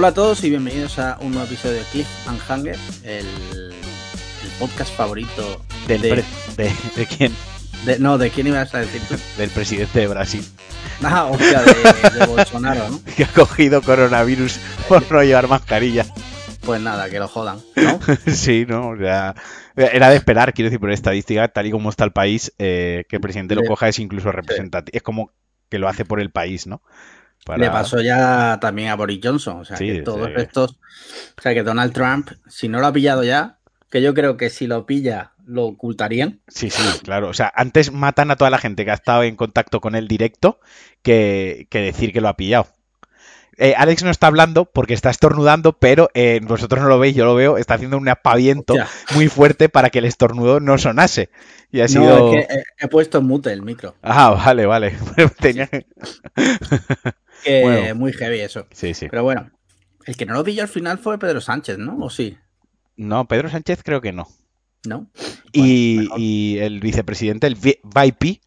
Hola 0.00 0.08
a 0.08 0.14
todos 0.14 0.42
y 0.44 0.48
bienvenidos 0.48 0.98
a 0.98 1.18
un 1.20 1.32
nuevo 1.32 1.44
episodio 1.46 1.74
de 1.74 1.82
Cliff 1.92 2.08
and 2.26 2.40
Hanger, 2.48 2.78
el, 3.04 3.26
el 3.26 4.50
podcast 4.58 4.96
favorito 4.96 5.62
Del 5.86 6.00
de, 6.00 6.24
de, 6.56 6.72
¿de 6.96 7.06
quién? 7.06 7.34
de- 7.84 7.98
No, 7.98 8.16
¿de 8.16 8.30
quién 8.30 8.46
ibas 8.46 8.74
a 8.74 8.78
decir 8.78 9.02
tú? 9.06 9.16
Del 9.36 9.50
presidente 9.50 10.00
de 10.00 10.06
Brasil, 10.06 10.42
Ah, 11.02 11.26
hostia, 11.26 11.60
de, 11.60 12.18
de 12.18 12.26
Bolsonaro, 12.34 12.88
¿no? 12.88 13.00
que 13.14 13.24
ha 13.24 13.28
cogido 13.28 13.82
coronavirus 13.82 14.58
por 14.88 15.12
no 15.12 15.22
llevar 15.22 15.48
mascarilla. 15.48 16.06
Pues 16.62 16.80
nada, 16.80 17.10
que 17.10 17.18
lo 17.18 17.28
jodan, 17.28 17.58
¿no? 17.76 18.00
Sí, 18.26 18.64
¿no? 18.66 18.88
O 18.88 18.96
sea, 18.96 19.34
era 19.76 20.08
de 20.08 20.16
esperar, 20.16 20.54
quiero 20.54 20.70
decir, 20.70 20.80
por 20.80 20.92
estadística, 20.92 21.46
tal 21.48 21.66
y 21.66 21.72
como 21.72 21.90
está 21.90 22.04
el 22.04 22.12
país, 22.12 22.54
eh, 22.58 23.04
que 23.06 23.16
el 23.16 23.20
presidente 23.22 23.54
lo 23.54 23.64
coja 23.64 23.88
es 23.90 23.98
incluso 23.98 24.32
representativo. 24.32 24.96
Es 24.96 25.02
como 25.02 25.30
que 25.68 25.78
lo 25.78 25.88
hace 25.88 26.06
por 26.06 26.20
el 26.20 26.30
país, 26.30 26.66
¿no? 26.66 26.80
Para- 27.44 27.58
Le 27.58 27.70
pasó 27.70 28.00
ya 28.00 28.58
también 28.60 28.88
a 28.90 28.96
Boris 28.96 29.20
Johnson, 29.22 29.60
o 29.60 29.64
sea, 29.64 29.76
Sí, 29.76 29.86
que 29.86 30.02
todos 30.02 30.28
sí. 30.28 30.34
estos... 30.36 30.72
O 31.38 31.42
sea, 31.42 31.54
que 31.54 31.62
Donald 31.62 31.92
Trump, 31.92 32.30
si 32.48 32.68
no 32.68 32.78
lo 32.80 32.86
ha 32.86 32.92
pillado 32.92 33.24
ya, 33.24 33.58
que 33.90 34.02
yo 34.02 34.14
creo 34.14 34.36
que 34.36 34.50
si 34.50 34.66
lo 34.66 34.86
pilla, 34.86 35.32
lo 35.46 35.64
ocultarían. 35.64 36.40
Sí, 36.48 36.70
sí, 36.70 36.82
claro. 37.02 37.28
O 37.28 37.34
sea, 37.34 37.50
antes 37.56 37.90
matan 37.92 38.30
a 38.30 38.36
toda 38.36 38.50
la 38.50 38.58
gente 38.58 38.84
que 38.84 38.90
ha 38.92 38.94
estado 38.94 39.22
en 39.24 39.36
contacto 39.36 39.80
con 39.80 39.94
él 39.96 40.06
directo 40.06 40.60
que, 41.02 41.66
que 41.70 41.80
decir 41.80 42.12
que 42.12 42.20
lo 42.20 42.28
ha 42.28 42.36
pillado. 42.36 42.68
Eh, 43.56 43.74
Alex 43.76 44.02
no 44.04 44.10
está 44.10 44.28
hablando 44.28 44.64
porque 44.64 44.94
está 44.94 45.10
estornudando, 45.10 45.74
pero 45.78 46.08
eh, 46.14 46.40
vosotros 46.42 46.80
no 46.82 46.88
lo 46.88 46.98
veis, 46.98 47.14
yo 47.14 47.24
lo 47.26 47.34
veo, 47.34 47.58
está 47.58 47.74
haciendo 47.74 47.98
un 47.98 48.08
aspaviento 48.08 48.72
Hostia. 48.74 48.88
muy 49.14 49.28
fuerte 49.28 49.68
para 49.68 49.90
que 49.90 49.98
el 49.98 50.06
estornudo 50.06 50.60
no 50.60 50.78
sonase. 50.78 51.28
Y 51.72 51.80
ha 51.80 51.84
No, 51.84 51.88
sido... 51.88 52.32
es 52.34 52.46
que 52.46 52.54
he, 52.54 52.64
he 52.84 52.88
puesto 52.88 53.18
en 53.18 53.24
mute 53.26 53.52
el 53.52 53.60
micro. 53.62 53.96
Ah, 54.02 54.30
vale, 54.30 54.64
vale. 54.66 54.96
Tenía... 55.40 55.68
Que 57.44 57.62
Bueno. 57.62 57.94
muy 57.94 58.12
heavy 58.12 58.40
eso. 58.40 58.66
Sí, 58.72 58.94
sí. 58.94 59.08
Pero 59.10 59.22
bueno, 59.24 59.50
el 60.06 60.16
que 60.16 60.26
no 60.26 60.34
lo 60.34 60.44
pilló 60.44 60.62
al 60.62 60.68
final 60.68 60.98
fue 60.98 61.18
Pedro 61.18 61.40
Sánchez, 61.40 61.78
¿no? 61.78 61.96
¿O 61.98 62.10
sí? 62.10 62.36
No, 62.96 63.26
Pedro 63.26 63.48
Sánchez 63.48 63.82
creo 63.82 64.00
que 64.00 64.12
no. 64.12 64.28
¿No? 64.86 65.10
Y, 65.52 66.08
y 66.16 66.58
el 66.58 66.80
vicepresidente, 66.80 67.46
el 67.46 67.54
vi- 67.54 67.78
VIP, 67.84 68.40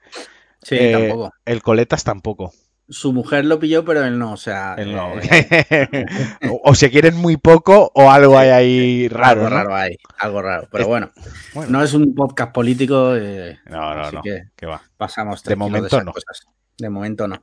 Sí, 0.62 0.76
eh, 0.80 0.92
tampoco. 0.94 1.32
el 1.46 1.62
Coletas 1.62 2.04
tampoco. 2.04 2.54
Su 2.90 3.14
mujer 3.14 3.46
lo 3.46 3.60
pilló, 3.60 3.86
pero 3.86 4.04
él 4.04 4.18
no, 4.20 4.34
o 4.34 4.38
sea... 4.38 4.76
Él 4.78 4.94
no. 4.96 5.14
eh, 5.20 6.06
o, 6.52 6.62
o 6.72 6.76
se 6.76 6.90
quieren 6.92 7.16
muy 7.16 7.38
poco 7.38 7.92
o 7.96 8.10
algo 8.12 8.38
hay 8.38 8.50
ahí 8.50 9.08
raro. 9.10 9.42
algo 9.42 9.50
¿no? 9.50 9.56
raro 9.56 9.76
hay, 9.76 9.98
algo 10.20 10.42
raro. 10.42 10.68
Pero 10.72 10.88
bueno, 10.88 11.12
Bueno. 11.54 11.72
no 11.72 11.84
es 11.84 11.94
un 11.94 12.14
podcast 12.16 12.52
político, 12.54 13.16
eh, 13.16 13.60
No, 13.66 13.94
no, 13.96 14.02
así 14.02 14.16
no. 14.18 14.22
que 14.22 14.44
que 14.56 14.66
va. 14.66 14.82
pasamos 14.98 15.44
De 15.44 15.56
momento 15.56 15.88
esas 15.88 16.06
no. 16.06 16.12
cosas. 16.14 16.46
De 16.78 16.90
momento 16.90 17.28
no. 17.28 17.42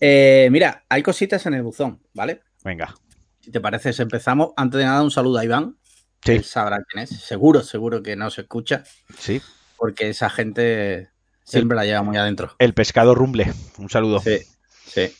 Eh, 0.00 0.48
mira, 0.50 0.84
hay 0.88 1.02
cositas 1.02 1.44
en 1.46 1.54
el 1.54 1.62
buzón, 1.62 2.02
¿vale? 2.14 2.42
Venga. 2.64 2.94
Si 3.40 3.50
te 3.50 3.60
parece, 3.60 3.90
empezamos. 4.02 4.50
Antes 4.56 4.78
de 4.78 4.84
nada, 4.84 5.02
un 5.02 5.10
saludo 5.10 5.38
a 5.38 5.44
Iván. 5.44 5.76
Sí. 6.24 6.32
Él 6.32 6.44
sabrá 6.44 6.78
quién 6.88 7.04
es. 7.04 7.10
Seguro, 7.10 7.62
seguro 7.62 8.02
que 8.02 8.16
no 8.16 8.30
se 8.30 8.42
escucha, 8.42 8.84
Sí. 9.18 9.40
porque 9.76 10.10
esa 10.10 10.28
gente 10.30 11.10
siempre 11.44 11.76
la 11.76 11.84
lleva 11.84 12.02
muy 12.02 12.16
adentro. 12.16 12.54
El 12.58 12.74
pescado 12.74 13.14
rumble. 13.14 13.52
Un 13.78 13.88
saludo. 13.88 14.20
Sí, 14.20 14.38
sí. 14.86 15.12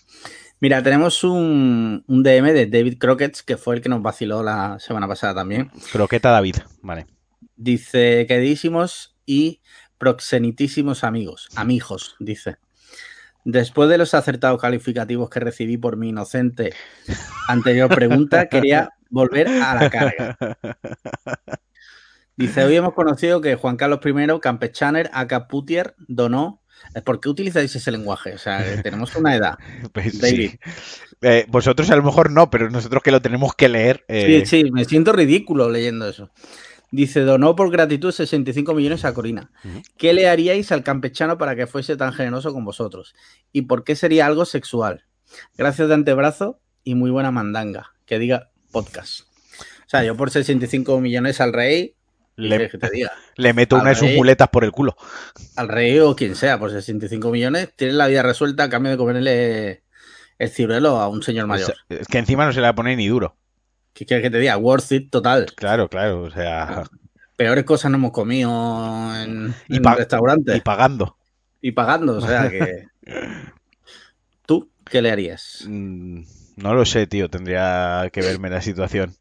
Mira, 0.61 0.83
tenemos 0.83 1.25
un, 1.25 2.05
un 2.06 2.22
DM 2.22 2.53
de 2.53 2.67
David 2.67 2.98
Crockett, 2.98 3.39
que 3.47 3.56
fue 3.56 3.77
el 3.77 3.81
que 3.81 3.89
nos 3.89 4.03
vaciló 4.03 4.42
la 4.42 4.78
semana 4.78 5.09
pasada 5.09 5.34
también. 5.34 5.70
Croqueta 5.91 6.31
David. 6.31 6.56
Vale. 6.83 7.06
Dice, 7.56 8.27
queridísimos 8.28 9.17
y 9.25 9.62
proxenitísimos 9.97 11.03
amigos, 11.05 11.49
amigos, 11.56 12.16
dice. 12.21 12.56
Después 13.45 13.89
de 13.89 13.99
los 13.99 14.15
acertados 14.15 14.61
calificativos 14.61 15.31
que 15.31 15.41
recibí 15.41 15.77
por 15.77 15.97
mi 15.97 16.11
inocente 16.11 16.73
anterior 17.49 17.89
pregunta, 17.95 18.49
quería 18.49 18.91
volver 19.09 19.49
a 19.49 19.75
la 19.75 19.91
carga. 19.91 20.37
Dice, 22.37 22.65
hoy 22.65 22.77
hemos 22.77 22.95
conocido 22.95 23.41
que 23.41 23.55
Juan 23.56 23.77
Carlos 23.77 24.00
I, 24.05 24.41
campechaner, 24.41 25.11
acá 25.12 25.49
Putier, 25.49 25.95
donó... 25.99 26.61
¿Por 27.05 27.21
qué 27.21 27.29
utilizáis 27.29 27.77
ese 27.77 27.91
lenguaje? 27.91 28.33
O 28.33 28.39
sea, 28.39 28.67
eh, 28.67 28.83
tenemos 28.83 29.15
una 29.15 29.37
edad. 29.37 29.59
Pues, 29.93 30.19
David. 30.19 30.53
sí. 30.53 30.59
Eh, 31.21 31.45
vosotros 31.49 31.91
a 31.91 31.97
lo 31.97 32.03
mejor 32.03 32.31
no, 32.31 32.49
pero 32.49 32.71
nosotros 32.71 33.03
que 33.03 33.11
lo 33.11 33.21
tenemos 33.21 33.55
que 33.55 33.69
leer. 33.69 34.03
eh, 34.09 34.43
Sí, 34.45 34.62
sí, 34.65 34.71
me 34.71 34.87
siento 34.87 35.12
ridículo 35.12 35.69
leyendo 35.69 36.09
eso. 36.09 36.31
Dice, 36.93 37.21
donó 37.21 37.55
por 37.55 37.71
gratitud 37.71 38.11
65 38.12 38.75
millones 38.75 39.05
a 39.05 39.15
Corina. 39.15 39.51
¿Qué 39.97 40.12
le 40.12 40.28
haríais 40.28 40.73
al 40.73 40.83
campechano 40.83 41.39
para 41.39 41.55
que 41.55 41.67
fuese 41.67 41.97
tan 41.97 42.12
generoso 42.12 42.53
con 42.53 42.65
vosotros? 42.65 43.15
¿Y 43.53 43.62
por 43.62 43.84
qué 43.84 43.95
sería 43.95 44.27
algo 44.27 44.45
sexual? 44.45 45.05
Gracias 45.56 45.87
de 45.89 45.95
antebrazo 45.95 46.61
y 46.83 46.97
muy 46.97 47.11
buena 47.11 47.31
mandanga. 47.31 47.93
Que 48.06 48.19
diga 48.19 48.50
podcast. 48.73 49.21
O 49.21 49.89
sea, 49.91 50.03
yo 50.05 50.17
por 50.17 50.31
65 50.31 51.00
millones 51.00 51.41
al 51.41 51.53
rey, 51.53 51.95
Le- 52.34 52.59
le, 52.59 52.69
que 52.69 52.79
te 52.79 52.91
diga, 52.91 53.12
Le 53.37 53.53
meto 53.53 53.77
Al 53.77 53.83
una 53.83 53.91
de 53.91 53.97
sus 53.97 54.11
muletas 54.17 54.49
por 54.49 54.65
el 54.65 54.73
culo. 54.73 54.97
al 55.56 55.69
rey 55.69 55.99
o 56.00 56.17
quien 56.17 56.34
sea, 56.34 56.59
por 56.59 56.71
65 56.73 57.31
millones, 57.31 57.71
tienes 57.77 57.95
la 57.97 58.09
vida 58.09 58.23
resuelta 58.25 58.65
a 58.65 58.69
cambio 58.69 58.91
de 58.93 58.99
comerle 58.99 59.84
el 60.39 60.49
ciruelo 60.49 60.97
a 61.00 61.09
un 61.09 61.23
señor 61.23 61.47
mayor. 61.47 61.75
Es, 61.89 62.00
es 62.00 62.06
que 62.09 62.19
encima 62.19 62.47
no 62.47 62.53
se 62.53 62.59
le 62.61 62.62
va 62.62 62.71
a 62.71 62.75
poner 62.75 62.97
ni 62.97 63.06
duro. 63.09 63.37
¿Qué 63.93 64.06
quieres 64.06 64.23
que 64.25 64.31
te 64.31 64.39
diga? 64.39 64.56
Worth 64.56 64.93
it 64.93 65.11
total. 65.11 65.47
Claro, 65.55 65.89
claro. 65.89 66.23
O 66.23 66.31
sea. 66.31 66.84
Peores 67.37 67.65
cosas 67.65 67.91
no 67.91 67.97
hemos 67.97 68.12
comido 68.12 68.51
en, 69.17 69.55
Y 69.69 69.77
en 69.77 69.83
pa- 69.83 69.95
restaurantes. 69.97 70.56
Y 70.56 70.61
pagando. 70.61 71.17
y 71.61 71.73
pagando, 71.73 72.17
o 72.19 72.21
sea 72.21 72.49
que. 72.50 72.87
¿Tú 74.47 74.71
qué 74.84 75.03
le 75.03 75.11
harías? 75.11 75.65
Mm, 75.69 76.23
No 76.56 76.75
lo 76.75 76.84
sé, 76.84 77.06
tío. 77.06 77.29
Tendría 77.31 78.09
que 78.12 78.21
verme 78.21 78.50
la 78.50 78.61
situación. 78.61 79.15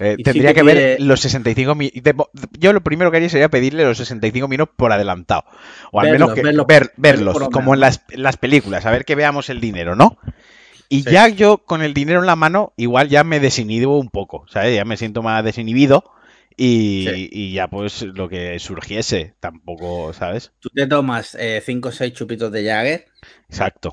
Eh, 0.00 0.16
tendría 0.22 0.54
que 0.54 0.62
ver 0.62 1.00
los 1.00 1.18
65 1.20 1.74
minutos. 1.74 2.28
Yo 2.56 2.72
lo 2.72 2.82
primero 2.82 3.10
que 3.10 3.16
haría 3.16 3.28
sería 3.28 3.48
pedirle 3.48 3.84
los 3.84 3.98
65 3.98 4.46
minutos 4.46 4.72
por 4.76 4.92
adelantado. 4.92 5.42
O 5.90 6.00
al 6.00 6.06
Verlos, 6.12 6.28
menos 6.28 6.34
que 6.36 6.42
verlos, 6.42 6.66
ver- 6.68 6.92
verlos 6.96 7.48
como 7.50 7.74
en 7.74 7.80
las, 7.80 8.02
en 8.10 8.22
las 8.22 8.36
películas, 8.36 8.86
a 8.86 8.92
ver 8.92 9.04
que 9.04 9.16
veamos 9.16 9.50
el 9.50 9.60
dinero, 9.60 9.96
¿no? 9.96 10.16
Y 10.88 11.02
Sí. 11.02 11.10
ya 11.12 11.28
yo 11.28 11.58
con 11.58 11.82
el 11.82 11.92
dinero 11.94 12.20
en 12.20 12.26
la 12.26 12.36
mano, 12.36 12.72
igual 12.76 13.08
ya 13.08 13.24
me 13.24 13.40
desinhibo 13.40 13.98
un 13.98 14.08
poco, 14.08 14.46
¿sabes? 14.48 14.74
Ya 14.74 14.84
me 14.84 14.96
siento 14.96 15.22
más 15.22 15.44
desinhibido 15.44 16.04
y, 16.56 17.06
Sí. 17.12 17.28
y 17.30 17.52
ya 17.52 17.68
pues 17.68 18.02
lo 18.02 18.28
que 18.28 18.58
surgiese, 18.58 19.34
tampoco, 19.40 20.12
¿sabes? 20.14 20.52
Tú 20.60 20.70
te 20.70 20.86
tomas 20.86 21.36
5 21.64 21.90
o 21.90 21.92
6 21.92 22.12
chupitos 22.14 22.50
de 22.52 22.64
Jagger 22.64 23.06
Exacto. 23.48 23.92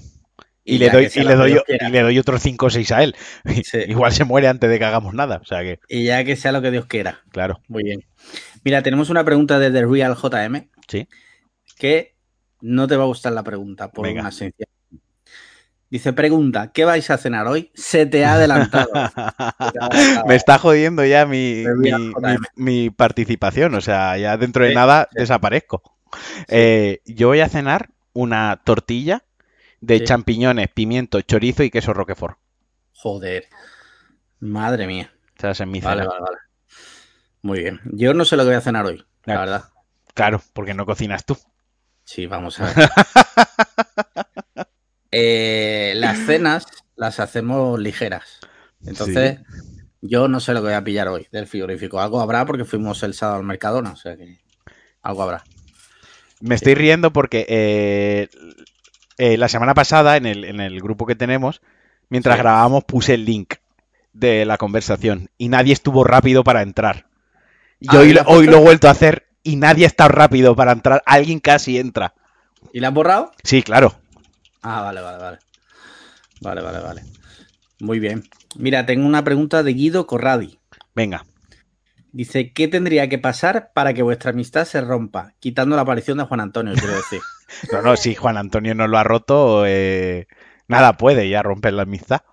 y, 0.63 0.75
Y, 0.75 0.78
le 0.79 0.89
doy, 0.89 1.09
y, 1.13 1.19
le 1.23 1.35
doy, 1.35 1.59
y 1.67 1.89
le 1.91 2.01
doy 2.01 2.17
otros 2.17 2.41
5 2.41 2.67
o 2.67 2.69
6 2.69 2.91
a 2.91 3.03
él. 3.03 3.16
Sí. 3.66 3.79
Igual 3.88 4.13
se 4.13 4.23
muere 4.23 4.47
antes 4.47 4.69
de 4.69 4.79
que 4.79 4.85
hagamos 4.85 5.13
nada. 5.13 5.39
O 5.41 5.45
sea 5.45 5.61
que, 5.63 5.79
Y 5.89 6.05
ya 6.05 6.23
que 6.23 6.35
sea 6.38 6.51
lo 6.53 6.61
que 6.61 6.72
Dios 6.72 6.85
quiera. 6.85 7.22
claro. 7.31 7.59
Muy 7.67 7.84
bien. 7.84 8.05
Mira, 8.63 8.81
tenemos 8.81 9.09
una 9.09 9.23
pregunta 9.25 9.59
de 9.59 9.69
The 9.69 9.85
Real 9.85 10.16
JM 10.16 10.69
Sí. 10.88 11.07
que 11.78 12.16
no 12.61 12.88
te 12.88 12.95
va 12.95 13.03
a 13.03 13.07
gustar 13.07 13.34
la 13.34 13.44
pregunta 13.44 13.91
por 13.91 14.07
Venga. 14.07 14.22
una 14.22 14.31
sencilla. 14.31 14.66
Dice, 15.95 16.11
pregunta, 16.11 16.73
¿qué 16.73 16.83
vais 16.83 17.09
a 17.09 17.17
cenar 17.17 17.47
hoy? 17.47 17.72
Se 17.73 18.06
te 18.06 18.25
ha 18.25 18.33
adelantado. 18.33 18.89
Me 20.28 20.35
está 20.35 20.57
jodiendo 20.57 21.06
ya 21.06 21.25
mi, 21.25 21.63
mi, 22.57 22.89
participación. 22.89 23.75
O 23.75 23.79
sea, 23.79 24.17
ya 24.17 24.35
dentro 24.35 24.66
de 24.66 24.72
Sí, 24.72 24.75
nada 24.75 25.07
sí. 25.09 25.19
desaparezco. 25.19 25.81
Eh, 26.50 27.00
yo 27.05 27.29
voy 27.29 27.39
a 27.39 27.47
cenar 27.47 27.91
una 28.11 28.61
tortilla 28.66 29.23
de 29.79 30.03
champiñones, 30.03 30.67
pimiento, 30.67 31.22
chorizo 31.22 31.63
y 31.63 31.69
queso 31.72 31.94
roquefort. 31.94 32.39
Joder. 32.91 33.45
Madre 34.41 34.87
mía. 34.87 35.14
O 35.41 35.53
sea, 35.53 35.66
mi 35.66 35.79
Vale, 35.79 36.02
cena. 36.02 36.14
vale, 36.14 36.25
vale. 36.25 36.37
Muy 37.41 37.59
bien. 37.61 37.79
Yo 37.85 38.14
no 38.14 38.25
sé 38.25 38.35
lo 38.35 38.43
que 38.43 38.47
voy 38.49 38.58
a 38.58 38.61
cenar 38.61 38.85
hoy, 38.85 39.05
la 39.23 39.40
verdad. 39.40 39.64
Claro, 40.14 40.41
porque 40.52 40.73
no 40.73 40.85
cocinas 40.85 41.23
tú. 41.23 41.37
Sí, 42.03 42.25
vamos 42.25 42.59
a 42.59 42.66
ver. 42.66 42.90
Eh, 45.17 45.94
las 45.96 46.17
cenas 46.26 46.66
las 46.97 47.22
hacemos 47.22 47.79
ligeras. 47.79 48.40
Entonces, 48.85 49.40
yo 50.02 50.28
no 50.28 50.41
sé 50.41 50.53
lo 50.53 50.59
que 50.59 50.66
voy 50.67 50.73
a 50.73 50.84
pillar 50.84 51.08
hoy 51.08 51.26
del 51.32 51.47
frigorífico. 51.47 52.02
Algo 52.02 52.20
habrá 52.20 52.46
porque 52.46 52.66
fuimos 52.66 53.02
el 53.03 53.14
sábado 53.14 53.40
al 53.40 53.46
Mercadona, 53.46 53.91
o 53.91 53.96
sea 53.96 54.17
que 54.17 54.40
algo 55.02 55.23
habrá. 55.23 55.44
Me 56.41 56.56
estoy 56.56 56.76
riendo 56.76 57.12
porque 57.14 57.46
eh, 57.47 58.28
eh, 59.17 59.38
la 59.38 59.47
semana 59.47 59.73
pasada 59.73 60.17
en 60.17 60.26
el, 60.26 60.44
en 60.44 60.59
el 60.59 60.82
grupo 60.82 61.06
que 61.06 61.16
tenemos, 61.16 61.61
mientras 62.09 62.35
Sí. 62.35 62.41
grabábamos, 62.41 62.84
puse 62.84 63.14
el 63.14 63.23
link 63.23 63.53
de 64.11 64.46
la 64.46 64.58
conversación 64.58 65.29
y 65.38 65.47
nadie 65.47 65.72
estuvo 65.72 66.03
rápido 66.03 66.44
para 66.44 66.61
entrar. 66.61 67.06
Y 67.79 67.88
Ah, 67.90 68.00
hoy, 68.00 68.09
¿y 68.11 68.18
hoy 68.18 68.23
puesto? 68.26 68.52
lo 68.52 68.58
he 68.58 68.61
vuelto 68.61 68.88
a 68.90 68.91
hacer 68.91 69.28
y 69.44 69.56
nadie 69.56 69.85
está 69.85 70.09
rápido 70.09 70.56
para 70.58 70.73
entrar. 70.73 71.02
Alguien 71.06 71.40
casi 71.40 71.78
entra. 71.79 72.14
¿Y 72.73 72.82
la 72.82 72.90
has 72.90 72.94
borrado? 72.94 73.32
Sí, 73.44 73.64
claro. 73.64 73.96
Ah, 74.67 74.82
vale, 74.82 75.00
vale, 75.00 75.17
vale. 75.20 75.38
Vale, 76.41 76.62
vale, 76.62 76.79
vale. 76.79 77.03
Muy 77.79 78.00
bien. 78.00 78.23
Mira, 78.58 78.88
tengo 78.88 79.06
una 79.06 79.23
pregunta 79.23 79.62
de 79.62 79.73
Guido 79.73 80.08
Corradi. 80.08 80.59
Venga. 80.96 81.23
Dice, 82.12 82.52
¿qué 82.52 82.67
tendría 82.67 83.08
que 83.08 83.20
pasar 83.20 83.72
para 83.76 83.94
que 83.94 84.02
vuestra 84.02 84.32
amistad 84.32 84.66
se 84.66 84.82
rompa? 84.82 85.34
Quitando 85.40 85.76
la 85.76 85.84
aparición 85.84 86.17
de 86.17 86.23
Juan 86.23 86.40
Antonio, 86.40 86.73
quiero 86.73 86.96
decir. 86.96 87.22
No, 87.72 87.84
no, 87.84 87.96
si 87.96 88.16
Juan 88.16 88.38
Antonio 88.38 88.73
no 88.73 88.88
lo 88.88 88.97
ha 88.97 89.03
roto, 89.03 89.67
eh, 89.67 90.28
nada 90.68 90.97
puede 90.97 91.29
ya 91.29 91.44
romper 91.44 91.73
la 91.73 91.84
amistad. 91.84 92.23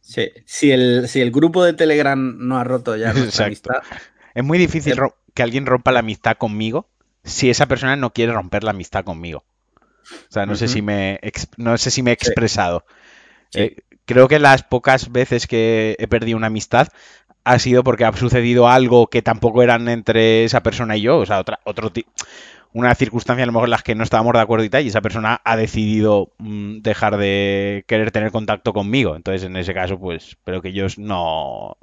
Sí, 0.00 0.32
si 0.44 0.72
el, 0.72 1.08
si 1.08 1.20
el 1.20 1.30
grupo 1.30 1.62
de 1.62 1.72
Telegram 1.72 2.36
no 2.36 2.58
ha 2.58 2.64
roto 2.64 2.96
ya 2.96 3.12
nuestra 3.12 3.46
amistad, 3.46 3.76
Es 4.34 4.42
muy 4.42 4.58
difícil 4.58 4.98
que 5.34 5.42
alguien 5.44 5.66
rompa 5.66 5.92
la 5.92 6.00
amistad 6.00 6.36
conmigo 6.36 6.90
si 7.22 7.48
esa 7.48 7.66
persona 7.66 7.94
no 7.94 8.12
quiere 8.12 8.32
romper 8.32 8.64
la 8.64 8.72
amistad 8.72 9.04
conmigo. 9.04 9.44
O 10.30 10.32
sea, 10.32 10.46
no 10.46 10.56
sé 10.56 10.68
si 10.68 10.82
me 10.82 11.20
no 11.56 11.78
sé 11.78 11.90
si 11.90 12.02
me 12.02 12.10
he 12.10 12.14
expresado. 12.14 12.84
Sí. 13.50 13.60
Eh, 13.62 13.76
creo 14.06 14.28
que 14.28 14.38
las 14.38 14.62
pocas 14.64 15.12
veces 15.12 15.46
que 15.46 15.96
he 15.98 16.08
perdido 16.08 16.36
una 16.38 16.48
amistad 16.48 16.88
ha 17.44 17.58
sido 17.58 17.84
porque 17.84 18.04
ha 18.04 18.12
sucedido 18.16 18.68
algo 18.68 19.08
que 19.08 19.22
tampoco 19.22 19.62
eran 19.62 19.88
entre 19.88 20.44
esa 20.44 20.62
persona 20.62 20.96
y 20.96 21.02
yo, 21.02 21.18
o 21.18 21.26
sea, 21.26 21.40
otra, 21.40 21.60
otro 21.64 21.90
una 22.72 22.94
circunstancia 22.94 23.42
a 23.44 23.46
lo 23.46 23.52
mejor 23.52 23.68
en 23.68 23.72
las 23.72 23.82
que 23.82 23.94
no 23.94 24.04
estábamos 24.04 24.32
de 24.34 24.40
acuerdo 24.40 24.64
y 24.64 24.70
tal, 24.70 24.84
y 24.84 24.88
esa 24.88 25.00
persona 25.00 25.40
ha 25.44 25.56
decidido 25.56 26.32
mm, 26.38 26.78
dejar 26.80 27.16
de 27.16 27.84
querer 27.88 28.10
tener 28.10 28.30
contacto 28.30 28.72
conmigo. 28.72 29.16
Entonces, 29.16 29.44
en 29.44 29.56
ese 29.56 29.74
caso, 29.74 29.98
pues, 29.98 30.36
pero 30.44 30.60
que 30.62 30.72
yo 30.72 30.86
no, 30.98 31.76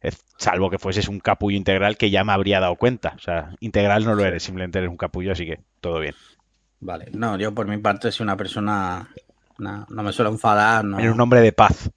es- 0.00 0.24
salvo 0.38 0.70
que 0.70 0.78
fueses 0.78 1.08
un 1.08 1.20
capullo 1.20 1.56
integral 1.56 1.96
que 1.96 2.10
ya 2.10 2.24
me 2.24 2.32
habría 2.32 2.60
dado 2.60 2.76
cuenta. 2.76 3.14
O 3.16 3.20
sea, 3.20 3.50
integral 3.60 4.04
no 4.04 4.14
lo 4.14 4.24
eres, 4.24 4.42
simplemente 4.42 4.78
eres 4.78 4.90
un 4.90 4.96
capullo, 4.96 5.32
así 5.32 5.46
que 5.46 5.60
todo 5.80 6.00
bien. 6.00 6.14
Vale. 6.80 7.06
No, 7.12 7.36
yo 7.38 7.54
por 7.54 7.66
mi 7.66 7.78
parte 7.78 8.10
soy 8.12 8.24
una 8.24 8.36
persona. 8.36 9.08
na- 9.58 9.86
no 9.88 10.02
me 10.02 10.12
suelo 10.12 10.30
enfadar. 10.30 10.84
No. 10.84 10.98
Eres 10.98 11.12
un 11.12 11.20
hombre 11.20 11.40
de 11.40 11.52
paz. 11.52 11.90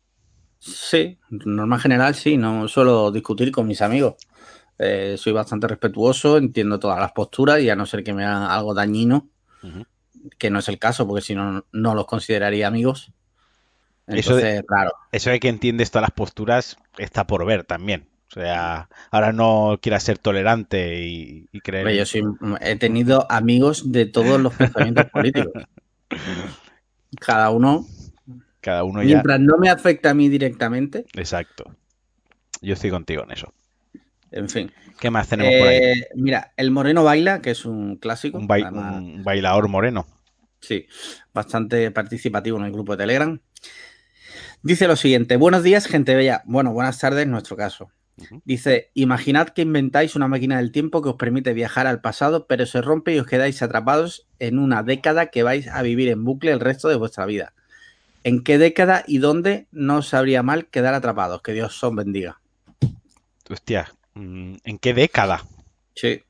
Sí, 0.60 1.18
norma 1.30 1.80
general 1.80 2.16
sí, 2.16 2.38
no 2.38 2.68
suelo 2.68 3.12
discutir 3.12 3.52
con 3.52 3.66
mis 3.68 3.82
amigos. 3.82 4.16
Eh, 4.78 5.16
soy 5.18 5.34
bastante 5.34 5.68
respetuoso, 5.68 6.38
entiendo 6.38 6.80
todas 6.80 7.00
las 7.00 7.12
posturas 7.14 7.60
y 7.62 7.70
a 7.70 7.76
no 7.76 7.86
ser 7.86 8.04
que 8.04 8.14
me 8.14 8.26
hagan 8.26 8.44
algo 8.44 8.74
dañino, 8.74 9.30
que 10.38 10.50
no 10.50 10.60
es 10.60 10.68
el 10.70 10.80
caso, 10.80 11.08
porque 11.08 11.22
si 11.22 11.36
no, 11.36 11.66
no 11.72 11.96
los 11.96 12.06
consideraría 12.06 12.68
amigos. 12.68 13.12
Eso 14.08 14.36
de- 14.36 14.42
Entonces, 14.42 14.64
claro, 14.68 14.92
Eso 15.12 15.30
de 15.30 15.40
que 15.40 15.50
entiendes 15.50 15.92
todas 15.92 16.04
las 16.04 16.12
posturas 16.12 16.78
está 16.98 17.26
por 17.28 17.46
ver 17.46 17.64
también. 17.64 18.09
O 18.30 18.34
sea, 18.34 18.90
ahora 19.10 19.32
no 19.34 19.80
quieras 19.82 20.04
ser 20.04 20.20
tolerante 20.20 21.04
y, 21.08 21.48
y 21.52 21.60
creer. 21.62 21.90
yo 21.96 22.06
soy, 22.06 22.22
he 22.62 22.76
tenido 22.76 23.26
amigos 23.32 23.92
de 23.92 24.06
todos 24.06 24.40
los 24.40 24.54
pensamientos 24.54 25.06
políticos. 25.12 25.52
Cada 27.20 27.50
uno, 27.50 27.86
Cada 28.62 28.84
uno 28.84 29.02
ya. 29.02 29.08
mientras 29.16 29.40
no 29.40 29.58
me 29.58 29.70
afecta 29.70 30.12
a 30.12 30.14
mí 30.14 30.30
directamente, 30.30 31.06
Exacto. 31.16 31.76
Yo 32.62 32.74
estoy 32.74 32.90
contigo 32.92 33.24
en 33.24 33.32
eso. 33.32 33.54
en 34.32 34.50
fin. 34.50 34.72
¿Qué 35.00 35.10
más 35.10 35.30
tenemos 35.30 35.54
por 35.58 35.68
ahí? 35.70 35.78
Eh, 35.78 36.08
mira, 36.16 36.52
El 36.58 36.72
Moreno 36.72 37.04
Baila, 37.06 37.42
que 37.42 37.52
es 37.52 37.64
un 37.66 37.96
clásico. 37.96 38.38
Un, 38.38 38.52
además- 38.52 38.96
un 39.02 39.24
bailador 39.24 39.70
moreno. 39.70 40.06
Sí, 40.60 40.86
bastante 41.34 41.90
participativo 41.92 42.58
en 42.60 42.66
el 42.66 42.72
grupo 42.74 42.92
de 42.92 43.04
Telegram. 43.04 43.40
Dice 44.62 44.88
lo 44.88 44.98
siguiente: 44.98 45.38
Buenos 45.38 45.64
días, 45.64 45.88
gente 45.88 46.16
bella. 46.16 46.44
Bueno, 46.46 46.74
buenas 46.74 47.00
tardes 47.00 47.24
en 47.24 47.32
nuestro 47.32 47.56
caso. 47.56 47.90
Dice: 48.46 48.92
Imaginad 48.94 49.50
que 49.50 49.62
inventáis 49.62 50.16
una 50.16 50.28
máquina 50.28 50.58
del 50.58 50.72
tiempo 50.72 51.02
que 51.02 51.10
os 51.10 51.16
permite 51.16 51.54
viajar 51.54 51.88
al 51.88 52.02
pasado, 52.02 52.48
pero 52.48 52.66
se 52.66 52.82
rompe 52.82 53.14
y 53.14 53.20
os 53.20 53.28
quedáis 53.28 53.62
atrapados 53.62 54.28
en 54.40 54.60
una 54.60 54.84
década 54.84 55.28
que 55.28 55.44
vais 55.44 55.68
a 55.68 55.82
vivir 55.82 56.10
en 56.10 56.24
bucle 56.24 56.52
el 56.52 56.60
resto 56.60 56.90
de 56.90 56.96
vuestra 56.96 57.26
vida. 57.26 57.54
¿En 58.24 58.44
qué 58.44 58.58
década 58.58 59.04
y 59.08 59.20
dónde 59.20 59.68
no 59.72 59.98
os 59.98 60.10
sabría 60.10 60.44
mal 60.44 60.68
quedar 60.68 60.94
atrapados? 60.94 61.42
Que 61.42 61.54
Dios 61.54 61.84
os 61.84 61.96
bendiga. 61.96 62.40
Hostia, 63.50 63.92
mm, 64.14 64.56
¿en 64.64 64.78
qué 64.78 64.94
década? 64.94 65.46
Sí. 65.96 66.24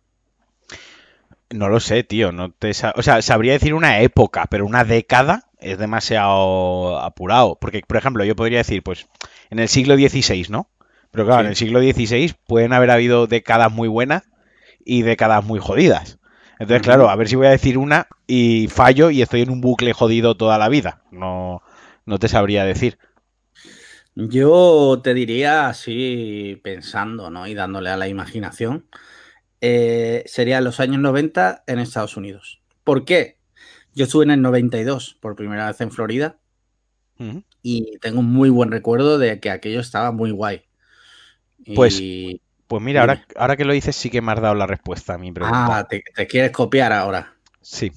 No 1.49 1.67
lo 1.67 1.79
sé, 1.79 2.03
tío. 2.03 2.31
No 2.31 2.51
te 2.51 2.69
o 2.69 3.01
sea, 3.01 3.21
sabría 3.21 3.53
decir 3.53 3.73
una 3.73 4.01
época, 4.01 4.45
pero 4.49 4.65
una 4.65 4.83
década 4.83 5.49
es 5.59 5.77
demasiado 5.77 6.99
apurado. 6.99 7.57
Porque, 7.59 7.81
por 7.85 7.97
ejemplo, 7.97 8.23
yo 8.23 8.35
podría 8.35 8.59
decir, 8.59 8.83
pues, 8.83 9.07
en 9.49 9.59
el 9.59 9.67
siglo 9.67 9.95
XVI, 9.95 10.45
¿no? 10.49 10.69
Pero 11.11 11.25
claro, 11.25 11.41
Sí. 11.41 11.45
en 11.45 11.49
el 11.49 11.55
siglo 11.55 11.79
XVI 11.81 12.33
pueden 12.47 12.73
haber 12.73 12.91
habido 12.91 13.27
décadas 13.27 13.71
muy 13.71 13.87
buenas 13.87 14.23
y 14.85 15.01
décadas 15.01 15.43
muy 15.43 15.59
jodidas. 15.59 16.19
Entonces, 16.59 16.81
claro, 16.83 17.09
a 17.09 17.15
ver 17.15 17.27
si 17.29 17.35
voy 17.35 17.47
a 17.47 17.51
decir 17.51 17.77
una 17.77 18.07
y 18.27 18.67
fallo 18.67 19.09
y 19.09 19.21
estoy 19.21 19.41
en 19.41 19.49
un 19.49 19.61
bucle 19.61 19.93
jodido 19.93 20.35
toda 20.35 20.57
la 20.57 20.69
vida. 20.69 21.03
No, 21.11 21.61
no 22.05 22.19
te 22.19 22.27
sabría 22.27 22.65
decir. 22.65 22.97
Yo 24.15 24.99
te 25.03 25.13
diría 25.13 25.67
así 25.69 26.59
pensando, 26.63 27.29
¿no? 27.29 27.47
Y 27.47 27.53
dándole 27.53 27.89
a 27.89 27.97
la 27.97 28.07
imaginación, 28.07 28.87
eh, 29.61 30.23
sería 30.25 30.61
los 30.61 30.79
años 30.79 30.99
90 30.99 31.63
en 31.67 31.79
Estados 31.79 32.17
Unidos. 32.17 32.61
¿Por 32.83 33.05
qué? 33.05 33.37
Yo 33.95 34.05
estuve 34.05 34.25
en 34.25 34.31
el 34.31 34.41
92 34.41 35.17
por 35.21 35.35
primera 35.35 35.67
vez 35.67 35.79
en 35.81 35.91
Florida 35.91 36.39
y 37.61 37.97
tengo 37.99 38.21
un 38.21 38.31
muy 38.31 38.49
buen 38.49 38.71
recuerdo 38.71 39.17
de 39.17 39.39
que 39.39 39.49
aquello 39.51 39.81
estaba 39.81 40.11
muy 40.11 40.31
guay. 40.31 40.63
Y- 41.65 41.75
Pues, 41.75 42.01
Pues 42.67 42.83
mira, 42.83 43.01
ahora, 43.01 43.25
ahora 43.35 43.57
que 43.57 43.65
lo 43.65 43.73
dices 43.73 43.95
sí 43.95 44.09
que 44.09 44.21
me 44.21 44.31
has 44.31 44.41
dado 44.41 44.53
la 44.55 44.67
respuesta 44.67 45.15
a 45.15 45.17
mi 45.17 45.31
pregunta. 45.31 45.77
ah, 45.79 45.87
te, 45.87 46.03
te 46.15 46.27
quieres 46.27 46.51
copiar 46.51 46.91
ahora. 46.93 47.33
Sí. 47.61 47.91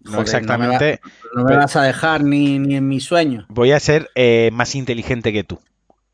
No 0.00 0.12
Joder, 0.12 0.22
exactamente. 0.22 1.00
No 1.34 1.42
me, 1.44 1.48
pero- 1.48 1.60
vas 1.60 1.76
a 1.76 1.82
dejar 1.82 2.22
ni, 2.24 2.58
ni 2.58 2.76
en 2.76 2.86
mi 2.88 3.00
sueño. 3.00 3.46
Voy 3.48 3.72
a 3.72 3.80
ser 3.80 4.10
eh, 4.14 4.50
más 4.52 4.74
inteligente 4.74 5.32
que 5.32 5.44
tú 5.44 5.60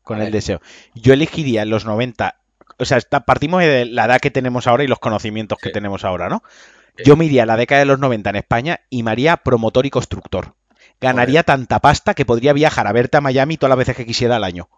con 0.03 0.19
el 0.21 0.31
deseo. 0.31 0.61
Yo 0.95 1.13
elegiría 1.13 1.61
en 1.61 1.69
los 1.69 1.85
90. 1.85 2.35
O 2.77 2.85
sea, 2.85 2.99
partimos 3.01 3.61
de 3.61 3.85
la 3.85 4.05
edad 4.05 4.19
que 4.19 4.31
tenemos 4.31 4.65
ahora 4.65 4.83
y 4.83 4.87
los 4.87 4.99
conocimientos 4.99 5.57
que 5.61 5.69
tenemos 5.69 6.03
ahora, 6.05 6.29
¿no? 6.29 6.41
Sí. 6.97 7.03
Yo 7.05 7.15
me 7.15 7.25
iría 7.25 7.43
a 7.43 7.45
la 7.45 7.57
década 7.57 7.79
de 7.79 7.85
los 7.85 7.99
90 7.99 8.29
en 8.31 8.35
España 8.37 8.79
y 8.89 9.03
me 9.03 9.11
haría 9.11 9.37
promotor 9.37 9.85
y 9.85 9.89
constructor. 9.91 10.55
Ganaría 10.99 11.43
tanta 11.43 11.79
pasta 11.79 12.13
que 12.15 12.25
podría 12.25 12.53
viajar 12.53 12.87
a 12.87 12.91
verte 12.91 13.17
a 13.17 13.21
Miami 13.21 13.57
todas 13.57 13.69
las 13.69 13.77
veces 13.77 13.95
que 13.95 14.05
quisiera 14.05 14.35
al 14.37 14.43
año. 14.43 14.69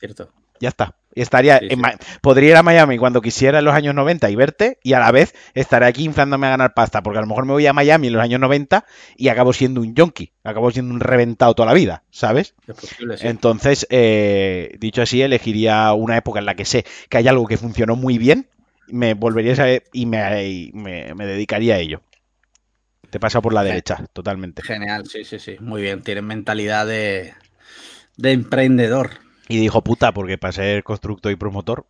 Cierto. 0.00 0.30
Ya 0.62 0.68
está. 0.68 0.94
Y 1.14 1.20
estaría 1.20 1.58
Sí, 1.58 1.66
en 1.70 1.82
sí. 1.82 1.84
Podría 2.22 2.50
ir 2.50 2.56
a 2.56 2.62
Miami 2.62 2.96
cuando 2.96 3.20
quisiera 3.20 3.58
en 3.58 3.64
los 3.66 3.74
años 3.74 3.94
90 3.94 4.30
y 4.30 4.36
verte, 4.36 4.78
y 4.82 4.94
a 4.94 5.00
la 5.00 5.10
vez 5.10 5.34
estaré 5.54 5.86
aquí 5.86 6.04
inflándome 6.04 6.46
a 6.46 6.50
ganar 6.50 6.72
pasta, 6.72 7.02
porque 7.02 7.18
a 7.18 7.20
lo 7.22 7.26
mejor 7.26 7.44
me 7.44 7.52
voy 7.52 7.66
a 7.66 7.72
Miami 7.72 8.06
en 8.06 8.12
los 8.14 8.22
años 8.22 8.40
90 8.40 8.86
y 9.16 9.28
acabo 9.28 9.52
siendo 9.52 9.80
un 9.82 9.94
yonki, 9.94 10.32
acabo 10.44 10.70
siendo 10.70 10.94
un 10.94 11.00
reventado 11.00 11.54
toda 11.54 11.66
la 11.66 11.74
vida, 11.74 12.04
¿sabes? 12.10 12.54
Es 12.66 12.74
posible, 12.76 13.18
sí. 13.18 13.26
Entonces, 13.26 13.86
eh, 13.90 14.76
dicho 14.78 15.02
así, 15.02 15.20
elegiría 15.20 15.92
una 15.92 16.16
época 16.16 16.38
en 16.38 16.46
la 16.46 16.54
que 16.54 16.64
sé 16.64 16.84
que 17.10 17.18
hay 17.18 17.28
algo 17.28 17.46
que 17.46 17.58
funcionó 17.58 17.96
muy 17.96 18.16
bien, 18.16 18.48
me 18.86 19.14
volvería 19.14 19.52
a 19.52 19.56
saber 19.56 19.84
y 19.92 20.06
me, 20.06 20.46
y 20.48 20.70
me- 20.72 21.14
me 21.14 21.26
dedicaría 21.26 21.74
a 21.74 21.78
ello. 21.78 22.02
Te 23.10 23.20
pasa 23.20 23.40
por 23.40 23.52
la 23.52 23.62
derecha, 23.62 24.04
totalmente. 24.12 24.62
Genial, 24.62 25.06
sí, 25.06 25.24
sí, 25.24 25.38
sí. 25.38 25.56
Muy 25.60 25.82
bien. 25.82 26.02
Tienes 26.02 26.24
mentalidad 26.24 26.86
de, 26.86 27.34
de 28.16 28.32
emprendedor. 28.32 29.10
Y 29.52 29.58
dijo 29.60 29.84
puta, 29.84 30.12
porque 30.14 30.38
para 30.38 30.52
ser 30.52 30.82
constructor 30.82 31.30
y 31.30 31.36
promotor, 31.36 31.84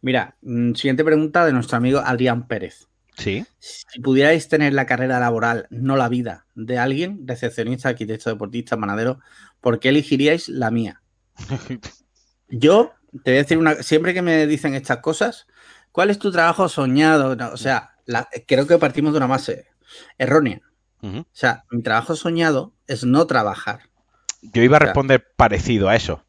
Mira, 0.00 0.36
mm, 0.42 0.74
siguiente 0.74 1.02
pregunta 1.04 1.44
de 1.44 1.52
nuestro 1.52 1.76
amigo 1.76 1.98
Adrián 1.98 2.46
Pérez. 2.46 2.86
sí. 3.16 3.44
Si 3.58 3.98
pudierais 3.98 4.48
tener 4.48 4.72
la 4.72 4.86
carrera 4.86 5.18
laboral, 5.18 5.66
no 5.70 5.96
la 5.96 6.08
vida, 6.08 6.46
de 6.54 6.78
alguien, 6.78 7.26
recepcionista, 7.26 7.88
arquitecto, 7.88 8.30
deportista, 8.30 8.76
manadero, 8.76 9.18
¿por 9.60 9.80
qué 9.80 9.88
elegiríais 9.88 10.48
la 10.48 10.70
mía? 10.70 11.02
Yo 12.48 12.92
te 13.24 13.32
voy 13.32 13.38
a 13.38 13.42
decir 13.42 13.58
una, 13.58 13.82
siempre 13.82 14.14
que 14.14 14.22
me 14.22 14.46
dicen 14.46 14.74
estas 14.74 14.98
cosas, 14.98 15.48
¿cuál 15.90 16.10
es 16.10 16.20
tu 16.20 16.30
trabajo 16.30 16.68
soñado? 16.68 17.34
No, 17.34 17.50
o 17.50 17.56
sea, 17.56 17.96
la- 18.06 18.28
creo 18.46 18.68
que 18.68 18.78
partimos 18.78 19.12
de 19.12 19.16
una 19.16 19.26
base 19.26 19.66
errónea. 20.16 20.60
O 21.02 21.24
sea, 21.32 21.64
mi 21.72 21.82
trabajo 21.82 22.14
soñado 22.14 22.72
es 22.86 23.04
no 23.04 23.26
trabajar. 23.26 23.89
Yo 24.42 24.62
iba 24.62 24.76
a 24.76 24.80
responder 24.80 25.26
parecido 25.36 25.88
a 25.88 25.96
eso. 25.96 26.24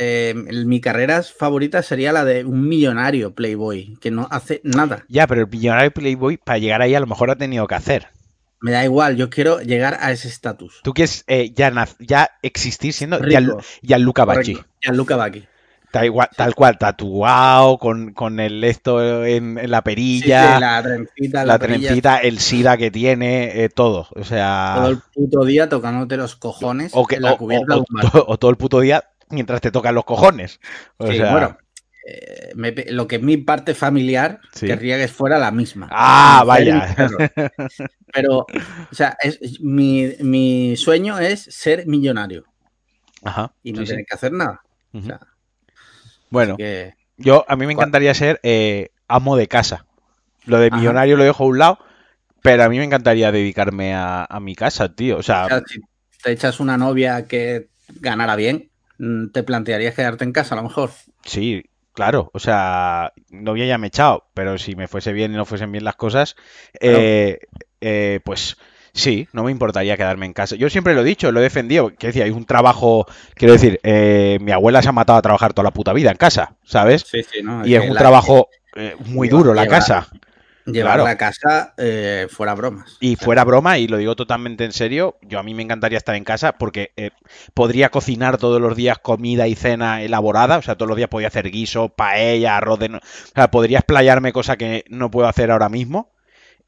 Eh, 0.00 0.32
mi 0.34 0.80
carrera 0.80 1.22
favorita 1.22 1.82
sería 1.82 2.12
la 2.12 2.24
de 2.24 2.44
un 2.44 2.68
millonario 2.68 3.34
playboy 3.34 3.96
que 4.00 4.12
no 4.12 4.28
hace 4.30 4.60
nada. 4.62 5.04
Ya, 5.08 5.26
pero 5.26 5.40
el 5.40 5.48
millonario 5.48 5.90
Playboy, 5.90 6.36
para 6.36 6.58
llegar 6.58 6.82
ahí, 6.82 6.94
a 6.94 7.00
lo 7.00 7.06
mejor 7.06 7.30
ha 7.30 7.36
tenido 7.36 7.66
que 7.66 7.74
hacer. 7.74 8.06
Me 8.60 8.70
da 8.70 8.84
igual, 8.84 9.16
yo 9.16 9.30
quiero 9.30 9.60
llegar 9.60 9.98
a 10.00 10.12
ese 10.12 10.28
estatus. 10.28 10.80
Tú 10.82 10.92
quieres 10.92 11.24
eh, 11.26 11.52
ya, 11.52 12.30
existir 12.42 12.92
siendo 12.92 13.18
Gianluca. 13.20 14.24
Correcto. 14.24 14.64
Gianluca 14.80 15.16
Bacchi. 15.16 15.46
Tal, 15.90 16.54
cual, 16.54 16.78
tatuado, 16.78 17.78
con, 17.78 18.12
con 18.12 18.40
el 18.40 18.62
esto 18.64 19.24
en, 19.24 19.58
en 19.58 19.70
la 19.70 19.82
perilla, 19.82 20.54
sí, 20.56 20.60
la 20.60 20.82
trencita, 20.82 21.44
la, 21.44 21.58
trencita, 21.58 22.18
el 22.18 22.38
SIDA 22.38 22.76
que 22.76 22.90
tiene, 22.90 23.64
eh, 23.64 23.68
todo. 23.70 24.06
O 24.14 24.24
sea, 24.24 24.74
todo 24.76 24.90
el 24.90 24.98
puto 25.14 25.44
día 25.44 25.68
tocándote 25.68 26.16
los 26.16 26.36
cojones 26.36 26.92
o, 26.94 27.06
que, 27.06 27.16
en 27.16 27.22
la 27.22 27.32
o- 27.32 27.38
cubierta 27.38 27.76
o- 27.76 27.80
o 27.80 28.10
to- 28.10 28.38
todo 28.38 28.50
el 28.50 28.56
puto 28.56 28.80
día 28.80 29.04
mientras 29.30 29.60
te 29.60 29.70
tocan 29.70 29.94
los 29.94 30.04
cojones. 30.04 30.60
O 30.98 31.06
Sí, 31.10 31.16
sea, 31.16 31.32
bueno, 31.32 31.56
eh, 32.06 32.50
me 32.54 32.72
lo 32.90 33.06
que 33.08 33.16
es 33.16 33.22
mi 33.22 33.38
parte 33.38 33.74
familiar 33.74 34.40
querría 34.58 34.98
que 34.98 35.08
fuera 35.08 35.38
la 35.38 35.50
misma. 35.50 35.88
Ah, 35.90 36.42
vaya. 36.46 36.94
Pero, 38.12 38.40
o 38.40 38.94
sea, 38.94 39.16
es- 39.22 39.60
mi, 39.60 40.12
mi 40.20 40.76
sueño 40.76 41.18
es 41.18 41.42
ser 41.44 41.86
millonario 41.86 42.44
Ajá, 43.22 43.52
y 43.62 43.72
no 43.72 43.84
tener 43.84 44.04
que 44.06 44.14
hacer 44.14 44.32
nada. 44.32 44.60
O 44.92 45.00
sea, 45.02 45.20
Bueno, 46.30 46.56
que 46.56 46.94
yo 47.16 47.44
a 47.48 47.56
mí 47.56 47.66
me 47.66 47.72
encantaría 47.72 48.14
ser 48.14 48.40
eh, 48.42 48.90
amo 49.08 49.36
de 49.36 49.48
casa. 49.48 49.86
Lo 50.46 50.58
de 50.58 50.68
Ajá. 50.68 50.76
millonario 50.76 51.16
lo 51.16 51.24
dejo 51.24 51.44
a 51.44 51.46
un 51.46 51.58
lado, 51.58 51.78
pero 52.42 52.64
a 52.64 52.68
mí 52.68 52.78
me 52.78 52.84
encantaría 52.84 53.32
dedicarme 53.32 53.94
a, 53.94 54.24
a 54.24 54.40
mi 54.40 54.54
casa, 54.54 54.94
tío. 54.94 55.18
O 55.18 55.22
sea, 55.22 55.46
o 55.46 55.48
sea, 55.48 55.62
si 55.66 55.80
te 56.22 56.32
echas 56.32 56.60
una 56.60 56.76
novia 56.76 57.26
que 57.26 57.68
ganara 58.00 58.36
bien, 58.36 58.70
mm, 58.98 59.28
¿te 59.28 59.42
plantearías 59.42 59.94
quedarte 59.94 60.24
en 60.24 60.32
casa 60.32 60.54
a 60.54 60.58
lo 60.58 60.64
mejor? 60.64 60.90
Sí, 61.24 61.62
claro. 61.92 62.30
O 62.32 62.38
sea, 62.38 63.12
novia 63.30 63.66
ya 63.66 63.78
me 63.78 63.86
he 63.86 63.88
echado, 63.88 64.28
pero 64.34 64.58
si 64.58 64.74
me 64.76 64.88
fuese 64.88 65.12
bien 65.12 65.32
y 65.32 65.36
no 65.36 65.44
fuesen 65.44 65.72
bien 65.72 65.84
las 65.84 65.96
cosas, 65.96 66.36
eh, 66.80 67.38
eh, 67.80 68.20
pues 68.24 68.56
sí, 68.92 69.28
no 69.32 69.44
me 69.44 69.50
importaría 69.50 69.96
quedarme 69.96 70.26
en 70.26 70.32
casa. 70.32 70.56
Yo 70.56 70.68
siempre 70.70 70.94
lo 70.94 71.00
he 71.02 71.04
dicho, 71.04 71.30
lo 71.32 71.40
he 71.40 71.42
defendido. 71.44 71.92
Que 71.96 72.08
decía, 72.08 72.24
hay 72.24 72.30
un 72.30 72.44
trabajo, 72.44 73.06
quiero 73.34 73.52
decir, 73.54 73.80
eh, 73.82 74.38
mi 74.40 74.52
abuela 74.52 74.82
se 74.82 74.88
ha 74.88 74.92
matado 74.92 75.18
a 75.18 75.22
trabajar 75.22 75.52
toda 75.54 75.64
la 75.64 75.70
puta 75.72 75.92
vida 75.92 76.10
en 76.10 76.16
casa, 76.16 76.54
¿sabes? 76.64 77.04
Sí, 77.06 77.22
sí, 77.22 77.42
no. 77.42 77.66
Y 77.66 77.74
es 77.74 77.82
un 77.82 77.94
la- 77.94 78.00
trabajo 78.00 78.48
eh, 78.76 78.94
muy 79.06 79.28
duro, 79.28 79.54
la 79.54 79.66
casa. 79.66 80.08
Llevar 80.66 80.96
claro. 80.96 81.04
la 81.04 81.16
casa 81.16 81.72
eh, 81.78 82.26
fuera 82.28 82.54
bromas. 82.54 82.98
Y 83.00 83.16
fuera 83.16 83.42
broma, 83.44 83.78
y 83.78 83.88
lo 83.88 83.96
digo 83.96 84.14
totalmente 84.16 84.66
en 84.66 84.72
serio, 84.72 85.16
yo 85.22 85.38
a 85.38 85.42
mí 85.42 85.54
me 85.54 85.62
encantaría 85.62 85.96
estar 85.96 86.14
en 86.14 86.24
casa 86.24 86.52
porque 86.58 86.90
eh, 86.98 87.10
podría 87.54 87.88
cocinar 87.88 88.36
todos 88.36 88.60
los 88.60 88.76
días 88.76 88.98
comida 88.98 89.48
y 89.48 89.54
cena 89.54 90.02
elaborada, 90.02 90.58
o 90.58 90.62
sea, 90.62 90.74
todos 90.74 90.88
los 90.90 90.98
días 90.98 91.08
podría 91.08 91.28
hacer 91.28 91.50
guiso, 91.50 91.88
paella, 91.88 92.58
arroz 92.58 92.78
de... 92.80 92.90
no- 92.90 92.98
O 92.98 93.00
sea, 93.34 93.50
podría 93.50 93.78
explayarme 93.78 94.30
cosa 94.34 94.58
que 94.58 94.84
no 94.90 95.10
puedo 95.10 95.26
hacer 95.26 95.50
ahora 95.50 95.70
mismo. 95.70 96.10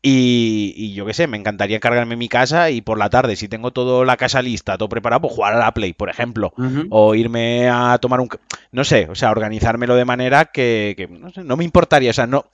Y, 0.02 0.73
y 0.76 0.95
yo 0.95 1.04
qué 1.04 1.12
sé, 1.12 1.26
me 1.26 1.37
encantaría 1.37 1.76
encargarme 1.76 2.16
mi 2.16 2.28
casa 2.30 2.71
y 2.71 2.80
por 2.80 2.97
la 2.99 3.11
tarde, 3.11 3.37
si 3.37 3.49
tengo 3.49 3.71
toda 3.71 4.07
la 4.07 4.16
casa 4.16 4.40
lista, 4.40 4.78
todo 4.78 4.88
preparado, 4.88 5.21
pues 5.23 5.35
jugar 5.35 5.54
a 5.54 5.59
la 5.59 5.75
Play, 5.75 5.92
por 5.92 6.09
ejemplo. 6.09 6.54
O 6.90 7.14
irme 7.14 7.69
a 7.69 7.99
tomar 7.99 8.21
un... 8.21 8.28
No 8.73 8.85
sé, 8.85 9.09
o 9.11 9.14
sea, 9.14 9.30
organizármelo 9.30 9.95
de 9.97 10.07
manera 10.07 10.47
que, 10.47 10.95
que, 10.97 11.07
no, 11.07 11.28
sé, 11.30 11.45
no 11.45 11.57
me 11.59 11.64
importaría, 11.64 12.11
o 12.11 12.14
sea, 12.14 12.26
no, 12.26 12.47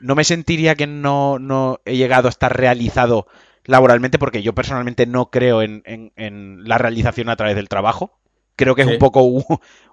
no 0.00 0.16
me 0.16 0.24
sentiría 0.24 0.74
que 0.74 0.88
no, 0.88 1.38
no 1.38 1.80
he 1.84 1.96
llegado 1.96 2.26
a 2.26 2.30
estar 2.30 2.56
realizado 2.56 3.28
laboralmente 3.64 4.18
porque 4.18 4.42
yo 4.42 4.54
personalmente 4.54 5.06
no 5.06 5.30
creo 5.30 5.62
en, 5.62 5.82
en- 5.84 6.12
en 6.16 6.66
la 6.66 6.78
realización 6.78 7.28
a 7.28 7.36
través 7.36 7.54
del 7.54 7.68
trabajo. 7.68 8.17
Creo 8.58 8.74
que 8.74 8.82
es 8.82 8.88
un 8.88 8.98
poco 8.98 9.22
un, 9.22 9.44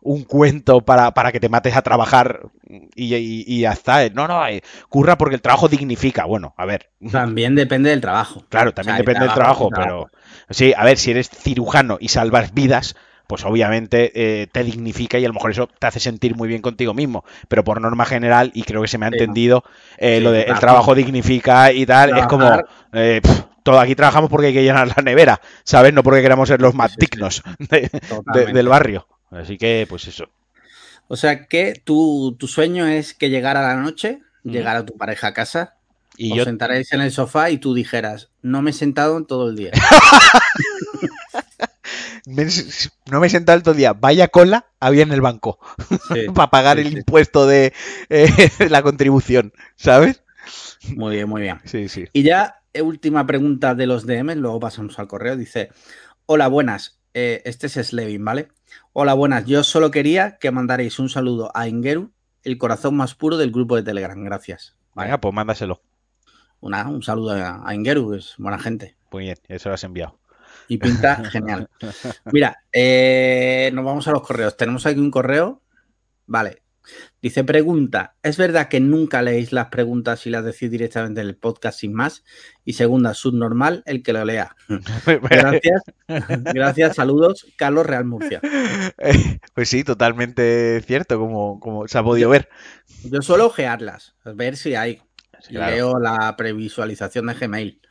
un 0.02 0.24
cuento 0.24 0.82
para, 0.82 1.14
para 1.14 1.32
que 1.32 1.40
te 1.40 1.50
mates 1.50 1.76
a 1.76 1.82
trabajar 1.84 2.42
y, 2.96 3.16
y- 3.16 3.46
y 3.48 3.62
ya 3.62 3.72
está. 3.74 4.10
No, 4.10 4.28
no, 4.28 4.46
eh, 4.48 4.62
curra 4.90 5.18
porque 5.18 5.36
el 5.36 5.42
trabajo 5.42 5.68
dignifica. 5.70 6.26
Bueno, 6.26 6.54
a 6.58 6.66
ver, 6.66 6.90
También 7.12 7.56
depende 7.56 7.90
del 7.90 8.02
trabajo. 8.02 8.44
Claro, 8.50 8.74
también 8.74 8.82
O 8.82 8.84
sea, 8.84 8.96
hay 8.96 9.02
depende 9.02 9.26
del 9.26 9.34
trabajo. 9.34 9.70
pero 9.70 10.10
sí, 10.50 10.74
a 10.76 10.84
ver, 10.84 10.98
si 10.98 11.12
eres 11.12 11.30
cirujano 11.30 11.98
y 12.00 12.10
salvas 12.10 12.54
vidas, 12.54 12.96
pues 13.28 13.44
obviamente 13.46 14.12
eh, 14.16 14.48
te 14.48 14.64
dignifica 14.64 15.18
y 15.20 15.26
a 15.26 15.28
lo 15.28 15.34
mejor 15.34 15.52
eso 15.52 15.68
te 15.80 15.88
hace 15.88 16.00
sentir 16.00 16.36
muy 16.36 16.48
bien 16.48 16.62
contigo 16.62 16.94
mismo. 16.94 17.24
Pero 17.48 17.64
por 17.64 17.82
norma 17.82 18.06
general, 18.06 18.52
y 18.54 18.64
creo 18.64 18.82
que 18.82 18.88
se 18.88 18.98
me 18.98 19.06
ha 19.06 19.10
entendido, 19.10 19.64
eh, 19.98 20.18
Sí, 20.18 20.24
lo 20.24 20.32
de 20.32 20.44
el 20.44 20.60
trabajo. 20.60 20.96
dignifica 20.96 21.72
y 21.72 21.86
tal, 21.86 22.18
es 22.18 22.26
como, 22.28 22.62
eh, 22.94 23.22
todo 23.64 23.80
aquí 23.80 23.96
trabajamos 23.96 24.30
porque 24.30 24.48
hay 24.48 24.54
que 24.54 24.64
llenar 24.64 24.88
la 24.96 25.02
nevera, 25.04 25.42
¿sabes? 25.64 25.94
No 25.94 26.04
porque 26.04 26.22
queramos 26.22 26.48
ser 26.48 26.62
los 26.62 26.76
más 26.76 26.92
Sí, 26.92 26.98
sí, 27.00 27.06
sí. 27.06 27.12
dignos 27.12 27.44
de- 27.58 27.82
de- 27.82 28.00
Totalmente. 28.00 28.54
del 28.54 28.68
barrio. 28.68 29.08
Así 29.32 29.58
que, 29.58 29.86
pues 29.90 30.08
eso. 30.08 30.30
O 31.08 31.16
sea 31.16 31.46
que 31.46 31.74
tu, 31.84 32.36
tu 32.40 32.48
sueño 32.48 32.88
es 32.88 33.14
que 33.14 33.30
llegara 33.30 33.62
la 33.62 33.76
noche, 33.76 34.20
Ujú. 34.44 34.54
llegara 34.54 34.86
tu 34.86 34.96
pareja 34.98 35.28
a 35.28 35.34
casa, 35.34 35.76
Y 36.18 36.32
os 36.32 36.38
yo, 36.38 36.44
sentaréis 36.46 36.92
en 36.94 37.02
el 37.02 37.12
sofá 37.12 37.50
y 37.50 37.58
tú 37.58 37.74
dijeras, 37.74 38.30
no 38.42 38.62
me 38.62 38.70
he 38.70 38.74
sentado 38.74 39.18
en 39.18 39.26
todo 39.26 39.50
el 39.50 39.56
día. 39.56 39.72
me- 42.26 42.46
no 43.12 43.20
me 43.20 43.28
he 43.28 43.30
sentado 43.30 43.60
todo 43.62 43.72
el 43.72 43.78
día, 43.78 43.94
vaya 43.94 44.28
cola 44.30 44.68
había 44.80 45.04
en 45.04 45.12
el 45.12 45.22
banco. 45.22 45.60
Sí, 46.14 46.26
para 46.34 46.50
pagar 46.50 46.78
sí, 46.78 46.84
el 46.84 46.92
sí. 46.92 46.98
impuesto 47.00 47.46
de 47.48 47.74
eh, 48.10 48.28
la 48.70 48.82
contribución, 48.84 49.54
¿sabes? 49.76 50.24
Muy 50.96 51.16
bien, 51.16 51.30
muy 51.30 51.42
bien. 51.42 51.60
Sí, 51.66 51.88
sí. 51.90 52.06
Y 52.14 52.24
ya, 52.24 52.62
eh, 52.74 52.82
última 52.82 53.26
pregunta 53.26 53.74
de 53.76 53.88
los 53.88 54.06
DM, 54.06 54.36
luego 54.36 54.60
pasamos 54.60 55.00
al 55.00 55.08
correo. 55.08 55.36
Dice: 55.36 55.70
Hola, 56.26 56.48
buenas. 56.48 57.00
Eh, 57.14 57.42
este 57.46 57.68
es 57.68 57.74
Slevin, 57.74 58.24
¿vale? 58.26 58.50
Hola, 58.94 59.14
buenas. 59.14 59.46
Yo 59.46 59.64
solo 59.64 59.90
quería 59.90 60.38
que 60.38 60.52
mandaréis 60.52 61.00
un 61.00 61.10
saludo 61.10 61.50
a 61.56 61.68
Ingeru, 61.68 62.12
el 62.44 62.58
corazón 62.58 62.96
más 62.98 63.16
puro 63.16 63.38
del 63.38 63.52
grupo 63.52 63.76
de 63.76 63.84
Telegram. 63.84 64.22
Gracias. 64.24 64.76
Vale. 64.94 65.08
Venga, 65.08 65.22
pues 65.22 65.34
mándaselo. 65.34 65.82
Una- 66.60 66.88
un 66.90 67.02
saludo 67.04 67.32
a, 67.32 67.62
a 67.68 67.74
Ingeru, 67.76 68.12
que 68.12 68.18
es 68.18 68.36
buena 68.38 68.60
gente. 68.60 68.96
Muy 69.12 69.24
bien, 69.26 69.38
eso 69.48 69.70
lo 69.70 69.76
has 69.76 69.84
enviado. 69.84 70.20
Y 70.68 70.78
pinta 70.78 71.24
genial. 71.32 71.70
Mira, 72.32 72.64
eh, 72.72 73.72
nos 73.74 73.86
vamos 73.86 74.08
a 74.08 74.12
los 74.12 74.22
correos. 74.22 74.58
Tenemos 74.58 74.86
aquí 74.86 75.00
un 75.00 75.12
correo. 75.12 75.62
Vale. 76.26 76.62
Dice 77.22 77.44
pregunta, 77.44 78.16
¿es 78.22 78.38
verdad 78.38 78.68
que 78.68 78.80
nunca 78.80 79.24
leéis 79.24 79.52
las 79.52 79.68
preguntas 79.68 80.28
y 80.28 80.30
las 80.30 80.46
decís 80.46 80.70
directamente 80.70 81.22
en 81.22 81.28
el 81.28 81.36
podcast 81.36 81.80
sin 81.80 81.94
más? 81.94 82.24
Y 82.64 82.74
segunda, 82.74 83.16
subnormal, 83.16 83.82
el 83.88 84.04
que 84.04 84.14
lo 84.14 84.24
lea. 84.24 84.56
Gracias, 85.30 85.82
gracias, 86.54 86.96
saludos, 86.96 87.48
Carlos 87.58 87.88
Real 87.88 88.06
Murcia. 88.06 88.42
pues 89.56 89.70
sí, 89.70 89.84
totalmente 89.84 90.82
cierto, 90.82 91.18
como, 91.18 91.60
como 91.60 91.88
se 91.88 91.98
ha 91.98 92.04
podido 92.04 92.30
ver. 92.30 92.50
Yo 93.04 93.22
suelo 93.22 93.48
ojearlas, 93.48 94.16
ver 94.24 94.56
si 94.56 94.76
hay. 94.76 95.02
Claro. 95.48 95.76
leo 95.76 96.00
la 96.00 96.36
previsualización 96.36 97.28
de 97.28 97.34
Gmail. 97.36 97.82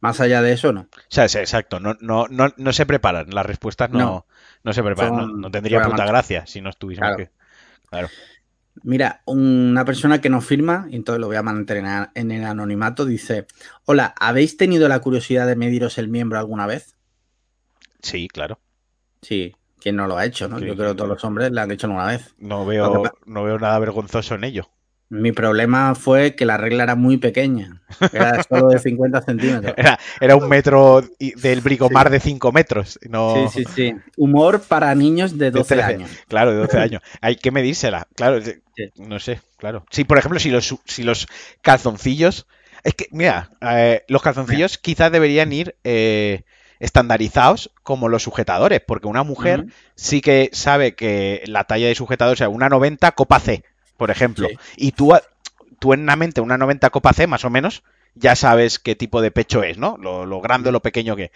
Más 0.00 0.20
allá 0.20 0.42
de 0.42 0.52
eso, 0.52 0.72
no. 0.72 0.82
O 0.82 0.88
sea, 1.08 1.24
es 1.24 1.34
exacto, 1.34 1.80
no, 1.80 1.96
no, 2.00 2.26
no, 2.28 2.52
no 2.56 2.72
se 2.72 2.86
preparan, 2.86 3.30
las 3.30 3.44
respuestas 3.44 3.90
no, 3.90 3.98
no. 3.98 4.26
No. 4.62 4.72
se 4.72 4.82
preparan, 4.82 5.14
no, 5.16 5.20
Son 5.22 5.40
no 5.40 5.50
tendría 5.50 5.82
puta 5.82 6.06
gracia 6.06 6.46
si 6.46 6.60
no 6.60 6.70
estuviésemos 6.70 7.16
Claro. 7.16 7.30
que... 7.30 7.88
Claro. 7.88 8.08
Mira, 8.84 9.22
una 9.24 9.84
persona 9.84 10.20
que 10.20 10.30
nos 10.30 10.44
firma, 10.44 10.86
y 10.88 10.96
entonces 10.96 11.20
lo 11.20 11.26
voy 11.26 11.36
a 11.36 11.42
mantener 11.42 12.10
en 12.14 12.30
el 12.30 12.44
anonimato, 12.44 13.04
dice, 13.04 13.46
hola, 13.86 14.14
¿habéis 14.20 14.56
tenido 14.56 14.88
la 14.88 15.00
curiosidad 15.00 15.48
de 15.48 15.56
mediros 15.56 15.98
el 15.98 16.08
miembro 16.08 16.38
alguna 16.38 16.66
vez? 16.66 16.96
Sí, 18.02 18.28
claro. 18.28 18.60
Sí, 19.22 19.56
¿quién 19.80 19.96
no 19.96 20.06
lo 20.06 20.16
ha 20.16 20.24
hecho? 20.24 20.46
¿no? 20.48 20.60
Sí, 20.60 20.66
Yo 20.66 20.76
creo 20.76 20.90
que 20.90 20.96
todos 20.96 21.10
los 21.10 21.24
hombres 21.24 21.50
lo 21.50 21.60
han 21.60 21.72
hecho 21.72 21.88
alguna 21.88 22.06
vez. 22.06 22.34
No 22.38 22.64
veo, 22.64 23.02
no 23.26 23.42
veo 23.42 23.58
nada 23.58 23.78
vergonzoso 23.80 24.36
en 24.36 24.44
ello. 24.44 24.70
Mi 25.10 25.32
problema 25.32 25.94
fue 25.94 26.34
que 26.34 26.44
la 26.44 26.58
regla 26.58 26.82
era 26.82 26.94
muy 26.94 27.16
pequeña, 27.16 27.80
era 28.12 28.42
solo 28.42 28.68
de 28.68 28.78
50 28.78 29.22
centímetros. 29.22 29.74
Era, 29.76 29.98
era 30.20 30.36
un 30.36 30.48
metro 30.48 31.00
del 31.18 31.60
bricomar 31.62 32.10
de 32.10 32.20
5 32.20 32.52
metros. 32.52 32.98
No... 33.08 33.48
Sí, 33.48 33.64
sí, 33.64 33.72
sí. 33.74 33.94
Humor 34.18 34.60
para 34.60 34.94
niños 34.94 35.38
de 35.38 35.50
12 35.50 35.74
13. 35.76 35.92
años. 35.94 36.10
Claro, 36.28 36.50
de 36.52 36.58
12 36.58 36.78
años. 36.78 37.02
Hay 37.22 37.36
que 37.36 37.50
medírsela. 37.50 38.06
Claro, 38.14 38.40
Sí. 38.42 38.52
no 38.96 39.18
sé, 39.18 39.40
claro. 39.56 39.84
Sí, 39.90 40.04
por 40.04 40.18
ejemplo, 40.18 40.38
si 40.38 40.50
los, 40.50 40.76
si 40.84 41.02
los 41.02 41.26
calzoncillos. 41.62 42.46
Es 42.84 42.94
que, 42.94 43.08
mira, 43.10 43.50
eh, 43.60 44.04
los 44.08 44.22
calzoncillos 44.22 44.78
quizás 44.78 45.10
deberían 45.10 45.52
ir 45.52 45.74
eh, 45.84 46.42
estandarizados 46.80 47.72
como 47.82 48.08
los 48.08 48.22
sujetadores, 48.22 48.80
porque 48.86 49.08
una 49.08 49.22
mujer 49.24 49.66
sí 49.94 50.20
que 50.20 50.50
sabe 50.52 50.94
que 50.94 51.42
la 51.46 51.64
talla 51.64 51.88
de 51.88 51.94
sujetador, 51.94 52.34
o 52.34 52.36
sea, 52.36 52.48
una 52.48 52.68
90 52.68 53.10
copa 53.12 53.40
C, 53.40 53.64
por 53.98 54.10
ejemplo. 54.10 54.48
Sí. 54.48 54.56
Y 54.78 54.92
tú, 54.92 55.12
tú 55.78 55.92
en 55.92 56.06
la 56.06 56.16
mente, 56.16 56.40
una 56.40 56.56
90 56.56 56.88
copa 56.90 57.12
C, 57.12 57.26
más 57.26 57.44
o 57.44 57.50
menos, 57.50 57.82
ya 58.14 58.36
sabes 58.36 58.78
qué 58.78 58.96
tipo 58.96 59.20
de 59.20 59.30
pecho 59.30 59.62
es, 59.62 59.78
¿no? 59.78 59.96
Lo, 59.98 60.24
lo 60.26 60.40
grande 60.40 60.70
o 60.70 60.72
lo 60.72 60.80
pequeño 60.80 61.16
que. 61.16 61.30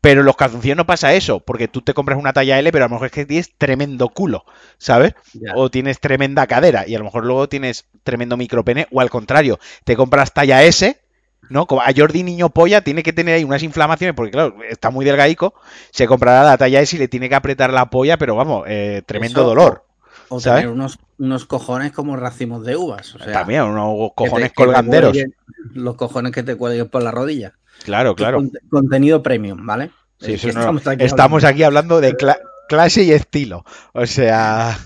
Pero 0.00 0.20
en 0.20 0.26
los 0.26 0.36
calzoncillos 0.36 0.76
no 0.76 0.84
pasa 0.86 1.14
eso, 1.14 1.40
porque 1.40 1.66
tú 1.66 1.80
te 1.80 1.94
compras 1.94 2.18
una 2.18 2.34
talla 2.34 2.58
L, 2.58 2.70
pero 2.72 2.84
a 2.84 2.88
lo 2.88 2.94
mejor 2.94 3.06
es 3.06 3.12
que 3.12 3.24
tienes 3.24 3.56
tremendo 3.56 4.10
culo, 4.10 4.44
¿sabes? 4.76 5.14
O 5.54 5.70
tienes 5.70 5.98
tremenda 5.98 6.46
cadera 6.46 6.86
y 6.86 6.94
a 6.94 6.98
lo 6.98 7.04
mejor 7.04 7.24
luego 7.24 7.48
tienes 7.48 7.86
tremendo 8.02 8.36
micropene, 8.36 8.86
o 8.92 9.00
al 9.00 9.08
contrario, 9.08 9.58
te 9.84 9.96
compras 9.96 10.34
talla 10.34 10.62
S, 10.62 11.00
¿no? 11.48 11.66
Como 11.66 11.80
a 11.82 11.88
Jordi 11.96 12.22
Niño 12.22 12.50
Polla 12.50 12.82
tiene 12.82 13.02
que 13.02 13.14
tener 13.14 13.34
ahí 13.34 13.44
unas 13.44 13.62
inflamaciones, 13.62 14.14
porque 14.14 14.32
claro, 14.32 14.56
está 14.68 14.90
muy 14.90 15.06
delgadico, 15.06 15.54
se 15.90 16.06
comprará 16.06 16.44
la 16.44 16.58
talla 16.58 16.80
S 16.80 16.96
y 16.96 16.98
le 16.98 17.08
tiene 17.08 17.30
que 17.30 17.34
apretar 17.34 17.72
la 17.72 17.88
polla, 17.90 18.18
pero 18.18 18.36
vamos, 18.36 18.64
eh, 18.68 19.02
tremendo 19.06 19.40
Eso, 19.40 19.48
dolor. 19.48 19.86
O 20.28 20.40
¿sabes? 20.40 20.62
tener 20.62 20.74
unos, 20.74 20.98
unos 21.18 21.46
cojones 21.46 21.92
como 21.92 22.16
racimos 22.16 22.64
de 22.64 22.76
uvas. 22.76 23.14
O 23.14 23.18
sea, 23.18 23.32
También, 23.32 23.62
unos 23.62 24.10
cojones 24.14 24.48
te 24.50 24.54
colganderos. 24.54 25.12
cuelguen- 25.12 25.34
los 25.74 25.96
cojones 25.96 26.32
que 26.32 26.42
te 26.42 26.56
cuelguen 26.56 26.88
por 26.88 27.02
la 27.02 27.10
rodilla. 27.10 27.54
Claro, 27.84 28.14
claro. 28.14 28.38
Con- 28.38 28.52
contenido 28.70 29.22
premium, 29.22 29.64
¿vale? 29.66 29.90
Sí, 30.20 30.32
no- 30.44 30.48
estamos 30.60 30.86
aquí 30.86 31.04
estamos 31.04 31.44
hablando. 31.44 31.48
aquí 31.48 31.62
hablando 31.64 32.00
de 32.00 32.14
cla- 32.16 32.38
clase 32.68 33.02
y 33.02 33.12
estilo. 33.12 33.64
O 33.92 34.06
sea, 34.06 34.78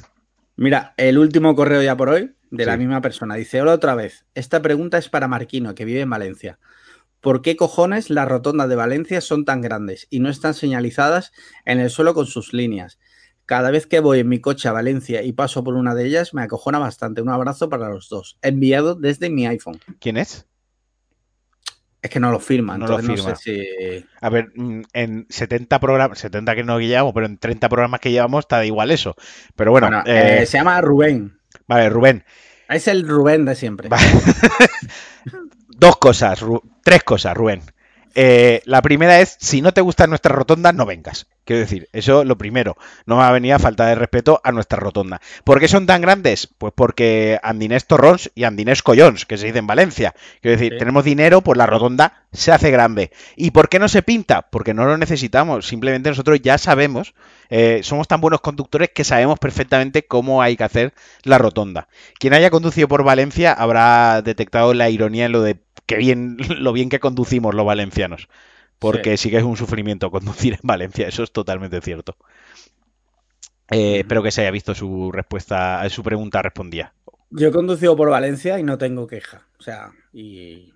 Mira, 0.57 0.95
el 0.97 1.19
último 1.19 1.55
correo 1.55 1.83
ya 1.83 1.97
por 1.97 2.09
hoy, 2.09 2.35
de 2.51 2.67
la 2.67 2.73
Sí. 2.73 2.79
misma 2.81 3.01
persona. 3.01 3.37
Dice, 3.37 3.61
hola 3.63 3.75
otra 3.75 3.95
vez. 3.95 4.25
Esta 4.35 4.61
pregunta 4.61 4.99
es 4.99 5.09
para 5.09 5.29
Marquino, 5.29 5.75
que 5.77 5.85
vive 5.85 6.01
en 6.01 6.11
Valencia. 6.11 6.59
¿Por 7.21 7.43
qué 7.43 7.57
cojones 7.57 8.11
las 8.11 8.27
rotondas 8.29 8.69
de 8.69 8.75
Valencia 8.77 9.21
son 9.21 9.45
tan 9.45 9.61
grandes 9.61 10.07
y 10.11 10.19
no 10.21 10.29
están 10.31 10.55
señalizadas 10.55 11.33
en 11.65 11.79
el 11.81 11.91
suelo 11.91 12.15
con 12.15 12.27
sus 12.27 12.53
líneas? 12.53 12.99
Cada 13.49 13.71
vez 13.71 13.87
que 13.87 14.00
voy 14.00 14.19
en 14.19 14.28
mi 14.28 14.40
coche 14.43 14.69
a 14.69 14.73
Valencia 14.73 15.23
y 15.23 15.33
paso 15.33 15.64
por 15.64 15.73
una 15.75 15.95
de 15.95 16.05
ellas, 16.05 16.35
me 16.35 16.43
acojona 16.43 16.78
bastante. 16.78 17.23
Un 17.23 17.31
abrazo 17.31 17.71
para 17.71 17.88
los 17.88 18.11
dos. 18.11 18.37
Enviado 18.43 18.95
desde 18.95 19.31
mi 19.31 19.47
iPhone. 19.47 19.81
¿quién 20.00 20.19
es? 20.19 20.47
Es 22.02 22.11
que 22.11 22.21
no 22.21 22.31
lo 22.31 22.40
firma, 22.40 22.76
No 22.76 22.87
lo 22.87 23.00
entonces 23.00 23.25
no, 23.26 23.35
sé 23.37 23.43
si... 23.43 24.07
A 24.21 24.28
ver, 24.28 24.52
mm, 24.55 24.83
en 24.93 25.26
70 25.31 25.81
programas, 25.81 26.19
70 26.19 26.55
que 26.55 26.62
no 26.62 26.78
llevamos, 26.78 27.14
pero 27.14 27.25
en 27.25 27.38
30 27.38 27.71
programas 27.71 28.00
que 28.00 28.11
llevamos 28.11 28.40
está 28.45 28.67
igual 28.67 28.90
eso. 28.90 29.17
Pero 29.57 29.71
bueno, 29.71 29.87
Bueno, 29.88 30.02
eh, 30.05 30.43
eh, 30.43 30.47
se 30.47 30.59
llama 30.59 30.78
Rubén. 30.83 31.38
vale, 31.67 31.88
Rubén. 31.88 32.25
Es 32.69 32.87
el 32.87 33.09
Rubén 33.09 33.47
de 33.47 33.55
siempre. 33.55 33.88
Dos 35.69 35.97
cosas, 35.97 36.43
Ru- 36.43 36.62
tres 36.85 37.02
cosas, 37.02 37.35
Rubén. 37.35 37.62
Eh, 38.14 38.61
la 38.64 38.83
primera 38.83 39.21
es, 39.21 39.37
si 39.40 39.62
no 39.62 39.73
te 39.73 39.81
gustan 39.81 40.11
nuestras 40.11 40.37
rotondas, 40.37 40.75
no 40.75 40.85
vengas. 40.87 41.26
Quiero 41.49 41.61
decir, 41.61 41.88
eso 41.95 42.25
lo 42.25 42.37
primero. 42.37 42.76
No 43.07 43.14
me 43.17 43.23
va 43.23 43.28
a 43.31 43.33
venir 43.33 43.55
a 43.55 43.59
falta 43.59 43.87
de 43.87 43.95
respeto 43.95 44.38
a 44.45 44.52
nuestra 44.52 44.78
rotonda. 44.78 45.19
¿Por 45.45 45.61
qué 45.61 45.67
son 45.67 45.87
tan 45.87 46.02
grandes? 46.02 46.47
Pues 46.47 46.75
porque 46.76 47.40
Andinés 47.43 47.87
Torrons 47.87 48.31
y 48.35 48.45
Andinés 48.45 48.83
Collons, 48.83 49.25
que 49.25 49.38
se 49.38 49.47
dice 49.47 49.59
en 49.59 49.67
Valencia. 49.67 50.14
Quiero 50.43 50.59
decir, 50.59 50.75
Sí. 50.75 50.78
tenemos 50.78 51.05
dinero, 51.05 51.40
pues 51.40 51.57
la 51.57 51.64
rotonda 51.64 52.25
se 52.35 52.52
hace 52.52 52.71
grande. 52.71 53.12
¿Y 53.35 53.52
por 53.52 53.71
qué 53.71 53.78
no 53.78 53.88
se 53.88 54.02
pinta? 54.02 54.43
Porque 54.50 54.75
no 54.75 54.85
lo 54.85 54.99
necesitamos. 54.99 55.67
Simplemente 55.67 56.11
nosotros 56.11 56.38
ya 56.43 56.59
sabemos, 56.59 57.14
eh, 57.49 57.81
somos 57.83 58.07
tan 58.09 58.21
buenos 58.21 58.43
conductores 58.43 58.90
que 58.95 59.05
sabemos 59.05 59.38
perfectamente 59.38 60.05
cómo 60.07 60.43
hay 60.43 60.55
que 60.55 60.64
hacer 60.64 60.93
la 61.23 61.38
rotonda. 61.38 61.88
Quien 62.19 62.35
haya 62.35 62.50
conducido 62.50 62.88
por 62.88 63.05
Valencia 63.05 63.55
habrá 63.55 64.21
detectado 64.21 64.75
la 64.75 64.90
ironía 64.90 65.25
en 65.25 65.33
lo 65.33 65.40
de 65.40 65.57
que 65.87 65.97
bien, 65.97 66.37
lo 66.59 66.75
bien 66.75 66.90
que 66.90 67.00
conducimos 67.00 67.55
los 67.55 67.64
valencianos. 67.64 68.28
Porque 68.79 69.17
sí, 69.17 69.31
que 69.31 69.39
es 69.39 69.45
un 69.45 69.57
sufrimiento 69.57 70.11
conducir 70.11 70.55
en 70.55 70.61
Valencia, 70.63 71.09
eso 71.09 71.23
es 71.23 71.33
totalmente 71.33 71.81
cierto. 71.81 72.17
Eh. 73.71 74.01
Espero 74.01 74.23
que 74.23 74.31
se 74.31 74.43
haya 74.43 74.51
visto 74.51 74.75
su 74.75 75.13
respuesta, 75.13 75.87
su 75.91 76.03
pregunta 76.03 76.43
respondida. 76.43 76.95
Yo 77.31 77.49
he 77.49 77.53
conducido 77.53 77.97
por 77.97 78.09
Valencia 78.09 78.59
y 78.59 78.63
no 78.63 78.79
tengo 78.79 79.07
queja. 79.07 79.47
O 79.59 79.63
sea, 79.63 79.91
y 80.13 80.73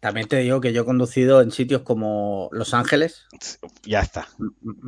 también 0.00 0.28
te 0.28 0.36
digo 0.38 0.60
que 0.60 0.72
yo 0.72 0.82
he 0.82 0.84
conducido 0.84 1.42
en 1.42 1.50
sitios 1.50 1.82
como 1.82 2.48
Los 2.52 2.72
Ángeles. 2.72 3.26
Ya 3.84 4.00
está. 4.00 4.28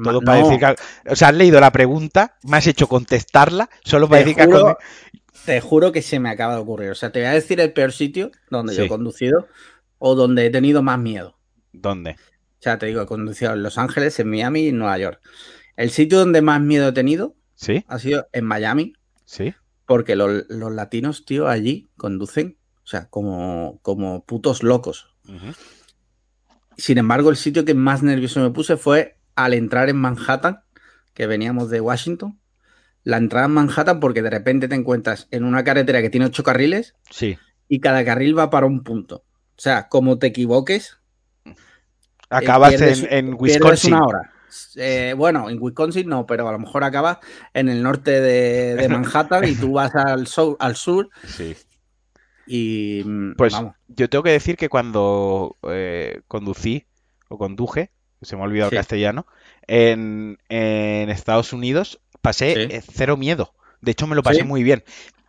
Todo 0.02 0.20
para 0.20 0.42
decir 0.42 0.58
que. 0.58 0.76
O 1.10 1.16
sea, 1.16 1.28
has 1.28 1.34
leído 1.34 1.60
la 1.60 1.72
pregunta, 1.72 2.38
me 2.44 2.56
has 2.56 2.66
hecho 2.66 2.86
contestarla, 2.86 3.68
solo 3.84 4.08
para 4.08 4.22
te 4.22 4.28
decir 4.30 4.42
que 4.42 4.46
juro, 4.46 4.78
te 5.44 5.60
juro 5.60 5.92
que 5.92 6.02
se 6.02 6.20
me 6.20 6.30
acaba 6.30 6.54
de 6.54 6.60
ocurrir. 6.60 6.90
O 6.90 6.94
sea, 6.94 7.10
te 7.10 7.20
voy 7.20 7.28
a 7.28 7.32
decir 7.32 7.60
el 7.60 7.72
peor 7.72 7.92
sitio 7.92 8.30
donde 8.50 8.74
yo 8.74 8.84
he 8.84 8.88
conducido 8.88 9.48
o 9.98 10.14
donde 10.14 10.46
he 10.46 10.50
tenido 10.50 10.82
más 10.82 10.98
miedo. 10.98 11.36
¿Dónde? 11.72 12.16
O 12.58 12.62
sea, 12.62 12.78
te 12.78 12.86
digo, 12.86 13.02
he 13.02 13.06
conducido 13.06 13.52
en 13.52 13.62
Los 13.62 13.78
Ángeles, 13.78 14.18
en 14.18 14.30
Miami 14.30 14.62
y 14.62 14.68
en 14.68 14.78
Nueva 14.78 14.98
York. 14.98 15.20
El 15.76 15.90
sitio 15.90 16.18
donde 16.18 16.42
más 16.42 16.60
miedo 16.60 16.88
he 16.88 16.92
tenido 16.92 17.36
¿Sí? 17.54 17.84
ha 17.88 17.98
sido 17.98 18.28
en 18.32 18.44
Miami, 18.44 18.94
¿Sí? 19.24 19.54
porque 19.86 20.16
los, 20.16 20.44
los 20.48 20.72
latinos, 20.72 21.24
tío, 21.24 21.48
allí 21.48 21.88
conducen, 21.96 22.58
o 22.82 22.86
sea, 22.86 23.06
como, 23.08 23.78
como 23.82 24.24
putos 24.24 24.62
locos. 24.62 25.14
Sin 26.76 26.98
embargo, 26.98 27.30
el 27.30 27.36
sitio 27.36 27.64
que 27.64 27.74
más 27.74 28.02
nervioso 28.02 28.40
me 28.40 28.50
puse 28.50 28.76
fue 28.76 29.16
al 29.34 29.54
entrar 29.54 29.88
en 29.88 29.96
Manhattan, 29.96 30.60
que 31.14 31.26
veníamos 31.26 31.70
de 31.70 31.80
Washington. 31.80 32.38
La 33.04 33.16
entrada 33.16 33.46
en 33.46 33.52
Manhattan, 33.52 34.00
porque 34.00 34.22
de 34.22 34.30
repente 34.30 34.68
te 34.68 34.74
encuentras 34.74 35.28
en 35.30 35.44
una 35.44 35.64
carretera 35.64 36.02
que 36.02 36.10
tiene 36.10 36.26
ocho 36.26 36.42
carriles 36.42 36.94
Sí. 37.10 37.38
y 37.68 37.80
cada 37.80 38.04
carril 38.04 38.36
va 38.38 38.50
para 38.50 38.66
un 38.66 38.82
punto. 38.82 39.24
O 39.56 39.60
sea, 39.60 39.88
como 39.88 40.18
te 40.18 40.28
equivoques, 40.28 40.98
Acabas 42.30 42.74
pierdes- 42.74 43.06
en, 43.10 43.34
Wisconsin. 43.38 43.94
una 43.94 44.04
hora. 44.06 44.32
Eh, 44.76 45.14
bueno, 45.16 45.50
en 45.50 45.58
Wisconsin 45.60 46.08
no, 46.08 46.26
pero 46.26 46.48
a 46.48 46.52
lo 46.52 46.58
mejor 46.58 46.82
acabas 46.84 47.18
en 47.54 47.68
el 47.68 47.82
norte 47.82 48.20
de, 48.20 48.74
de 48.76 48.88
Manhattan 48.88 49.46
y 49.46 49.54
tú 49.54 49.72
vas 49.72 49.94
al, 49.94 50.26
sur- 50.26 50.56
al 50.58 50.74
sur 50.76 51.08
Sí. 51.26 51.54
y 52.46 53.02
mm, 53.04 53.34
Pues 53.36 53.52
vamos. 53.52 53.74
yo 53.88 54.08
tengo 54.08 54.22
que 54.22 54.30
decir 54.30 54.56
que 54.56 54.68
cuando 54.68 55.56
eh, 55.70 56.22
conducí 56.28 56.86
o 57.28 57.36
conduje, 57.38 57.90
se 58.22 58.36
me 58.36 58.42
ha 58.42 58.46
olvidado 58.46 58.70
Sí. 58.70 58.76
el 58.76 58.80
castellano, 58.80 59.26
en, 59.66 60.38
en 60.48 61.10
Estados 61.10 61.52
Unidos 61.52 62.00
pasé 62.22 62.68
Sí. 62.82 62.90
cero 62.92 63.16
miedo. 63.16 63.54
De 63.80 63.92
hecho, 63.92 64.06
me 64.06 64.16
lo 64.16 64.22
pasé 64.22 64.40
Sí. 64.40 64.46
muy 64.46 64.62
bien. 64.62 64.82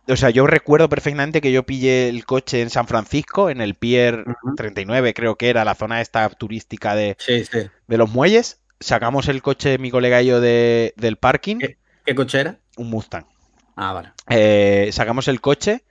O 0.08 0.16
sea, 0.16 0.30
yo 0.30 0.46
recuerdo 0.46 0.88
perfectamente 0.88 1.40
que 1.40 1.52
yo 1.52 1.64
pillé 1.64 2.08
el 2.08 2.24
coche 2.24 2.62
en 2.62 2.70
San 2.70 2.86
Francisco, 2.88 3.48
en 3.50 3.60
el 3.60 3.74
Pier 3.74 4.24
Ujú. 4.26 4.54
39, 4.56 5.14
creo 5.14 5.36
que 5.36 5.50
era 5.50 5.64
la 5.64 5.74
zona 5.74 6.00
esta 6.00 6.28
turística 6.30 6.94
de, 6.94 7.16
Sí, 7.18 7.44
sí. 7.44 7.68
de 7.86 7.96
los 7.98 8.10
muelles. 8.10 8.60
Sacamos 8.80 9.28
el 9.28 9.42
coche, 9.42 9.78
mi 9.78 9.90
colega 9.90 10.22
y 10.22 10.26
yo, 10.26 10.40
de- 10.40 10.94
del 10.96 11.16
parking, 11.16 11.58
¿Qué? 11.58 11.76
¿Qué 12.04 12.14
coche 12.14 12.40
era? 12.40 12.58
un 12.76 12.88
Mustang. 12.90 13.26
Ah, 13.76 13.92
vale. 13.92 14.12
Eh, 14.28 14.88
sacamos 14.92 15.28
el 15.28 15.40
coche 15.40 15.84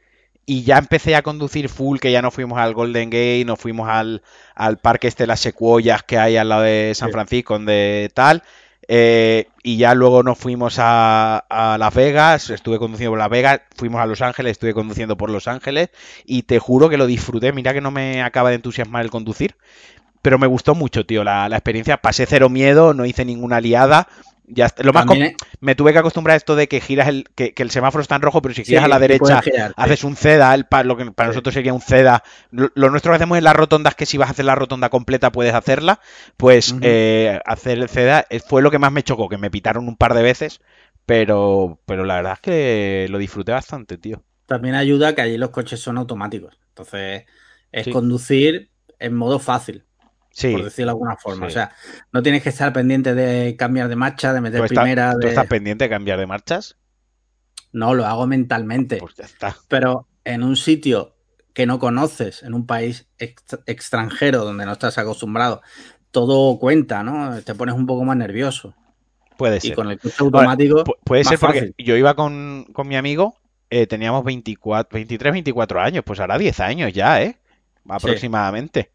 y 0.45 0.63
ya 0.63 0.79
empecé 0.79 1.15
a 1.15 1.21
conducir 1.21 1.69
full, 1.69 1.99
que 1.99 2.12
ya 2.12 2.21
no 2.23 2.31
fuimos 2.31 2.57
al 2.60 2.73
Golden 2.73 3.10
Gate, 3.12 3.45
no 3.45 3.55
fuimos 3.55 3.88
al, 3.88 4.23
al 4.55 4.79
parque 4.79 5.07
este 5.07 5.23
de 5.23 5.27
las 5.27 5.39
secuoyas 5.39 6.01
que 6.03 6.17
hay 6.17 6.36
al 6.38 6.49
lado 6.49 6.63
de 6.63 6.91
San 6.95 7.10
Sí. 7.10 7.13
Francisco, 7.13 7.53
donde 7.53 8.10
tal. 8.13 8.43
Eh, 8.91 9.47
y 9.62 9.78
ya 9.78 9.93
luego 9.93 10.23
nos 10.23 10.39
fuimos 10.39 10.78
a, 10.80 11.38
a 11.47 11.78
Las 11.78 11.93
Vegas, 11.93 12.49
estuve 12.49 12.80
conduciendo 12.80 13.12
por 13.12 13.19
Las 13.19 13.30
Vegas, 13.30 13.62
fuimos 13.78 14.02
a 14.02 14.08
Los 14.08 14.21
Ángeles, 14.23 14.54
estuve 14.54 14.73
conduciendo 14.73 15.15
por 15.15 15.30
Los 15.30 15.47
Ángeles 15.47 15.89
y 16.25 16.41
te 16.43 16.58
juro 16.58 16.89
que 16.89 16.97
lo 16.97 17.06
disfruté. 17.06 17.54
Mira 17.54 17.71
que 17.73 17.82
no 17.82 17.91
me 17.91 18.23
acaba 18.23 18.49
de 18.49 18.56
entusiasmar 18.56 19.04
el 19.04 19.12
conducir, 19.12 19.56
pero 20.21 20.39
me 20.39 20.47
gustó 20.47 20.75
mucho, 20.75 21.06
tío, 21.06 21.23
la, 21.23 21.49
la 21.49 21.58
experiencia. 21.58 21.97
Pasé 21.97 22.25
cero 22.25 22.49
miedo, 22.49 22.93
no 22.93 23.06
hice 23.06 23.25
ninguna 23.25 23.62
liada. 23.62 24.08
Ya 24.51 24.65
está. 24.65 24.83
Lo 24.83 24.93
más 24.93 25.05
com- 25.05 25.19
me 25.62 25.75
tuve 25.75 25.93
que 25.93 25.99
acostumbrar 25.99 26.33
a 26.33 26.38
esto 26.38 26.55
de 26.55 26.67
que 26.67 26.81
giras 26.81 27.07
el, 27.07 27.25
que, 27.35 27.53
que 27.53 27.62
el 27.62 27.69
semáforo 27.69 28.01
está 28.01 28.15
en 28.15 28.23
rojo, 28.23 28.41
pero 28.41 28.55
si 28.55 28.63
sí, 28.63 28.71
giras 28.71 28.85
a 28.85 28.88
la 28.88 28.97
derecha 28.99 29.41
haces 29.75 30.03
un 30.03 30.15
CEDA, 30.15 30.53
el 30.55 30.65
pa- 30.65 30.83
lo 30.83 30.97
que 30.97 31.05
para 31.12 31.29
Sí. 31.29 31.35
nosotros 31.35 31.53
sería 31.53 31.73
un 31.73 31.81
CEDA. 31.81 32.23
Lo, 32.49 32.69
lo 32.73 32.89
nuestro 32.89 33.12
que 33.12 33.17
hacemos 33.17 33.38
en 33.38 33.43
las 33.43 33.55
rotondas, 33.55 33.93
que 33.95 34.05
si 34.07 34.17
vas 34.17 34.29
a 34.29 34.31
hacer 34.31 34.45
la 34.45 34.55
rotonda 34.55 34.89
completa 34.89 35.31
puedes 35.31 35.53
hacerla, 35.53 35.99
pues 36.38 36.75
eh, 36.81 37.39
hacer 37.45 37.77
el 37.77 37.89
CEDA 37.89 38.25
eh, 38.29 38.39
fue 38.39 38.62
lo 38.62 38.71
que 38.71 38.79
más 38.79 38.91
me 38.91 39.03
chocó, 39.03 39.29
que 39.29 39.38
me 39.38 39.51
pitaron 39.51 39.88
un 39.88 39.95
par 39.97 40.13
de 40.15 40.23
veces, 40.23 40.62
pero, 41.05 41.79
pero 41.85 42.03
la 42.05 42.15
verdad 42.15 42.33
es 42.33 42.39
que 42.39 43.07
lo 43.09 43.17
disfruté 43.17 43.51
bastante, 43.51 43.97
tío. 43.97 44.23
También 44.47 44.75
ayuda 44.75 45.13
que 45.13 45.21
allí 45.21 45.38
los 45.38 45.51
coches 45.51 45.79
son 45.79 45.97
automáticos. 45.97 46.57
Entonces, 46.69 47.25
es 47.71 47.85
Sí. 47.85 47.91
conducir 47.91 48.71
en 48.97 49.13
modo 49.13 49.38
fácil, 49.39 49.85
Sí, 50.39 50.52
por 50.54 50.63
decirlo 50.63 50.86
de 50.88 50.91
alguna 50.91 51.15
forma. 51.17 51.45
sí. 51.45 51.52
O 51.52 51.54
sea, 51.54 51.71
no 52.12 52.23
tienes 52.23 52.41
que 52.43 52.49
estar 52.49 52.71
pendiente 52.73 53.13
de 53.13 53.56
cambiar 53.58 53.88
de 53.89 53.95
marcha, 53.95 54.34
de 54.34 54.41
meter 54.41 54.60
¿Tú, 54.60 54.65
estás- 54.65 54.78
primera. 54.84 55.13
tú 55.19 55.28
estás 55.28 55.47
pendiente 55.47 55.84
de 55.86 55.89
cambiar 55.89 56.17
de 56.19 56.25
marchas? 56.28 56.78
No, 57.71 57.93
lo 57.93 58.06
hago 58.06 58.25
mentalmente. 58.25 58.97
Pues 58.97 59.15
ya 59.15 59.25
está. 59.25 59.56
Pero 59.67 60.08
en 60.23 60.43
un 60.43 60.56
sitio 60.56 61.15
que 61.54 61.65
no 61.65 61.78
conoces, 61.80 62.41
en 62.43 62.54
un 62.54 62.65
país 62.65 63.08
ex- 63.17 63.60
extranjero 63.65 64.43
donde 64.45 64.65
no 64.65 64.71
estás 64.71 64.97
acostumbrado, 64.97 65.62
todo 66.12 66.58
cuenta, 66.58 67.04
¿no? 67.04 67.39
Te 67.41 67.54
pones 67.56 67.75
un 67.75 67.86
poco 67.86 68.04
más 68.06 68.17
nervioso. 68.17 68.73
Puede 69.38 69.58
Y 69.58 69.62
ser. 69.62 69.75
con 69.75 69.89
el 69.91 69.99
coche 69.99 70.15
automático. 70.19 70.84
Pu- 70.84 70.95
puede 71.04 71.21
más 71.23 71.30
ser 71.30 71.39
porque 71.39 71.60
fácil. 71.60 71.75
yo 71.78 71.95
iba 71.95 72.15
con, 72.15 72.65
con 72.73 72.88
mi 72.88 72.95
amigo, 72.95 73.36
eh, 73.69 73.86
teníamos 73.88 74.23
24, 74.23 74.95
23, 74.95 75.32
24 75.34 75.80
años, 75.82 76.04
pues 76.06 76.19
ahora 76.19 76.38
10 76.38 76.60
años 76.60 76.91
ya, 76.93 77.21
¿eh? 77.21 77.38
Aproximadamente. 77.88 78.91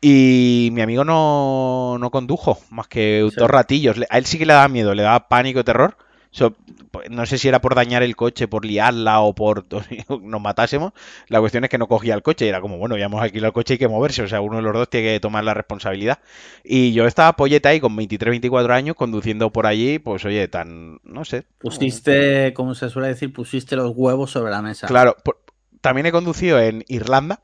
Y 0.00 0.70
mi 0.72 0.80
amigo 0.80 1.04
no, 1.04 1.98
no 1.98 2.10
condujo 2.10 2.58
más 2.70 2.88
que 2.88 3.26
Sí. 3.30 3.36
dos 3.36 3.50
ratillos. 3.50 3.96
A 4.08 4.18
él 4.18 4.24
sí 4.26 4.38
que 4.38 4.46
le 4.46 4.54
daba 4.54 4.68
miedo, 4.68 4.94
le 4.94 5.02
daba 5.02 5.28
pánico, 5.28 5.62
terror. 5.64 5.96
So, 6.32 6.54
pues, 6.92 7.10
no 7.10 7.26
sé 7.26 7.38
si 7.38 7.48
era 7.48 7.60
por 7.60 7.74
dañar 7.74 8.04
el 8.04 8.14
coche, 8.14 8.46
por 8.46 8.64
liarla 8.64 9.20
o 9.20 9.34
por 9.34 9.66
nos 10.22 10.40
matásemos. 10.40 10.92
La 11.26 11.40
cuestión 11.40 11.64
es 11.64 11.70
que 11.70 11.76
no 11.76 11.88
cogía 11.88 12.14
el 12.14 12.22
coche 12.22 12.46
y 12.46 12.48
era 12.48 12.60
como, 12.60 12.78
bueno, 12.78 12.96
ya 12.96 13.06
hemos 13.06 13.20
alquilado 13.20 13.48
el 13.48 13.52
coche, 13.52 13.74
hay 13.74 13.78
que 13.78 13.88
moverse. 13.88 14.22
O 14.22 14.28
sea, 14.28 14.40
uno 14.40 14.56
de 14.56 14.62
los 14.62 14.72
dos 14.72 14.88
tiene 14.88 15.08
que 15.14 15.20
tomar 15.20 15.42
la 15.44 15.54
responsabilidad. 15.54 16.20
Y 16.64 16.92
yo 16.92 17.06
estaba 17.06 17.34
polleta 17.34 17.70
ahí 17.70 17.80
con 17.80 17.94
23, 17.96 18.30
24 18.30 18.72
años 18.72 18.94
conduciendo 18.96 19.50
por 19.50 19.66
allí, 19.66 19.98
pues 19.98 20.24
oye, 20.24 20.46
tan, 20.48 21.00
no 21.02 21.24
sé. 21.24 21.44
Pusiste, 21.58 22.54
como 22.54 22.74
se 22.76 22.88
suele 22.90 23.08
decir, 23.08 23.32
pusiste 23.32 23.74
los 23.76 23.92
huevos 23.94 24.30
sobre 24.30 24.52
la 24.52 24.62
mesa. 24.62 24.86
Claro, 24.86 25.16
por- 25.24 25.40
también 25.80 26.06
he 26.06 26.12
conducido 26.12 26.60
en 26.60 26.84
Irlanda 26.88 27.40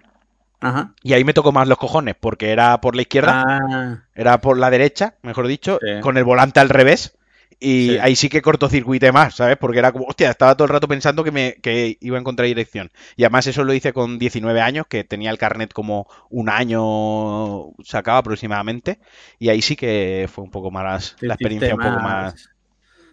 Ajá. 0.60 0.94
y 1.02 1.12
ahí 1.12 1.22
me 1.24 1.34
tocó 1.34 1.52
más 1.52 1.68
los 1.68 1.78
cojones 1.78 2.14
porque 2.18 2.50
era 2.50 2.80
por 2.80 2.96
la 2.96 3.02
izquierda, 3.02 3.42
Ah, 3.46 4.04
era 4.14 4.40
por 4.40 4.58
la 4.58 4.70
derecha, 4.70 5.16
mejor 5.22 5.46
dicho, 5.46 5.78
Sí. 5.82 6.00
con 6.00 6.16
el 6.16 6.24
volante 6.24 6.60
al 6.60 6.68
revés. 6.70 7.16
Y 7.58 7.88
Sí. 7.92 7.98
ahí 8.02 8.16
sí 8.16 8.28
que 8.28 8.42
cortocircuité 8.42 9.12
más, 9.12 9.36
¿sabes? 9.36 9.56
Porque 9.56 9.78
era 9.78 9.90
como, 9.92 10.04
hostia, 10.06 10.28
estaba 10.30 10.54
todo 10.56 10.66
el 10.66 10.72
rato 10.74 10.88
pensando 10.88 11.24
que 11.24 11.30
me 11.30 11.54
que 11.62 11.96
iba 12.00 12.18
en 12.18 12.24
contradirección. 12.24 12.90
Y 13.16 13.24
además 13.24 13.46
eso 13.46 13.64
lo 13.64 13.72
hice 13.72 13.94
con 13.94 14.18
19 14.18 14.60
años, 14.60 14.86
que 14.88 15.04
tenía 15.04 15.30
el 15.30 15.38
carnet 15.38 15.72
como 15.72 16.06
un 16.28 16.50
año 16.50 17.72
sacado 17.82 18.18
aproximadamente. 18.18 18.98
Y 19.38 19.48
ahí 19.48 19.62
sí 19.62 19.74
que 19.76 20.28
fue 20.30 20.44
un 20.44 20.50
poco 20.50 20.70
más, 20.70 21.16
la 21.20 21.34
experiencia 21.34 21.74
un 21.74 21.80
poco 21.80 22.00
más... 22.00 22.50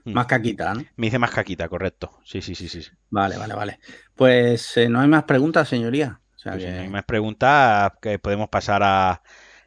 Mm. 0.06 0.12
Más 0.12 0.26
caquita, 0.26 0.74
¿no? 0.74 0.84
Me 0.98 1.08
hice 1.08 1.20
más 1.20 1.32
caquita, 1.32 1.70
correcto. 1.70 2.20
Sí, 2.26 2.42
sí, 2.42 2.56
sí, 2.56 2.68
sí. 2.68 2.82
sí. 2.82 2.92
Vale, 3.10 3.38
vale, 3.38 3.54
vale. 3.54 3.80
Pues 4.16 4.76
eh, 4.76 4.90
no 4.90 5.00
hay 5.00 5.08
más 5.08 5.24
preguntas, 5.24 5.70
señoría. 5.70 6.20
Sea 6.44 6.52
Pues 6.54 6.64
si 6.64 6.70
que- 6.70 6.76
no 6.76 6.82
hay 6.82 6.90
más 6.90 7.06
preguntas, 7.06 7.94
que 8.02 8.20
podemos 8.20 8.50
pasar 8.50 8.84
a, 8.84 9.22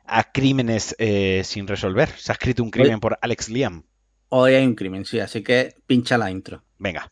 a 0.05 0.33
crímenes 0.33 0.95
eh, 0.99 1.43
sin 1.45 1.67
resolver. 1.67 2.09
Se 2.11 2.33
ha 2.33 2.35
escrito 2.35 2.62
un 2.62 2.71
crimen 2.71 3.01
por 3.01 3.19
Alex 3.21 3.49
Liam. 3.49 3.85
Hoy 4.29 4.55
hay 4.55 4.67
un 4.67 4.75
crimen, 4.75 5.05
sí, 5.05 5.19
así 5.21 5.43
que 5.43 5.75
pincha 5.87 6.19
la 6.19 6.31
intro. 6.31 6.62
Venga. 6.79 7.11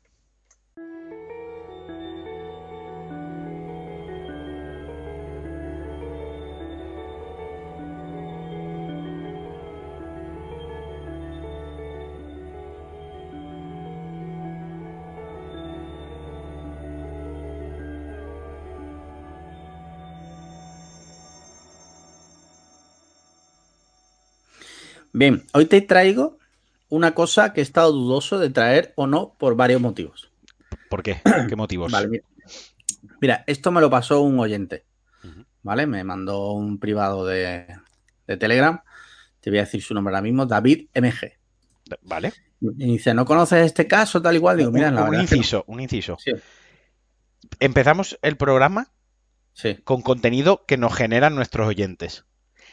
Bien, 25.15 25.45
hoy 25.53 25.67
te 25.67 25.81
traigo 25.81 26.39
una 26.89 27.15
cosa 27.15 27.53
que 27.53 27.61
he 27.61 27.63
estado 27.63 27.93
dudoso 27.93 28.39
de 28.41 28.51
traer 28.51 28.93
o 28.97 29.07
no 29.07 29.35
por 29.39 29.55
varios 29.55 29.81
motivos. 29.81 30.29
¿Por 30.91 31.05
qué? 31.05 31.21
¿Qué 31.49 31.55
motivos? 31.55 31.93
Vale, 31.93 32.09
mira. 32.09 32.25
Mira, 33.21 33.45
esto 33.47 33.71
me 33.71 33.81
lo 33.81 33.89
pasó 33.89 34.21
un 34.23 34.39
oyente, 34.41 34.85
¿vale? 35.63 35.87
Me 35.87 36.03
mandó 36.03 36.51
un 36.53 36.79
privado 36.81 37.25
de, 37.25 37.65
de 38.27 38.37
Telegram. 38.37 38.81
Te 39.41 39.51
voy 39.51 39.61
a 39.61 39.63
decir 39.63 39.83
su 39.83 39.95
nombre 39.95 40.13
ahora 40.13 40.23
mismo, 40.23 40.47
David 40.47 40.89
MG. 40.95 41.33
Vale. 42.03 42.33
Y 42.61 42.93
dice, 42.93 43.15
¿no 43.15 43.25
conoces 43.25 43.65
este 43.65 43.87
caso 43.87 44.21
tal 44.21 44.35
igual? 44.35 44.57
Digo, 44.57 44.73
mira, 44.73 44.89
un, 44.89 44.95
la 44.97 45.05
un 45.05 45.11
verdad 45.11 45.25
es 45.25 45.31
que 45.31 45.37
no". 45.37 45.39
inciso, 45.39 45.65
un 45.69 45.81
inciso. 45.81 46.17
Sí, 46.19 46.33
Empezamos 47.61 48.19
el 48.23 48.37
programa 48.37 48.91
sí. 49.53 49.77
con 49.85 50.03
contenido 50.03 50.65
que 50.67 50.77
nos 50.77 50.95
generan 50.95 51.35
nuestros 51.37 51.69
oyentes. 51.69 52.25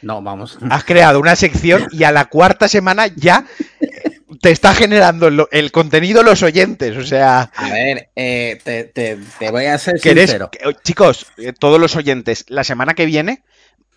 No, 0.02 0.20
vamos. 0.22 0.58
Has 0.70 0.84
creado 0.84 1.20
una 1.20 1.36
sección 1.36 1.86
y 1.92 2.04
a 2.04 2.12
la 2.12 2.26
cuarta 2.26 2.68
semana 2.68 3.06
ya 3.06 3.46
eh, 3.80 4.18
te 4.40 4.50
está 4.50 4.74
generando 4.74 5.28
el 5.50 5.72
contenido 5.72 6.22
los 6.22 6.42
oyentes. 6.42 6.96
O 6.96 7.04
sea, 7.04 7.50
A 7.54 7.70
ver, 7.70 8.08
eh, 8.16 8.58
te, 8.64 8.84
te- 8.84 9.18
te 9.38 9.50
voy 9.50 9.66
a 9.66 9.78
ser 9.78 9.94
eres- 10.04 10.30
sincero. 10.30 10.50
que- 10.50 10.66
oh, 10.66 10.72
chicos, 10.72 11.26
eh, 11.38 11.52
todos 11.52 11.80
los 11.80 11.96
oyentes, 11.96 12.44
la 12.48 12.64
semana 12.64 12.94
que 12.94 13.06
viene 13.06 13.42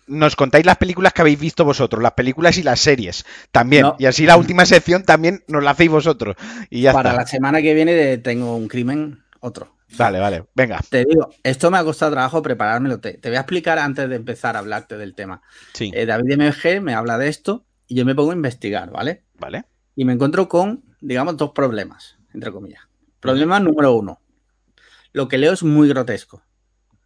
nos 0.08 0.36
contáis 0.36 0.64
las 0.64 0.76
películas 0.76 1.12
que 1.12 1.22
habéis 1.22 1.40
visto 1.40 1.64
vosotros, 1.64 2.00
las 2.00 2.12
películas 2.12 2.56
y 2.58 2.62
las 2.62 2.78
series 2.78 3.26
también. 3.50 3.82
No. 3.82 3.96
Y 3.98 4.06
así 4.06 4.24
la 4.24 4.36
última 4.36 4.64
sección 4.64 5.02
también 5.02 5.42
nos 5.48 5.64
la 5.64 5.72
hacéis 5.72 5.90
vosotros. 5.90 6.36
Y 6.70 6.82
ya 6.82 6.92
Para 6.92 7.10
está. 7.10 7.22
la 7.22 7.26
semana 7.26 7.60
que 7.60 7.74
viene 7.74 7.92
de- 7.92 8.18
tengo 8.18 8.54
un 8.56 8.68
crimen, 8.68 9.24
otro. 9.40 9.74
Vale, 9.96 10.18
vale. 10.18 10.46
Venga. 10.54 10.80
Te 10.88 11.04
digo, 11.04 11.28
esto 11.42 11.70
me 11.70 11.78
ha 11.78 11.84
costado 11.84 12.12
trabajo 12.12 12.42
preparármelo. 12.42 13.00
Te, 13.00 13.14
te 13.14 13.28
voy 13.28 13.36
a 13.36 13.40
explicar 13.40 13.78
antes 13.78 14.08
de 14.08 14.16
empezar 14.16 14.56
a 14.56 14.58
hablarte 14.58 14.96
del 14.96 15.14
tema. 15.14 15.42
Sí. 15.74 15.90
Eh, 15.94 16.06
David 16.06 16.36
MG 16.38 16.80
me 16.82 16.94
habla 16.94 17.18
de 17.18 17.28
esto 17.28 17.64
y 17.86 17.94
yo 17.94 18.04
me 18.04 18.14
pongo 18.14 18.32
a 18.32 18.34
investigar, 18.34 18.90
¿vale? 18.90 19.24
Vale. 19.34 19.64
Y 19.94 20.04
me 20.04 20.12
encuentro 20.12 20.48
con, 20.48 20.84
digamos, 21.00 21.36
dos 21.36 21.52
problemas, 21.52 22.18
entre 22.34 22.50
comillas. 22.50 22.82
Problema 23.20 23.60
número 23.60 23.92
uno. 23.94 24.20
Lo 25.12 25.28
que 25.28 25.38
leo 25.38 25.52
es 25.52 25.62
muy 25.62 25.88
grotesco, 25.88 26.42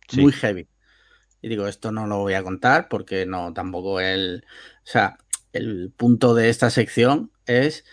Sí. 0.08 0.20
muy 0.20 0.32
heavy. 0.32 0.68
Y 1.42 1.48
digo, 1.48 1.66
esto 1.68 1.92
no 1.92 2.06
lo 2.06 2.18
voy 2.18 2.34
a 2.34 2.42
contar 2.42 2.88
porque 2.88 3.24
no, 3.26 3.52
tampoco 3.52 4.00
el. 4.00 4.44
O 4.78 4.86
sea, 4.86 5.18
el 5.52 5.92
punto 5.96 6.34
de 6.34 6.48
esta 6.48 6.70
sección 6.70 7.30
es. 7.46 7.84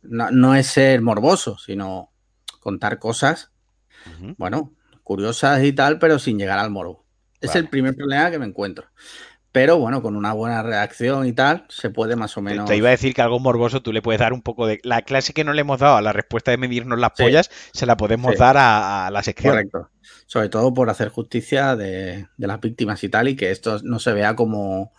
No, 0.00 0.30
no 0.30 0.54
es 0.54 0.68
ser 0.68 1.02
morboso, 1.02 1.58
sino 1.58 2.12
contar 2.60 2.98
cosas, 2.98 3.50
Bueno, 4.36 4.72
curiosas 5.02 5.62
y 5.64 5.72
tal, 5.72 5.98
pero 5.98 6.18
sin 6.18 6.38
llegar 6.38 6.58
al 6.58 6.70
morbo. 6.70 7.04
Es 7.40 7.48
Vale. 7.50 7.60
el 7.60 7.68
primer 7.68 7.94
problema 7.96 8.30
que 8.30 8.38
me 8.38 8.46
encuentro. 8.46 8.86
Pero 9.50 9.78
bueno, 9.78 10.02
con 10.02 10.14
una 10.14 10.34
buena 10.34 10.62
reacción 10.62 11.26
y 11.26 11.32
tal, 11.32 11.64
se 11.70 11.88
puede 11.90 12.16
más 12.16 12.36
o 12.36 12.42
menos. 12.42 12.68
Te 12.68 12.76
iba 12.76 12.88
a 12.88 12.90
decir 12.92 13.14
que 13.14 13.22
algo 13.22 13.40
morboso 13.40 13.80
tú 13.82 13.92
le 13.92 14.02
puedes 14.02 14.20
dar 14.20 14.32
un 14.34 14.42
poco 14.42 14.66
de... 14.66 14.78
La 14.84 15.02
clase 15.02 15.32
que 15.32 15.42
no 15.42 15.52
le 15.54 15.62
hemos 15.62 15.80
dado 15.80 15.96
a 15.96 16.02
la 16.02 16.12
respuesta 16.12 16.50
de 16.50 16.58
medirnos 16.58 16.98
las 16.98 17.12
Sí. 17.16 17.22
pollas, 17.22 17.50
se 17.72 17.86
la 17.86 17.96
podemos 17.96 18.32
Sí. 18.32 18.38
dar 18.38 18.56
a, 18.58 19.06
a 19.06 19.10
la 19.10 19.22
sección. 19.22 19.52
Correcto. 19.54 19.90
Sobre 20.26 20.50
todo 20.50 20.74
por 20.74 20.90
hacer 20.90 21.08
justicia 21.08 21.76
de, 21.76 22.26
de 22.36 22.46
las 22.46 22.60
víctimas 22.60 23.02
y 23.02 23.08
tal, 23.08 23.28
y 23.28 23.36
que 23.36 23.50
esto 23.50 23.78
no 23.82 23.98
se 23.98 24.12
vea 24.12 24.36
como, 24.36 24.92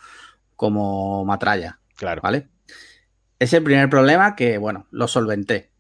como 0.56 1.24
matralla, 1.26 1.80
Claro. 1.96 2.22
¿vale? 2.24 2.50
Es 3.38 3.54
el 3.54 3.64
primer 3.64 3.90
problema 3.90 4.36
que, 4.36 4.58
bueno, 4.58 4.88
lo 4.92 5.08
solventé. 5.08 5.72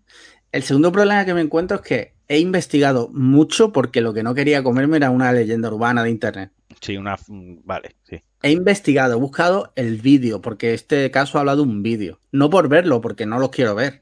El 0.51 0.63
segundo 0.63 0.91
problema 0.91 1.25
que 1.25 1.33
me 1.33 1.41
encuentro 1.41 1.77
es 1.77 1.83
que 1.83 2.13
he 2.29 2.39
investigado 2.39 3.09
mucho 3.11 3.73
porque 3.73 3.99
lo 4.01 4.13
que 4.13 4.23
no 4.23 4.33
quería 4.33 4.63
comerme 4.63 4.97
era 4.97 5.09
una 5.09 5.33
leyenda 5.33 5.67
urbana 5.69 6.03
de 6.03 6.11
internet. 6.11 6.51
Sí, 6.79 6.95
una... 6.95 7.17
mm, 7.27 7.57
Vale, 7.65 7.95
sí. 8.03 8.21
He 8.41 8.51
investigado, 8.51 9.13
he 9.13 9.19
buscado 9.19 9.73
el 9.75 9.97
vídeo, 9.99 10.41
porque 10.41 10.73
este 10.73 11.11
caso 11.11 11.39
habla 11.39 11.55
de 11.57 11.61
un 11.63 11.83
vídeo. 11.83 12.19
No 12.31 12.49
por 12.49 12.69
verlo, 12.69 13.01
porque 13.01 13.25
no 13.25 13.37
lo 13.39 13.51
quiero 13.51 13.75
ver, 13.75 14.01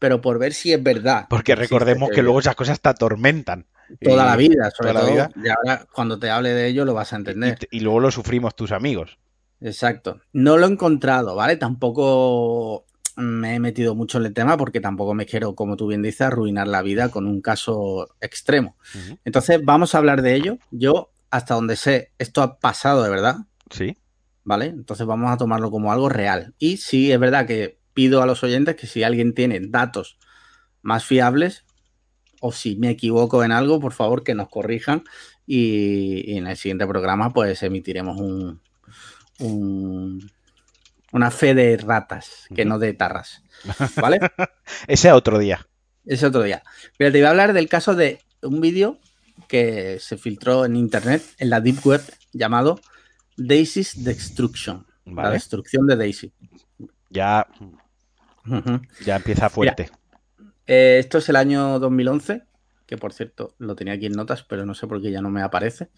pero 0.00 0.20
por 0.20 0.40
ver 0.40 0.52
si 0.54 0.72
es 0.72 0.82
verdad. 0.82 1.26
Porque 1.30 1.54
recordemos 1.54 2.10
que 2.10 2.22
luego 2.22 2.40
esas 2.40 2.56
cosas 2.56 2.80
te 2.80 2.88
atormentan. 2.88 3.66
Toda 4.02 4.24
Y- 4.24 4.26
la 4.26 4.36
vida, 4.36 4.70
sobre 4.72 4.90
toda 4.90 4.94
la 4.94 5.00
todo. 5.00 5.10
vida. 5.12 5.30
Y 5.44 5.48
ahora, 5.48 5.86
cuando 5.92 6.18
te 6.18 6.30
hable 6.30 6.48
de 6.50 6.66
ello, 6.66 6.84
lo 6.84 6.94
vas 6.94 7.12
a 7.12 7.16
Y, 7.16 7.18
entender. 7.20 7.58
y 7.70 7.78
luego 7.80 8.00
lo 8.00 8.10
sufrimos 8.10 8.56
tus 8.56 8.72
amigos. 8.72 9.18
Exacto. 9.60 10.20
No 10.32 10.56
lo 10.56 10.66
he 10.66 10.70
encontrado, 10.70 11.36
¿vale? 11.36 11.56
Tampoco 11.56 12.84
me 13.16 13.54
he 13.54 13.60
metido 13.60 13.94
mucho 13.94 14.18
en 14.18 14.26
el 14.26 14.34
tema 14.34 14.56
porque 14.56 14.80
tampoco 14.80 15.14
me 15.14 15.26
quiero, 15.26 15.54
como 15.54 15.76
tú 15.76 15.86
bien 15.86 16.02
dices, 16.02 16.20
arruinar 16.22 16.68
la 16.68 16.82
vida 16.82 17.10
con 17.10 17.26
un 17.26 17.40
caso 17.40 18.08
extremo. 18.20 18.76
Entonces, 19.24 19.60
vamos 19.64 19.94
a 19.94 19.98
hablar 19.98 20.22
de 20.22 20.34
ello. 20.34 20.58
Yo, 20.70 21.10
hasta 21.30 21.54
donde 21.54 21.76
sé, 21.76 22.12
esto 22.18 22.42
ha 22.42 22.58
pasado 22.58 23.02
de 23.02 23.10
verdad, 23.10 23.36
Sí. 23.70 23.96
¿vale? 24.44 24.66
Entonces 24.66 25.06
vamos 25.06 25.32
a 25.32 25.36
tomarlo 25.36 25.70
como 25.70 25.90
algo 25.92 26.08
real. 26.08 26.54
Y 26.58 26.76
sí, 26.76 27.10
es 27.10 27.18
verdad 27.18 27.46
que 27.46 27.78
pido 27.94 28.22
a 28.22 28.26
los 28.26 28.44
oyentes 28.44 28.76
que 28.76 28.86
si 28.86 29.02
alguien 29.02 29.34
tiene 29.34 29.58
datos 29.60 30.18
más 30.82 31.04
fiables 31.04 31.64
o 32.42 32.52
si 32.52 32.76
me 32.76 32.90
equivoco 32.90 33.42
en 33.42 33.50
algo, 33.50 33.80
por 33.80 33.92
favor 33.94 34.22
que 34.22 34.34
nos 34.34 34.48
corrijan 34.50 35.02
y, 35.46 36.30
y 36.32 36.36
en 36.36 36.46
el 36.46 36.56
siguiente 36.58 36.86
programa 36.86 37.32
pues 37.32 37.62
emitiremos 37.62 38.20
un, 38.20 38.60
un- 39.40 40.30
una 41.16 41.30
fe 41.30 41.54
de 41.54 41.76
ratas, 41.78 42.46
que 42.54 42.66
no 42.66 42.78
de 42.78 42.92
tarras, 42.92 43.42
¿vale? 43.96 44.20
Ese 44.86 45.10
otro 45.12 45.38
día. 45.38 45.66
Ese 46.04 46.26
otro 46.26 46.42
día. 46.42 46.62
Pero 46.98 47.10
te 47.10 47.18
voy 47.18 47.26
a 47.26 47.30
hablar 47.30 47.52
del 47.54 47.68
caso 47.68 47.94
de 47.94 48.20
un 48.42 48.60
vídeo 48.60 48.98
que 49.48 49.98
se 49.98 50.18
filtró 50.18 50.66
en 50.66 50.76
internet, 50.76 51.22
en 51.38 51.50
la 51.50 51.60
Deep 51.60 51.84
Web, 51.86 52.02
llamado 52.32 52.80
Daisy's 53.36 54.04
Destruction. 54.04 54.86
La 55.06 55.30
destrucción 55.30 55.86
de 55.86 55.96
Daisy. 55.96 56.32
Ya, 57.10 57.46
ya 59.04 59.16
empieza 59.16 59.48
fuerte. 59.48 59.88
Eh, 60.66 60.98
esto 60.98 61.18
es 61.18 61.28
el 61.28 61.36
año 61.36 61.78
2011, 61.78 62.42
que 62.86 62.98
por 62.98 63.12
cierto 63.12 63.54
lo 63.58 63.76
tenía 63.76 63.94
aquí 63.94 64.06
en 64.06 64.14
notas, 64.14 64.42
pero 64.42 64.66
no 64.66 64.74
sé 64.74 64.86
por 64.86 65.00
qué 65.00 65.10
ya 65.12 65.22
no 65.22 65.30
me 65.30 65.42
aparece. 65.42 65.88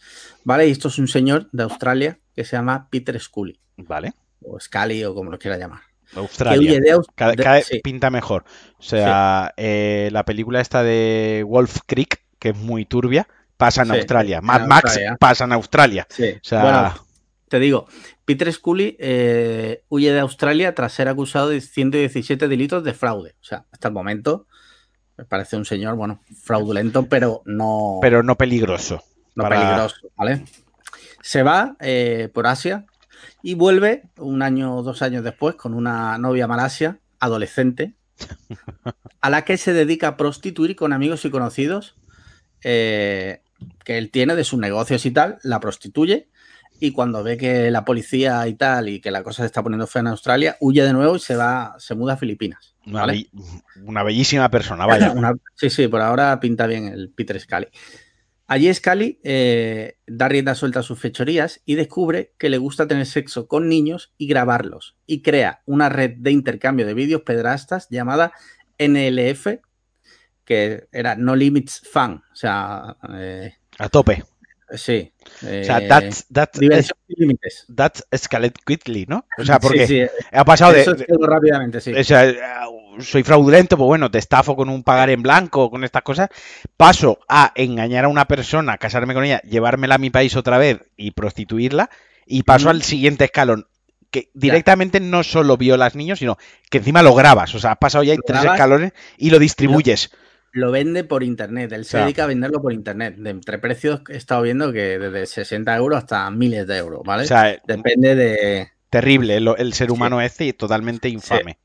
Vale, 0.45 0.69
y 0.69 0.71
esto 0.71 0.89
es 0.89 0.99
un 0.99 1.09
señor 1.09 1.49
de 1.53 1.63
Australia 1.65 2.21
que 2.37 2.45
se 2.45 2.57
llama 2.57 2.89
Peter 2.91 3.19
Scully, 3.19 3.59
Vale. 3.79 4.13
O 4.45 4.59
Scully, 4.61 5.05
o 5.05 5.15
como 5.15 5.31
lo 5.31 5.39
quiera 5.39 5.57
llamar. 5.57 5.81
Australia. 6.15 6.81
de 6.81 6.93
Aus- 6.93 7.07
Cada, 7.15 7.37
cada 7.37 7.61
sí, 7.61 7.81
pinta 7.81 8.09
mejor. 8.11 8.45
O 8.79 8.83
sea, 8.83 9.53
eh, 9.57 10.09
la 10.13 10.25
película 10.25 10.61
esta 10.61 10.83
de 10.83 11.45
Wolf 11.47 11.81
Creek, 11.87 12.23
que 12.39 12.51
es 12.51 12.57
muy 12.57 12.85
turbia, 12.87 13.29
pasa 13.57 13.83
en 13.83 13.89
Sí, 13.89 13.97
Australia. 13.97 14.39
en 14.39 14.45
Mad 14.47 14.67
Max 14.67 14.85
Australia. 14.85 15.17
pasa 15.21 15.45
en 15.45 15.53
Australia. 15.53 16.07
O 16.11 16.15
sea, 16.43 16.63
Bueno, 16.63 16.95
te 17.49 17.59
digo, 17.59 17.87
Peter 18.25 18.51
Scully 18.53 18.97
eh, 18.99 19.83
huye 19.89 20.13
de 20.13 20.21
Australia 20.21 20.75
tras 20.75 20.93
ser 20.93 21.09
acusado 21.09 21.51
de 21.51 21.61
117 21.61 22.49
delitos 22.49 22.85
de 22.85 22.95
fraude. 22.95 23.35
O 23.41 23.45
sea, 23.45 23.67
hasta 23.71 23.89
el 23.89 23.95
momento 23.95 24.47
me 25.19 25.25
parece 25.25 25.57
un 25.57 25.65
señor, 25.65 25.97
bueno, 25.97 26.21
fraudulento, 26.43 27.07
pero 27.07 27.43
no, 27.45 27.99
pero 28.01 28.23
no 28.23 28.37
peligroso. 28.37 29.03
no 29.35 29.43
para- 29.43 29.61
peligroso, 29.61 30.09
¿vale? 30.17 30.45
Se 31.23 31.43
va 31.43 31.77
eh, 31.81 32.31
por 32.33 32.47
Asia 32.47 32.87
y 33.43 33.55
vuelve 33.55 34.05
un 34.19 34.43
año 34.43 34.77
o 34.77 34.83
dos 34.83 35.03
años 35.03 35.25
después 35.25 35.55
con 35.57 35.75
una 35.75 36.19
novia 36.19 36.47
malasia, 36.47 36.99
adolescente, 37.21 37.95
a 39.21 39.31
la 39.31 39.45
que 39.45 39.57
se 39.57 39.73
dedica 39.73 40.09
a 40.09 40.17
prostituir 40.17 40.77
con 40.77 40.93
amigos 40.93 41.25
y 41.25 41.31
conocidos 41.31 41.97
eh, 42.65 43.43
que 43.85 43.99
él 43.99 44.11
tiene 44.11 44.35
de 44.35 44.45
sus 44.45 44.59
negocios 44.59 45.05
y 45.07 45.11
tal, 45.11 45.39
la 45.43 45.61
prostituye 45.61 46.29
y 46.81 46.93
cuando 46.93 47.23
ve 47.25 47.37
que 47.37 47.71
la 47.71 47.85
policía 47.85 48.47
y 48.47 48.55
tal 48.55 48.89
y 48.89 49.01
que 49.01 49.11
la 49.11 49.23
cosa 49.25 49.43
se 49.43 49.47
está 49.47 49.63
poniendo 49.63 49.87
fea 49.87 50.01
en 50.01 50.07
Australia, 50.09 50.57
huye 50.61 50.85
de 50.85 50.93
nuevo 50.93 51.17
y 51.17 51.21
se 51.21 51.35
va, 51.37 51.75
se 51.79 51.95
muda 51.97 52.15
a 52.15 52.17
Filipinas. 52.17 52.75
Una, 52.87 53.01
¿vale? 53.01 53.29
be- 53.33 53.83
una 53.85 54.03
bellísima 54.05 54.49
persona, 54.49 54.87
vaya. 54.87 55.11
Una- 55.17 55.35
sí, 55.57 55.71
sí, 55.71 55.89
por 55.89 56.01
ahora 56.01 56.39
pinta 56.39 56.67
bien 56.67 56.87
el 56.89 57.11
Peter 57.11 57.39
Scully. 57.41 57.67
Allí 58.51 58.73
Scully 58.73 59.21
eh, 59.25 59.99
da 60.07 60.27
rienda 60.27 60.55
suelta 60.55 60.81
a 60.81 60.83
sus 60.83 60.99
fechorías 60.99 61.61
y 61.67 61.75
descubre 61.75 62.33
que 62.39 62.49
le 62.49 62.57
gusta 62.57 62.89
tener 62.89 63.05
sexo 63.05 63.47
con 63.47 63.69
niños 63.69 64.15
y 64.17 64.27
grabarlos. 64.27 64.97
Y 65.07 65.21
crea 65.21 65.61
una 65.67 65.91
red 65.91 66.15
de 66.17 66.31
intercambio 66.31 66.87
de 66.87 66.95
vídeos 66.95 67.23
pedrastas 67.23 67.89
llamada 67.91 68.33
NLF, 68.79 69.59
que 70.47 70.89
era 70.93 71.15
No 71.15 71.37
Limits 71.37 71.83
Fan. 71.93 72.23
O 72.33 72.35
sea, 72.35 72.97
eh, 73.13 73.53
A 73.79 73.91
tope. 73.91 74.25
Sí. 74.75 75.13
O 75.43 75.65
sea, 75.65 75.79
eh, 75.79 75.89
that's, 75.89 76.27
that's, 76.33 76.59
límites. 77.09 77.67
that's 77.75 78.05
escalate 78.11 78.61
quickly, 78.65 79.07
¿no? 79.09 79.27
O 79.39 79.45
sea, 79.45 79.59
porque 79.59 79.87
Sí, 79.87 80.03
sí, 80.03 80.11
ha 80.33 80.45
pasado 80.45 80.73
de, 80.73 80.83
eso 80.83 80.95
rápidamente, 81.21 81.81
sí. 81.81 81.93
O 81.93 82.05
sea, 82.05 82.35
soy 83.01 83.23
fraudulento, 83.23 83.77
pues 83.77 83.87
bueno, 83.87 84.11
te 84.11 84.19
estafo 84.19 84.57
con 84.57 84.69
un 84.69 84.83
pagar 84.83 85.11
en 85.11 85.23
blanco, 85.23 85.71
con 85.71 85.85
estas 85.85 86.03
cosas. 86.03 86.29
Paso 86.77 87.21
a 87.29 87.53
engañar 87.55 88.05
a 88.05 88.09
una 88.09 88.27
persona, 88.27 88.79
casarme 88.79 89.15
con 89.15 89.25
ella, 89.25 89.41
llevármela 89.43 89.97
a 89.97 89.99
mi 89.99 90.11
país 90.11 90.37
otra 90.37 90.59
vez 90.59 90.81
y 90.97 91.13
prostituirla. 91.13 91.91
Y 92.27 92.43
paso 92.43 92.69
al 92.69 92.83
siguiente 92.83 93.25
escalón. 93.25 93.67
Que 94.11 94.31
directamente 94.33 95.01
no 95.01 95.23
solo 95.23 95.57
violas 95.59 95.95
niños, 95.95 96.19
sino 96.19 96.39
que 96.71 96.79
encima 96.79 97.03
lo 97.03 97.15
grabas. 97.15 97.55
O 97.55 97.59
sea, 97.59 97.73
has 97.73 97.79
pasado 97.79 98.05
ya 98.05 98.15
tres 98.27 98.45
escalones 98.45 98.93
y 99.17 99.31
lo 99.31 99.39
distribuyes. 99.39 100.11
Lo 100.53 100.71
vende 100.71 101.05
por 101.05 101.23
internet. 101.23 101.73
Él 101.73 101.85
se 101.85 101.93
Claro. 101.93 102.07
dedica 102.07 102.25
a 102.25 102.27
venderlo 102.27 102.61
por 102.63 102.73
internet. 102.73 103.17
De 103.17 103.31
entre 103.31 103.59
precios 103.59 104.01
he 104.09 104.17
estado 104.17 104.43
viendo 104.43 104.73
que 104.73 104.99
desde 104.99 105.27
60 105.27 105.77
euros 105.77 105.99
hasta 105.99 106.31
miles 106.31 106.67
de 106.67 106.77
euros, 106.79 107.03
¿vale? 107.05 107.25
O 107.25 107.27
sea, 107.27 107.57
Depende 107.67 108.15
de. 108.15 108.69
terrible 108.91 109.37
el, 109.37 109.49
el 109.59 109.73
ser 109.75 109.91
humano 109.91 110.21
este 110.21 110.47
y 110.47 110.53
totalmente 110.53 111.09
infame. 111.09 111.59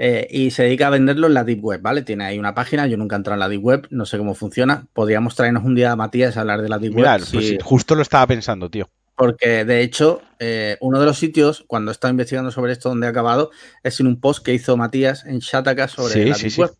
Eh, 0.00 0.28
y 0.30 0.50
se 0.52 0.62
dedica 0.62 0.86
a 0.86 0.90
venderlo 0.90 1.26
en 1.26 1.34
la 1.34 1.42
Deep 1.42 1.62
Web, 1.64 1.80
¿vale? 1.82 2.02
Tiene 2.02 2.24
ahí 2.24 2.38
una 2.38 2.54
página, 2.54 2.86
yo 2.86 2.96
nunca 2.96 3.16
he 3.16 3.18
entrado 3.18 3.34
en 3.34 3.40
la 3.40 3.48
Deep 3.48 3.64
Web, 3.64 3.88
no 3.90 4.06
sé 4.06 4.16
cómo 4.16 4.34
funciona. 4.36 4.86
Podríamos 4.92 5.34
traernos 5.34 5.64
un 5.64 5.74
día 5.74 5.90
a 5.90 5.96
Matías 5.96 6.36
a 6.36 6.42
hablar 6.42 6.62
de 6.62 6.68
la 6.68 6.78
Deep 6.78 6.94
Web. 6.96 7.20
Pues 7.32 7.56
justo 7.64 7.96
lo 7.96 8.02
estaba 8.02 8.24
pensando, 8.28 8.70
tío. 8.70 8.88
Porque 9.16 9.64
de 9.64 9.80
hecho, 9.82 10.22
eh, 10.38 10.76
uno 10.80 11.00
de 11.00 11.06
los 11.06 11.18
sitios, 11.18 11.64
cuando 11.66 11.90
estaba 11.90 12.12
investigando 12.12 12.52
sobre 12.52 12.70
esto, 12.72 12.88
donde 12.90 13.08
he 13.08 13.10
acabado, 13.10 13.50
es 13.82 13.98
en 13.98 14.06
un 14.06 14.20
post 14.20 14.44
que 14.44 14.54
hizo 14.54 14.76
Matías 14.76 15.24
en 15.26 15.40
Shataka 15.40 15.88
sobre 15.88 16.26
la 16.26 16.36
Deep 16.38 16.58
Web. 16.60 16.70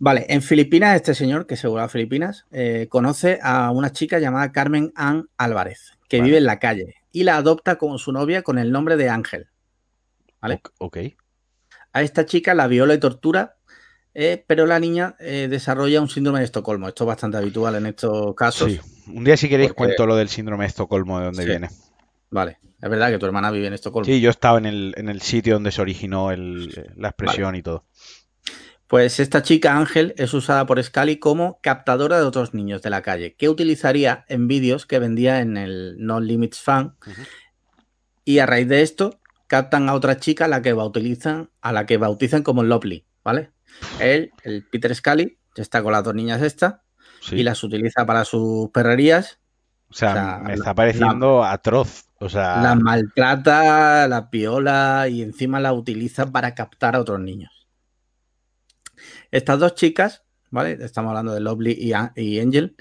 Vale, 0.00 0.26
en 0.28 0.42
Filipinas, 0.42 0.94
este 0.94 1.14
señor, 1.14 1.46
que 1.46 1.56
se 1.56 1.66
a 1.66 1.88
Filipinas, 1.88 2.46
eh, 2.52 2.86
conoce 2.88 3.40
a 3.42 3.70
una 3.72 3.92
chica 3.92 4.20
llamada 4.20 4.52
Carmen 4.52 4.92
Ann 4.94 5.28
Álvarez, 5.36 5.98
que 6.08 6.20
vive 6.20 6.38
en 6.38 6.44
la 6.44 6.60
calle, 6.60 6.94
y 7.10 7.24
la 7.24 7.36
adopta 7.36 7.78
como 7.78 7.98
su 7.98 8.12
novia 8.12 8.42
con 8.42 8.58
el 8.58 8.70
nombre 8.70 8.96
de 8.96 9.08
Ángel. 9.08 9.48
¿Vale? 10.40 10.62
Ok. 10.78 10.98
A 11.92 12.02
esta 12.02 12.26
chica 12.26 12.54
la 12.54 12.68
viola 12.68 12.94
y 12.94 12.98
tortura, 12.98 13.56
eh, 14.14 14.44
pero 14.46 14.66
la 14.66 14.78
niña 14.78 15.16
eh, 15.18 15.48
desarrolla 15.50 16.00
un 16.00 16.08
síndrome 16.08 16.38
de 16.38 16.44
Estocolmo. 16.44 16.86
Esto 16.86 17.04
es 17.04 17.08
bastante 17.08 17.36
habitual 17.36 17.74
en 17.74 17.86
estos 17.86 18.36
casos. 18.36 18.70
Sí. 18.70 18.80
Un 19.08 19.24
día, 19.24 19.36
si 19.36 19.48
queréis, 19.48 19.72
cuento 19.72 20.06
lo 20.06 20.14
del 20.14 20.28
síndrome 20.28 20.64
de 20.64 20.68
Estocolmo, 20.68 21.18
de 21.18 21.24
dónde 21.26 21.44
viene. 21.44 21.68
Vale. 22.30 22.58
Es 22.80 22.88
verdad 22.88 23.10
que 23.10 23.18
tu 23.18 23.26
hermana 23.26 23.50
vive 23.50 23.66
en 23.66 23.72
Estocolmo. 23.72 24.04
Sí, 24.04 24.20
yo 24.20 24.30
estaba 24.30 24.58
en 24.58 24.66
el, 24.66 24.94
en 24.96 25.08
el 25.08 25.20
sitio 25.22 25.54
donde 25.54 25.72
se 25.72 25.82
originó 25.82 26.30
la 26.30 27.08
expresión 27.08 27.56
y 27.56 27.62
todo. 27.62 27.84
Pues 28.88 29.20
esta 29.20 29.42
chica 29.42 29.76
Ángel 29.76 30.14
es 30.16 30.32
usada 30.32 30.64
por 30.64 30.82
Scali 30.82 31.18
como 31.18 31.60
captadora 31.62 32.18
de 32.18 32.24
otros 32.24 32.54
niños 32.54 32.80
de 32.80 32.88
la 32.88 33.02
calle, 33.02 33.34
que 33.34 33.50
utilizaría 33.50 34.24
en 34.28 34.48
vídeos 34.48 34.86
que 34.86 34.98
vendía 34.98 35.40
en 35.40 35.58
el 35.58 35.96
No 35.98 36.20
Limits 36.20 36.60
Fan. 36.60 36.96
Y 38.24 38.38
a 38.38 38.46
raíz 38.46 38.66
de 38.66 38.80
esto, 38.80 39.20
captan 39.46 39.90
a 39.90 39.94
otra 39.94 40.16
chica 40.18 40.46
a 40.46 40.48
la 40.48 40.62
que 40.62 40.72
bautizan, 40.72 41.50
a 41.60 41.72
la 41.72 41.84
que 41.84 41.98
bautizan 41.98 42.42
como 42.42 42.62
Lovely, 42.62 43.04
¿vale? 43.22 43.50
Él, 44.00 44.32
el 44.42 44.64
Peter 44.64 44.94
Scali, 44.94 45.38
está 45.54 45.82
con 45.82 45.92
las 45.92 46.02
dos 46.02 46.14
niñas 46.14 46.40
estas 46.40 46.76
y 47.30 47.42
las 47.42 47.62
utiliza 47.62 48.06
para 48.06 48.24
sus 48.24 48.70
perrerías. 48.70 49.38
O 49.90 49.94
sea, 49.94 50.40
me 50.42 50.54
está 50.54 50.74
pareciendo 50.74 51.44
atroz. 51.44 52.06
O 52.20 52.28
sea... 52.28 52.62
Las 52.62 52.76
maltrata, 52.76 54.08
las 54.08 54.30
viola 54.30 55.08
y 55.10 55.22
encima 55.22 55.60
la 55.60 55.74
utiliza 55.74 56.30
para 56.30 56.54
captar 56.54 56.96
a 56.96 57.00
otros 57.00 57.20
niños. 57.20 57.57
Estas 59.30 59.58
dos 59.58 59.74
chicas, 59.74 60.22
¿vale? 60.50 60.78
Estamos 60.80 61.10
hablando 61.10 61.34
de 61.34 61.40
Lovely 61.40 61.72
y, 61.72 61.92
Angel, 61.92 62.76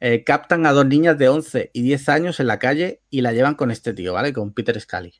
eh, 0.00 0.24
captan 0.24 0.66
a 0.66 0.72
dos 0.72 0.86
niñas 0.86 1.16
de 1.16 1.28
11 1.28 1.70
y 1.72 1.82
10 1.82 2.08
años 2.10 2.40
en 2.40 2.48
la 2.48 2.58
calle 2.58 3.02
y 3.08 3.22
la 3.22 3.32
llevan 3.32 3.54
con 3.54 3.70
este 3.70 3.94
tío, 3.94 4.12
¿vale? 4.12 4.32
Con 4.32 4.52
Peter 4.52 4.78
Scully. 4.78 5.14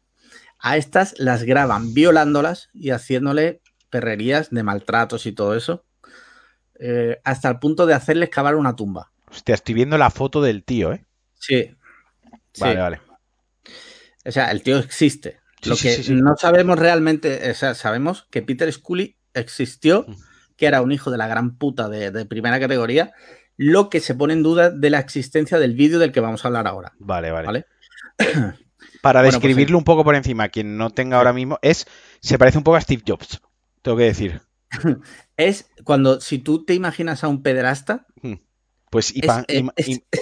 A 0.58 0.76
estas 0.76 1.18
las 1.18 1.44
graban 1.44 1.94
violándolas 1.94 2.68
y 2.74 2.90
haciéndole 2.90 3.62
perrerías 3.88 4.50
de 4.50 4.62
maltratos 4.62 5.26
y 5.26 5.32
todo 5.32 5.56
eso, 5.56 5.84
eh, 6.78 7.20
hasta 7.24 7.48
el 7.48 7.58
punto 7.58 7.86
de 7.86 7.94
hacerles 7.94 8.28
cavar 8.28 8.56
una 8.56 8.76
tumba. 8.76 9.12
Hostia, 9.30 9.54
estoy 9.54 9.74
viendo 9.74 9.96
la 9.96 10.10
foto 10.10 10.42
del 10.42 10.62
tío, 10.62 10.92
¿eh? 10.92 11.04
Sí. 11.34 11.74
Vale, 12.58 12.80
vale. 12.80 13.00
O 14.24 14.32
sea, 14.32 14.50
el 14.50 14.62
tío 14.62 14.78
existe. 14.78 15.40
Lo 15.64 15.76
que 15.76 16.04
no 16.10 16.36
sabemos 16.36 16.78
realmente, 16.78 17.50
o 17.50 17.54
sea, 17.54 17.74
sabemos 17.74 18.26
que 18.30 18.42
Peter 18.42 18.70
Scully 18.70 19.16
existió 19.34 20.04
mm 20.06 20.25
que 20.56 20.66
era 20.66 20.82
un 20.82 20.92
hijo 20.92 21.10
de 21.10 21.18
la 21.18 21.26
gran 21.26 21.56
puta 21.56 21.88
de, 21.88 22.24
primera 22.26 22.58
categoría, 22.58 23.12
lo 23.56 23.88
que 23.88 24.00
se 24.00 24.14
pone 24.14 24.32
en 24.32 24.42
duda 24.42 24.70
de 24.70 24.90
la 24.90 24.98
existencia 24.98 25.58
del 25.58 25.74
vídeo 25.74 25.98
del 25.98 26.12
que 26.12 26.20
vamos 26.20 26.44
a 26.44 26.48
hablar 26.48 26.66
ahora. 26.66 26.92
Vale, 26.98 27.30
vale. 27.30 27.66
Para 29.02 29.20
pues 29.20 29.34
describirlo 29.34 29.78
un 29.78 29.84
poco 29.84 30.04
por 30.04 30.14
encima, 30.14 30.48
quien 30.48 30.76
no 30.76 30.90
tenga 30.90 31.18
ahora 31.18 31.32
mismo, 31.32 31.58
es. 31.62 31.86
Se 32.20 32.38
parece 32.38 32.58
un 32.58 32.64
poco 32.64 32.76
a 32.76 32.80
Steve 32.80 33.02
Jobs, 33.06 33.40
tengo 33.82 33.96
que 33.96 34.04
decir. 34.04 34.40
es 35.36 35.66
cuando, 35.84 36.20
si 36.20 36.38
tú 36.38 36.64
te 36.64 36.74
imaginas 36.74 37.22
a 37.22 37.28
un 37.28 37.42
pederasta. 37.42 38.06
Hmm. 38.22 38.34
Pues 38.90 39.12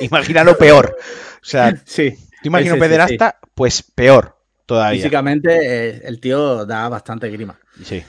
imagina 0.00 0.42
lo 0.42 0.58
peor. 0.58 0.96
O 1.36 1.44
sea, 1.44 1.80
sí, 1.84 2.10
tú 2.42 2.48
imaginas 2.48 2.74
un 2.74 2.80
pederasta, 2.80 3.38
pues 3.54 3.82
peor 3.82 4.36
todavía. 4.66 4.98
Físicamente, 4.98 5.88
eh, 5.88 6.02
el 6.04 6.20
tío 6.20 6.66
da 6.66 6.88
bastante 6.88 7.28
grima. 7.30 7.58
Sí. 7.82 8.02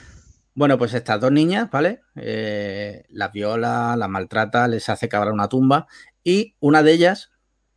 Bueno, 0.55 0.77
pues 0.77 0.93
estas 0.93 1.19
dos 1.19 1.33
niñas, 1.33 1.69
¿vale? 1.69 2.01
Eh, 2.15 3.03
las 3.09 3.31
viola, 3.33 3.95
las 3.97 4.09
maltrata, 4.09 4.69
les 4.69 4.87
hace 4.87 5.09
cavar 5.09 5.31
una 5.33 5.49
tumba 5.49 5.87
y 6.23 6.55
una 6.61 6.81
de 6.81 6.93
ellas 6.93 7.31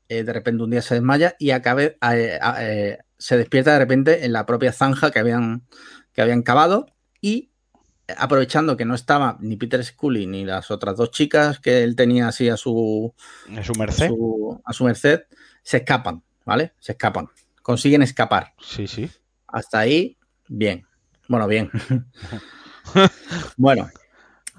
eh, 0.09 0.23
de 0.23 0.33
repente 0.33 0.63
un 0.63 0.71
día 0.71 0.81
se 0.81 0.95
desmaya 0.95 1.35
y 1.41 1.51
acabe, 1.51 1.99
eh, 2.01 2.99
se 3.19 3.37
despierta 3.37 3.73
de 3.73 3.81
repente 3.81 4.25
en 4.25 4.33
la 4.33 4.47
propia 4.47 4.73
zanja 4.73 5.11
que 5.11 5.19
habían, 5.19 5.67
que 6.13 6.23
habían 6.23 6.43
cavado 6.43 6.87
y 7.21 7.51
aprovechando 8.17 8.77
que 8.77 8.85
no 8.85 8.95
estaba 8.95 9.37
ni 9.41 9.57
Peter 9.57 9.85
Scully 9.85 10.27
ni 10.27 10.45
las 10.45 10.71
otras 10.71 10.97
dos 10.97 11.11
chicas 11.11 11.59
que 11.59 11.83
él 11.83 11.97
tenía 11.97 12.29
así 12.29 12.49
a 12.49 12.57
su, 12.57 13.13
a 13.55 13.63
su 13.65 13.75
merced, 13.75 14.11
a 14.65 14.73
su 14.73 14.85
merced 14.85 15.23
se 15.63 15.79
escapan, 15.79 16.23
¿vale? 16.47 16.75
Se 16.79 16.93
escapan, 16.93 17.29
consiguen 17.61 18.03
escapar. 18.03 18.55
Sí, 18.63 18.87
sí. 18.87 19.11
Hasta 19.49 19.81
ahí, 19.81 20.17
bien. 20.47 20.87
Bueno, 21.29 21.49
bien. 21.49 21.71
bueno, 23.57 23.89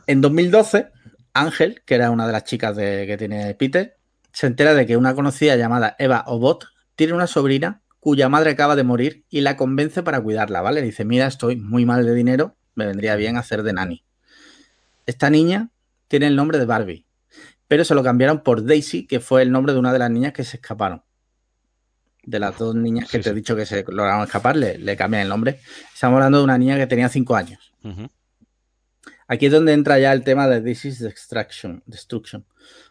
en 0.07 0.21
2012, 0.21 0.89
Ángel, 1.33 1.81
que 1.85 1.95
era 1.95 2.11
una 2.11 2.25
de 2.25 2.33
las 2.33 2.43
chicas 2.43 2.75
de, 2.75 3.05
que 3.05 3.17
tiene 3.17 3.53
Peter, 3.55 3.97
se 4.31 4.47
entera 4.47 4.73
de 4.73 4.85
que 4.85 4.97
una 4.97 5.15
conocida 5.15 5.55
llamada 5.55 5.95
Eva 5.99 6.23
Obot 6.27 6.65
tiene 6.95 7.13
una 7.13 7.27
sobrina 7.27 7.81
cuya 7.99 8.29
madre 8.29 8.51
acaba 8.51 8.75
de 8.75 8.83
morir 8.83 9.25
y 9.29 9.41
la 9.41 9.57
convence 9.57 10.03
para 10.03 10.21
cuidarla, 10.21 10.61
¿vale? 10.61 10.81
dice, 10.81 11.05
mira, 11.05 11.27
estoy 11.27 11.57
muy 11.57 11.85
mal 11.85 12.05
de 12.05 12.13
dinero, 12.13 12.55
me 12.75 12.85
vendría 12.85 13.15
bien 13.15 13.37
hacer 13.37 13.63
de 13.63 13.73
nani. 13.73 14.05
Esta 15.05 15.29
niña 15.29 15.69
tiene 16.07 16.27
el 16.27 16.35
nombre 16.35 16.59
de 16.59 16.65
Barbie, 16.65 17.05
pero 17.67 17.83
se 17.83 17.95
lo 17.95 18.03
cambiaron 18.03 18.41
por 18.41 18.65
Daisy, 18.65 19.05
que 19.05 19.19
fue 19.19 19.41
el 19.41 19.51
nombre 19.51 19.73
de 19.73 19.79
una 19.79 19.93
de 19.93 19.99
las 19.99 20.09
niñas 20.09 20.33
que 20.33 20.43
se 20.43 20.57
escaparon. 20.57 21.03
De 22.23 22.39
las 22.39 22.57
dos 22.57 22.75
niñas 22.75 23.09
que 23.09 23.19
te 23.19 23.29
he 23.29 23.33
dicho 23.33 23.55
que 23.55 23.65
se 23.65 23.83
lograron 23.87 24.23
escapar, 24.23 24.55
le, 24.55 24.77
le 24.77 24.95
cambian 24.95 25.23
el 25.23 25.29
nombre. 25.29 25.59
Estamos 25.93 26.17
hablando 26.17 26.39
de 26.39 26.43
una 26.43 26.57
niña 26.57 26.77
que 26.77 26.87
tenía 26.87 27.09
cinco 27.09 27.35
años. 27.35 27.73
Aquí 29.31 29.45
es 29.45 29.51
donde 29.51 29.73
entra 29.73 29.99
ya 29.99 30.11
el 30.11 30.23
tema 30.23 30.47
de 30.47 30.59
This 30.59 30.85
is 30.85 30.99
Destruction. 30.99 31.83
destruction. 31.85 32.45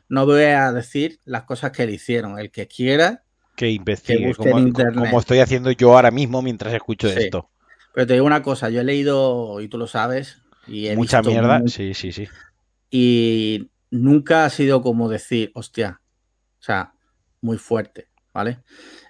No 0.08 0.24
voy 0.24 0.44
a 0.44 0.72
decir 0.72 1.18
las 1.24 1.42
cosas 1.42 1.72
que 1.72 1.84
le 1.84 1.92
hicieron. 1.92 2.38
El 2.38 2.52
que 2.52 2.68
quiera 2.68 3.24
que 3.56 3.68
investigue, 3.68 4.32
como, 4.36 5.18
estoy 5.18 5.40
haciendo 5.40 5.72
yo 5.72 5.96
ahora 5.96 6.12
mismo 6.12 6.40
mientras 6.42 6.72
escucho 6.72 7.08
esto. 7.08 7.50
Pero 7.92 8.06
te 8.06 8.12
digo 8.12 8.24
una 8.24 8.40
cosa, 8.40 8.70
yo 8.70 8.82
he 8.82 8.84
leído, 8.84 9.60
y 9.60 9.66
tú 9.66 9.78
lo 9.78 9.88
sabes, 9.88 10.40
y 10.68 10.88
Mucha 10.94 11.22
mierda, 11.22 11.62
sí, 11.66 11.92
sí, 11.92 12.12
sí. 12.12 12.28
Y 12.88 13.68
nunca 13.90 14.44
ha 14.44 14.50
sido 14.50 14.80
como 14.80 15.08
decir, 15.08 15.50
hostia, 15.54 16.00
o 16.60 16.62
sea, 16.62 16.92
muy 17.40 17.58
fuerte, 17.58 18.06
¿vale? 18.32 18.60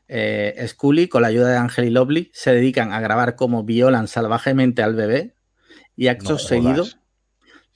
Eh, 0.08 0.64
Scully, 0.66 1.08
con 1.08 1.20
la 1.20 1.28
ayuda 1.28 1.50
de 1.50 1.58
Angel 1.58 1.84
y 1.84 1.90
Lovely, 1.90 2.30
se 2.32 2.54
dedican 2.54 2.94
a 2.94 3.00
grabar 3.00 3.36
cómo 3.36 3.64
violan 3.64 4.08
salvajemente 4.08 4.82
al 4.82 4.94
bebé 4.94 5.34
y 5.94 6.06
actos 6.06 6.46
seguidos 6.46 6.98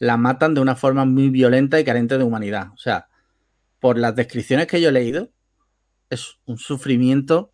la 0.02 0.16
matan 0.16 0.52
de 0.52 0.60
una 0.60 0.74
forma 0.74 1.04
muy 1.04 1.28
violenta 1.28 1.78
y 1.78 1.84
carente 1.84 2.18
de 2.18 2.24
humanidad. 2.24 2.72
O 2.74 2.76
sea, 2.76 3.06
por 3.78 3.96
las 3.96 4.16
descripciones 4.16 4.66
que 4.66 4.80
yo 4.80 4.88
he 4.88 4.92
leído, 4.92 5.30
es 6.10 6.40
un 6.44 6.58
sufrimiento. 6.58 7.52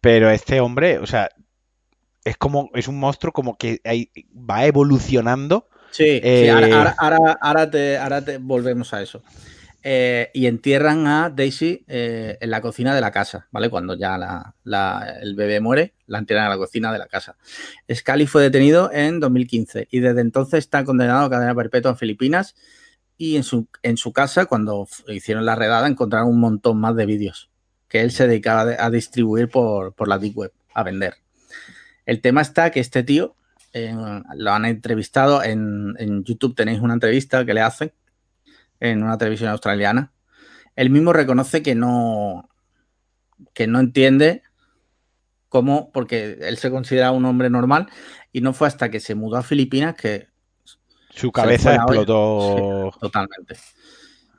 Pero 0.00 0.30
este 0.30 0.60
hombre, 0.60 0.98
o 0.98 1.04
sea, 1.04 1.28
es 2.24 2.38
como, 2.38 2.70
es 2.72 2.88
un 2.88 2.98
monstruo 2.98 3.34
como 3.34 3.58
que 3.58 3.82
va 4.34 4.64
evolucionando. 4.64 5.68
Sí, 5.90 6.22
sí 6.24 6.48
ahora, 6.48 6.68
eh, 6.68 7.34
ahora, 7.42 7.70
te, 7.70 7.98
ahora 7.98 8.24
te 8.24 8.38
volvemos 8.38 8.94
a 8.94 9.02
eso. 9.02 9.22
Eh, 9.84 10.30
y 10.32 10.46
entierran 10.46 11.08
a 11.08 11.28
Daisy 11.28 11.84
eh, 11.88 12.38
en 12.40 12.50
la 12.50 12.60
cocina 12.60 12.94
de 12.94 13.00
la 13.00 13.10
casa, 13.10 13.48
¿vale? 13.50 13.68
Cuando 13.68 13.94
ya 13.94 14.54
el 14.64 15.34
bebé 15.34 15.60
muere, 15.60 15.94
la 16.06 16.18
entierran 16.18 16.44
en 16.44 16.50
la 16.50 16.56
cocina 16.56 16.92
de 16.92 16.98
la 16.98 17.08
casa. 17.08 17.36
Scali 17.92 18.28
fue 18.28 18.42
detenido 18.42 18.92
en 18.92 19.18
2015 19.18 19.88
y 19.90 19.98
desde 19.98 20.20
entonces 20.20 20.60
está 20.60 20.84
condenado 20.84 21.24
a 21.24 21.30
cadena 21.30 21.54
perpetua 21.54 21.90
en 21.90 21.96
Filipinas 21.96 22.54
y 23.18 23.36
en 23.36 23.42
su, 23.42 24.12
casa, 24.12 24.46
cuando 24.46 24.86
hicieron 25.08 25.44
la 25.44 25.56
redada, 25.56 25.88
encontraron 25.88 26.28
un 26.28 26.40
montón 26.40 26.78
más 26.78 26.94
de 26.94 27.06
vídeos 27.06 27.50
que 27.88 28.00
él 28.00 28.10
se 28.10 28.26
dedicaba 28.26 28.74
a 28.78 28.90
distribuir 28.90 29.48
por, 29.48 30.08
la 30.08 30.18
Deep 30.18 30.36
Web, 30.36 30.52
a 30.72 30.82
vender. 30.82 31.16
El 32.06 32.20
tema 32.20 32.40
está 32.40 32.70
que 32.70 32.80
este 32.80 33.02
tío, 33.02 33.36
eh, 33.74 33.94
lo 34.36 34.52
han 34.52 34.64
entrevistado 34.64 35.42
en, 35.42 35.94
en 35.98 36.24
YouTube, 36.24 36.54
tenéis 36.54 36.80
una 36.80 36.94
entrevista 36.94 37.44
que 37.44 37.52
le 37.52 37.60
hacen 37.60 37.92
en 38.82 39.04
una 39.04 39.16
televisión 39.16 39.50
australiana. 39.50 40.10
Él 40.74 40.90
mismo 40.90 41.12
reconoce 41.12 41.62
que 41.62 41.76
no, 41.76 42.48
que 43.54 43.68
no 43.68 43.78
entiende 43.78 44.42
cómo, 45.48 45.92
porque 45.92 46.38
él 46.40 46.58
se 46.58 46.70
considera 46.70 47.12
un 47.12 47.24
hombre 47.24 47.48
normal 47.48 47.88
y 48.32 48.40
no 48.40 48.52
fue 48.52 48.66
hasta 48.66 48.90
que 48.90 48.98
se 48.98 49.14
mudó 49.14 49.36
a 49.36 49.42
Filipinas 49.44 49.94
que 49.94 50.28
su 51.10 51.30
cabeza 51.30 51.76
explotó 51.76 52.90
totalmente. 52.98 53.56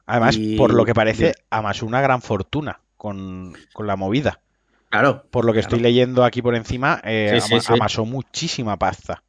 Además, 0.05 0.37
por 0.57 0.73
lo 0.73 0.83
que 0.83 0.93
parece, 0.93 1.35
amasó 1.49 1.85
una 1.85 2.01
gran 2.01 2.21
fortuna 2.21 2.81
con, 2.97 3.53
la 3.79 3.95
movida. 3.95 4.41
Claro. 4.89 5.23
Por 5.31 5.45
lo 5.45 5.53
que 5.53 5.59
estoy 5.61 5.79
leyendo 5.79 6.25
aquí 6.25 6.41
por 6.41 6.55
encima, 6.55 6.99
eh, 7.05 7.39
amasó 7.69 8.03
muchísima 8.03 8.77
pasta. 8.77 9.23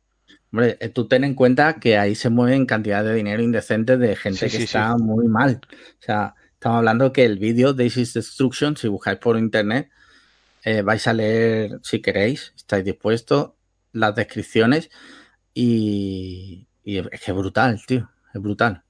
Hombre, 0.55 0.77
eh, 0.81 0.89
tú 0.89 1.09
ten 1.09 1.25
en 1.25 1.35
cuenta 1.35 1.81
que 1.81 1.99
ahí 1.99 2.15
se 2.15 2.31
mueven 2.31 2.65
cantidades 2.67 3.09
de 3.11 3.17
dinero 3.17 3.43
indecentes 3.43 3.99
de 3.99 4.15
gente 4.17 4.39
Sí, 4.39 4.51
que 4.51 4.59
sí, 4.59 4.67
sí. 4.67 4.67
está 4.67 4.97
muy 4.97 5.27
mal. 5.27 5.61
O 6.01 6.03
sea, 6.03 6.35
estamos 6.53 6.79
hablando 6.79 7.13
que 7.13 7.25
el 7.25 7.39
vídeo 7.39 7.75
This 7.75 7.97
is 7.97 8.15
Destruction, 8.15 8.77
si 8.77 8.87
buscáis 8.89 9.19
por 9.19 9.37
internet, 9.37 9.91
eh, 10.65 10.83
vais 10.83 11.07
a 11.09 11.13
leer, 11.15 11.81
si 11.83 12.01
queréis, 12.03 12.53
estáis 12.57 12.85
dispuestos, 12.85 13.53
las 13.93 14.15
descripciones 14.15 14.91
y, 15.55 16.69
y 16.85 16.99
es 16.99 17.09
que 17.09 17.31
es 17.33 17.37
brutal, 17.37 17.81
tío. 17.87 18.11
Es 18.35 18.41
brutal. 18.43 18.85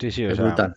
Sí, 0.00 0.10
sí, 0.10 0.24
o 0.26 0.30
Es 0.30 0.34
sea, 0.34 0.44
brutal. 0.44 0.76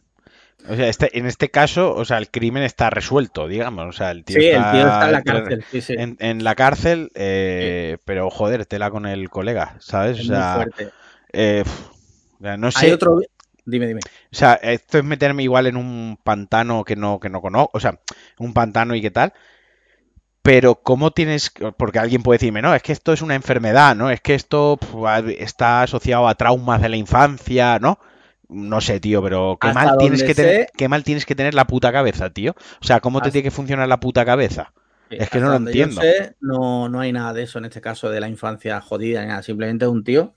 O 0.70 0.76
sea, 0.76 0.88
este, 0.90 1.18
en 1.18 1.26
este 1.26 1.50
caso, 1.52 1.94
o 1.96 2.06
sea, 2.06 2.18
el 2.18 2.30
crimen 2.32 2.64
está 2.64 2.90
resuelto, 2.90 3.48
digamos. 3.48 3.88
O 3.88 3.92
sea, 3.92 4.12
el 4.12 4.24
tío 4.26 4.40
Sí, 4.40 4.46
el 4.48 4.66
está, 4.66 4.72
tío 4.72 4.88
está 4.88 5.06
en 5.06 5.12
la 5.12 5.22
cárcel. 5.24 5.66
Sí, 5.68 5.82
sí. 5.82 5.96
en, 5.96 6.18
en 6.20 6.44
la 6.44 6.56
cárcel, 6.56 7.12
eh, 7.16 7.98
pero 8.06 8.30
joder, 8.30 8.66
tela 8.66 8.92
con 8.92 9.06
el 9.06 9.30
colega, 9.30 9.78
¿sabes? 9.80 10.20
O 10.20 10.24
Es 10.24 10.26
muy 10.26 10.44
sea, 10.44 10.44
fuerte. 10.44 10.94
eh, 11.34 11.64
sea, 12.42 12.58
no 12.58 12.72
Hay 12.74 12.92
sé, 12.92 12.94
otro. 12.94 13.20
Dime, 13.66 13.88
dime. 13.88 14.04
o 14.32 14.36
sea, 14.36 14.54
esto 14.56 14.98
es 14.98 15.04
meterme 15.04 15.44
igual 15.44 15.68
en 15.68 15.78
un 15.78 16.20
pantano 16.24 16.84
que 16.84 16.96
no, 16.96 17.20
que 17.20 17.30
no 17.30 17.42
conozco, 17.42 17.72
o 17.78 17.80
sea, 17.80 18.00
un 18.40 18.54
pantano 18.54 18.96
y 18.96 19.02
qué 19.02 19.12
tal. 19.12 19.34
Pero 20.42 20.76
cómo 20.76 21.12
tienes, 21.12 21.52
porque 21.78 22.00
alguien 22.00 22.24
puede 22.24 22.38
decirme, 22.38 22.62
no, 22.62 22.74
es 22.74 22.82
que 22.82 22.94
esto 22.94 23.12
es 23.12 23.22
una 23.22 23.36
enfermedad, 23.36 23.96
¿no? 23.96 24.10
Es 24.10 24.22
que 24.22 24.34
esto 24.34 24.78
pf, 24.80 25.44
está 25.44 25.82
asociado 25.82 26.28
a 26.28 26.36
traumas 26.36 26.82
de 26.82 26.88
la 26.90 26.96
infancia, 26.96 27.80
¿no? 27.80 28.00
No 28.50 28.80
sé, 28.80 29.00
tío, 29.00 29.22
pero 29.22 29.58
qué 29.60 29.72
mal 29.72 29.98
tienes 29.98 30.24
que 30.24 30.34
tener, 30.34 30.68
qué 30.78 30.88
mal 30.88 31.04
tienes 31.04 31.26
que 31.26 31.36
tener 31.36 31.54
la 31.54 31.68
puta 31.68 31.92
cabeza, 31.92 32.30
tío. 32.30 32.56
O 32.82 32.86
sea, 32.86 33.00
¿cómo 33.02 33.22
te 33.22 33.32
tiene 33.32 33.44
que 33.44 33.52
funcionar 33.52 33.88
la 33.90 34.00
puta 34.00 34.26
cabeza? 34.26 34.74
Es 35.10 35.30
que 35.30 35.40
no 35.40 35.50
lo 35.50 35.56
entiendo. 35.58 36.02
sé, 36.02 36.36
no, 36.40 36.88
no 36.90 37.00
hay 37.00 37.12
nada 37.12 37.34
de 37.34 37.44
eso 37.44 37.60
en 37.60 37.66
este 37.66 37.82
caso 37.82 38.10
de 38.10 38.20
la 38.22 38.30
infancia 38.30 38.80
jodida 38.82 39.22
ni 39.22 39.28
nada. 39.28 39.44
Simplemente 39.44 39.88
un 39.88 40.04
tío 40.04 40.36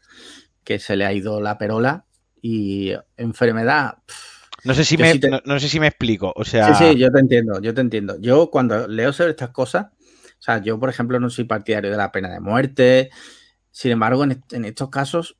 que 0.64 0.78
se 0.78 0.96
le 0.96 1.06
ha 1.06 1.12
ido 1.12 1.40
la 1.40 1.58
perola 1.58 2.06
y 2.42 2.92
enfermedad. 3.16 3.98
pff, 4.06 4.48
No 4.68 4.74
sé 4.78 4.84
si 4.90 4.96
me, 5.02 5.10
te- 5.20 5.30
no, 5.32 5.40
no 5.44 5.60
sé 5.60 5.68
si 5.68 5.80
me 5.80 5.86
explico. 5.92 6.32
O 6.34 6.44
sea, 6.44 6.70
Sí, 6.70 6.74
sí, 6.74 6.98
yo 6.98 7.10
te 7.10 7.18
entiendo, 7.20 7.60
yo 7.60 7.72
te 7.74 7.80
entiendo. 7.80 8.16
Yo 8.20 8.50
cuando 8.50 8.86
leo 8.86 9.12
sobre 9.12 9.30
estas 9.30 9.50
cosas, 9.50 9.86
o 9.86 10.42
sea, 10.42 10.58
yo 10.62 10.78
por 10.78 10.90
ejemplo 10.90 11.18
no 11.18 11.30
soy 11.30 11.44
partidario 11.44 11.90
de 11.90 11.96
la 11.96 12.12
pena 12.12 12.28
de 12.30 12.40
muerte. 12.40 13.10
Sin 13.70 13.92
embargo, 13.92 14.24
en 14.24 14.64
estos 14.64 14.90
casos 14.90 15.36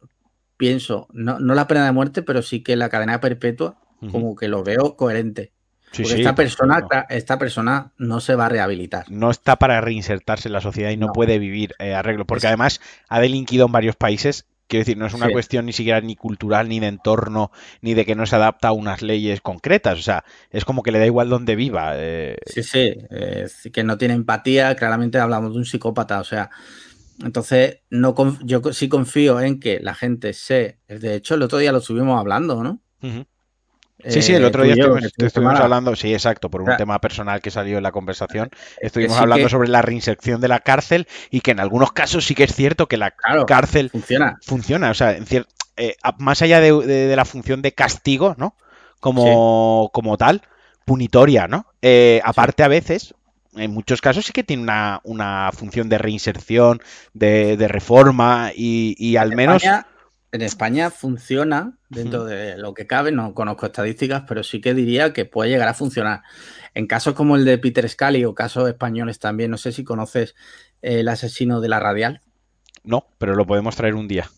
pienso, 0.61 1.09
no, 1.13 1.41
no 1.41 1.55
la 1.55 1.67
pena 1.67 1.87
de 1.87 1.93
muerte, 1.93 2.23
pero 2.23 2.43
sí 2.43 2.63
que 2.63 2.77
la 2.77 2.91
cadena 2.91 3.19
perpetua, 3.19 3.81
como 4.13 4.37
que 4.37 4.47
lo 4.47 4.63
veo 4.63 4.95
coherente. 4.95 5.53
Sí, 5.93 6.03
Porque 6.03 6.17
sí, 6.17 6.21
esta 6.21 6.35
persona, 6.37 6.81
supuesto. 6.81 7.07
esta 7.09 7.39
persona 7.39 7.93
no 7.99 8.21
se 8.21 8.35
va 8.37 8.47
a 8.47 8.49
rehabilitar. 8.51 9.07
no 9.11 9.31
está 9.31 9.57
para 9.57 9.81
reinsertarse 9.81 10.49
en 10.49 10.53
la 10.53 10.61
sociedad 10.61 10.91
y 10.91 10.97
no, 10.99 11.07
No. 11.09 11.13
puede 11.13 11.39
vivir 11.39 11.75
eh, 11.79 11.95
arreglo, 11.95 12.27
porque 12.27 12.47
además 12.47 12.81
ha 13.09 13.19
delinquido 13.21 13.67
en 13.67 13.73
varios 13.73 13.97
países. 13.97 14.45
Quiero 14.69 14.83
decir, 14.83 14.97
no 14.99 15.07
es 15.07 15.15
una 15.15 15.27
Sí. 15.27 15.33
cuestión 15.33 15.67
ni 15.67 15.73
siquiera 15.73 16.01
ni 16.01 16.15
cultural, 16.15 16.69
ni 16.69 16.79
de 16.79 16.87
entorno, 16.87 17.51
ni 17.81 17.95
de 17.95 18.07
que 18.07 18.15
no 18.15 18.25
se 18.27 18.37
adapta 18.37 18.69
a 18.69 18.73
unas 18.73 19.03
leyes 19.03 19.41
concretas. 19.41 19.99
O 19.99 20.03
sea, 20.03 20.23
es 20.51 20.65
como 20.65 20.85
que 20.85 20.93
le 20.93 21.01
da 21.01 21.07
igual 21.07 21.29
donde 21.29 21.57
viva. 21.57 21.95
eh, 21.97 22.37
Sí, 22.47 22.63
sí, 22.63 22.95
eh, 23.11 23.49
que 23.73 23.83
no 23.83 23.99
tiene 23.99 24.15
empatía, 24.15 24.77
claramente 24.77 25.19
hablamos 25.19 25.53
de 25.55 25.59
un 25.59 25.65
psicópata, 25.65 26.21
o 26.21 26.25
sea, 26.25 26.51
entonces 27.25 27.81
no 27.91 28.15
conf- 28.15 28.41
yo 28.45 28.61
sí 28.73 28.89
confío 28.89 29.41
en 29.41 29.61
que 29.61 29.81
la 29.81 29.95
gente 29.95 30.33
se, 30.33 30.79
de 30.89 31.15
hecho 31.15 31.35
el 31.35 31.43
otro 31.43 31.59
día 31.59 31.73
lo 31.73 31.79
estuvimos 31.79 32.19
hablando, 32.19 32.63
¿no? 32.63 32.81
Sí, 34.09 34.23
sí, 34.23 34.33
el 34.33 34.43
Eh, 34.43 34.47
otro 34.47 34.63
día 34.65 34.77
yo, 34.77 34.97
estuvimos, 34.97 35.61
hablando, 35.61 35.95
sí, 35.95 36.13
exacto, 36.15 36.51
por 36.51 36.63
un 36.63 36.75
tema 36.77 36.99
personal 37.01 37.43
que 37.43 37.51
salió 37.51 37.77
en 37.77 37.83
la 37.83 37.93
conversación. 37.93 38.49
que 38.49 38.87
Estuvimos 38.87 39.17
sí 39.19 39.23
hablando 39.23 39.45
que- 39.47 39.51
sobre 39.51 39.69
la 39.69 39.83
reinserción 39.83 40.41
de 40.41 40.49
la 40.49 40.61
cárcel 40.61 41.07
y 41.31 41.41
que 41.43 41.51
en 41.51 41.61
algunos 41.61 41.93
casos 41.93 42.25
sí 42.25 42.35
que 42.35 42.45
es 42.45 42.55
cierto 42.55 42.87
que 42.87 42.97
la 42.97 43.11
Claro, 43.11 43.45
cárcel 43.47 43.91
funciona. 43.91 44.39
funciona, 44.43 44.91
o 44.91 44.95
sea, 44.95 45.17
en 45.17 45.27
cier- 45.27 45.47
eh, 45.77 45.97
más 46.19 46.41
allá 46.41 46.61
de, 46.61 46.73
de- 46.73 47.07
de 47.09 47.17
la 47.17 47.25
función 47.27 47.61
de 47.63 47.73
castigo, 47.73 48.35
¿no? 48.39 48.55
Como, 49.01 49.91
como 49.93 50.17
tal, 50.17 50.43
punitoria, 50.87 51.47
¿no? 51.47 51.67
Eh, 51.83 52.21
aparte 52.25 52.63
a 52.63 52.69
veces, 52.69 53.15
en 53.55 53.71
muchos 53.73 54.01
casos 54.01 54.27
sí 54.27 54.33
que 54.33 54.45
tiene 54.45 54.63
una, 54.63 55.01
una 55.05 55.51
función 55.53 55.89
de 55.89 55.99
reinserción, 55.99 56.81
de, 57.15 57.57
de 57.57 57.69
reforma 57.69 58.53
y, 58.55 58.95
y 58.99 59.17
al 59.17 59.33
En 59.33 59.37
menos... 59.37 59.63
España, 59.65 59.87
en 60.33 60.43
España 60.43 60.91
funciona 60.91 61.77
dentro 61.89 62.25
de 62.25 62.57
lo 62.57 62.73
que 62.75 62.87
cabe, 62.87 63.11
no 63.11 63.35
conozco 63.35 63.67
estadísticas, 63.67 64.23
pero 64.29 64.45
sí 64.45 64.61
que 64.61 64.75
diría 64.75 65.13
que 65.13 65.25
puede 65.25 65.51
llegar 65.51 65.69
a 65.69 65.75
funcionar. 65.75 66.23
En 66.75 66.87
casos 66.87 67.15
como 67.15 67.35
el 67.35 67.45
de 67.45 67.59
Peter 67.59 67.89
Scully 67.89 68.25
o 68.25 68.35
casos 68.35 68.69
españoles 68.69 69.19
también, 69.19 69.51
no 69.51 69.57
sé 69.59 69.73
si 69.73 69.83
conoces 69.83 70.37
eh, 70.83 71.01
el 71.01 71.09
asesino 71.09 71.61
de 71.61 71.69
la 71.69 71.81
radial. 71.81 72.21
No, 72.85 73.09
pero 73.19 73.35
lo 73.35 73.45
podemos 73.47 73.75
traer 73.75 73.95
un 73.97 74.07
día. 74.07 74.31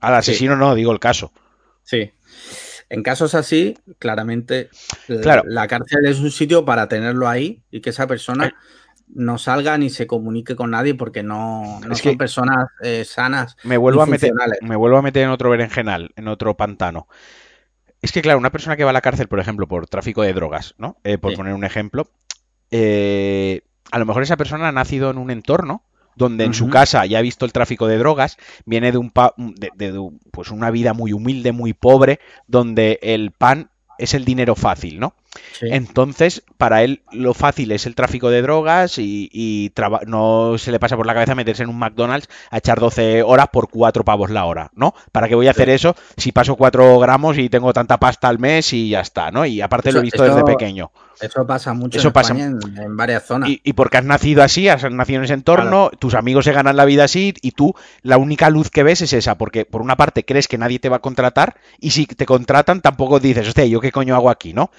Al 0.00 0.22
Sí. 0.22 0.32
asesino 0.32 0.56
no, 0.56 0.74
digo 0.74 0.92
el 0.92 1.00
caso. 1.00 1.32
Sí. 1.82 2.12
En 2.90 3.02
casos 3.02 3.34
así, 3.34 3.78
claramente 3.98 4.68
Claro. 5.22 5.42
la 5.46 5.66
cárcel 5.68 6.04
es 6.06 6.18
un 6.18 6.30
sitio 6.30 6.64
para 6.64 6.88
tenerlo 6.88 7.28
ahí 7.28 7.62
y 7.70 7.80
que 7.80 7.90
esa 7.90 8.06
persona 8.06 8.52
no 9.12 9.38
salga 9.38 9.78
ni 9.78 9.90
se 9.90 10.06
comunique 10.06 10.54
con 10.56 10.70
nadie 10.72 10.94
porque 10.94 11.22
no, 11.22 11.80
no 11.86 11.92
Es 11.92 11.98
son 12.00 12.12
que- 12.12 12.18
personas 12.18 12.66
eh, 12.82 13.04
sanas. 13.04 13.56
Me 13.64 13.76
vuelvo, 13.76 14.02
a 14.02 14.06
meter, 14.06 14.32
me 14.62 14.76
vuelvo 14.76 14.98
a 14.98 15.02
meter 15.02 15.22
en 15.22 15.30
otro 15.30 15.50
berenjenal, 15.50 16.10
en 16.16 16.28
otro 16.28 16.56
pantano. 16.56 17.08
Es 18.02 18.12
que, 18.12 18.22
claro, 18.22 18.38
una 18.38 18.50
persona 18.50 18.76
que 18.76 18.84
va 18.84 18.90
a 18.90 18.94
la 18.94 19.00
cárcel, 19.02 19.28
por 19.28 19.40
ejemplo, 19.40 19.68
por 19.68 19.86
tráfico 19.86 20.22
de 20.22 20.32
drogas, 20.32 20.74
¿no? 20.78 20.96
Eh, 21.04 21.18
por 21.18 21.32
Sí. 21.32 21.36
poner 21.36 21.54
un 21.54 21.64
ejemplo, 21.64 22.10
eh, 22.70 23.62
a 23.92 23.98
lo 23.98 24.06
mejor 24.06 24.22
esa 24.22 24.36
persona 24.36 24.68
ha 24.68 24.72
nacido 24.72 25.10
en 25.10 25.18
un 25.18 25.30
entorno 25.30 25.84
donde 26.20 26.44
en 26.44 26.54
su 26.54 26.68
casa 26.68 27.06
ya 27.06 27.18
ha 27.18 27.22
visto 27.22 27.46
el 27.46 27.52
tráfico 27.52 27.88
de 27.88 27.98
drogas, 27.98 28.36
viene 28.66 28.92
de 28.92 28.98
un 28.98 29.10
pa- 29.10 29.34
de, 29.38 29.70
de- 29.74 29.92
de- 29.92 30.10
pues 30.30 30.50
una 30.50 30.70
vida 30.70 30.92
muy 30.92 31.12
humilde, 31.12 31.52
muy 31.52 31.72
pobre, 31.72 32.20
donde 32.46 32.98
el 33.02 33.32
pan 33.32 33.70
es 33.98 34.14
el 34.14 34.24
dinero 34.24 34.54
fácil, 34.54 35.00
¿no? 35.00 35.14
Sí. 35.58 35.66
Entonces, 35.70 36.42
para 36.56 36.82
él 36.82 37.02
lo 37.12 37.34
fácil 37.34 37.70
es 37.72 37.86
el 37.86 37.94
tráfico 37.94 38.30
de 38.30 38.42
drogas 38.42 38.98
y, 38.98 39.72
no 40.06 40.56
se 40.58 40.72
le 40.72 40.78
pasa 40.80 40.96
por 40.96 41.06
la 41.06 41.14
cabeza 41.14 41.34
meterse 41.34 41.62
en 41.62 41.68
un 41.68 41.78
McDonald's 41.78 42.28
a 42.50 42.58
echar 42.58 42.80
12 42.80 43.22
horas 43.22 43.46
por 43.52 43.68
4 43.68 44.04
pavos 44.04 44.30
la 44.30 44.44
hora, 44.44 44.70
¿no? 44.74 44.94
¿Para 45.12 45.28
qué 45.28 45.34
voy 45.34 45.48
a 45.48 45.52
hacer 45.52 45.68
Sí. 45.68 45.74
eso 45.74 45.94
si 46.16 46.32
paso 46.32 46.56
4 46.56 46.98
gramos 46.98 47.38
y 47.38 47.48
tengo 47.48 47.72
tanta 47.72 47.98
pasta 47.98 48.28
al 48.28 48.38
mes 48.38 48.72
y 48.72 48.90
ya 48.90 49.00
está, 49.00 49.30
¿no? 49.30 49.46
Y 49.46 49.60
aparte 49.60 49.92
lo 49.92 49.98
he 49.98 50.00
Eso- 50.00 50.04
visto 50.04 50.24
eso- 50.24 50.34
desde 50.34 50.44
pequeño. 50.46 50.90
Eso 51.20 51.46
pasa 51.46 51.74
mucho 51.74 51.98
Eso 51.98 52.08
en 52.08 52.12
pasa- 52.14 52.32
en, 52.32 52.58
en 52.78 52.96
varias 52.96 53.26
zonas. 53.26 53.50
Y, 53.50 53.60
y 53.62 53.74
porque 53.74 53.98
has 53.98 54.04
nacido 54.04 54.42
así, 54.42 54.68
has 54.68 54.90
nacido 54.90 55.18
en 55.18 55.24
ese 55.24 55.34
entorno, 55.34 55.90
tus 55.98 56.14
amigos 56.14 56.46
se 56.46 56.52
ganan 56.52 56.76
la 56.76 56.86
vida 56.86 57.04
así 57.04 57.34
y 57.42 57.50
tú 57.50 57.74
la 58.02 58.16
única 58.16 58.48
luz 58.48 58.70
que 58.70 58.82
ves 58.82 59.02
es 59.02 59.12
esa, 59.12 59.36
porque 59.36 59.66
por 59.66 59.82
una 59.82 59.96
parte 59.96 60.24
crees 60.24 60.48
que 60.48 60.56
nadie 60.56 60.78
te 60.78 60.88
va 60.88 60.96
a 60.96 61.00
contratar 61.00 61.56
y 61.78 61.90
si 61.90 62.06
te 62.06 62.24
contratan 62.24 62.80
tampoco 62.80 63.20
dices, 63.20 63.46
hostia, 63.48 63.66
¿yo 63.66 63.80
qué 63.82 63.92
coño 63.92 64.14
hago 64.14 64.30
aquí, 64.30 64.54
no? 64.54 64.70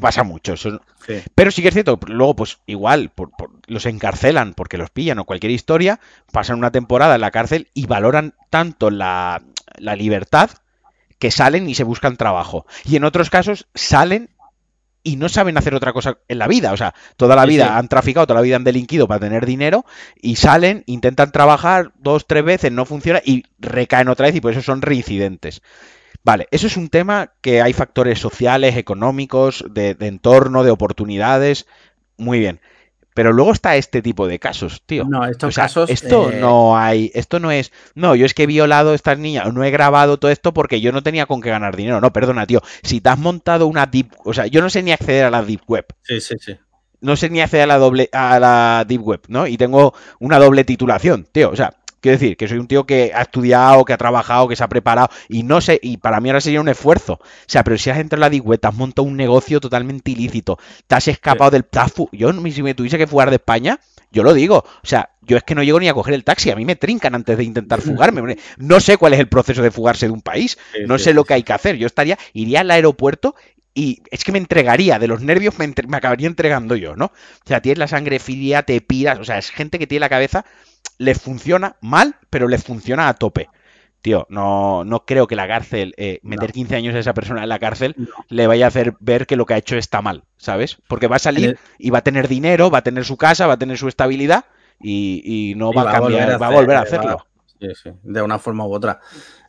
Eso 0.00 0.06
pasa 0.06 0.22
mucho. 0.22 0.54
eso- 0.54 0.80
Sí. 1.06 1.14
Pero 1.34 1.50
sí 1.50 1.62
que 1.62 1.68
es 1.68 1.74
cierto, 1.74 1.98
luego 2.06 2.36
pues 2.36 2.58
igual 2.66 3.10
por- 3.10 3.30
por- 3.30 3.50
los 3.66 3.86
encarcelan 3.86 4.54
porque 4.54 4.78
los 4.78 4.90
pillan 4.90 5.18
o 5.18 5.24
cualquier 5.24 5.52
historia, 5.52 6.00
pasan 6.32 6.58
una 6.58 6.70
temporada 6.70 7.14
en 7.14 7.20
la 7.20 7.30
cárcel 7.30 7.68
y 7.74 7.86
valoran 7.86 8.34
tanto 8.50 8.90
la, 8.90 9.42
la 9.76 9.96
libertad 9.96 10.50
que 11.18 11.30
salen 11.30 11.68
y 11.68 11.74
se 11.74 11.84
buscan 11.84 12.16
trabajo. 12.16 12.66
Y 12.84 12.96
en 12.96 13.04
otros 13.04 13.28
casos 13.30 13.66
salen 13.74 14.30
y 15.02 15.16
no 15.16 15.28
saben 15.30 15.56
hacer 15.56 15.74
otra 15.74 15.92
cosa 15.94 16.18
en 16.28 16.38
la 16.38 16.46
vida. 16.46 16.72
O 16.72 16.76
sea, 16.76 16.94
toda 17.16 17.34
la 17.36 17.42
Sí, 17.44 17.48
vida 17.50 17.64
sí. 17.66 17.70
han 17.74 17.88
traficado, 17.88 18.26
toda 18.26 18.40
la 18.40 18.44
vida 18.44 18.56
han 18.56 18.64
delinquido 18.64 19.08
para 19.08 19.20
tener 19.20 19.46
dinero 19.46 19.84
y 20.20 20.36
salen, 20.36 20.82
intentan 20.86 21.32
trabajar 21.32 21.92
dos, 21.98 22.26
tres 22.26 22.44
veces, 22.44 22.70
no 22.72 22.84
funciona 22.84 23.20
y 23.24 23.44
recaen 23.58 24.08
otra 24.08 24.26
vez 24.26 24.36
y 24.36 24.40
por 24.42 24.52
eso 24.52 24.60
son 24.62 24.82
reincidentes. 24.82 25.62
Vale, 26.22 26.46
eso 26.50 26.66
es 26.66 26.76
un 26.76 26.88
tema 26.88 27.32
que 27.40 27.62
hay 27.62 27.72
factores 27.72 28.18
sociales, 28.18 28.76
económicos, 28.76 29.64
de, 29.70 29.94
de 29.94 30.06
entorno, 30.06 30.62
de 30.64 30.70
oportunidades. 30.70 31.66
Muy 32.18 32.38
bien. 32.38 32.60
Pero 33.14 33.32
luego 33.32 33.52
está 33.52 33.74
este 33.76 34.02
tipo 34.02 34.28
de 34.28 34.38
casos, 34.38 34.82
tío. 34.86 35.04
No, 35.04 35.24
estos 35.26 35.48
O 35.48 35.52
sea, 35.52 35.64
casos. 35.64 35.90
esto 35.90 36.30
eh, 36.30 36.38
no 36.40 36.78
hay, 36.78 37.10
esto 37.14 37.40
no 37.40 37.50
es, 37.50 37.72
no, 37.94 38.14
yo 38.14 38.24
es 38.24 38.34
que 38.34 38.44
he 38.44 38.46
violado 38.46 38.92
a 38.92 38.94
estas 38.94 39.18
niñas, 39.18 39.52
no 39.52 39.64
he 39.64 39.70
grabado 39.72 40.18
todo 40.18 40.30
esto 40.30 40.54
porque 40.54 40.80
yo 40.80 40.92
no 40.92 41.02
tenía 41.02 41.26
con 41.26 41.40
qué 41.40 41.50
ganar 41.50 41.74
dinero. 41.76 42.00
No, 42.00 42.12
perdona, 42.12 42.46
tío. 42.46 42.62
Si 42.82 43.00
te 43.00 43.08
has 43.08 43.18
montado 43.18 43.66
una 43.66 43.86
deep, 43.86 44.12
o 44.24 44.32
sea, 44.32 44.46
yo 44.46 44.60
no 44.60 44.70
sé 44.70 44.82
ni 44.82 44.92
acceder 44.92 45.24
a 45.24 45.30
la 45.30 45.42
deep 45.42 45.62
web. 45.66 45.86
Sí, 46.02 46.20
sí, 46.20 46.36
sí. 46.38 46.56
No 47.00 47.16
sé 47.16 47.30
ni 47.30 47.40
acceder 47.40 47.64
a 47.64 47.66
la 47.66 47.78
doble, 47.78 48.10
a 48.12 48.38
la 48.38 48.84
deep 48.86 49.02
web, 49.02 49.22
¿no? 49.28 49.46
Y 49.46 49.56
tengo 49.56 49.92
una 50.20 50.38
doble 50.38 50.64
titulación, 50.64 51.26
tío. 51.32 51.50
O 51.50 51.56
sea, 51.56 51.72
quiero 52.00 52.18
decir 52.18 52.36
que 52.36 52.48
soy 52.48 52.58
un 52.58 52.66
tío 52.66 52.84
que 52.86 53.12
ha 53.14 53.22
estudiado, 53.22 53.84
que 53.84 53.92
ha 53.92 53.98
trabajado, 53.98 54.48
que 54.48 54.56
se 54.56 54.64
ha 54.64 54.68
preparado 54.68 55.08
y 55.28 55.42
no 55.42 55.60
sé, 55.60 55.78
y 55.82 55.96
para 55.98 56.20
mí 56.20 56.28
ahora 56.28 56.40
sería 56.40 56.60
un 56.60 56.68
esfuerzo. 56.68 57.14
O 57.14 57.20
sea, 57.46 57.64
pero 57.64 57.78
si 57.78 57.90
has 57.90 57.98
entrado 57.98 58.24
en 58.26 58.44
la 58.48 58.56
te 58.58 58.66
has 58.68 58.74
montado 58.74 59.06
un 59.06 59.16
negocio 59.16 59.60
totalmente 59.60 60.10
ilícito, 60.10 60.58
te 60.86 60.94
has 60.94 61.08
escapado 61.08 61.50
del 61.50 61.64
tafu. 61.64 62.08
Yo, 62.12 62.32
si 62.50 62.62
me 62.62 62.74
tuviese 62.74 62.98
que 62.98 63.06
fugar 63.06 63.30
de 63.30 63.36
España, 63.36 63.78
yo 64.10 64.22
lo 64.22 64.34
digo. 64.34 64.64
O 64.82 64.86
sea, 64.86 65.10
yo 65.22 65.36
es 65.36 65.42
que 65.44 65.54
no 65.54 65.62
llego 65.62 65.78
ni 65.80 65.88
a 65.88 65.94
coger 65.94 66.14
el 66.14 66.24
taxi, 66.24 66.50
a 66.50 66.56
mí 66.56 66.64
me 66.64 66.76
trincan 66.76 67.14
antes 67.14 67.36
de 67.36 67.44
intentar 67.44 67.80
fugarme. 67.80 68.36
No 68.58 68.80
sé 68.80 68.96
cuál 68.96 69.14
es 69.14 69.20
el 69.20 69.28
proceso 69.28 69.62
de 69.62 69.70
fugarse 69.70 70.06
de 70.06 70.12
un 70.12 70.22
país, 70.22 70.58
no 70.84 70.98
sé 70.98 71.14
lo 71.14 71.24
que 71.24 71.34
hay 71.34 71.42
que 71.42 71.52
hacer. 71.52 71.76
Yo 71.76 71.86
estaría, 71.86 72.18
iría 72.32 72.60
al 72.60 72.70
aeropuerto 72.70 73.34
y 73.72 74.02
es 74.10 74.24
que 74.24 74.32
me 74.32 74.38
entregaría, 74.38 74.98
de 74.98 75.06
los 75.06 75.20
nervios 75.22 75.58
me, 75.58 75.64
entre- 75.64 75.86
me 75.86 75.96
acabaría 75.96 76.26
entregando 76.26 76.74
yo, 76.74 76.96
¿no? 76.96 77.06
O 77.06 77.12
sea, 77.46 77.60
tienes 77.62 77.78
la 77.78 77.86
sangre 77.86 78.18
fría, 78.18 78.62
te 78.64 78.80
piras, 78.80 79.18
o 79.20 79.24
sea, 79.24 79.38
es 79.38 79.50
gente 79.50 79.78
que 79.78 79.86
tiene 79.86 80.00
la 80.00 80.08
cabeza, 80.08 80.44
les 80.98 81.20
funciona 81.20 81.76
mal, 81.80 82.16
pero 82.28 82.46
les 82.46 82.62
funciona 82.62 83.08
a 83.08 83.14
tope. 83.14 83.48
tío, 84.02 84.26
no, 84.30 84.84
no 84.84 85.04
creo 85.04 85.26
que 85.26 85.36
la 85.36 85.48
cárcel, 85.48 85.94
eh, 85.96 86.20
meter 86.22 86.52
15 86.52 86.76
años 86.76 86.94
a 86.94 86.98
esa 86.98 87.14
persona 87.14 87.42
en 87.42 87.48
la 87.48 87.58
cárcel, 87.58 87.96
le 88.28 88.46
vaya 88.46 88.66
a 88.66 88.68
hacer 88.68 88.94
ver 89.00 89.26
que 89.26 89.36
lo 89.36 89.46
que 89.46 89.54
ha 89.54 89.58
hecho 89.58 89.76
está 89.76 90.02
mal, 90.02 90.24
¿sabes? 90.36 90.78
Porque 90.88 91.06
va 91.06 91.16
a 91.16 91.20
salir 91.20 91.58
y 91.78 91.90
va 91.90 91.98
a 91.98 92.04
tener 92.04 92.28
dinero, 92.28 92.70
va 92.70 92.78
a 92.78 92.82
tener 92.82 93.04
su 93.04 93.16
casa, 93.16 93.46
va 93.46 93.54
a 93.54 93.58
tener 93.58 93.78
su 93.78 93.88
estabilidad 93.88 94.44
y, 94.78 95.54
no 95.56 95.72
va, 95.72 95.90
a 95.90 96.00
cambiar, 96.00 96.40
va 96.40 96.46
a 96.46 96.50
volver 96.50 96.76
a 96.76 96.80
hacerlo. 96.80 97.26
Sí, 97.60 97.68
sí, 97.82 97.90
de 98.02 98.22
una 98.22 98.38
forma 98.38 98.66
u 98.66 98.72
otra. 98.72 99.00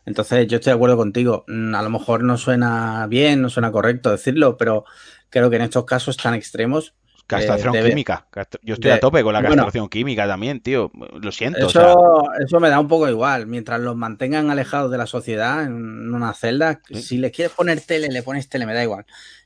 Entonces, 0.06 0.48
yo 0.48 0.58
estoy 0.58 0.72
de 0.72 0.76
acuerdo 0.76 0.98
contigo. 0.98 1.46
Mm, 1.48 1.76
a 1.76 1.82
lo 1.82 1.90
mejor 1.90 2.24
no 2.24 2.38
suena 2.38 3.08
bien, 3.08 3.42
no 3.42 3.50
suena 3.50 3.72
correcto 3.72 4.12
decirlo, 4.12 4.58
pero 4.58 4.86
creo 5.30 5.50
que 5.50 5.56
en 5.58 5.62
estos 5.64 5.86
casos 5.86 6.18
tan 6.18 6.34
extremos 6.34 6.96
Castración 7.28 7.76
eh, 7.76 7.90
química. 7.90 8.28
Yo 8.62 8.74
estoy 8.74 8.92
a 8.92 9.00
tope 9.00 9.24
con 9.24 9.34
la 9.34 9.42
castración 9.42 9.88
química 9.88 10.28
también, 10.28 10.60
tío. 10.60 10.92
Lo 11.22 11.32
siento. 11.32 11.68
Eso, 11.68 12.24
eso 12.40 12.60
me 12.60 12.70
da 12.70 12.80
un 12.80 12.88
poco 12.88 13.08
igual. 13.08 13.48
Mientras 13.48 13.80
los 13.80 13.96
mantengan 13.96 14.50
alejados 14.50 14.92
de 14.92 14.98
la 14.98 15.08
sociedad 15.08 15.64
en 15.64 16.14
una 16.14 16.34
celda, 16.34 16.82
si 16.94 17.18
les 17.18 17.32
quieres 17.32 17.54
poner 17.54 17.82
tele, 17.82 18.10
le 18.10 18.24
pones 18.24 18.50
tele, 18.50 18.66
me 18.66 18.74
da 18.74 18.84
igual. 18.84 19.06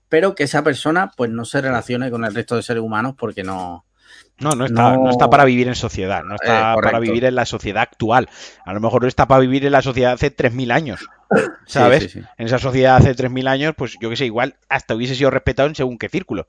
Pero 0.09 0.35
que 0.35 0.43
esa 0.43 0.63
persona 0.63 1.11
pues 1.15 1.29
no 1.29 1.45
se 1.45 1.61
relacione 1.61 2.09
con 2.09 2.25
el 2.25 2.33
resto 2.33 2.55
de 2.55 2.63
seres 2.63 2.81
humanos 2.81 3.15
porque 3.17 3.43
no, 3.43 3.85
no, 4.39 4.51
no 4.51 4.65
está, 4.65 4.97
no... 4.97 5.09
está 5.09 5.29
para 5.29 5.45
vivir 5.45 5.67
en 5.67 5.75
sociedad, 5.75 6.23
no 6.23 6.35
está 6.35 6.73
eh, 6.73 6.75
para 6.81 6.99
vivir 6.99 7.23
en 7.25 7.35
la 7.35 7.45
sociedad 7.45 7.83
actual. 7.83 8.29
A 8.65 8.73
lo 8.73 8.81
mejor 8.81 9.03
no 9.03 9.07
está 9.07 9.27
para 9.27 9.39
vivir 9.39 9.65
en 9.65 9.71
la 9.71 9.81
sociedad 9.81 10.13
hace 10.13 10.35
3.000 10.35 10.73
años, 10.73 11.07
¿sabes? 11.65 12.15
En 12.15 12.25
esa 12.37 12.59
sociedad 12.59 12.97
hace 12.97 13.15
3.000 13.15 13.47
años, 13.47 13.73
pues 13.77 13.97
yo 14.01 14.09
que 14.09 14.15
sé, 14.15 14.25
igual 14.25 14.55
hasta 14.69 14.95
hubiese 14.95 15.15
sido 15.15 15.31
respetado 15.31 15.67
en 15.69 15.75
según 15.75 15.97
qué 15.97 16.09
círculo. 16.09 16.47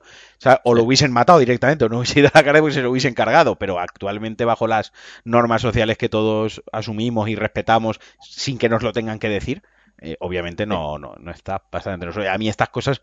O, 0.63 0.75
lo 0.75 0.83
hubiesen 0.83 1.11
matado 1.11 1.39
directamente, 1.39 1.85
o 1.85 1.89
no 1.89 1.97
hubiese 1.97 2.19
ido 2.19 2.29
a 2.33 2.37
la 2.37 2.43
cara 2.43 2.59
porque 2.59 2.75
se 2.75 2.81
lo 2.81 2.91
hubiesen 2.91 3.13
cargado, 3.13 3.55
pero 3.57 3.79
actualmente 3.79 4.45
bajo 4.45 4.67
las 4.67 4.93
normas 5.23 5.61
sociales 5.61 5.97
que 5.97 6.09
todos 6.09 6.61
asumimos 6.71 7.29
y 7.29 7.35
respetamos 7.35 7.99
sin 8.21 8.57
que 8.57 8.69
nos 8.69 8.83
lo 8.83 8.93
tengan 8.93 9.19
que 9.19 9.29
decir, 9.29 9.63
eh, 9.99 10.15
obviamente 10.19 10.65
no, 10.65 10.99
no, 10.99 11.15
no 11.19 11.31
está 11.31 11.59
pasando 11.59 11.95
entre 11.95 12.07
nosotros. 12.07 12.33
A 12.33 12.37
mí 12.37 12.49
estas 12.49 12.69
cosas, 12.69 13.01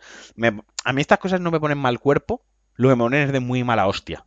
a 0.84 0.92
mí 0.92 1.00
estas 1.00 1.18
cosas 1.18 1.40
no 1.40 1.50
me 1.50 1.60
ponen 1.60 1.78
mal 1.78 1.98
cuerpo, 1.98 2.42
lo 2.74 2.88
que 2.88 2.96
me 2.96 3.04
ponen 3.04 3.22
es 3.22 3.32
de 3.32 3.40
muy 3.40 3.64
mala 3.64 3.86
hostia. 3.86 4.24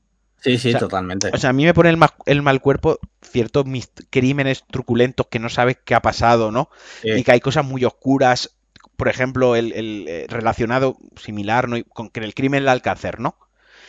Sí, 0.48 0.58
sí, 0.58 0.74
totalmente. 0.74 1.30
O 1.34 1.38
sea, 1.38 1.50
a 1.50 1.54
mí 1.54 1.66
me 1.66 1.74
pone 1.74 1.90
el, 1.90 2.42
mal 2.42 2.62
cuerpo 2.62 3.00
ciertos 3.22 3.66
crímenes 4.10 4.64
truculentos 4.72 5.28
que 5.28 5.40
no 5.40 5.50
sabes 5.50 5.78
qué 5.84 5.94
ha 5.94 6.02
pasado, 6.02 6.52
¿no? 6.52 6.70
Y 7.04 7.24
que 7.24 7.32
hay 7.34 7.40
cosas 7.40 7.66
muy 7.66 7.84
oscuras, 7.84 8.56
por 8.96 9.10
ejemplo, 9.10 9.56
el, 9.56 9.74
eh, 10.08 10.26
relacionado 10.30 10.98
similar 11.18 11.68
¿no? 11.68 11.78
con 11.94 12.10
el 12.14 12.34
crimen 12.34 12.62
del 12.62 12.70
Alcácer, 12.70 13.20
¿no? 13.20 13.36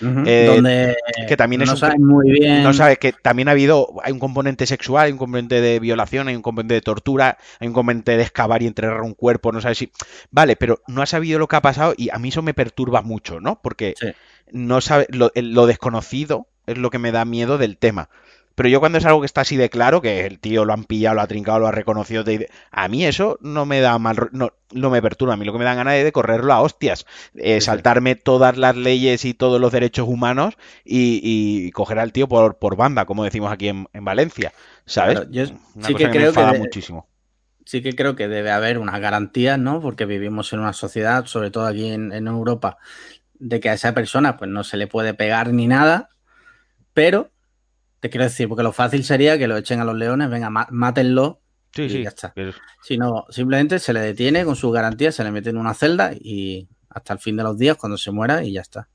Eh, 0.00 0.46
donde 0.46 0.96
que 1.26 1.36
también 1.36 1.62
no 1.64 1.72
es 1.72 1.98
muy 1.98 2.30
bien. 2.30 2.62
No 2.62 2.72
sabes 2.72 2.98
que 2.98 3.12
también 3.12 3.48
ha 3.48 3.52
habido, 3.52 3.94
hay 4.02 4.12
un 4.12 4.18
componente 4.18 4.66
sexual, 4.66 5.06
hay 5.06 5.12
un 5.12 5.18
componente 5.18 5.60
de 5.60 5.80
violación, 5.80 6.28
hay 6.28 6.36
un 6.36 6.42
componente 6.42 6.74
de 6.74 6.80
tortura, 6.80 7.38
hay 7.58 7.68
un 7.68 7.74
componente 7.74 8.16
de 8.16 8.22
excavar 8.22 8.62
y 8.62 8.66
enterrar 8.66 9.00
un 9.00 9.14
cuerpo, 9.14 9.50
no 9.52 9.60
sabes 9.60 9.78
si. 9.78 9.90
Vale, 10.30 10.56
pero 10.56 10.82
no 10.86 11.02
ha 11.02 11.06
sabido 11.06 11.38
lo 11.38 11.48
que 11.48 11.56
ha 11.56 11.62
pasado 11.62 11.94
y 11.96 12.10
a 12.10 12.18
mí 12.18 12.28
eso 12.28 12.42
me 12.42 12.54
perturba 12.54 13.02
mucho, 13.02 13.40
¿no? 13.40 13.60
Porque 13.60 13.94
no 14.52 14.80
sabe, 14.80 15.06
lo, 15.10 15.30
lo, 15.34 15.66
desconocido 15.66 16.48
es 16.66 16.78
lo 16.78 16.90
que 16.90 16.98
me 16.98 17.12
da 17.12 17.24
miedo 17.24 17.58
del 17.58 17.78
tema. 17.78 18.08
Pero 18.58 18.70
yo 18.70 18.80
cuando 18.80 18.98
es 18.98 19.06
algo 19.06 19.20
que 19.20 19.26
está 19.26 19.42
así 19.42 19.56
de 19.56 19.70
claro, 19.70 20.02
que 20.02 20.26
el 20.26 20.40
tío 20.40 20.64
lo 20.64 20.72
han 20.72 20.82
pillado, 20.82 21.14
lo 21.14 21.20
ha 21.20 21.28
trincado, 21.28 21.60
lo 21.60 21.68
ha 21.68 21.70
reconocido, 21.70 22.24
a 22.72 22.88
mí 22.88 23.06
eso 23.06 23.38
no 23.40 23.66
me 23.66 23.80
da 23.80 23.96
mal, 24.00 24.16
no, 24.32 24.52
no 24.72 24.90
me 24.90 25.00
perturba. 25.00 25.34
A 25.34 25.36
mí 25.36 25.44
lo 25.44 25.52
que 25.52 25.60
me 25.60 25.64
da 25.64 25.76
ganas 25.76 25.94
es 25.94 26.02
de 26.02 26.10
correrlo 26.10 26.52
a 26.52 26.60
hostias, 26.60 27.06
eh, 27.36 27.60
saltarme 27.60 28.16
todas 28.16 28.56
las 28.56 28.74
leyes 28.74 29.24
y 29.24 29.32
todos 29.32 29.60
los 29.60 29.70
derechos 29.70 30.08
humanos 30.08 30.54
y, 30.84 31.70
coger 31.70 32.00
al 32.00 32.12
tío 32.12 32.26
por, 32.28 32.58
por 32.58 32.74
banda, 32.74 33.04
como 33.04 33.22
decimos 33.22 33.52
aquí 33.52 33.68
en, 33.68 33.86
Valencia, 33.92 34.52
¿sabes? 34.86 35.28
yo 35.30 35.46
sí 35.46 35.94
que, 35.94 36.10
creo 36.10 36.32
que, 36.32 36.58
muchísimo. 36.58 37.06
Sí 37.64 37.80
que 37.80 37.94
creo 37.94 38.16
que 38.16 38.26
debe 38.26 38.50
haber 38.50 38.78
una 38.78 38.98
garantía, 38.98 39.56
¿no? 39.56 39.80
Porque 39.80 40.04
vivimos 40.04 40.52
en 40.52 40.58
una 40.58 40.72
sociedad, 40.72 41.26
sobre 41.26 41.52
todo 41.52 41.64
aquí 41.64 41.92
en, 41.92 42.12
en 42.12 42.26
Europa, 42.26 42.78
de 43.38 43.60
que 43.60 43.70
a 43.70 43.74
esa 43.74 43.94
persona 43.94 44.36
pues 44.36 44.50
no 44.50 44.64
se 44.64 44.76
le 44.76 44.86
puede 44.86 45.14
pegar 45.14 45.52
ni 45.52 45.66
nada, 45.66 46.10
pero 46.92 47.30
te 48.00 48.10
quiero 48.10 48.24
decir, 48.24 48.48
porque 48.48 48.62
lo 48.62 48.72
fácil 48.72 49.04
sería 49.04 49.38
que 49.38 49.48
lo 49.48 49.56
echen 49.56 49.80
a 49.80 49.84
los 49.84 49.96
leones, 49.96 50.30
venga, 50.30 50.50
mátenlo 50.50 51.40
y 51.76 52.02
ya 52.02 52.08
está. 52.08 52.34
Si 52.82 52.96
no, 52.96 53.26
simplemente 53.30 53.78
se 53.78 53.92
le 53.92 54.00
detiene 54.00 54.44
con 54.44 54.56
sus 54.56 54.72
garantías, 54.72 55.14
se 55.14 55.24
le 55.24 55.30
mete 55.30 55.50
en 55.50 55.56
una 55.56 55.74
celda 55.74 56.12
y 56.12 56.68
hasta 56.88 57.12
el 57.12 57.18
fin 57.18 57.36
de 57.36 57.42
los 57.42 57.58
días 57.58 57.76
cuando 57.76 57.98
se 57.98 58.10
muera 58.10 58.42
y 58.42 58.52
ya 58.52 58.62
está. 58.62 58.88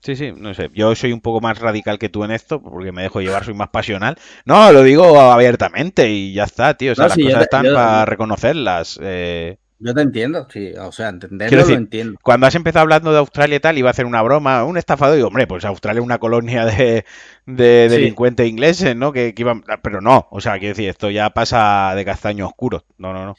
Sí, 0.00 0.14
sí, 0.14 0.32
no 0.32 0.54
sé. 0.54 0.70
Yo 0.74 0.94
soy 0.94 1.12
un 1.12 1.20
poco 1.20 1.40
más 1.40 1.58
radical 1.58 1.98
que 1.98 2.08
tú 2.08 2.22
en 2.22 2.30
esto, 2.30 2.62
porque 2.62 2.92
me 2.92 3.02
dejo 3.02 3.20
llevar, 3.20 3.44
soy 3.44 3.54
más 3.54 3.70
pasional. 3.70 4.16
No, 4.44 4.70
lo 4.70 4.84
digo 4.84 5.20
abiertamente 5.20 6.08
y 6.08 6.32
ya 6.32 6.44
está, 6.44 6.74
tío. 6.74 6.92
O 6.92 6.94
sea, 6.94 7.08
las 7.08 7.18
cosas 7.18 7.42
están 7.42 7.64
para 7.64 8.04
reconocerlas. 8.04 8.98
Eh... 9.02 9.58
Yo 9.80 9.94
te 9.94 10.00
entiendo, 10.00 10.48
sí, 10.50 10.72
o 10.74 10.90
sea, 10.90 11.08
entenderlo 11.08 11.64
lo 11.64 11.74
entiendo. 11.74 12.18
Cuando 12.22 12.46
has 12.46 12.54
empezado 12.56 12.82
hablando 12.82 13.12
de 13.12 13.18
Australia 13.18 13.56
y 13.56 13.60
tal, 13.60 13.78
iba 13.78 13.88
a 13.88 13.92
hacer 13.92 14.06
una 14.06 14.22
broma, 14.22 14.64
un 14.64 14.76
estafado, 14.76 15.16
y 15.16 15.22
hombre, 15.22 15.46
pues 15.46 15.64
Australia 15.64 16.00
es 16.00 16.04
una 16.04 16.18
colonia 16.18 16.64
de, 16.66 17.04
delincuentes 17.46 18.48
ingleses, 18.48 18.96
¿no? 18.96 19.12
Que, 19.12 19.32
iban, 19.36 19.62
pero 19.82 20.00
no, 20.00 20.26
o 20.30 20.40
sea, 20.40 20.58
quiero 20.58 20.74
decir, 20.74 20.88
esto 20.88 21.10
ya 21.10 21.30
pasa 21.30 21.92
de 21.94 22.04
castaño 22.04 22.46
oscuro. 22.46 22.84
No, 22.96 23.12
no, 23.12 23.24
no. 23.24 23.36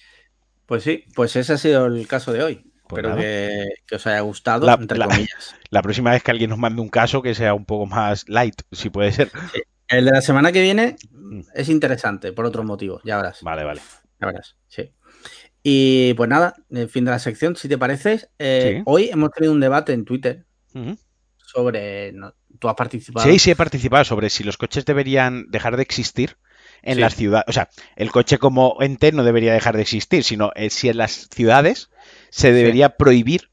Pues 0.65 0.83
sí, 0.83 1.05
pues 1.13 1.35
ese 1.35 1.53
ha 1.53 1.57
sido 1.57 1.87
el 1.87 2.07
caso 2.07 2.31
de 2.31 2.43
hoy. 2.43 2.63
Pues 2.87 3.03
Espero 3.03 3.17
que, 3.17 3.95
os 3.95 4.07
haya 4.07 4.21
gustado, 4.21 4.65
la, 4.65 4.73
entre 4.73 4.97
comillas. 4.97 5.55
La 5.69 5.81
próxima 5.81 6.11
vez 6.11 6.23
que 6.23 6.31
alguien 6.31 6.49
nos 6.49 6.57
mande 6.57 6.81
un 6.81 6.89
caso 6.89 7.21
que 7.21 7.35
sea 7.35 7.53
un 7.53 7.65
poco 7.65 7.85
más 7.85 8.27
light, 8.29 8.61
si 8.71 8.89
puede 8.89 9.11
ser. 9.11 9.29
El 9.87 10.05
de 10.05 10.11
la 10.11 10.21
semana 10.21 10.51
que 10.51 10.61
viene 10.61 10.95
mm. 11.11 11.41
es 11.53 11.69
interesante, 11.69 12.31
por 12.31 12.45
otro 12.45 12.63
motivo, 12.63 13.01
ya 13.03 13.17
verás. 13.17 13.43
Vale, 13.43 13.63
vale. 13.63 13.81
Ya 14.21 14.27
verás, 14.27 14.55
sí. 14.67 14.91
Y 15.63 16.13
pues 16.13 16.29
nada, 16.29 16.55
el 16.69 16.89
fin 16.89 17.05
de 17.05 17.11
la 17.11 17.19
sección, 17.19 17.55
si 17.55 17.67
te 17.67 17.77
parece. 17.77 18.29
Eh, 18.39 18.81
hoy 18.85 19.09
hemos 19.09 19.31
tenido 19.31 19.53
un 19.53 19.59
debate 19.59 19.93
en 19.93 20.05
Twitter 20.05 20.45
sobre. 21.37 22.13
¿Tú 22.59 22.69
has 22.69 22.75
participado? 22.75 23.29
Sí, 23.29 23.39
sí, 23.39 23.51
he 23.51 23.55
participado 23.55 24.03
sobre 24.03 24.29
si 24.29 24.43
los 24.43 24.57
coches 24.57 24.85
deberían 24.85 25.49
dejar 25.49 25.75
de 25.75 25.83
existir 25.83 26.37
en 26.81 26.99
las 26.99 27.15
ciudades. 27.15 27.45
O 27.47 27.51
sea, 27.51 27.69
el 27.95 28.11
coche 28.11 28.37
como 28.37 28.77
ente 28.81 29.11
no 29.11 29.23
debería 29.23 29.53
dejar 29.53 29.75
de 29.75 29.81
existir, 29.81 30.23
sino 30.23 30.51
eh, 30.55 30.69
si 30.69 30.89
en 30.89 30.97
las 30.97 31.27
ciudades 31.31 31.89
se 32.29 32.51
debería 32.53 32.95
prohibir 32.97 33.49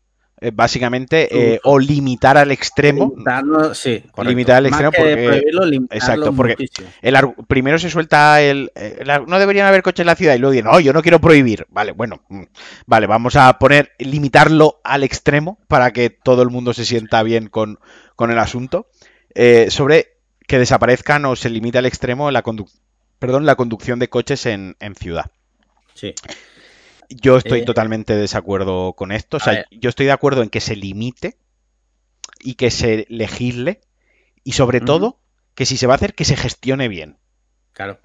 básicamente 0.52 1.54
eh, 1.54 1.60
o 1.64 1.78
limitar 1.78 2.36
al 2.36 2.50
extremo. 2.50 3.14
Sí, 3.72 4.04
limitar 4.22 4.56
al 4.56 4.66
extremo 4.66 4.92
porque 4.92 5.42
exacto 5.90 6.32
porque 6.34 6.68
el, 7.00 7.16
primero 7.48 7.78
se 7.78 7.88
suelta 7.88 8.42
el, 8.42 8.70
no 9.26 9.38
deberían 9.38 9.66
haber 9.66 9.82
coches 9.82 10.00
en 10.00 10.06
la 10.06 10.14
ciudad 10.14 10.34
y 10.34 10.38
luego 10.38 10.52
dicen 10.52 10.70
no 10.70 10.78
yo 10.78 10.92
no 10.92 11.02
quiero 11.02 11.20
prohibir 11.20 11.66
vale 11.70 11.92
bueno 11.92 12.22
mm, 12.28 12.42
vale 12.86 13.06
vamos 13.06 13.36
a 13.36 13.58
poner 13.58 13.92
limitarlo 13.98 14.80
al 14.84 15.04
extremo 15.04 15.58
para 15.68 15.92
que 15.92 16.10
todo 16.10 16.42
el 16.42 16.50
mundo 16.50 16.74
se 16.74 16.84
sienta 16.84 17.22
bien 17.22 17.48
con, 17.48 17.78
con 18.14 18.30
el 18.30 18.38
asunto. 18.38 18.88
Eh, 19.34 19.70
sobre 19.70 20.18
que 20.46 20.58
desaparezcan 20.58 21.24
o 21.26 21.36
se 21.36 21.50
limite 21.50 21.78
al 21.78 21.86
extremo 21.86 22.30
la 22.30 22.42
perdón 23.18 23.46
la 23.46 23.56
conducción 23.56 23.98
de 23.98 24.08
coches 24.08 24.46
en, 24.46 24.76
en 24.80 24.94
ciudad. 24.94 25.30
Sí 25.94 26.14
yo 27.08 27.36
estoy 27.36 27.60
eh, 27.60 27.64
totalmente 27.64 28.14
de 28.14 28.22
desacuerdo 28.22 28.94
con 28.94 29.12
esto. 29.12 29.38
O 29.38 29.40
sea, 29.40 29.64
yo 29.70 29.88
estoy 29.88 30.06
de 30.06 30.12
acuerdo 30.12 30.42
en 30.42 30.50
que 30.50 30.60
se 30.60 30.76
limite 30.76 31.38
y 32.40 32.54
que 32.54 32.70
se 32.70 33.06
legisle 33.08 33.80
y 34.44 34.52
sobre 34.52 34.80
todo 34.80 35.20
que 35.54 35.66
si 35.66 35.76
se 35.76 35.86
va 35.86 35.94
a 35.94 35.96
hacer, 35.96 36.14
que 36.14 36.24
se 36.24 36.36
gestione 36.36 36.88
bien. 36.88 37.18
Claro. 37.72 37.98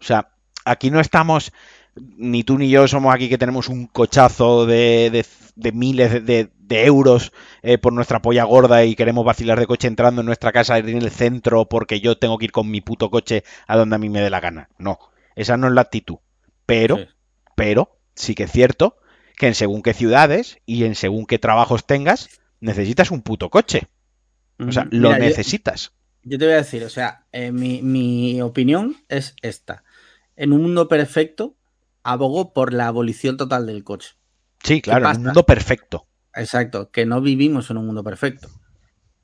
O 0.00 0.02
sea, 0.02 0.32
aquí 0.64 0.90
no 0.90 1.00
estamos, 1.00 1.52
ni 1.94 2.42
tú 2.44 2.58
ni 2.58 2.68
yo 2.70 2.88
somos 2.88 3.14
aquí 3.14 3.28
que 3.28 3.38
tenemos 3.38 3.68
un 3.68 3.86
cochazo 3.86 4.66
de, 4.66 5.24
miles 5.72 6.24
de, 6.24 6.50
euros 6.68 7.32
eh, 7.62 7.78
por 7.78 7.92
nuestra 7.92 8.20
polla 8.20 8.44
gorda 8.44 8.84
y 8.84 8.96
queremos 8.96 9.24
vacilar 9.24 9.60
de 9.60 9.66
coche 9.66 9.86
entrando 9.86 10.22
en 10.22 10.26
nuestra 10.26 10.50
casa 10.50 10.78
en 10.78 10.88
el 10.88 11.10
centro 11.10 11.66
porque 11.66 12.00
yo 12.00 12.18
tengo 12.18 12.38
que 12.38 12.46
ir 12.46 12.52
con 12.52 12.70
mi 12.70 12.80
puto 12.80 13.10
coche 13.10 13.44
a 13.66 13.76
donde 13.76 13.96
a 13.96 13.98
mí 13.98 14.08
me 14.08 14.20
dé 14.20 14.30
la 14.30 14.40
gana. 14.40 14.68
No, 14.78 14.98
esa 15.36 15.56
no 15.56 15.68
es 15.68 15.74
la 15.74 15.82
actitud. 15.82 16.16
Pero, 16.66 16.98
pero, 17.54 17.98
sí 18.14 18.34
que 18.34 18.44
es 18.44 18.52
cierto 18.52 18.96
que 19.36 19.48
en 19.48 19.54
según 19.54 19.82
qué 19.82 19.94
ciudades 19.94 20.58
y 20.66 20.84
en 20.84 20.94
según 20.94 21.26
qué 21.26 21.38
trabajos 21.38 21.86
tengas, 21.86 22.28
necesitas 22.60 23.10
un 23.10 23.22
puto 23.22 23.50
coche. 23.50 23.88
O 24.58 24.70
sea, 24.70 24.86
lo 24.90 25.16
necesitas. 25.18 25.92
Yo, 26.22 26.38
te 26.38 26.44
voy 26.46 26.54
a 26.54 26.58
decir, 26.58 26.84
o 26.84 26.88
sea, 26.88 27.26
eh, 27.32 27.52
mi, 27.52 28.40
opinión 28.40 28.96
es 29.08 29.34
esta. 29.42 29.84
En 30.36 30.52
un 30.52 30.62
mundo 30.62 30.88
perfecto, 30.88 31.56
abogo 32.02 32.54
por 32.54 32.72
la 32.72 32.86
abolición 32.86 33.36
total 33.36 33.66
del 33.66 33.84
coche. 33.84 34.14
Sí, 34.62 34.80
claro, 34.80 35.10
en 35.10 35.16
un 35.16 35.24
mundo 35.24 35.44
perfecto. 35.44 36.06
Exacto, 36.34 36.90
que 36.90 37.04
no 37.04 37.20
vivimos 37.20 37.70
en 37.70 37.76
un 37.76 37.86
mundo 37.86 38.02
perfecto. 38.02 38.48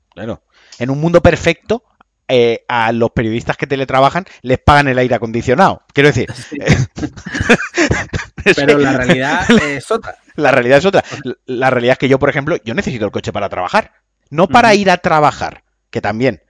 Claro. 0.09 0.43
En 0.77 0.89
un 0.89 0.99
mundo 0.99 1.21
perfecto, 1.21 1.83
eh, 2.27 2.63
a 2.67 2.91
los 2.91 3.11
periodistas 3.11 3.57
que 3.57 3.67
teletrabajan 3.67 4.25
les 4.41 4.59
pagan 4.59 4.87
el 4.87 4.97
aire 4.97 5.15
acondicionado. 5.15 5.83
Quiero 5.93 6.09
decir. 6.09 6.31
Pero 8.55 8.77
la 8.77 8.93
realidad 8.93 9.45
es 9.63 9.89
otra. 9.91 10.15
La 10.35 10.51
realidad 10.51 10.77
es 10.79 10.85
otra. 10.85 11.03
La 11.45 11.69
realidad 11.69 11.93
es 11.93 11.99
que 11.99 12.09
yo, 12.09 12.19
por 12.19 12.29
ejemplo, 12.29 12.57
yo 12.63 12.73
necesito 12.73 13.05
el 13.05 13.11
coche 13.11 13.33
para 13.33 13.49
trabajar. 13.49 13.91
No 14.29 14.47
para 14.47 14.73
ir 14.75 14.89
a 14.89 14.97
trabajar, 14.97 15.63
que 15.89 15.99
también, 15.99 16.41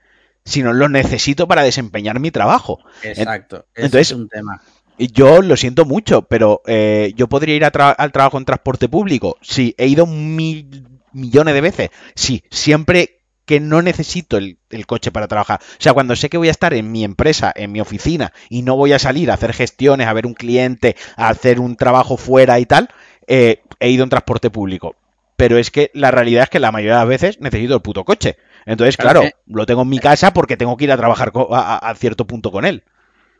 sino 0.44 0.72
lo 0.72 0.88
necesito 0.88 1.48
para 1.48 1.64
desempeñar 1.64 2.20
mi 2.20 2.30
trabajo. 2.30 2.78
Exacto. 3.02 3.66
Entonces, 3.74 4.12
es 4.12 4.16
un 4.16 4.28
tema. 4.28 4.62
Yo 4.98 5.42
lo 5.42 5.56
siento 5.56 5.84
mucho, 5.84 6.22
pero 6.22 6.62
eh, 6.66 7.12
yo 7.16 7.28
podría 7.28 7.56
ir 7.56 7.64
al 7.64 8.12
trabajo 8.12 8.38
en 8.38 8.44
transporte 8.44 8.88
público. 8.88 9.36
Sí, 9.40 9.74
he 9.78 9.88
ido 9.88 10.06
mil 10.06 10.86
millones 11.12 11.54
de 11.54 11.60
veces. 11.60 11.90
Sí, 12.14 12.44
siempre 12.50 13.21
que 13.44 13.60
no 13.60 13.82
necesito 13.82 14.36
el, 14.36 14.58
coche 14.86 15.10
para 15.10 15.28
trabajar. 15.28 15.60
O 15.62 15.82
sea, 15.82 15.92
cuando 15.92 16.16
sé 16.16 16.28
que 16.28 16.38
voy 16.38 16.48
a 16.48 16.52
estar 16.52 16.74
en 16.74 16.92
mi 16.92 17.04
empresa, 17.04 17.52
en 17.54 17.72
mi 17.72 17.80
oficina, 17.80 18.32
y 18.48 18.62
no 18.62 18.76
voy 18.76 18.92
a 18.92 18.98
salir 18.98 19.30
a 19.30 19.34
hacer 19.34 19.52
gestiones, 19.52 20.06
a 20.06 20.12
ver 20.12 20.26
un 20.26 20.34
cliente, 20.34 20.96
a 21.16 21.28
hacer 21.28 21.60
un 21.60 21.76
trabajo 21.76 22.16
fuera 22.16 22.58
y 22.60 22.66
tal, 22.66 22.88
eh, 23.26 23.62
he 23.80 23.90
ido 23.90 24.04
en 24.04 24.10
transporte 24.10 24.50
público. 24.50 24.96
Pero 25.36 25.58
es 25.58 25.70
que 25.70 25.90
la 25.94 26.10
realidad 26.10 26.44
es 26.44 26.50
que 26.50 26.60
la 26.60 26.70
mayoría 26.70 26.94
de 26.94 27.00
las 27.00 27.08
veces 27.08 27.40
necesito 27.40 27.74
el 27.74 27.82
puto 27.82 28.04
coche. 28.04 28.36
Entonces, 28.64 28.96
claro, 28.96 29.22
lo 29.46 29.66
tengo 29.66 29.82
en 29.82 29.88
mi 29.88 29.98
casa 29.98 30.32
porque 30.32 30.56
tengo 30.56 30.76
que 30.76 30.84
ir 30.84 30.92
a 30.92 30.96
trabajar 30.96 31.32
a, 31.50 31.94
cierto 31.96 32.26
punto 32.28 32.52
con 32.52 32.64
él. 32.64 32.84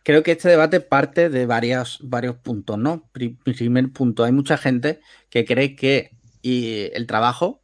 Creo 0.03 0.25
que 0.25 0.33
este 0.33 0.49
debate 0.49 0.81
parte 0.81 1.29
de 1.29 1.47
varios, 1.47 2.01
varios 2.03 2.35
puntos, 2.37 2.77
¿no? 2.77 3.09
Primer 3.13 3.93
punto, 3.93 4.25
hay 4.25 4.33
mucha 4.33 4.57
gente 4.57 4.99
que 5.31 5.45
cree 5.45 5.77
que 5.77 6.11
el 6.43 7.07
trabajo 7.07 7.63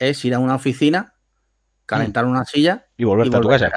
es 0.00 0.24
ir 0.24 0.34
a 0.34 0.40
una 0.40 0.56
oficina, 0.56 1.11
calentar 1.92 2.24
una 2.24 2.44
silla 2.44 2.86
y 2.96 3.04
volverte 3.04 3.36
a 3.36 3.40
tu 3.40 3.48
casa. 3.48 3.70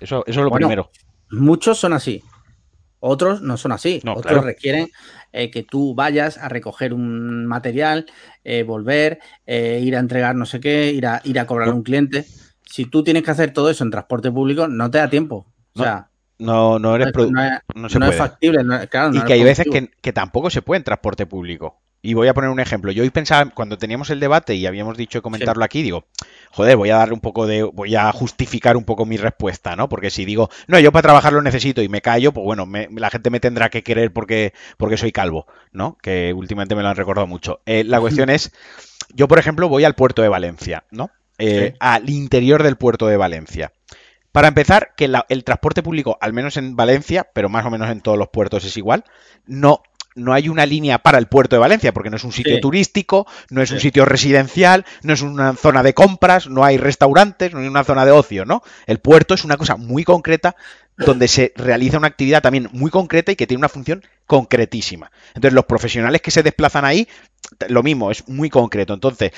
Eso, 0.00 0.24
es 0.26 0.36
lo 0.36 0.50
primero. 0.50 0.90
Muchos 1.30 1.78
son 1.78 1.92
así. 1.92 2.22
Otros 3.00 3.42
no 3.42 3.56
son 3.56 3.72
así. 3.72 4.00
Otros 4.06 4.44
requieren 4.44 4.88
eh, 5.32 5.50
que 5.50 5.62
tú 5.62 5.94
vayas 5.94 6.38
a 6.38 6.48
recoger 6.48 6.94
un 6.94 7.46
material, 7.46 8.06
eh, 8.44 8.62
volver, 8.62 9.18
eh, 9.46 9.80
ir 9.82 9.96
a 9.96 9.98
entregar 9.98 10.34
no 10.34 10.46
sé 10.46 10.60
qué, 10.60 10.90
ir 10.90 11.06
a, 11.06 11.20
ir 11.24 11.38
a 11.38 11.46
cobrar 11.46 11.68
a 11.68 11.74
un 11.74 11.82
cliente. 11.82 12.24
Si 12.62 12.86
tú 12.86 13.04
tienes 13.04 13.22
que 13.22 13.30
hacer 13.30 13.52
todo 13.52 13.68
eso 13.68 13.84
en 13.84 13.90
transporte 13.90 14.30
público, 14.30 14.68
no 14.68 14.90
te 14.90 14.98
da 14.98 15.10
tiempo. 15.10 15.46
O 15.74 15.82
sea, 15.82 16.08
no, 16.38 16.78
no 16.78 16.94
eres 16.96 17.12
no, 17.14 18.08
es, 18.08 18.16
factible. 18.16 18.64
y 19.12 19.20
que 19.20 19.32
hay 19.32 19.44
veces 19.44 19.66
que, 19.70 19.90
que, 20.00 20.12
tampoco 20.12 20.50
se 20.50 20.62
puede 20.62 20.78
en 20.78 20.84
transporte 20.84 21.26
público. 21.26 21.80
Y 22.06 22.12
voy 22.12 22.28
a 22.28 22.34
poner 22.34 22.50
un 22.50 22.60
ejemplo. 22.60 22.92
Yo 22.92 23.02
hoy 23.02 23.08
pensaba, 23.08 23.50
cuando 23.50 23.78
teníamos 23.78 24.10
el 24.10 24.20
debate 24.20 24.54
y 24.56 24.66
habíamos 24.66 24.98
dicho 24.98 25.22
comentarlo 25.22 25.64
aquí, 25.64 25.82
digo, 25.82 26.04
joder, 26.50 26.76
voy 26.76 26.90
a 26.90 26.96
darle 26.96 27.14
un 27.14 27.20
poco 27.20 27.46
de. 27.46 27.62
Voy 27.62 27.96
a 27.96 28.12
justificar 28.12 28.76
un 28.76 28.84
poco 28.84 29.06
mi 29.06 29.16
respuesta, 29.16 29.74
¿no? 29.74 29.88
Porque 29.88 30.10
si 30.10 30.26
digo, 30.26 30.50
no, 30.66 30.78
yo 30.78 30.92
para 30.92 31.04
trabajar 31.04 31.32
lo 31.32 31.40
necesito 31.40 31.80
y 31.80 31.88
me 31.88 32.02
callo, 32.02 32.30
pues 32.32 32.44
bueno, 32.44 32.68
la 32.90 33.08
gente 33.08 33.30
me 33.30 33.40
tendrá 33.40 33.70
que 33.70 33.82
querer 33.82 34.12
porque, 34.12 34.52
porque 34.76 34.98
soy 34.98 35.12
calvo, 35.12 35.46
¿no? 35.72 35.96
Que 36.02 36.34
últimamente 36.34 36.74
me 36.74 36.82
lo 36.82 36.90
han 36.90 36.96
recordado 36.96 37.26
mucho. 37.26 37.62
Eh, 37.64 37.84
la 37.84 38.00
cuestión 38.00 38.28
es, 38.28 38.52
yo 39.14 39.26
por 39.26 39.38
ejemplo 39.38 39.70
voy 39.70 39.84
al 39.84 39.94
puerto 39.94 40.20
de 40.20 40.28
Valencia, 40.28 40.84
¿no? 40.90 41.10
Eh, 41.38 41.74
al 41.80 42.10
interior 42.10 42.62
del 42.62 42.76
puerto 42.76 43.06
de 43.06 43.16
Valencia. 43.16 43.72
Para 44.30 44.48
empezar, 44.48 44.94
que 44.94 45.10
el 45.28 45.44
transporte 45.44 45.82
público, 45.82 46.18
al 46.20 46.34
menos 46.34 46.58
en 46.58 46.76
Valencia, 46.76 47.30
pero 47.32 47.48
más 47.48 47.64
o 47.64 47.70
menos 47.70 47.88
en 47.88 48.02
todos 48.02 48.18
los 48.18 48.28
puertos 48.28 48.64
es 48.64 48.76
igual, 48.76 49.04
no 49.46 49.80
no 50.14 50.32
hay 50.32 50.48
una 50.48 50.66
línea 50.66 50.98
para 50.98 51.18
el 51.18 51.26
puerto 51.26 51.56
de 51.56 51.60
Valencia, 51.60 51.92
porque 51.92 52.10
no 52.10 52.16
es 52.16 52.24
un 52.24 52.32
sitio 52.32 52.60
turístico, 52.60 53.26
no 53.50 53.62
es 53.62 53.70
un 53.70 53.80
sitio 53.80 54.04
residencial, 54.04 54.84
no 55.02 55.12
es 55.12 55.22
una 55.22 55.54
zona 55.54 55.82
de 55.82 55.94
compras, 55.94 56.48
no 56.48 56.64
hay 56.64 56.76
restaurantes, 56.76 57.52
no 57.52 57.60
hay 57.60 57.66
una 57.66 57.84
zona 57.84 58.04
de 58.04 58.12
ocio, 58.12 58.44
¿no? 58.44 58.62
El 58.86 58.98
puerto 58.98 59.34
es 59.34 59.44
una 59.44 59.56
cosa 59.56 59.76
muy 59.76 60.04
concreta 60.04 60.56
donde 60.96 61.26
se 61.26 61.52
realiza 61.56 61.98
una 61.98 62.06
actividad 62.06 62.42
también 62.42 62.68
muy 62.72 62.90
concreta 62.90 63.32
y 63.32 63.36
que 63.36 63.46
tiene 63.46 63.58
una 63.58 63.68
función 63.68 64.04
concretísima. 64.26 65.10
Entonces, 65.28 65.52
los 65.52 65.64
profesionales 65.64 66.22
que 66.22 66.30
se 66.30 66.42
desplazan 66.42 66.84
ahí, 66.84 67.08
lo 67.68 67.82
mismo, 67.82 68.10
es 68.10 68.28
muy 68.28 68.48
concreto. 68.48 68.94
Entonces, 68.94 69.32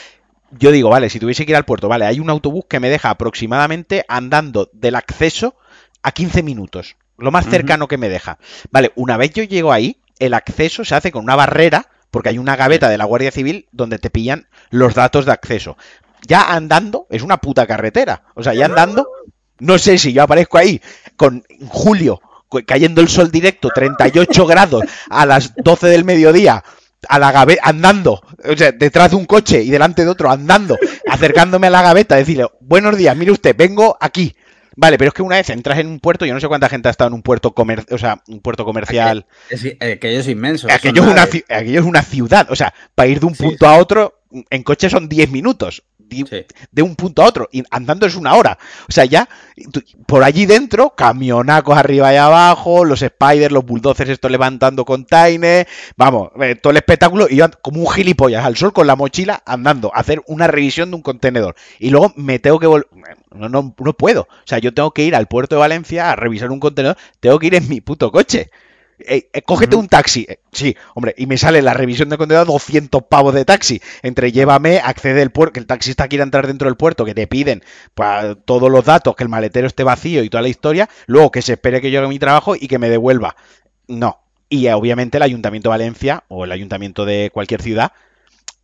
yo 0.50 0.70
digo, 0.70 0.90
vale, 0.90 1.08
si 1.08 1.18
tuviese 1.18 1.46
que 1.46 1.52
ir 1.52 1.56
al 1.56 1.64
puerto, 1.64 1.88
vale, 1.88 2.04
hay 2.04 2.20
un 2.20 2.30
autobús 2.30 2.64
que 2.68 2.80
me 2.80 2.90
deja 2.90 3.10
aproximadamente 3.10 4.04
andando 4.08 4.70
del 4.72 4.94
acceso 4.94 5.56
a 6.02 6.12
15 6.12 6.42
minutos, 6.42 6.96
lo 7.18 7.30
más 7.30 7.46
cercano 7.46 7.88
que 7.88 7.98
me 7.98 8.08
deja. 8.08 8.38
Vale, 8.70 8.92
una 8.94 9.16
vez 9.16 9.32
yo 9.32 9.42
llego 9.42 9.72
ahí, 9.72 9.98
el 10.18 10.34
acceso 10.34 10.84
se 10.84 10.94
hace 10.94 11.12
con 11.12 11.24
una 11.24 11.36
barrera, 11.36 11.88
porque 12.10 12.30
hay 12.30 12.38
una 12.38 12.56
gaveta 12.56 12.88
de 12.88 12.98
la 12.98 13.04
Guardia 13.04 13.30
Civil 13.30 13.68
donde 13.72 13.98
te 13.98 14.10
pillan 14.10 14.48
los 14.70 14.94
datos 14.94 15.26
de 15.26 15.32
acceso. 15.32 15.76
Ya 16.26 16.52
andando, 16.52 17.06
es 17.10 17.22
una 17.22 17.38
puta 17.38 17.66
carretera. 17.66 18.24
O 18.34 18.42
sea, 18.42 18.54
ya 18.54 18.66
andando, 18.66 19.08
no 19.58 19.78
sé 19.78 19.98
si 19.98 20.12
yo 20.12 20.22
aparezco 20.22 20.58
ahí 20.58 20.80
con 21.16 21.44
julio, 21.68 22.20
cayendo 22.66 23.00
el 23.00 23.08
sol 23.08 23.30
directo, 23.30 23.68
38 23.74 24.46
grados 24.46 24.84
a 25.10 25.26
las 25.26 25.54
12 25.56 25.88
del 25.88 26.04
mediodía, 26.04 26.64
a 27.08 27.18
la 27.18 27.32
gaveta, 27.32 27.62
andando, 27.64 28.20
o 28.44 28.56
sea, 28.56 28.72
detrás 28.72 29.10
de 29.10 29.16
un 29.16 29.26
coche 29.26 29.62
y 29.62 29.70
delante 29.70 30.04
de 30.04 30.10
otro, 30.10 30.30
andando, 30.30 30.78
acercándome 31.08 31.66
a 31.68 31.70
la 31.70 31.82
gaveta, 31.82 32.16
decirle, 32.16 32.46
buenos 32.60 32.96
días, 32.96 33.16
mire 33.16 33.32
usted, 33.32 33.54
vengo 33.56 33.96
aquí. 34.00 34.34
Vale, 34.76 34.98
pero 34.98 35.08
es 35.08 35.14
que 35.14 35.22
una 35.22 35.36
vez 35.36 35.48
entras 35.48 35.78
en 35.78 35.86
un 35.86 36.00
puerto, 36.00 36.26
yo 36.26 36.34
no 36.34 36.40
sé 36.40 36.48
cuánta 36.48 36.68
gente 36.68 36.88
ha 36.88 36.90
estado 36.90 37.08
en 37.08 37.14
un 37.14 37.22
puerto 37.22 37.52
comer, 37.54 37.84
o 37.90 37.98
sea, 37.98 38.22
un 38.28 38.40
puerto 38.40 38.64
comercial. 38.66 39.26
Aquello 39.80 40.20
es 40.20 40.28
inmenso. 40.28 40.68
Aquello 40.70 41.02
es, 41.02 41.08
una, 41.08 41.22
aquello 41.22 41.80
es 41.80 41.86
una 41.86 42.02
ciudad. 42.02 42.46
O 42.50 42.56
sea, 42.56 42.74
para 42.94 43.08
ir 43.08 43.18
de 43.18 43.26
un 43.26 43.34
punto 43.34 43.66
a 43.66 43.78
otro, 43.78 44.15
en 44.30 44.62
coche 44.62 44.90
son 44.90 45.08
10 45.08 45.30
minutos 45.30 45.82
de, 46.08 46.82
un 46.82 46.94
punto 46.94 47.22
a 47.22 47.26
otro, 47.26 47.48
y 47.52 47.62
andando 47.70 48.06
es 48.06 48.16
una 48.16 48.34
hora. 48.34 48.58
O 48.88 48.92
sea, 48.92 49.04
ya 49.04 49.28
por 50.06 50.22
allí 50.22 50.46
dentro, 50.46 50.90
camionacos 50.90 51.76
arriba 51.76 52.12
y 52.12 52.16
abajo, 52.16 52.84
los 52.84 53.00
spiders, 53.00 53.52
los 53.52 53.64
bulldozers 53.64 54.10
estos 54.10 54.30
levantando 54.30 54.84
containers, 54.84 55.68
vamos, 55.96 56.30
eh, 56.40 56.54
todo 56.54 56.70
el 56.70 56.76
espectáculo, 56.78 57.26
y 57.28 57.36
yo 57.36 57.46
como 57.62 57.80
un 57.80 57.90
gilipollas 57.90 58.44
al 58.44 58.56
sol 58.56 58.72
con 58.72 58.86
la 58.86 58.96
mochila 58.96 59.42
andando, 59.46 59.90
a 59.94 60.00
hacer 60.00 60.22
una 60.26 60.46
revisión 60.46 60.90
de 60.90 60.96
un 60.96 61.02
contenedor. 61.02 61.56
Y 61.78 61.90
luego 61.90 62.12
me 62.16 62.38
tengo 62.38 62.58
que 62.58 62.66
volver, 62.66 62.88
no, 63.34 63.48
no, 63.48 63.74
no 63.78 63.92
puedo. 63.94 64.22
O 64.22 64.46
sea, 64.46 64.58
yo 64.58 64.72
tengo 64.74 64.92
que 64.92 65.04
ir 65.04 65.14
al 65.14 65.26
puerto 65.26 65.56
de 65.56 65.60
Valencia 65.60 66.10
a 66.12 66.16
revisar 66.16 66.50
un 66.50 66.60
contenedor, 66.60 66.96
tengo 67.20 67.38
que 67.38 67.48
ir 67.48 67.54
en 67.54 67.68
mi 67.68 67.80
puto 67.80 68.10
coche. 68.12 68.50
Eh, 68.98 69.28
eh, 69.32 69.42
cógete 69.42 69.76
un 69.76 69.88
taxi. 69.88 70.26
Eh, 70.28 70.40
sí, 70.52 70.76
hombre, 70.94 71.14
y 71.16 71.26
me 71.26 71.36
sale 71.36 71.62
la 71.62 71.74
revisión 71.74 72.08
de 72.08 72.16
contenedor 72.16 72.46
200 72.46 73.02
pavos 73.04 73.34
de 73.34 73.44
taxi. 73.44 73.80
Entre 74.02 74.32
llévame, 74.32 74.78
accede 74.78 75.22
al 75.22 75.30
puerto, 75.30 75.54
que 75.54 75.60
el 75.60 75.66
taxista 75.66 76.08
quiera 76.08 76.24
entrar 76.24 76.46
dentro 76.46 76.68
del 76.68 76.76
puerto, 76.76 77.04
que 77.04 77.14
te 77.14 77.26
piden 77.26 77.62
pues, 77.94 78.36
todos 78.44 78.70
los 78.70 78.84
datos, 78.84 79.14
que 79.16 79.24
el 79.24 79.28
maletero 79.28 79.66
esté 79.66 79.84
vacío 79.84 80.22
y 80.22 80.30
toda 80.30 80.42
la 80.42 80.48
historia, 80.48 80.88
luego 81.06 81.30
que 81.30 81.42
se 81.42 81.54
espere 81.54 81.80
que 81.80 81.90
yo 81.90 82.00
haga 82.00 82.08
mi 82.08 82.18
trabajo 82.18 82.56
y 82.56 82.68
que 82.68 82.78
me 82.78 82.88
devuelva. 82.88 83.36
No. 83.88 84.20
Y 84.48 84.68
obviamente 84.68 85.18
el 85.18 85.22
Ayuntamiento 85.24 85.68
de 85.68 85.70
Valencia 85.70 86.24
o 86.28 86.44
el 86.44 86.52
Ayuntamiento 86.52 87.04
de 87.04 87.30
cualquier 87.32 87.62
ciudad 87.62 87.92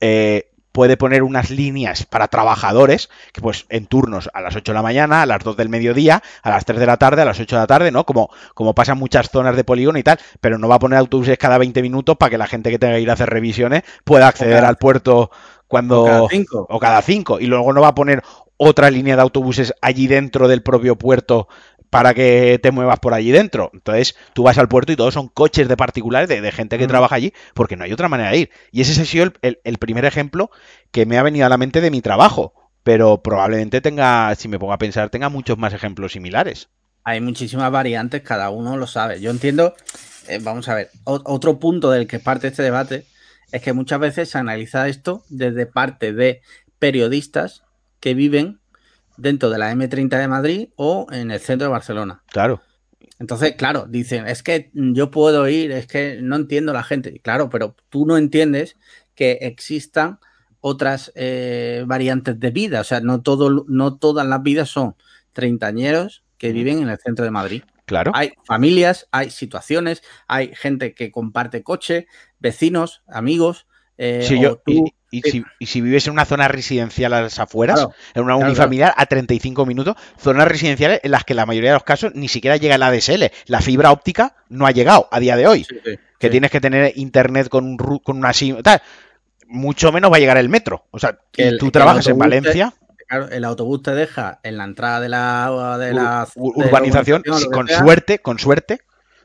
eh, 0.04 0.48
puede 0.72 0.96
poner 0.96 1.22
unas 1.22 1.50
líneas 1.50 2.04
para 2.06 2.28
trabajadores, 2.28 3.10
que 3.32 3.40
pues 3.40 3.66
en 3.68 3.86
turnos 3.86 4.30
a 4.32 4.40
las 4.40 4.56
8 4.56 4.72
de 4.72 4.74
la 4.74 4.82
mañana, 4.82 5.22
a 5.22 5.26
las 5.26 5.44
2 5.44 5.56
del 5.56 5.68
mediodía, 5.68 6.22
a 6.42 6.50
las 6.50 6.64
3 6.64 6.80
de 6.80 6.86
la 6.86 6.96
tarde, 6.96 7.22
a 7.22 7.26
las 7.26 7.38
8 7.38 7.56
de 7.56 7.60
la 7.60 7.66
tarde, 7.66 7.90
¿no? 7.90 8.04
Como, 8.04 8.30
como 8.54 8.74
pasa 8.74 8.92
en 8.92 8.98
muchas 8.98 9.30
zonas 9.30 9.54
de 9.54 9.64
polígono 9.64 9.98
y 9.98 10.02
tal, 10.02 10.18
pero 10.40 10.58
no 10.58 10.68
va 10.68 10.76
a 10.76 10.80
poner 10.80 10.98
autobuses 10.98 11.38
cada 11.38 11.58
20 11.58 11.82
minutos 11.82 12.16
para 12.16 12.30
que 12.30 12.38
la 12.38 12.46
gente 12.46 12.70
que 12.70 12.78
tenga 12.78 12.94
que 12.94 13.02
ir 13.02 13.10
a 13.10 13.14
hacer 13.14 13.30
revisiones 13.30 13.82
pueda 14.04 14.28
acceder 14.28 14.64
al 14.64 14.78
puerto 14.78 15.30
cuando... 15.68 16.02
O 16.02 16.06
cada, 16.06 16.28
cinco. 16.28 16.66
o 16.68 16.78
cada 16.78 17.02
cinco. 17.02 17.40
Y 17.40 17.46
luego 17.46 17.72
no 17.72 17.80
va 17.80 17.88
a 17.88 17.94
poner 17.94 18.22
otra 18.56 18.90
línea 18.90 19.16
de 19.16 19.22
autobuses 19.22 19.74
allí 19.80 20.06
dentro 20.06 20.46
del 20.46 20.62
propio 20.62 20.96
puerto 20.96 21.48
para 21.92 22.14
que 22.14 22.58
te 22.62 22.70
muevas 22.70 22.98
por 23.00 23.12
allí 23.12 23.32
dentro. 23.32 23.70
Entonces, 23.74 24.16
tú 24.32 24.44
vas 24.44 24.56
al 24.56 24.66
puerto 24.66 24.92
y 24.92 24.96
todos 24.96 25.12
son 25.12 25.28
coches 25.28 25.68
de 25.68 25.76
particulares, 25.76 26.26
de, 26.26 26.50
gente 26.50 26.78
que 26.78 26.86
trabaja 26.86 27.16
allí, 27.16 27.34
porque 27.52 27.76
no 27.76 27.84
hay 27.84 27.92
otra 27.92 28.08
manera 28.08 28.30
de 28.30 28.38
ir. 28.38 28.50
Y 28.70 28.80
ese 28.80 28.98
ha 28.98 29.04
sido 29.04 29.30
el, 29.42 29.78
primer 29.78 30.06
ejemplo 30.06 30.50
que 30.90 31.04
me 31.04 31.18
ha 31.18 31.22
venido 31.22 31.44
a 31.44 31.50
la 31.50 31.58
mente 31.58 31.82
de 31.82 31.90
mi 31.90 32.00
trabajo. 32.00 32.54
Pero 32.82 33.22
probablemente 33.22 33.82
tenga, 33.82 34.34
si 34.36 34.48
me 34.48 34.58
pongo 34.58 34.72
a 34.72 34.78
pensar, 34.78 35.10
tenga 35.10 35.28
muchos 35.28 35.58
más 35.58 35.74
ejemplos 35.74 36.12
similares. 36.12 36.70
Hay 37.04 37.20
muchísimas 37.20 37.70
variantes, 37.70 38.22
cada 38.22 38.48
uno 38.48 38.78
lo 38.78 38.86
sabe. 38.86 39.20
Yo 39.20 39.30
entiendo, 39.30 39.74
eh, 40.28 40.38
vamos 40.40 40.70
a 40.70 40.74
ver, 40.74 40.88
otro 41.04 41.58
punto 41.58 41.90
del 41.90 42.06
que 42.06 42.20
parte 42.20 42.48
este 42.48 42.62
debate 42.62 43.04
es 43.52 43.60
que 43.60 43.74
muchas 43.74 44.00
veces 44.00 44.30
se 44.30 44.38
analiza 44.38 44.88
esto 44.88 45.24
desde 45.28 45.66
parte 45.66 46.14
de 46.14 46.40
periodistas 46.78 47.64
que 48.00 48.14
viven 48.14 48.61
dentro 49.16 49.50
de 49.50 49.58
la 49.58 49.72
M30 49.72 50.18
de 50.18 50.28
Madrid 50.28 50.68
o 50.76 51.06
en 51.10 51.30
el 51.30 51.40
centro 51.40 51.66
de 51.66 51.72
Barcelona. 51.72 52.22
Claro. 52.30 52.62
Entonces, 53.18 53.54
claro, 53.56 53.86
dicen, 53.88 54.26
es 54.26 54.42
que 54.42 54.70
yo 54.74 55.10
puedo 55.10 55.48
ir, 55.48 55.70
es 55.70 55.86
que 55.86 56.18
no 56.20 56.36
entiendo 56.36 56.72
la 56.72 56.82
gente. 56.82 57.20
Claro, 57.20 57.50
pero 57.50 57.76
tú 57.88 58.04
no 58.04 58.16
entiendes 58.16 58.76
que 59.14 59.38
existan 59.42 60.18
otras 60.60 61.12
eh, 61.14 61.84
variantes 61.86 62.40
de 62.40 62.50
vida. 62.50 62.80
O 62.80 62.84
sea, 62.84 63.00
no, 63.00 63.22
todo, 63.22 63.64
no 63.68 63.96
todas 63.96 64.26
las 64.26 64.42
vidas 64.42 64.70
son 64.70 64.96
treintañeros 65.32 66.24
que 66.38 66.52
viven 66.52 66.82
en 66.82 66.88
el 66.88 66.98
centro 66.98 67.24
de 67.24 67.30
Madrid. 67.30 67.62
Claro. 67.84 68.12
Hay 68.14 68.32
familias, 68.44 69.06
hay 69.12 69.30
situaciones, 69.30 70.02
hay 70.26 70.54
gente 70.54 70.94
que 70.94 71.12
comparte 71.12 71.62
coche, 71.62 72.06
vecinos, 72.38 73.02
amigos. 73.06 73.66
Eh, 73.98 74.26
yo, 74.40 74.62
y, 74.66 74.94
si, 75.20 75.80
vives 75.80 76.06
en 76.06 76.14
una 76.14 76.24
zona 76.24 76.48
residencial 76.48 77.12
a 77.12 77.22
las 77.22 77.38
afueras, 77.38 77.86
en 78.14 78.24
una 78.24 78.36
unifamiliar 78.36 78.94
a 78.96 79.06
35 79.06 79.66
minutos, 79.66 79.96
zonas 80.18 80.48
residenciales 80.48 81.00
en 81.02 81.10
las 81.10 81.24
que 81.24 81.34
la 81.34 81.44
mayoría 81.44 81.70
de 81.70 81.76
los 81.76 81.84
casos 81.84 82.12
ni 82.14 82.28
siquiera 82.28 82.56
llega 82.56 82.78
la 82.78 82.86
ADSL. 82.86 83.24
La 83.46 83.60
fibra 83.60 83.92
óptica 83.92 84.36
no 84.48 84.66
ha 84.66 84.70
llegado 84.70 85.08
a 85.10 85.20
día 85.20 85.36
de 85.36 85.46
hoy. 85.46 85.66
que 86.18 86.30
tienes 86.30 86.50
que 86.50 86.60
tener 86.60 86.92
internet 86.96 87.48
con, 87.48 87.64
un, 87.64 87.76
con 87.76 88.16
una 88.16 88.32
SIM, 88.32 88.62
tal. 88.62 88.80
Mucho 89.48 89.92
menos 89.92 90.10
va 90.10 90.16
a 90.16 90.20
llegar 90.20 90.38
el 90.38 90.48
metro. 90.48 90.86
O 90.90 90.98
sea, 90.98 91.18
que 91.30 91.58
tú 91.58 91.70
trabajas 91.70 92.06
en 92.06 92.16
Valencia. 92.16 92.72
el 93.30 93.44
autobús 93.44 93.82
te 93.82 93.94
deja 93.94 94.40
en 94.42 94.56
la 94.56 94.64
entrada 94.64 95.00
de 95.00 95.10
la, 95.10 95.76
de 95.78 95.92
la 95.92 96.26
urbanización, 96.36 97.22
con 97.52 97.68
suerte, 97.68 98.20
con 98.20 98.38
suerte, 98.38 98.80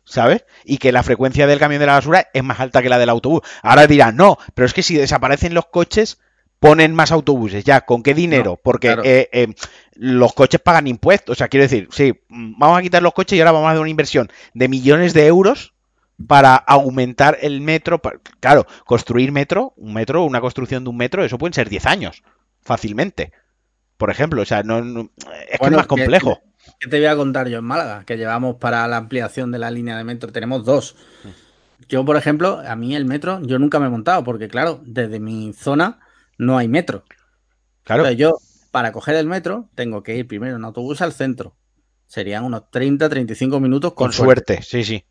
¿sabes? 0.07 0.45
Y 0.63 0.77
que 0.77 0.91
la 0.91 1.03
frecuencia 1.03 1.47
del 1.47 1.59
camión 1.59 1.79
de 1.79 1.85
la 1.85 1.93
basura 1.93 2.27
es 2.33 2.43
más 2.43 2.59
alta 2.59 2.81
que 2.81 2.89
la 2.89 2.97
del 2.97 3.09
autobús. 3.09 3.41
Ahora 3.61 3.87
dirán, 3.87 4.15
no, 4.15 4.37
pero 4.55 4.65
es 4.65 4.73
que 4.73 4.83
si 4.83 4.95
desaparecen 4.95 5.53
los 5.53 5.65
coches, 5.67 6.19
ponen 6.59 6.95
más 6.95 7.11
autobuses. 7.11 7.63
Ya, 7.63 7.81
¿con 7.81 8.03
qué 8.03 8.13
dinero? 8.13 8.59
Porque 8.61 8.95
eh, 9.03 9.29
eh, 9.31 9.47
los 9.93 10.33
coches 10.33 10.61
pagan 10.61 10.87
impuestos. 10.87 11.33
O 11.33 11.37
sea, 11.37 11.49
quiero 11.49 11.63
decir, 11.63 11.89
sí, 11.91 12.13
vamos 12.29 12.79
a 12.79 12.81
quitar 12.81 13.03
los 13.03 13.13
coches 13.13 13.37
y 13.37 13.41
ahora 13.41 13.51
vamos 13.51 13.67
a 13.67 13.71
hacer 13.71 13.81
una 13.81 13.89
inversión 13.89 14.31
de 14.53 14.67
millones 14.69 15.13
de 15.13 15.27
euros 15.27 15.73
para 16.25 16.55
aumentar 16.55 17.37
el 17.41 17.61
metro. 17.61 18.01
Claro, 18.39 18.65
construir 18.85 19.31
metro, 19.31 19.73
un 19.75 19.93
metro, 19.93 20.23
una 20.23 20.41
construcción 20.41 20.83
de 20.83 20.89
un 20.89 20.97
metro, 20.97 21.23
eso 21.23 21.37
pueden 21.37 21.53
ser 21.53 21.69
10 21.69 21.85
años, 21.85 22.23
fácilmente. 22.61 23.33
Por 23.97 24.09
ejemplo, 24.09 24.41
o 24.41 24.45
sea, 24.45 24.63
no, 24.63 24.79
es 24.79 25.59
que 25.59 25.65
es 25.65 25.71
más 25.71 25.87
complejo. 25.87 26.39
¿Qué 26.79 26.89
te 26.89 26.97
voy 26.97 27.07
a 27.07 27.15
contar 27.15 27.47
yo 27.47 27.57
en 27.57 27.65
Málaga? 27.65 28.03
Que 28.05 28.17
llevamos 28.17 28.57
para 28.57 28.87
la 28.87 28.97
ampliación 28.97 29.51
de 29.51 29.57
la 29.57 29.71
línea 29.71 29.97
de 29.97 30.03
metro, 30.03 30.31
tenemos 30.31 30.63
dos. 30.63 30.95
Yo, 31.89 32.05
por 32.05 32.17
ejemplo, 32.17 32.61
a 32.65 32.75
mí 32.75 32.95
el 32.95 33.05
metro, 33.05 33.41
yo 33.41 33.57
nunca 33.57 33.79
me 33.79 33.87
he 33.87 33.89
montado, 33.89 34.23
porque 34.23 34.47
claro, 34.47 34.81
desde 34.85 35.19
mi 35.19 35.53
zona 35.53 35.99
no 36.37 36.57
hay 36.57 36.67
metro. 36.67 37.03
Claro. 37.83 38.11
yo, 38.11 38.37
para 38.71 38.91
coger 38.91 39.15
el 39.15 39.25
metro, 39.25 39.69
tengo 39.73 40.03
que 40.03 40.17
ir 40.17 40.27
primero 40.27 40.55
en 40.55 40.65
autobús 40.65 41.01
al 41.01 41.13
centro. 41.13 41.55
Serían 42.05 42.43
unos 42.43 42.69
30, 42.69 43.09
35 43.09 43.59
minutos 43.59 43.93
con, 43.93 44.13
suerte. 44.13 44.61
Sí, 44.61 44.83
sí. 44.83 45.05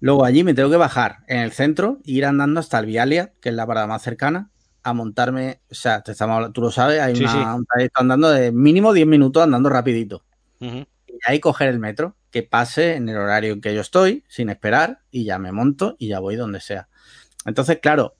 Luego 0.00 0.24
allí 0.24 0.44
me 0.44 0.54
tengo 0.54 0.70
que 0.70 0.76
bajar 0.76 1.18
en 1.28 1.38
el 1.38 1.52
centro, 1.52 1.98
ir 2.04 2.26
andando 2.26 2.60
hasta 2.60 2.78
el 2.78 2.86
Vialia, 2.86 3.32
que 3.40 3.48
es 3.48 3.54
la 3.54 3.66
parada 3.66 3.86
más 3.86 4.02
cercana, 4.02 4.50
a 4.82 4.92
montarme. 4.92 5.60
O 5.70 5.74
sea, 5.74 6.02
te 6.02 6.12
estamos, 6.12 6.52
tú 6.52 6.60
lo 6.60 6.70
sabes, 6.70 7.00
hay 7.00 7.14
un 7.14 7.64
trayecto 7.64 8.00
andando 8.00 8.30
de 8.30 8.52
mínimo 8.52 8.92
10 8.92 9.06
minutos 9.06 9.42
andando 9.42 9.70
rapidito. 9.70 10.24
Y 10.60 10.86
ahí 11.26 11.40
coger 11.40 11.68
el 11.68 11.78
metro, 11.78 12.16
que 12.30 12.42
pase 12.42 12.94
en 12.96 13.08
el 13.08 13.16
horario 13.16 13.52
en 13.52 13.60
que 13.60 13.74
yo 13.74 13.80
estoy, 13.80 14.24
sin 14.28 14.48
esperar, 14.48 15.00
y 15.10 15.24
ya 15.24 15.38
me 15.38 15.52
monto 15.52 15.96
y 15.98 16.08
ya 16.08 16.18
voy 16.18 16.36
donde 16.36 16.60
sea. 16.60 16.88
Entonces, 17.44 17.78
claro, 17.80 18.16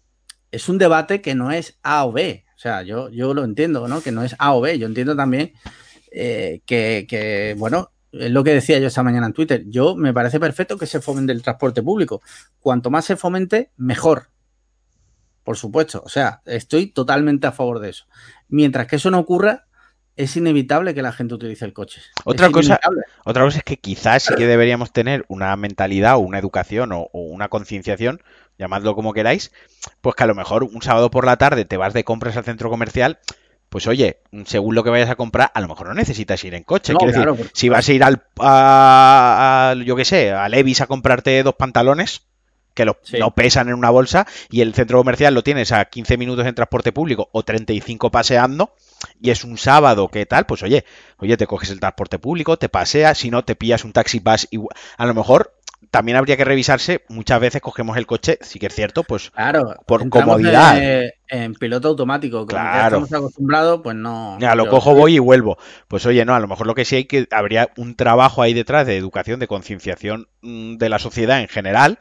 es 0.51 0.69
un 0.69 0.79
debate 0.79 1.21
que 1.21 1.35
no 1.35 1.51
es 1.51 1.79
A 1.83 2.05
o 2.05 2.13
B. 2.13 2.45
O 2.55 2.59
sea, 2.59 2.83
yo, 2.83 3.09
yo 3.11 3.35
lo 3.35 3.45
entiendo, 3.45 3.89
¿no? 3.89 4.01
Que 4.01 4.13
no 4.13 4.23
es 4.23 4.37
A 4.39 4.55
o 4.55 4.61
B. 4.61 4.79
Yo 4.79 4.87
entiendo 4.87 5.17
también 5.17 5.53
eh, 6.13 6.63
que, 6.65 7.57
bueno, 7.59 7.91
es 8.13 8.31
lo 8.31 8.45
que 8.45 8.55
decía 8.55 8.79
yo 8.79 8.87
esta 8.87 9.03
mañana 9.03 9.27
en 9.27 9.33
Twitter. 9.33 9.65
Yo 9.67 9.97
me 9.97 10.15
parece 10.15 10.39
perfecto 10.39 10.79
que 10.79 10.87
se 10.87 11.01
fomente 11.01 11.33
el 11.33 11.43
transporte 11.43 11.83
público. 11.83 12.23
Cuanto 12.61 12.91
más 12.91 13.05
se 13.05 13.17
fomente, 13.17 13.73
mejor. 13.77 14.31
Por 15.43 15.57
supuesto. 15.57 16.03
O 16.05 16.09
sea, 16.09 16.41
estoy 16.47 16.87
totalmente 16.87 17.47
a 17.49 17.53
favor 17.53 17.81
de 17.81 17.91
eso. 17.91 18.07
Mientras 18.49 18.87
que 18.87 18.97
eso 18.97 19.11
no 19.11 19.19
ocurra, 19.19 19.67
es 20.17 20.37
inevitable 20.37 20.95
que 20.95 21.03
la 21.03 21.13
gente 21.13 21.35
utilice 21.35 21.65
el 21.65 21.73
coche. 21.73 22.01
Otra 22.25 22.51
cosa, 22.51 22.79
otra 23.25 23.45
cosa 23.45 23.59
es 23.59 23.65
que 23.65 23.79
quizás 23.79 24.25
sí 24.25 24.35
que 24.35 24.47
deberíamos 24.47 24.93
tener 24.93 25.25
una 25.29 25.57
mentalidad 25.57 26.17
o 26.17 26.21
una 26.21 26.39
educación 26.39 26.93
o, 26.93 27.09
una 27.13 27.49
concienciación, 27.49 28.23
llamadlo 28.59 28.95
como 28.95 29.13
queráis, 29.13 29.53
pues 30.01 30.15
que 30.15 30.25
a 30.25 30.27
lo 30.27 30.35
mejor 30.35 30.65
un 30.65 30.83
sábado 30.83 31.11
por 31.11 31.27
la 31.27 31.37
tarde 31.37 31.65
te 31.65 31.77
vas 31.77 31.95
de 31.95 32.05
compras 32.05 32.37
al 32.37 32.45
centro 32.45 32.71
comercial, 32.71 33.19
pues 33.69 33.89
oye, 33.89 34.21
según 34.45 34.77
lo 34.77 34.85
que 34.85 34.91
vayas 34.91 35.11
a 35.11 35.17
comprar, 35.17 35.51
a 35.53 35.61
lo 35.61 35.67
mejor 35.67 35.89
no 35.89 35.95
necesitas 35.95 36.45
ir 36.45 36.55
en 36.55 36.63
coche. 36.63 36.95
Quiero 36.95 37.33
decir, 37.33 37.51
si 37.53 37.69
vas 37.69 37.89
a 37.89 37.93
ir 37.93 38.05
al, 38.05 38.23
a, 38.39 39.75
yo 39.85 39.97
qué 39.97 40.05
sé, 40.05 40.31
a 40.31 40.49
Levis 40.49 40.81
a 40.81 40.87
comprarte 40.87 41.43
dos 41.43 41.57
pantalones, 41.57 42.23
que 42.75 42.85
lo, 42.85 42.97
pesan 43.35 43.69
en 43.69 43.75
una 43.75 43.91
bolsa 43.91 44.27
y 44.51 44.61
el 44.61 44.75
centro 44.75 44.99
comercial 44.99 45.33
lo 45.33 45.43
tienes 45.43 45.73
a 45.73 45.85
15 45.85 46.17
minutos 46.17 46.45
en 46.47 46.55
transporte 46.55 46.93
público 46.93 47.29
o 47.33 47.45
35 47.45 48.11
paseando 48.11 48.75
y 49.21 49.31
es 49.31 49.45
un 49.45 49.59
sábado, 49.59 50.09
¿qué 50.09 50.27
tal? 50.27 50.47
Pues 50.47 50.63
oye, 50.63 50.85
oye, 51.19 51.37
te 51.37 51.47
coges 51.47 51.71
el 51.71 51.81
transporte 51.81 52.19
público, 52.19 52.59
te 52.59 52.69
paseas, 52.69 53.19
si 53.19 53.31
no 53.31 53.45
te 53.45 53.57
pillas 53.57 53.85
un 53.85 53.93
taxi 53.93 54.21
bus, 54.21 54.49
a 54.97 55.07
lo 55.07 55.15
mejor 55.15 55.55
también 55.91 56.17
habría 56.17 56.37
que 56.37 56.45
revisarse, 56.45 57.05
muchas 57.09 57.41
veces 57.41 57.63
cogemos 57.63 57.97
el 57.97 58.07
coche, 58.07 58.39
sí 58.41 58.59
que 58.59 58.67
es 58.67 58.75
cierto, 58.75 59.05
pues 59.05 59.31
claro, 59.31 59.77
por 59.87 60.09
comodidad. 60.09 60.77
en 61.29 61.55
piloto 61.55 61.89
automático, 61.89 62.47
claro. 62.47 62.97
estamos 62.97 63.13
acostumbrados, 63.13 63.81
pues 63.83 63.95
no. 63.95 64.37
Ya, 64.41 64.57
lo 64.57 64.69
cojo, 64.69 64.95
voy 64.95 65.15
y 65.15 65.19
vuelvo. 65.21 65.57
Pues 65.87 66.05
oye, 66.07 66.25
no, 66.25 66.35
a 66.35 66.41
lo 66.41 66.49
mejor 66.49 66.67
lo 66.67 66.75
que 66.75 66.85
sí 66.85 66.97
hay 66.97 67.05
que, 67.05 67.29
habría 67.31 67.71
un 67.77 67.95
trabajo 67.95 68.43
ahí 68.43 68.55
detrás 68.55 68.89
de 68.89 68.97
educación, 68.97 69.39
de 69.39 69.47
concienciación 69.47 70.27
mm, 70.43 70.79
de 70.79 70.89
la 70.89 70.99
sociedad 70.99 71.41
en 71.41 71.49
general, 71.49 71.99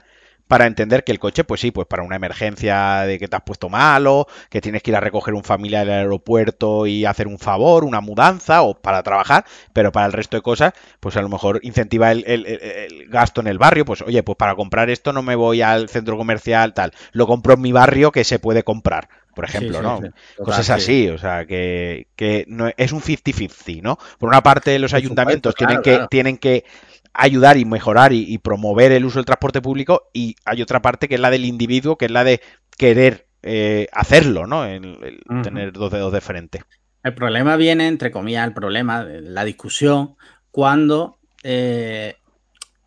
para 0.47 0.67
entender 0.67 1.03
que 1.03 1.11
el 1.11 1.19
coche, 1.19 1.43
pues 1.43 1.61
sí, 1.61 1.71
pues 1.71 1.87
para 1.87 2.03
una 2.03 2.15
emergencia 2.15 3.01
de 3.01 3.17
que 3.17 3.27
te 3.27 3.35
has 3.35 3.41
puesto 3.43 3.69
malo, 3.69 4.27
que 4.49 4.61
tienes 4.61 4.83
que 4.83 4.91
ir 4.91 4.97
a 4.97 4.99
recoger 4.99 5.33
un 5.33 5.43
familiar 5.43 5.85
del 5.85 5.95
aeropuerto 5.95 6.85
y 6.85 7.05
hacer 7.05 7.27
un 7.27 7.39
favor, 7.39 7.83
una 7.83 8.01
mudanza 8.01 8.61
o 8.61 8.75
para 8.75 9.03
trabajar, 9.03 9.45
pero 9.71 9.91
para 9.91 10.05
el 10.05 10.13
resto 10.13 10.37
de 10.37 10.41
cosas, 10.41 10.73
pues 10.99 11.17
a 11.17 11.21
lo 11.21 11.29
mejor 11.29 11.59
incentiva 11.63 12.11
el, 12.11 13.07
gasto 13.09 13.41
en 13.41 13.47
el 13.47 13.57
barrio, 13.57 13.85
pues 13.85 14.01
oye, 14.01 14.21
pues 14.23 14.37
para 14.37 14.55
comprar 14.55 14.89
esto 14.89 15.13
no 15.13 15.23
me 15.23 15.35
voy 15.35 15.61
al 15.61 15.89
centro 15.89 16.17
comercial, 16.17 16.73
tal, 16.73 16.91
lo 17.11 17.25
compro 17.27 17.53
en 17.53 17.61
mi 17.61 17.71
barrio 17.71 18.11
que 18.11 18.23
se 18.23 18.39
puede 18.39 18.63
comprar 18.63 19.09
por 19.33 19.45
ejemplo, 19.45 19.81
¿no? 19.81 19.99
Cosas 20.37 20.69
así, 20.69 21.09
o 21.09 21.17
sea, 21.17 21.45
que, 21.47 22.05
que 22.15 22.45
no, 22.47 22.69
es 22.77 22.91
un 22.91 23.01
50-50, 23.01 23.81
¿no? 23.81 23.97
Por 24.19 24.29
una 24.29 24.43
parte, 24.43 24.77
los 24.77 24.93
ayuntamientos 24.93 25.55
tienen, 25.55 25.81
que, 25.81 26.05
tienen 26.09 26.37
que 26.37 26.65
ayudar 27.13 27.57
y 27.57 27.65
mejorar 27.65 28.11
y, 28.13 28.37
promover 28.39 28.91
el 28.91 29.05
uso 29.05 29.19
del 29.19 29.25
transporte 29.25 29.61
público 29.61 30.09
y 30.13 30.35
hay 30.45 30.61
otra 30.61 30.81
parte 30.81 31.07
que 31.07 31.15
es 31.15 31.21
la 31.21 31.29
del 31.29 31.45
individuo, 31.45 31.97
que 31.97 32.05
es 32.05 32.11
la 32.11 32.23
de 32.23 32.41
querer 32.77 33.27
eh, 33.43 33.87
hacerlo, 33.91 34.47
¿no? 34.47 34.65
El, 34.65 35.21
Tener 35.43 35.73
dos 35.73 35.91
dedos 35.91 36.11
de 36.11 36.21
frente. 36.21 36.63
El 37.03 37.13
problema 37.13 37.55
viene, 37.55 37.87
entre 37.87 38.11
comillas, 38.11 38.47
el 38.47 38.53
problema, 38.53 39.03
la 39.03 39.43
discusión, 39.43 40.15
cuando 40.51 41.17
eh, 41.43 42.15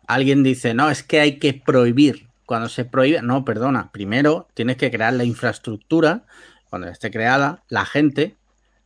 alguien 0.07 0.43
dice, 0.43 0.73
no, 0.73 0.89
es 0.89 1.03
que 1.03 1.19
hay 1.19 1.37
que 1.37 1.53
prohibir. 1.53 2.27
Cuando 2.45 2.69
se 2.69 2.85
prohíbe, 2.85 3.21
no, 3.21 3.45
perdona, 3.45 3.91
primero 3.91 4.47
tienes 4.53 4.77
que 4.77 4.89
crear 4.89 5.13
la 5.13 5.25
infraestructura, 5.25 6.23
cuando 6.69 6.87
esté 6.87 7.11
creada, 7.11 7.63
la 7.69 7.85
gente 7.85 8.35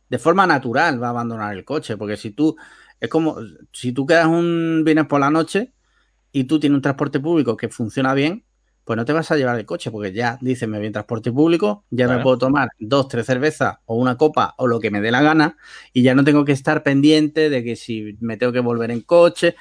de 0.08 0.18
forma 0.18 0.46
natural 0.46 1.02
va 1.02 1.06
a 1.06 1.10
abandonar 1.10 1.54
el 1.54 1.64
coche, 1.64 1.96
porque 1.96 2.16
si 2.16 2.30
tú 2.30 2.56
es 3.02 3.08
como 3.08 3.36
si 3.72 3.90
tú 3.90 4.06
quedas 4.06 4.26
un 4.26 4.82
vienes 4.84 5.06
por 5.06 5.18
la 5.18 5.28
noche 5.28 5.72
y 6.30 6.44
tú 6.44 6.60
tienes 6.60 6.76
un 6.76 6.82
transporte 6.82 7.18
público 7.18 7.56
que 7.56 7.68
funciona 7.68 8.14
bien, 8.14 8.44
pues 8.84 8.96
no 8.96 9.04
te 9.04 9.12
vas 9.12 9.28
a 9.32 9.36
llevar 9.36 9.58
el 9.58 9.66
coche, 9.66 9.90
porque 9.90 10.12
ya 10.12 10.38
dices, 10.40 10.68
me 10.68 10.78
voy 10.78 10.86
en 10.86 10.92
transporte 10.92 11.32
público, 11.32 11.84
ya 11.90 12.06
me 12.06 12.22
puedo 12.22 12.38
tomar 12.38 12.68
dos, 12.78 13.08
tres 13.08 13.26
cervezas 13.26 13.78
o 13.86 13.96
una 13.96 14.16
copa 14.16 14.54
o 14.56 14.68
lo 14.68 14.78
que 14.78 14.92
me 14.92 15.00
dé 15.00 15.10
la 15.10 15.20
gana, 15.20 15.56
y 15.92 16.02
ya 16.02 16.14
no 16.14 16.22
tengo 16.22 16.44
que 16.44 16.52
estar 16.52 16.84
pendiente 16.84 17.50
de 17.50 17.64
que 17.64 17.74
si 17.74 18.16
me 18.20 18.36
tengo 18.36 18.52
que 18.52 18.60
volver 18.60 18.92
en 18.92 19.00
coche. 19.00 19.56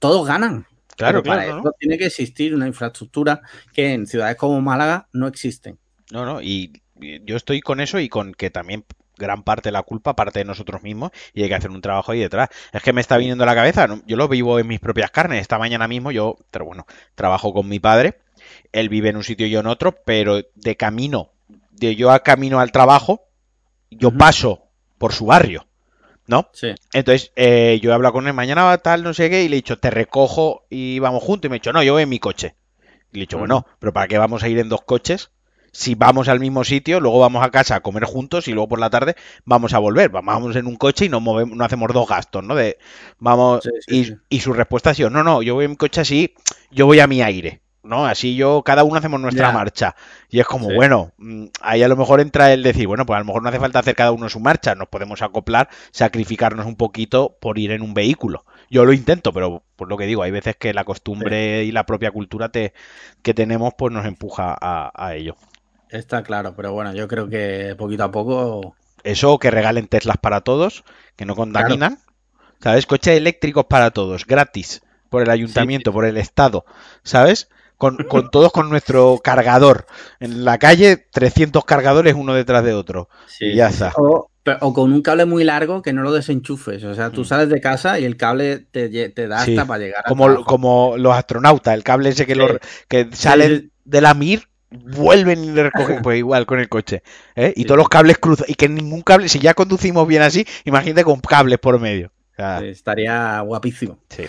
Todos 0.00 0.26
ganan. 0.26 0.66
Claro, 0.96 1.22
claro. 1.22 1.40
Para 1.40 1.60
eso 1.60 1.72
tiene 1.78 1.96
que 1.96 2.06
existir 2.06 2.56
una 2.56 2.66
infraestructura 2.66 3.40
que 3.72 3.92
en 3.92 4.04
ciudades 4.08 4.36
como 4.36 4.60
Málaga 4.60 5.08
no 5.12 5.28
existen. 5.28 5.78
No, 6.10 6.26
no, 6.26 6.42
y 6.42 6.72
yo 6.96 7.36
estoy 7.36 7.60
con 7.60 7.78
eso 7.78 8.00
y 8.00 8.08
con 8.08 8.34
que 8.34 8.50
también 8.50 8.84
gran 9.18 9.42
parte 9.42 9.68
de 9.68 9.72
la 9.72 9.82
culpa 9.82 10.16
parte 10.16 10.38
de 10.38 10.44
nosotros 10.44 10.82
mismos 10.82 11.10
y 11.34 11.42
hay 11.42 11.48
que 11.48 11.54
hacer 11.54 11.70
un 11.70 11.80
trabajo 11.80 12.12
ahí 12.12 12.20
detrás. 12.20 12.48
Es 12.72 12.82
que 12.82 12.92
me 12.92 13.00
está 13.00 13.16
viniendo 13.16 13.44
a 13.44 13.46
la 13.46 13.54
cabeza, 13.54 13.86
yo 14.06 14.16
lo 14.16 14.28
vivo 14.28 14.58
en 14.58 14.66
mis 14.66 14.80
propias 14.80 15.10
carnes. 15.10 15.40
Esta 15.40 15.58
mañana 15.58 15.88
mismo 15.88 16.10
yo, 16.10 16.36
pero 16.50 16.64
bueno, 16.64 16.86
trabajo 17.14 17.52
con 17.52 17.68
mi 17.68 17.80
padre, 17.80 18.20
él 18.72 18.88
vive 18.88 19.10
en 19.10 19.16
un 19.16 19.24
sitio 19.24 19.46
y 19.46 19.50
yo 19.50 19.60
en 19.60 19.66
otro, 19.66 19.96
pero 20.04 20.40
de 20.54 20.76
camino, 20.76 21.32
de 21.72 21.96
yo 21.96 22.10
a 22.10 22.20
camino 22.20 22.60
al 22.60 22.72
trabajo, 22.72 23.22
yo 23.90 24.10
paso 24.10 24.68
por 24.98 25.12
su 25.12 25.26
barrio. 25.26 25.66
¿no? 26.28 26.50
Sí. 26.52 26.74
Entonces, 26.92 27.32
eh, 27.36 27.80
yo 27.82 27.90
he 27.90 27.94
hablado 27.94 28.12
con 28.12 28.28
él 28.28 28.34
mañana 28.34 28.62
va 28.62 28.78
tal, 28.78 29.02
no 29.02 29.14
sé 29.14 29.30
qué, 29.30 29.42
y 29.42 29.48
le 29.48 29.56
he 29.56 29.62
dicho, 29.62 29.78
te 29.78 29.90
recojo 29.90 30.66
y 30.68 30.98
vamos 31.00 31.22
juntos. 31.22 31.48
Y 31.48 31.50
me 31.50 31.56
ha 31.56 31.58
dicho, 31.58 31.72
no, 31.72 31.82
yo 31.82 31.94
voy 31.94 32.04
en 32.04 32.10
mi 32.10 32.18
coche. 32.18 32.54
Y 33.10 33.16
le 33.16 33.20
he 33.20 33.22
dicho, 33.22 33.38
bueno, 33.38 33.66
pero 33.78 33.92
¿para 33.94 34.06
qué 34.06 34.18
vamos 34.18 34.42
a 34.42 34.48
ir 34.48 34.58
en 34.58 34.68
dos 34.68 34.82
coches? 34.82 35.30
Si 35.78 35.94
vamos 35.94 36.26
al 36.28 36.40
mismo 36.40 36.64
sitio, 36.64 36.98
luego 36.98 37.20
vamos 37.20 37.44
a 37.44 37.52
casa 37.52 37.76
a 37.76 37.80
comer 37.80 38.02
juntos 38.02 38.48
y 38.48 38.52
luego 38.52 38.66
por 38.66 38.80
la 38.80 38.90
tarde 38.90 39.14
vamos 39.44 39.74
a 39.74 39.78
volver. 39.78 40.10
Vamos 40.10 40.56
en 40.56 40.66
un 40.66 40.74
coche 40.74 41.04
y 41.04 41.08
no, 41.08 41.20
movemos, 41.20 41.56
no 41.56 41.64
hacemos 41.64 41.92
dos 41.94 42.08
gastos, 42.08 42.42
¿no? 42.42 42.56
De, 42.56 42.78
vamos, 43.20 43.68
y, 43.86 44.40
su 44.40 44.52
respuesta 44.52 44.90
ha 44.90 44.94
sido, 44.94 45.08
no, 45.08 45.22
no, 45.22 45.40
yo 45.40 45.54
voy 45.54 45.66
en 45.66 45.70
mi 45.70 45.76
coche 45.76 46.00
así, 46.00 46.34
yo 46.72 46.86
voy 46.86 46.98
a 46.98 47.06
mi 47.06 47.22
aire. 47.22 47.60
¿no? 47.84 48.06
Así 48.06 48.34
yo, 48.34 48.62
cada 48.64 48.82
uno 48.82 48.96
hacemos 48.96 49.20
nuestra 49.20 49.52
marcha. 49.52 49.94
Y 50.28 50.40
es 50.40 50.46
como, 50.46 50.68
bueno, 50.74 51.12
mm, 51.16 51.46
ahí 51.60 51.82
a 51.84 51.88
lo 51.88 51.96
mejor 51.96 52.20
entra 52.20 52.52
el 52.52 52.64
decir, 52.64 52.88
bueno, 52.88 53.06
pues 53.06 53.16
a 53.16 53.20
lo 53.20 53.24
mejor 53.24 53.44
no 53.44 53.48
hace 53.48 53.60
falta 53.60 53.78
hacer 53.78 53.94
cada 53.94 54.10
uno 54.10 54.28
su 54.28 54.40
marcha, 54.40 54.74
nos 54.74 54.88
podemos 54.88 55.22
acoplar, 55.22 55.68
sacrificarnos 55.92 56.66
un 56.66 56.74
poquito 56.74 57.38
por 57.40 57.56
ir 57.56 57.70
en 57.70 57.82
un 57.82 57.94
vehículo. 57.94 58.44
Yo 58.68 58.84
lo 58.84 58.92
intento, 58.92 59.32
pero 59.32 59.62
por 59.76 59.88
lo 59.88 59.96
que 59.96 60.06
digo, 60.06 60.24
hay 60.24 60.32
veces 60.32 60.56
que 60.56 60.74
la 60.74 60.84
costumbre 60.84 61.62
y 61.62 61.70
la 61.70 61.86
propia 61.86 62.10
cultura 62.10 62.48
te, 62.50 62.74
que 63.22 63.32
tenemos, 63.32 63.74
pues 63.78 63.92
nos 63.92 64.04
empuja 64.04 64.58
a 64.60 65.14
ello. 65.14 65.36
Está 65.90 66.22
claro, 66.22 66.54
pero 66.56 66.72
bueno, 66.72 66.92
yo 66.94 67.08
creo 67.08 67.28
que 67.28 67.74
poquito 67.78 68.04
a 68.04 68.10
poco. 68.10 68.74
Eso, 69.04 69.38
que 69.38 69.50
regalen 69.50 69.86
Teslas 69.86 70.16
para 70.18 70.40
todos, 70.42 70.84
que 71.16 71.24
no 71.24 71.34
contaminan. 71.36 71.98
¿Sabes? 72.60 72.86
Coches 72.86 73.16
eléctricos 73.16 73.66
para 73.66 73.92
todos, 73.92 74.26
gratis, 74.26 74.82
por 75.10 75.22
el 75.22 75.30
ayuntamiento, 75.30 75.92
por 75.92 76.04
el 76.04 76.16
Estado, 76.16 76.64
¿sabes? 77.04 77.48
Con, 77.76 77.96
todos 78.32 78.50
con 78.50 78.68
nuestro 78.68 79.20
cargador. 79.22 79.86
En 80.18 80.44
la 80.44 80.58
calle, 80.58 80.96
300 81.12 81.64
cargadores 81.64 82.14
uno 82.14 82.34
detrás 82.34 82.64
de 82.64 82.74
otro. 82.74 83.08
y 83.38 83.54
ya 83.54 83.68
está. 83.68 83.92
o 83.96 84.72
con 84.72 84.92
un 84.92 85.02
cable 85.02 85.26
muy 85.26 85.44
largo 85.44 85.82
que 85.82 85.92
no 85.92 86.02
lo 86.02 86.10
desenchufes. 86.10 86.82
O 86.82 86.94
sea, 86.96 87.10
tú 87.10 87.20
Mm. 87.20 87.24
sales 87.26 87.48
de 87.50 87.60
casa 87.60 88.00
y 88.00 88.04
el 88.04 88.16
cable 88.16 88.58
te, 88.58 88.88
da 89.28 89.44
Sí, 89.44 89.52
hasta 89.56 89.66
para 89.66 89.78
llegar 89.84 90.04
Como, 90.08 90.42
como 90.44 90.96
los 90.96 91.14
astronautas, 91.14 91.74
el 91.74 91.84
cable 91.84 92.08
ese 92.08 92.26
que, 92.26 92.32
Sí. 92.32 92.38
lo- 92.38 92.58
que 92.88 93.08
salen 93.12 93.60
sí. 93.60 93.72
de 93.84 94.00
la 94.00 94.14
MIR, 94.14 94.48
vuelven 94.70 95.42
y 95.44 95.50
le 95.52 95.64
recogen, 95.64 96.02
pues 96.02 96.18
igual 96.18 96.46
con 96.46 96.58
el 96.60 96.68
coche. 96.68 97.02
¿eh? 97.36 97.52
Y 97.56 97.62
Sí. 97.62 97.66
todos 97.66 97.78
los 97.78 97.88
cables 97.88 98.18
cruzan. 98.18 98.46
Y 98.48 98.54
que 98.54 98.68
ningún 98.68 99.02
cable, 99.02 99.28
si 99.28 99.38
ya 99.38 99.54
conducimos 99.54 100.06
bien 100.06 100.22
así, 100.22 100.46
imagínate 100.64 101.04
con 101.04 101.20
cables 101.20 101.58
por 101.58 101.78
medio. 101.80 102.12
O 102.32 102.36
sea, 102.36 102.60
Sí, 102.60 102.66
Estaría 102.66 103.40
guapísimo. 103.40 103.98
sí. 104.10 104.24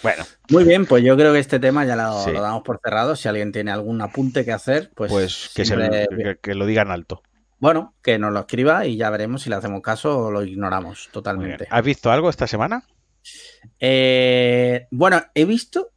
Bueno, 0.00 0.24
Muy 0.50 0.62
bien, 0.62 0.86
pues 0.86 1.02
yo 1.02 1.16
creo 1.16 1.32
que 1.32 1.40
este 1.40 1.58
tema 1.58 1.84
ya 1.84 1.96
lo, 1.96 2.22
Sí. 2.22 2.30
lo 2.30 2.40
damos 2.40 2.62
por 2.62 2.78
cerrado. 2.84 3.16
Si 3.16 3.26
alguien 3.26 3.50
tiene 3.50 3.72
algún 3.72 4.00
apunte 4.00 4.44
que 4.44 4.52
hacer, 4.52 4.92
pues, 4.94 5.10
pues 5.10 5.50
que, 5.56 5.64
se, 5.64 5.74
que, 5.76 6.38
que 6.40 6.54
lo 6.54 6.66
digan 6.66 6.92
alto. 6.92 7.20
bueno, 7.58 7.96
que 8.00 8.16
nos 8.16 8.32
lo 8.32 8.38
escriba 8.38 8.86
y 8.86 8.96
ya 8.96 9.10
veremos 9.10 9.42
si 9.42 9.50
le 9.50 9.56
hacemos 9.56 9.82
caso 9.82 10.16
o 10.26 10.30
lo 10.30 10.44
ignoramos 10.44 11.08
totalmente. 11.10 11.66
¿Has 11.68 11.84
visto 11.84 12.12
algo 12.12 12.30
esta 12.30 12.46
semana? 12.46 12.84
Eh, 13.80 14.86
bueno, 14.92 15.20
he 15.34 15.44
visto, 15.44 15.90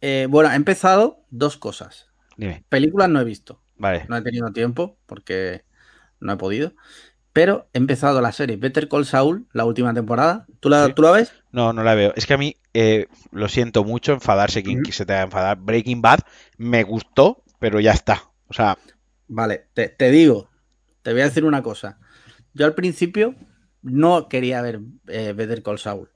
eh, 0.00 0.26
bueno, 0.30 0.52
he 0.52 0.54
empezado 0.54 1.24
dos 1.30 1.56
cosas. 1.56 2.11
Dime. 2.42 2.64
Películas 2.68 3.08
no 3.08 3.20
he 3.20 3.24
visto, 3.24 3.62
Vale. 3.76 4.04
no 4.08 4.16
he 4.16 4.22
tenido 4.22 4.52
tiempo 4.52 4.98
porque 5.06 5.64
no 6.20 6.32
he 6.32 6.36
podido. 6.36 6.74
Pero 7.32 7.68
he 7.72 7.78
empezado 7.78 8.20
la 8.20 8.32
serie 8.32 8.56
Better 8.56 8.88
Call 8.88 9.06
Saul, 9.06 9.46
la 9.52 9.64
última 9.64 9.94
temporada. 9.94 10.46
¿Tú 10.60 10.68
la, 10.68 10.86
Sí. 10.86 10.92
¿tú 10.94 11.02
la 11.02 11.12
ves? 11.12 11.32
No, 11.50 11.72
no 11.72 11.82
la 11.82 11.94
veo. 11.94 12.12
Es 12.14 12.26
que 12.26 12.34
a 12.34 12.38
mí, 12.38 12.56
eh, 12.74 13.06
lo 13.30 13.48
siento 13.48 13.84
mucho, 13.84 14.12
enfadarse 14.12 14.62
quien 14.62 14.84
se 14.84 15.06
te 15.06 15.14
va 15.14 15.20
a 15.20 15.24
enfadar. 15.24 15.58
Breaking 15.58 16.02
Bad 16.02 16.20
me 16.58 16.82
gustó, 16.82 17.42
pero 17.58 17.80
ya 17.80 17.92
está. 17.92 18.22
O 18.48 18.52
sea, 18.52 18.76
Vale, 19.28 19.68
te, 19.72 19.88
te 19.88 20.10
digo, 20.10 20.50
te 21.02 21.12
voy 21.12 21.22
a 21.22 21.26
decir 21.26 21.44
una 21.46 21.62
cosa. 21.62 21.98
Yo 22.52 22.66
al 22.66 22.74
principio 22.74 23.34
no 23.80 24.28
quería 24.28 24.60
ver 24.60 24.80
eh, 25.08 25.32
Better 25.32 25.62
Call 25.62 25.78
Saul. 25.78 26.10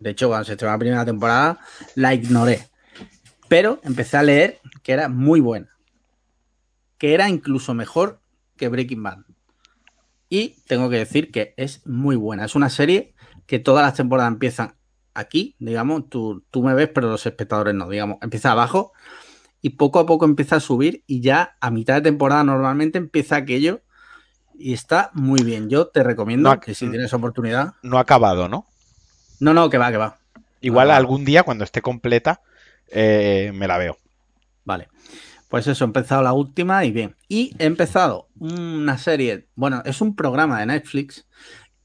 De 0.00 0.10
hecho, 0.10 0.26
cuando 0.26 0.44
se 0.44 0.52
estrenó 0.52 0.72
la 0.72 0.78
primera 0.80 1.04
temporada, 1.04 1.60
la 1.94 2.12
ignoré. 2.12 2.66
Pero 3.52 3.80
empecé 3.82 4.16
a 4.16 4.22
leer 4.22 4.62
que 4.82 4.92
era 4.92 5.10
muy 5.10 5.40
buena. 5.40 5.68
Que 6.96 7.12
era 7.12 7.28
incluso 7.28 7.74
mejor 7.74 8.18
que 8.56 8.68
Breaking 8.68 9.02
Bad. 9.02 9.18
Y 10.30 10.56
tengo 10.66 10.88
que 10.88 10.96
decir 10.96 11.30
que 11.30 11.52
es 11.58 11.86
muy 11.86 12.16
buena. 12.16 12.46
Es 12.46 12.54
una 12.54 12.70
serie 12.70 13.12
que 13.44 13.58
todas 13.58 13.84
las 13.84 13.92
temporadas 13.92 14.32
empiezan 14.32 14.74
aquí, 15.12 15.54
digamos, 15.58 16.08
tú, 16.08 16.42
tú 16.50 16.62
me 16.62 16.72
ves, 16.72 16.88
pero 16.94 17.10
los 17.10 17.26
espectadores 17.26 17.74
no, 17.74 17.90
digamos, 17.90 18.16
empieza 18.22 18.52
abajo 18.52 18.94
y 19.60 19.70
poco 19.76 19.98
a 19.98 20.06
poco 20.06 20.24
empieza 20.24 20.56
a 20.56 20.60
subir 20.60 21.04
y 21.06 21.20
ya 21.20 21.58
a 21.60 21.70
mitad 21.70 21.96
de 21.96 22.00
temporada 22.00 22.44
normalmente 22.44 22.96
empieza 22.96 23.36
aquello 23.36 23.82
y 24.58 24.72
está 24.72 25.10
muy 25.12 25.42
bien. 25.42 25.68
Yo 25.68 25.88
te 25.88 26.02
recomiendo 26.02 26.48
No 26.48 26.58
que 26.58 26.74
si 26.74 26.88
tienes 26.88 27.12
oportunidad... 27.12 27.74
no 27.82 27.98
ha 27.98 28.00
acabado, 28.00 28.48
¿no? 28.48 28.66
No, 29.40 29.52
no, 29.52 29.68
que 29.68 29.76
va, 29.76 29.90
que 29.90 29.98
va. 29.98 30.16
Igual 30.62 30.90
Ah. 30.90 30.96
algún 30.96 31.26
día, 31.26 31.42
cuando 31.42 31.64
esté 31.64 31.82
completa, 31.82 32.40
eh, 32.88 33.50
me 33.54 33.66
la 33.66 33.78
veo. 33.78 33.98
Vale. 34.64 34.88
Pues 35.48 35.66
eso, 35.66 35.84
he 35.84 35.86
empezado 35.86 36.22
la 36.22 36.32
última 36.32 36.84
y 36.84 36.92
bien. 36.92 37.14
Y 37.28 37.54
he 37.58 37.66
empezado 37.66 38.28
una 38.38 38.96
serie, 38.98 39.46
bueno, 39.54 39.82
es 39.84 40.00
un 40.00 40.16
programa 40.16 40.60
de 40.60 40.66
Netflix 40.66 41.26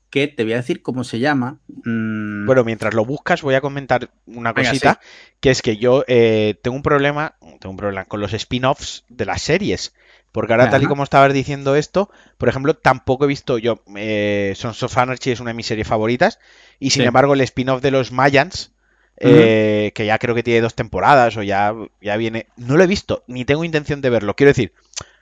que 0.10 0.30
te 0.30 0.44
voy 0.44 0.54
a 0.54 0.58
decir 0.58 0.82
cómo 0.82 1.04
se 1.04 1.20
llama. 1.20 1.60
Mm, 1.84 2.46
Bueno, 2.46 2.64
mientras 2.64 2.94
lo 2.94 3.04
buscas, 3.04 3.42
voy 3.42 3.56
a 3.56 3.62
comentar 3.62 4.10
una 4.26 4.54
Venga, 4.54 4.70
cosita, 4.70 5.00
que 5.42 5.50
es 5.50 5.62
que 5.62 5.76
yo 5.76 6.06
eh, 6.08 6.58
tengo 6.64 6.78
un 6.78 6.84
problema, 6.84 7.36
tengo 7.60 7.72
un 7.72 7.78
problema 7.78 8.06
con 8.06 8.22
los 8.22 8.34
spin-offs 8.34 9.04
de 9.10 9.26
las 9.26 9.42
series. 9.42 9.94
Porque 10.32 10.54
ahora, 10.54 10.70
tal 10.70 10.84
y 10.84 10.88
como 10.88 11.04
estabas 11.04 11.34
diciendo 11.34 11.76
esto, 11.76 12.10
por 12.38 12.48
ejemplo, 12.48 12.76
tampoco 12.76 13.26
he 13.26 13.28
visto 13.28 13.58
yo. 13.58 13.82
Eh, 13.96 14.54
Sons 14.56 14.84
of 14.84 14.98
Anarchy 14.98 15.32
es 15.32 15.40
una 15.40 15.50
de 15.50 15.56
mis 15.56 15.66
series 15.66 15.88
favoritas. 15.88 16.40
Y 16.80 16.92
sin 16.92 17.02
Sí. 17.02 17.08
embargo, 17.08 17.34
el 17.34 17.42
spin-off 17.42 17.82
de 17.82 17.92
los 17.92 18.12
Mayans, 18.12 18.72
eh, 19.20 19.92
que 19.96 20.06
ya 20.06 20.18
creo 20.20 20.36
que 20.36 20.44
tiene 20.44 20.62
dos 20.62 20.76
temporadas 20.76 21.36
o 21.38 21.44
ya, 21.44 21.74
ya 22.02 22.18
viene. 22.18 22.48
No 22.58 22.78
lo 22.78 22.84
he 22.84 22.88
visto, 22.88 23.24
ni 23.28 23.46
tengo 23.46 23.64
intención 23.64 24.02
de 24.02 24.10
verlo. 24.10 24.36
Quiero 24.36 24.50
decir, 24.52 24.74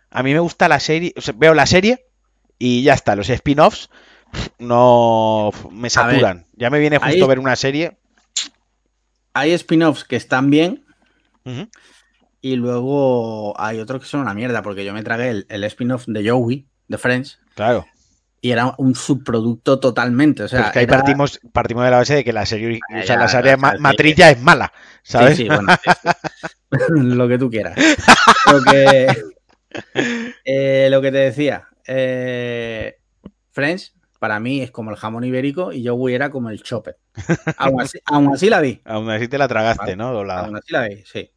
a 0.10 0.22
mí 0.24 0.34
me 0.34 0.39
gusta 0.39 0.68
la 0.68 0.80
serie, 0.80 1.14
o 1.18 1.22
sea, 1.22 1.34
veo 1.38 1.54
la 1.54 1.66
serie 1.66 2.06
y 2.60 2.84
ya 2.84 2.93
está. 2.93 3.16
Los 3.16 3.30
spin-offs 3.30 3.89
no 4.60 5.52
me 5.72 5.84
ver, 5.84 5.91
saturan. 5.91 6.46
ya 6.54 6.70
me 6.70 6.80
viene 6.80 6.98
justo 6.98 7.12
ahí- 7.24 7.28
ver 7.28 7.39
una 7.39 7.56
serie. 7.56 7.98
hay 9.34 9.52
spin-offs 9.54 10.04
que 10.04 10.16
están 10.16 10.50
bien 10.50 10.86
y 12.41 12.56
luego 12.56 13.60
hay 13.60 13.80
otros 13.80 14.02
que 14.02 14.08
son 14.08 14.22
una 14.22 14.34
mierda, 14.34 14.62
porque 14.62 14.84
yo 14.86 14.93
me 14.93 15.04
tragué 15.04 15.30
el, 15.30 15.46
el 15.50 15.64
spin-off 15.66 16.06
de 16.08 16.30
Joey, 16.30 16.66
de 16.88 16.98
Friends, 16.98 17.39
Claro. 17.56 17.86
Y 18.46 18.52
era 18.52 18.76
un 18.78 18.93
subproducto 18.93 19.80
totalmente. 19.80 20.43
O 20.43 20.48
sea, 20.48 20.60
Pero 20.60 20.68
es 20.68 20.74
que 20.74 20.80
ahí 20.80 20.84
era- 20.86 20.98
partimos, 20.98 21.39
partimos 21.52 21.84
de 21.84 21.89
la 21.89 21.98
base 21.98 22.14
de 22.16 22.24
que 22.24 22.32
la 22.32 22.46
serie, 22.46 22.80
Ah, 22.91 23.00
o 23.00 23.04
sea, 23.04 23.16
ya, 23.16 23.18
la 23.18 23.28
serie 23.28 23.58
ma- 23.58 23.74
matriz 23.80 24.16
ya 24.16 24.30
es 24.30 24.39
mala, 24.39 24.72
¿sabes? 25.02 25.36
sí, 25.38 25.48
bueno, 25.48 25.68
sí, 25.84 25.91
sí. 26.02 26.10
lo 26.91 27.28
que 27.28 27.39
tú 27.39 27.50
quieras. 27.50 27.76
Lo 28.52 28.62
que, 28.62 29.08
eh, 30.46 30.88
lo 30.91 31.02
que 31.02 31.12
te 31.12 31.18
decía, 31.18 31.68
eh, 31.88 32.98
Friends 33.52 33.93
para 34.20 34.39
mí 34.39 34.62
es 34.62 34.70
como 34.70 34.91
el 34.91 34.98
jamón 34.98 35.24
ibérico 35.24 35.72
y 35.74 35.88
Joey 35.88 36.14
era 36.14 36.30
como 36.30 36.52
el 36.52 36.62
chopper. 36.62 36.98
Aún 37.58 37.82
así, 37.82 37.98
aún 38.06 38.32
así 38.34 38.50
la 38.50 38.62
vi. 38.62 38.80
Aún 38.86 39.10
así 39.10 39.28
te 39.28 39.39
la 39.39 39.48
tragaste. 39.48 39.96
¿no? 39.96 40.14
Doblada. 40.14 40.46
Aún 40.46 40.56
así 40.56 40.72
la 40.72 40.88
vi, 40.88 41.04
sí. 41.06 41.32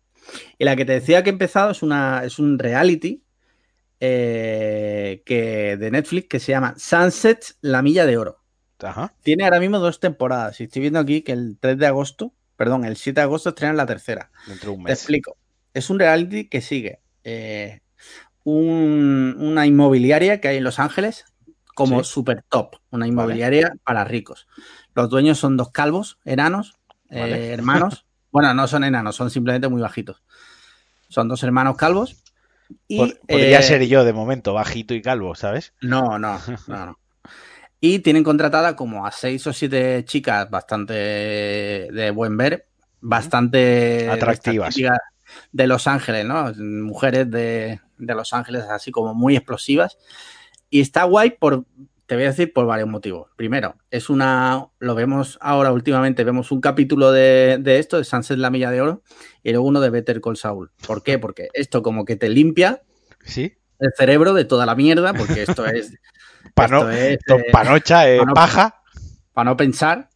Y 0.59 0.65
la 0.67 0.77
que 0.77 0.85
te 0.85 0.93
decía 0.93 1.23
que 1.23 1.31
he 1.31 1.33
empezado 1.33 1.71
es, 1.71 1.83
una, 1.83 2.23
es 2.25 2.39
un 2.39 2.59
reality 2.59 3.23
eh, 4.01 5.23
que, 5.27 5.77
de 5.77 5.91
Netflix 5.91 6.29
que 6.29 6.41
se 6.41 6.53
llama 6.53 6.75
Sunset, 6.77 7.57
la 7.61 7.83
milla 7.83 8.07
de 8.07 8.17
oro. 8.17 8.41
Ajá. 8.81 9.13
Tiene 9.23 9.45
ahora 9.45 9.59
mismo 9.61 9.79
dos 9.79 9.99
temporadas 10.01 10.61
y 10.61 10.65
estoy 10.65 10.83
viendo 10.83 10.99
aquí 11.01 11.23
que 11.23 11.33
el 11.33 11.57
3 11.61 11.79
de 11.79 11.87
agosto, 11.87 12.33
perdón, 12.57 12.85
el 12.85 12.97
7 12.97 13.21
de 13.21 13.25
agosto 13.25 13.49
estrenan 13.51 13.77
la 13.77 13.87
tercera. 13.87 14.31
Dentro 14.47 14.71
de 14.73 14.77
un 14.79 14.85
Te 14.85 14.93
explico. 14.93 15.37
Es 15.75 15.91
un 15.91 15.99
reality 15.99 16.49
que 16.49 16.61
sigue 16.61 17.01
eh, 17.25 17.81
un- 18.45 19.37
una 19.39 19.67
inmobiliaria 19.67 20.41
que 20.41 20.49
hay 20.49 20.57
en 20.59 20.65
Los 20.65 20.79
Ángeles 20.79 21.25
como 21.75 22.03
Sí. 22.03 22.11
super 22.11 22.43
top, 22.49 22.77
una 22.91 23.07
inmobiliaria 23.07 23.73
para 23.85 24.05
ricos. 24.05 24.49
Los 24.95 25.11
dueños 25.11 25.39
son 25.39 25.57
dos 25.57 25.71
calvos, 25.71 26.19
enanos, 26.25 26.79
eh, 27.11 27.51
hermanos. 27.53 28.07
bueno, 28.33 28.55
no 28.55 28.67
son 28.67 28.85
enanos, 28.85 29.15
son 29.17 29.31
simplemente 29.31 29.69
muy 29.69 29.83
bajitos. 29.83 30.23
Son 31.09 31.29
dos 31.29 31.43
hermanos 31.43 31.77
calvos. 31.77 32.23
Y, 32.87 32.99
Pod- 32.99 33.19
Podría 33.27 33.61
eh, 33.61 33.63
ser 33.63 33.87
yo 33.87 34.05
de 34.05 34.13
momento, 34.13 34.53
bajito 34.55 34.95
y 34.95 35.03
calvo, 35.03 35.35
¿sabes? 35.35 35.73
no, 35.81 36.19
no, 36.19 36.39
no, 36.69 36.87
no. 36.87 36.99
Y 37.81 38.01
tienen 38.01 38.25
contratada 38.25 38.75
como 38.75 39.07
a 39.07 39.13
seis 39.13 39.47
o 39.47 39.53
siete 39.53 40.05
chicas 40.05 40.51
bastante 40.51 40.93
de 40.93 42.11
buen 42.13 42.37
ver, 42.37 42.67
bastante 43.01 44.09
Atractivas. 44.11 44.75
De 45.53 45.67
Los 45.67 45.87
Ángeles, 45.87 46.25
¿no? 46.25 46.53
Mujeres 46.57 47.31
de, 47.31 47.81
de 47.99 48.15
Los 48.15 48.33
Ángeles 48.33 48.65
así 48.65 48.91
como 48.91 49.15
muy 49.15 49.37
explosivas. 49.37 49.97
Y 50.71 50.81
está 50.81 51.05
guay 51.05 51.31
por, 51.39 51.65
te 52.09 52.15
voy 52.15 52.25
a 52.25 52.29
decir, 52.29 52.53
por 52.55 52.65
varios 52.67 52.89
motivos. 52.89 53.31
Primero, 53.37 53.77
es 53.91 54.09
una, 54.09 54.67
lo 54.79 54.95
vemos 54.95 55.39
ahora 55.43 55.71
últimamente, 55.73 56.25
vemos 56.25 56.51
un 56.51 56.61
capítulo 56.63 57.13
de, 57.13 57.59
de 57.61 57.79
esto, 57.79 57.99
de 57.99 58.05
Sunset 58.05 58.39
La 58.39 58.51
Milla 58.51 58.71
de 58.71 58.81
Oro, 58.81 59.03
y 59.43 59.51
luego 59.53 59.67
uno 59.67 59.81
de 59.81 59.91
Better 59.91 60.21
Call 60.23 60.39
Saul. 60.39 60.71
¿Por 60.87 61.03
qué? 61.03 61.19
Porque 61.19 61.49
esto 61.53 61.83
como 61.83 62.05
que 62.07 62.17
te 62.17 62.31
limpia 62.31 62.83
Sí. 63.25 63.53
el 63.79 63.91
cerebro 63.97 64.33
de 64.33 64.47
toda 64.47 64.65
la 64.65 64.75
mierda, 64.75 65.13
porque 65.13 65.43
esto 65.43 65.67
es 65.67 65.93
Pano- 66.55 66.79
esto 66.79 66.91
es, 66.91 67.19
esto- 67.19 67.37
eh, 67.39 67.45
panocha, 67.53 68.11
eh, 68.11 68.19
pano- 68.19 68.33
paja. 68.35 68.81
para 69.35 69.51
no 69.51 69.57
pensar. 69.59 70.09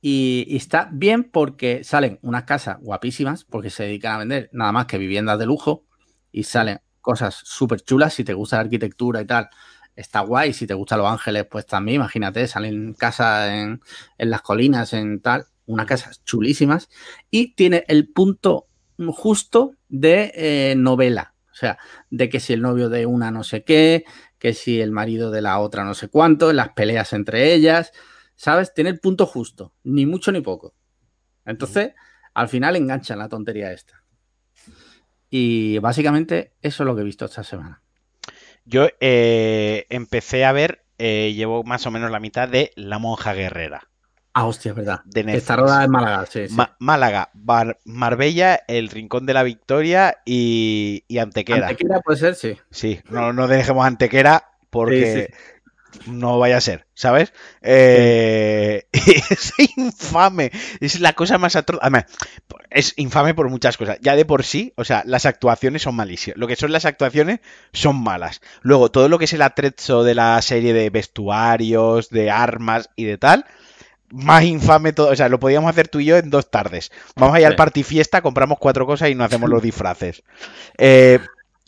Y, 0.00 0.44
y 0.48 0.56
está 0.56 0.88
bien 0.92 1.24
porque 1.24 1.82
salen 1.82 2.18
unas 2.22 2.44
casas 2.44 2.76
guapísimas, 2.80 3.44
porque 3.44 3.70
se 3.70 3.84
dedican 3.84 4.12
a 4.14 4.18
vender 4.18 4.50
nada 4.52 4.70
más 4.70 4.86
que 4.86 4.98
viviendas 4.98 5.38
de 5.38 5.46
lujo, 5.46 5.86
y 6.30 6.44
salen 6.44 6.80
cosas 7.00 7.34
súper 7.44 7.80
chulas. 7.80 8.14
Si 8.14 8.22
te 8.24 8.34
gusta 8.34 8.56
la 8.56 8.62
arquitectura 8.62 9.20
y 9.22 9.26
tal, 9.26 9.48
está 9.96 10.20
guay. 10.20 10.52
Si 10.52 10.66
te 10.66 10.74
gustan 10.74 10.98
Los 10.98 11.10
Ángeles, 11.10 11.46
pues 11.50 11.66
también, 11.66 11.96
imagínate, 11.96 12.46
salen 12.46 12.94
casas 12.94 13.50
en, 13.50 13.80
en 14.18 14.30
las 14.30 14.42
colinas, 14.42 14.92
en 14.92 15.20
tal, 15.20 15.46
unas 15.66 15.86
casas 15.86 16.24
chulísimas. 16.24 16.88
Y 17.30 17.54
tiene 17.54 17.84
el 17.88 18.08
punto 18.12 18.68
justo 19.08 19.74
de 19.88 20.32
eh, 20.34 20.74
novela. 20.76 21.34
O 21.50 21.56
sea, 21.56 21.78
de 22.10 22.28
que 22.28 22.40
si 22.40 22.52
el 22.52 22.62
novio 22.62 22.88
de 22.88 23.06
una 23.06 23.30
no 23.30 23.44
sé 23.44 23.62
qué, 23.62 24.04
que 24.38 24.54
si 24.54 24.80
el 24.80 24.90
marido 24.90 25.30
de 25.30 25.40
la 25.40 25.60
otra 25.60 25.84
no 25.84 25.94
sé 25.94 26.08
cuánto, 26.08 26.52
las 26.52 26.70
peleas 26.70 27.12
entre 27.12 27.54
ellas, 27.54 27.92
¿sabes? 28.34 28.74
Tiene 28.74 28.90
el 28.90 28.98
punto 28.98 29.24
justo, 29.26 29.72
ni 29.84 30.04
mucho 30.04 30.32
ni 30.32 30.40
poco. 30.40 30.74
Entonces, 31.44 31.92
al 32.34 32.48
final 32.48 32.74
enganchan 32.74 33.20
la 33.20 33.28
tontería 33.28 33.72
esta. 33.72 34.02
Y 35.30 35.78
básicamente 35.78 36.54
eso 36.60 36.82
es 36.82 36.86
lo 36.86 36.94
que 36.94 37.02
he 37.02 37.04
visto 37.04 37.24
esta 37.24 37.44
semana. 37.44 37.83
Yo 38.66 38.88
eh, 39.00 39.86
empecé 39.90 40.44
a 40.44 40.52
ver, 40.52 40.84
eh, 40.98 41.32
llevo 41.34 41.64
más 41.64 41.86
o 41.86 41.90
menos 41.90 42.10
la 42.10 42.20
mitad 42.20 42.48
de 42.48 42.72
La 42.76 42.98
Monja 42.98 43.34
Guerrera. 43.34 43.88
Ah, 44.32 44.46
hostia, 44.46 44.70
es 44.70 44.76
verdad. 44.76 45.00
De. 45.04 45.20
Está 45.36 45.54
rodada 45.56 45.84
en 45.84 45.90
Málaga, 45.90 46.26
sí. 46.26 46.48
sí. 46.48 46.54
Ma- 46.54 46.74
Málaga, 46.80 47.30
Bar- 47.34 47.78
Marbella, 47.84 48.60
El 48.66 48.88
Rincón 48.88 49.26
de 49.26 49.34
la 49.34 49.44
Victoria 49.44 50.16
y, 50.24 51.04
y 51.06 51.18
Antequera. 51.18 51.68
Antequera 51.68 52.00
puede 52.00 52.18
ser, 52.18 52.34
sí. 52.34 52.56
Sí, 52.70 53.00
no, 53.10 53.32
no 53.32 53.46
dejemos 53.46 53.86
Antequera 53.86 54.50
porque 54.70 55.32
no 56.06 56.38
vaya 56.38 56.56
a 56.56 56.60
ser, 56.60 56.86
¿sabes? 56.94 57.32
Eh, 57.62 58.86
es 58.92 59.52
infame, 59.76 60.50
es 60.80 61.00
la 61.00 61.12
cosa 61.14 61.38
más 61.38 61.56
atroz. 61.56 61.80
Además, 61.82 62.04
es 62.70 62.94
infame 62.96 63.34
por 63.34 63.48
muchas 63.48 63.76
cosas. 63.76 63.98
Ya 64.00 64.16
de 64.16 64.24
por 64.24 64.44
sí, 64.44 64.72
o 64.76 64.84
sea, 64.84 65.02
las 65.06 65.26
actuaciones 65.26 65.82
son 65.82 65.94
malísimas. 65.94 66.38
Lo 66.38 66.46
que 66.46 66.56
son 66.56 66.72
las 66.72 66.84
actuaciones 66.84 67.40
son 67.72 67.96
malas. 67.96 68.40
Luego, 68.62 68.90
todo 68.90 69.08
lo 69.08 69.18
que 69.18 69.26
es 69.26 69.32
el 69.32 69.42
atrezo 69.42 70.04
de 70.04 70.14
la 70.14 70.40
serie 70.42 70.72
de 70.72 70.90
vestuarios, 70.90 72.10
de 72.10 72.30
armas 72.30 72.90
y 72.96 73.04
de 73.04 73.18
tal, 73.18 73.46
más 74.10 74.44
infame 74.44 74.92
todo. 74.92 75.10
O 75.10 75.16
sea, 75.16 75.28
lo 75.28 75.40
podíamos 75.40 75.70
hacer 75.70 75.88
tú 75.88 76.00
y 76.00 76.06
yo 76.06 76.16
en 76.16 76.30
dos 76.30 76.50
tardes. 76.50 76.92
Vamos 77.16 77.36
allá 77.36 77.48
al 77.48 77.56
party 77.56 77.82
fiesta, 77.82 78.22
compramos 78.22 78.58
cuatro 78.58 78.86
cosas 78.86 79.10
y 79.10 79.14
nos 79.14 79.26
hacemos 79.26 79.50
los 79.50 79.62
disfraces. 79.62 80.22
Eh, 80.78 81.18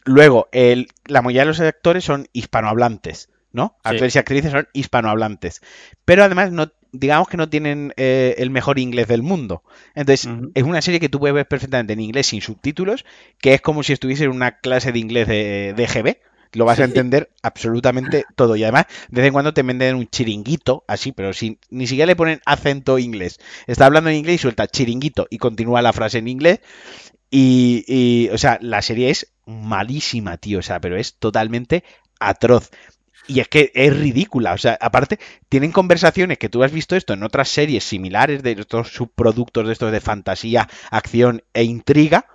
luego, 0.05 0.49
el, 0.53 0.89
la 1.07 1.23
mayoría 1.23 1.43
de 1.43 1.47
los 1.47 1.61
actores 1.61 2.05
son 2.05 2.29
hispanohablantes. 2.33 3.31
¿No? 3.53 3.77
Actores 3.83 4.15
y 4.15 4.19
actrices 4.19 4.53
son 4.53 4.69
hispanohablantes. 4.73 5.61
Pero 6.05 6.25
además, 6.25 6.53
no, 6.53 6.71
digamos 6.93 7.29
que 7.29 7.37
no 7.37 7.49
tienen 7.49 7.93
eh, 7.97 8.35
el 8.39 8.51
mejor 8.51 8.79
inglés 8.79 9.09
del 9.09 9.23
mundo. 9.23 9.63
Entonces, 9.95 10.29
es 10.55 10.63
una 10.63 10.83
serie 10.83 11.01
que 11.01 11.09
tú 11.09 11.19
puedes 11.19 11.35
ver 11.35 11.49
perfectamente 11.49 11.93
en 11.93 12.01
inglés 12.01 12.29
sin 12.29 12.41
subtítulos, 12.41 13.05
que 13.39 13.55
es 13.55 13.61
como 13.61 13.83
si 13.83 13.93
estuviese 13.93 14.25
en 14.25 14.31
una 14.31 14.59
clase 14.59 14.93
de 14.93 14.99
inglés 14.99 15.29
de, 15.29 15.75
de 15.77 15.87
GB. 15.87 16.17
Lo 16.53 16.65
vas 16.65 16.81
a 16.81 16.85
entender 16.85 17.31
absolutamente 17.43 18.25
todo. 18.35 18.57
Y 18.57 18.63
además, 18.63 18.87
de 19.09 19.21
vez 19.21 19.29
en 19.29 19.33
cuando 19.33 19.53
te 19.53 19.63
venden 19.63 19.97
un 19.97 20.07
chiringuito, 20.09 20.85
así, 20.89 21.13
pero 21.13 21.33
sin, 21.33 21.59
ni 21.71 21.87
siquiera 21.87 22.07
le 22.07 22.17
ponen 22.17 22.41
acento 22.47 22.99
inglés. 22.99 23.39
Está 23.67 23.87
hablando 23.87 24.11
en 24.11 24.17
inglés 24.17 24.37
y 24.37 24.39
suelta 24.39 24.67
chiringuito 24.67 25.27
y 25.29 25.39
continúa 25.39 25.83
la 25.83 25.93
frase 25.93 26.19
en 26.19 26.29
inglés. 26.29 26.61
Y, 27.31 27.85
y, 27.89 28.29
o 28.31 28.39
sea, 28.39 28.59
la 28.63 28.81
serie 28.81 29.11
es 29.11 29.33
malísima, 29.45 30.39
tío. 30.39 30.61
O 30.61 30.63
sea, 30.63 30.81
pero 30.81 30.97
es 30.97 31.19
totalmente 31.19 31.85
atroz. 32.21 32.71
Y 33.27 33.41
es 33.41 33.49
que 33.49 33.73
es 33.75 33.97
ridícula. 33.97 34.53
O 34.53 34.59
sea, 34.59 34.79
aparte, 34.81 35.19
tienen 35.49 35.73
conversaciones 35.73 36.39
que 36.39 36.49
tú 36.49 36.63
has 36.63 36.73
visto 36.73 36.97
esto 36.97 37.13
en 37.13 37.23
otras 37.23 37.49
series 37.49 37.85
similares 37.85 38.43
de 38.43 38.53
estos 38.53 38.89
subproductos 38.89 39.67
de 39.67 39.73
estos 39.73 39.93
de 39.93 40.01
fantasía, 40.01 40.69
acción 40.91 41.43
e 41.53 41.65
intriga. 41.65 42.27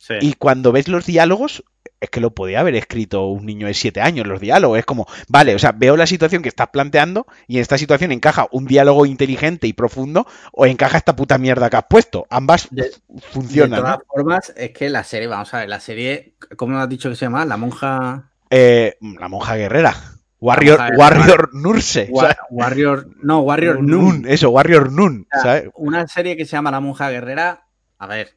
Sí. 0.00 0.14
Y 0.20 0.32
cuando 0.34 0.72
ves 0.72 0.88
los 0.88 1.04
diálogos, 1.04 1.64
es 2.00 2.10
que 2.10 2.20
lo 2.20 2.30
podía 2.30 2.60
haber 2.60 2.74
escrito 2.74 3.26
un 3.26 3.46
niño 3.46 3.66
de 3.66 3.74
7 3.74 4.00
años, 4.00 4.26
los 4.26 4.40
diálogos. 4.40 4.78
Es 4.78 4.84
como, 4.84 5.06
vale, 5.28 5.54
o 5.54 5.58
sea, 5.58 5.72
veo 5.72 5.96
la 5.96 6.06
situación 6.06 6.42
que 6.42 6.48
estás 6.48 6.68
planteando 6.68 7.26
y 7.46 7.56
en 7.56 7.62
esta 7.62 7.78
situación 7.78 8.12
encaja 8.12 8.46
un 8.52 8.66
diálogo 8.66 9.06
inteligente 9.06 9.66
y 9.66 9.72
profundo 9.72 10.26
o 10.52 10.66
encaja 10.66 10.98
esta 10.98 11.16
puta 11.16 11.38
mierda 11.38 11.70
que 11.70 11.76
has 11.76 11.86
puesto. 11.88 12.26
Ambas 12.30 12.68
de, 12.70 12.90
funcionan. 13.32 13.70
De 13.70 13.76
todas 13.82 13.98
¿no? 13.98 14.04
formas, 14.06 14.52
es 14.56 14.70
que 14.70 14.88
la 14.88 15.04
serie, 15.04 15.28
vamos 15.28 15.52
a 15.54 15.58
ver, 15.58 15.68
la 15.68 15.80
serie, 15.80 16.34
¿cómo 16.56 16.78
has 16.78 16.88
dicho 16.88 17.08
que 17.08 17.16
se 17.16 17.24
llama? 17.24 17.44
La 17.44 17.56
monja. 17.56 18.30
Eh, 18.50 18.96
la 19.00 19.28
monja 19.28 19.56
guerrera. 19.56 20.17
Warrior, 20.40 20.80
Warrior 20.96 21.50
Nurse. 21.52 22.08
War, 22.10 22.36
Warrior, 22.50 23.08
no, 23.22 23.40
Warrior 23.40 23.82
Nun. 23.82 24.24
Eso, 24.28 24.50
Warrior 24.50 24.92
Nun. 24.92 25.26
O 25.32 25.40
sea, 25.40 25.42
¿sabes? 25.42 25.70
Una 25.74 26.06
serie 26.06 26.36
que 26.36 26.44
se 26.44 26.52
llama 26.52 26.70
La 26.70 26.80
Monja 26.80 27.10
Guerrera, 27.10 27.66
a 27.98 28.06
ver, 28.06 28.36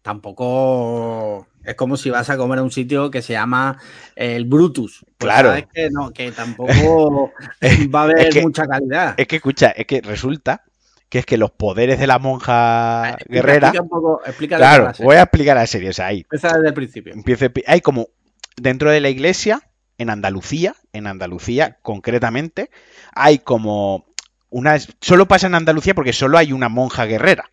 tampoco 0.00 1.46
es 1.64 1.74
como 1.74 1.96
si 1.96 2.10
vas 2.10 2.28
a 2.30 2.36
comer 2.36 2.58
a 2.58 2.62
un 2.62 2.70
sitio 2.70 3.10
que 3.10 3.22
se 3.22 3.34
llama 3.34 3.78
el 4.16 4.46
Brutus. 4.46 5.04
Pues 5.04 5.16
claro. 5.18 5.50
Sabes 5.50 5.66
que, 5.72 5.90
no, 5.90 6.10
que 6.10 6.32
tampoco 6.32 7.32
va 7.94 8.00
a 8.00 8.04
haber 8.04 8.28
es 8.28 8.34
que, 8.34 8.42
mucha 8.42 8.66
calidad. 8.66 9.14
Es 9.16 9.28
que, 9.28 9.36
escucha, 9.36 9.70
es 9.70 9.86
que 9.86 10.00
resulta 10.00 10.64
que 11.08 11.18
es 11.18 11.26
que 11.26 11.36
los 11.36 11.50
poderes 11.50 11.98
de 11.98 12.06
la 12.06 12.18
monja 12.18 13.10
explica, 13.10 13.34
guerrera. 13.34 13.68
Explica 13.68 13.82
un 13.82 13.88
poco, 13.88 14.22
explica 14.24 14.56
claro, 14.56 14.92
voy 15.00 15.16
a 15.16 15.22
explicar 15.22 15.56
la 15.56 15.66
serie. 15.66 15.90
O 15.90 15.92
sea, 15.92 16.06
ahí. 16.06 16.20
Empieza 16.20 16.48
desde 16.56 16.68
el 16.68 16.74
principio. 16.74 17.12
Empieza, 17.12 17.50
hay 17.66 17.80
como 17.82 18.08
dentro 18.56 18.90
de 18.90 19.00
la 19.00 19.10
iglesia 19.10 19.60
en 19.98 20.10
Andalucía, 20.10 20.74
en 20.92 21.06
Andalucía 21.06 21.78
concretamente, 21.82 22.70
hay 23.12 23.38
como 23.38 24.06
una... 24.50 24.78
Solo 25.00 25.26
pasa 25.26 25.46
en 25.46 25.54
Andalucía 25.54 25.94
porque 25.94 26.12
solo 26.12 26.38
hay 26.38 26.52
una 26.52 26.68
monja 26.68 27.04
guerrera. 27.04 27.50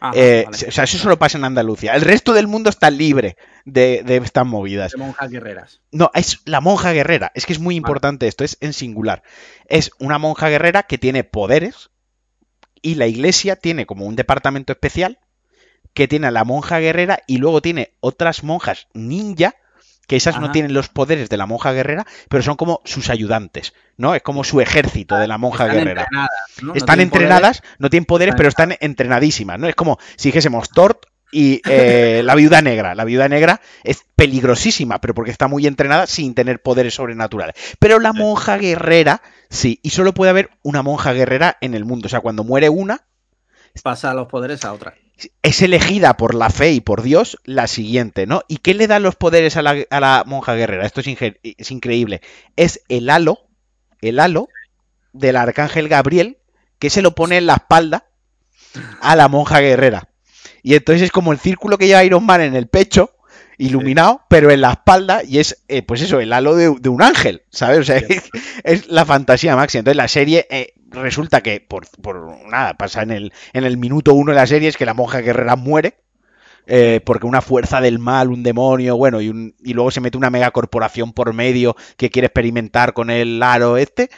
Ajá, 0.00 0.12
eh, 0.16 0.44
vale. 0.46 0.68
O 0.68 0.70
sea, 0.70 0.84
eso 0.84 0.98
solo 0.98 1.18
pasa 1.18 1.38
en 1.38 1.44
Andalucía. 1.44 1.94
El 1.94 2.02
resto 2.02 2.32
del 2.32 2.46
mundo 2.46 2.70
está 2.70 2.90
libre 2.90 3.36
de, 3.64 4.02
de 4.04 4.16
estas 4.18 4.46
movidas. 4.46 4.92
De 4.92 4.98
monjas 4.98 5.30
guerreras. 5.30 5.80
No, 5.90 6.10
es 6.14 6.40
la 6.44 6.60
monja 6.60 6.92
guerrera. 6.92 7.32
Es 7.34 7.46
que 7.46 7.52
es 7.52 7.58
muy 7.58 7.74
importante 7.74 8.24
vale. 8.24 8.28
esto, 8.28 8.44
es 8.44 8.58
en 8.60 8.72
singular. 8.72 9.22
Es 9.66 9.90
una 9.98 10.18
monja 10.18 10.48
guerrera 10.48 10.84
que 10.84 10.98
tiene 10.98 11.24
poderes 11.24 11.90
y 12.80 12.94
la 12.94 13.06
iglesia 13.06 13.56
tiene 13.56 13.86
como 13.86 14.06
un 14.06 14.14
departamento 14.16 14.72
especial 14.72 15.18
que 15.94 16.06
tiene 16.06 16.28
a 16.28 16.30
la 16.30 16.44
monja 16.44 16.78
guerrera 16.78 17.20
y 17.26 17.38
luego 17.38 17.60
tiene 17.60 17.92
otras 18.00 18.44
monjas 18.44 18.86
ninja 18.94 19.56
que 20.08 20.16
esas 20.16 20.34
Ajá. 20.34 20.46
no 20.46 20.50
tienen 20.50 20.72
los 20.72 20.88
poderes 20.88 21.28
de 21.28 21.36
la 21.36 21.46
monja 21.46 21.72
guerrera, 21.72 22.06
pero 22.28 22.42
son 22.42 22.56
como 22.56 22.80
sus 22.84 23.10
ayudantes, 23.10 23.74
¿no? 23.96 24.14
Es 24.14 24.22
como 24.22 24.42
su 24.42 24.60
ejército 24.60 25.16
de 25.16 25.28
la 25.28 25.38
monja 25.38 25.66
están 25.66 25.78
guerrera. 25.78 26.02
Entrenadas, 26.02 26.30
¿no? 26.62 26.74
Están 26.74 26.96
no 26.96 27.02
entrenadas, 27.02 27.60
poderes. 27.60 27.78
no 27.78 27.90
tienen 27.90 28.04
poderes, 28.06 28.34
pero 28.36 28.48
están 28.48 28.74
entrenadísimas, 28.80 29.60
¿no? 29.60 29.68
Es 29.68 29.76
como 29.76 29.98
si 30.16 30.30
dijésemos 30.30 30.70
Tort 30.70 31.06
y 31.30 31.60
eh, 31.68 32.22
la 32.24 32.34
viuda 32.34 32.62
negra. 32.62 32.94
La 32.94 33.04
viuda 33.04 33.28
negra 33.28 33.60
es 33.84 34.04
peligrosísima, 34.16 34.98
pero 35.00 35.14
porque 35.14 35.30
está 35.30 35.46
muy 35.46 35.66
entrenada 35.66 36.06
sin 36.06 36.34
tener 36.34 36.62
poderes 36.62 36.94
sobrenaturales. 36.94 37.54
Pero 37.78 38.00
la 38.00 38.14
monja 38.14 38.56
guerrera, 38.56 39.20
sí, 39.50 39.78
y 39.82 39.90
solo 39.90 40.14
puede 40.14 40.30
haber 40.30 40.50
una 40.62 40.82
monja 40.82 41.12
guerrera 41.12 41.58
en 41.60 41.74
el 41.74 41.84
mundo. 41.84 42.06
O 42.06 42.08
sea, 42.08 42.20
cuando 42.20 42.44
muere 42.44 42.70
una, 42.70 43.04
pasa 43.82 44.14
los 44.14 44.28
poderes 44.28 44.64
a 44.64 44.72
otra. 44.72 44.94
Es 45.42 45.62
elegida 45.62 46.16
por 46.16 46.34
la 46.34 46.50
fe 46.50 46.72
y 46.72 46.80
por 46.80 47.02
Dios 47.02 47.38
la 47.44 47.66
siguiente, 47.66 48.26
¿no? 48.26 48.42
¿Y 48.46 48.58
qué 48.58 48.74
le 48.74 48.86
dan 48.86 49.02
los 49.02 49.16
poderes 49.16 49.56
a 49.56 49.62
la, 49.62 49.76
a 49.90 50.00
la 50.00 50.22
monja 50.26 50.54
guerrera? 50.54 50.86
Esto 50.86 51.00
es, 51.00 51.08
es, 51.42 51.70
increíble. 51.70 52.20
Es 52.56 52.82
el 52.88 53.10
halo, 53.10 53.40
el 54.00 54.20
halo 54.20 54.48
del 55.12 55.36
arcángel 55.36 55.88
Gabriel, 55.88 56.38
que 56.78 56.90
se 56.90 57.02
lo 57.02 57.14
pone 57.14 57.38
en 57.38 57.46
la 57.46 57.54
espalda 57.54 58.06
a 59.00 59.16
la 59.16 59.28
monja 59.28 59.60
guerrera. 59.60 60.08
Y 60.62 60.74
entonces 60.74 61.02
es 61.02 61.10
como 61.10 61.32
el 61.32 61.38
círculo 61.38 61.78
que 61.78 61.86
lleva 61.86 62.04
Iron 62.04 62.24
Man 62.24 62.40
en 62.40 62.54
el 62.54 62.68
pecho, 62.68 63.16
iluminado, 63.56 64.22
pero 64.28 64.50
en 64.50 64.60
la 64.60 64.72
espalda, 64.72 65.22
y 65.24 65.38
es, 65.38 65.64
eh, 65.66 65.82
pues 65.82 66.00
eso, 66.00 66.20
el 66.20 66.32
halo 66.32 66.54
de, 66.54 66.74
de, 66.78 66.88
un 66.88 67.02
ángel, 67.02 67.42
¿sabes? 67.50 67.80
O 67.80 67.84
sea, 67.84 68.00
es, 68.64 68.88
la 68.88 69.04
fantasía 69.04 69.56
máxima. 69.56 69.80
Entonces 69.80 69.96
la 69.96 70.08
serie 70.08 70.46
eh, 70.50 70.74
resulta 70.90 71.42
que, 71.42 71.60
por, 71.60 71.86
por, 72.02 72.46
nada, 72.48 72.74
pasa 72.74 73.02
en 73.02 73.10
el, 73.10 73.32
en 73.52 73.64
el 73.64 73.76
minuto 73.76 74.14
uno 74.14 74.32
de 74.32 74.36
la 74.36 74.46
serie, 74.46 74.68
es 74.68 74.76
que 74.76 74.86
la 74.86 74.94
monja 74.94 75.20
guerrera 75.20 75.56
muere, 75.56 76.00
eh, 76.66 77.00
porque 77.04 77.26
una 77.26 77.40
fuerza 77.40 77.80
del 77.80 77.98
mal, 77.98 78.30
un 78.30 78.42
demonio, 78.42 78.96
bueno, 78.96 79.20
y, 79.20 79.28
un, 79.28 79.54
y 79.60 79.72
luego 79.74 79.90
se 79.90 80.00
mete 80.00 80.18
una 80.18 80.30
megacorporación 80.30 81.12
por 81.12 81.32
medio 81.32 81.76
que 81.96 82.10
quiere 82.10 82.26
experimentar 82.26 82.92
con 82.92 83.10
el 83.10 83.42
aro 83.42 83.76
este, 83.76 84.10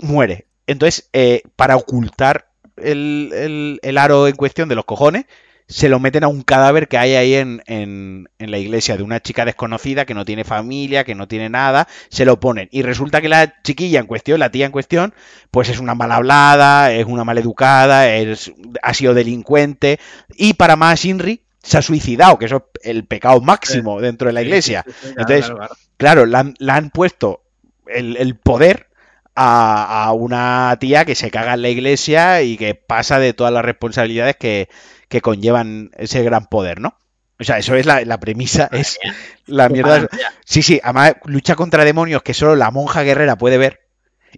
muere. 0.00 0.46
Entonces, 0.66 1.08
eh, 1.12 1.42
para 1.56 1.76
ocultar 1.76 2.48
el, 2.76 3.30
el, 3.34 3.80
el 3.82 3.98
aro 3.98 4.28
en 4.28 4.36
cuestión 4.36 4.68
de 4.68 4.74
los 4.74 4.84
cojones, 4.84 5.26
se 5.68 5.88
lo 5.88 6.00
meten 6.00 6.24
a 6.24 6.28
un 6.28 6.42
cadáver 6.42 6.88
que 6.88 6.98
hay 6.98 7.14
ahí 7.14 7.34
en, 7.34 7.62
en, 7.66 8.28
en, 8.38 8.50
la 8.50 8.58
iglesia 8.58 8.96
de 8.96 9.02
una 9.02 9.20
chica 9.20 9.44
desconocida 9.44 10.04
que 10.04 10.14
no 10.14 10.24
tiene 10.24 10.44
familia, 10.44 11.04
que 11.04 11.14
no 11.14 11.28
tiene 11.28 11.48
nada, 11.48 11.88
se 12.10 12.24
lo 12.24 12.40
ponen. 12.40 12.68
Y 12.72 12.82
resulta 12.82 13.20
que 13.20 13.28
la 13.28 13.62
chiquilla 13.62 14.00
en 14.00 14.06
cuestión, 14.06 14.40
la 14.40 14.50
tía 14.50 14.66
en 14.66 14.72
cuestión, 14.72 15.14
pues 15.50 15.68
es 15.68 15.78
una 15.78 15.94
mal 15.94 16.12
hablada, 16.12 16.92
es 16.92 17.06
una 17.06 17.24
maleducada, 17.24 18.14
es, 18.14 18.52
ha 18.82 18.94
sido 18.94 19.14
delincuente. 19.14 19.98
Y 20.36 20.54
para 20.54 20.76
más 20.76 21.04
Inri 21.04 21.42
se 21.62 21.78
ha 21.78 21.82
suicidado, 21.82 22.38
que 22.38 22.46
eso 22.46 22.68
es 22.82 22.90
el 22.90 23.06
pecado 23.06 23.40
máximo 23.40 23.98
sí. 23.98 24.04
dentro 24.04 24.26
de 24.26 24.32
la 24.32 24.42
iglesia. 24.42 24.84
Sí, 24.86 24.92
sí, 25.00 25.08
Entonces, 25.10 25.46
claro, 25.46 25.56
claro. 25.56 25.74
claro 25.96 26.26
la, 26.26 26.38
han, 26.40 26.54
la, 26.58 26.74
han, 26.76 26.90
puesto 26.90 27.44
el, 27.86 28.16
el 28.16 28.36
poder 28.36 28.88
a, 29.34 30.04
a, 30.04 30.12
una 30.12 30.76
tía 30.80 31.04
que 31.04 31.14
se 31.14 31.30
caga 31.30 31.54
en 31.54 31.62
la 31.62 31.68
iglesia 31.70 32.42
y 32.42 32.56
que 32.56 32.74
pasa 32.74 33.18
de 33.18 33.32
todas 33.32 33.52
las 33.52 33.64
responsabilidades 33.64 34.36
que, 34.36 34.68
que 35.12 35.20
conllevan 35.20 35.90
ese 35.98 36.22
gran 36.22 36.46
poder, 36.46 36.80
¿no? 36.80 36.96
O 37.38 37.44
sea, 37.44 37.58
eso 37.58 37.74
es 37.74 37.84
la, 37.84 38.02
la 38.06 38.18
premisa, 38.18 38.70
es 38.72 38.98
la 39.44 39.68
mierda. 39.68 40.08
Sí, 40.46 40.62
sí, 40.62 40.80
además 40.82 41.16
lucha 41.26 41.54
contra 41.54 41.84
demonios 41.84 42.22
que 42.22 42.32
solo 42.32 42.56
la 42.56 42.70
monja 42.70 43.02
guerrera 43.02 43.36
puede 43.36 43.58
ver 43.58 43.80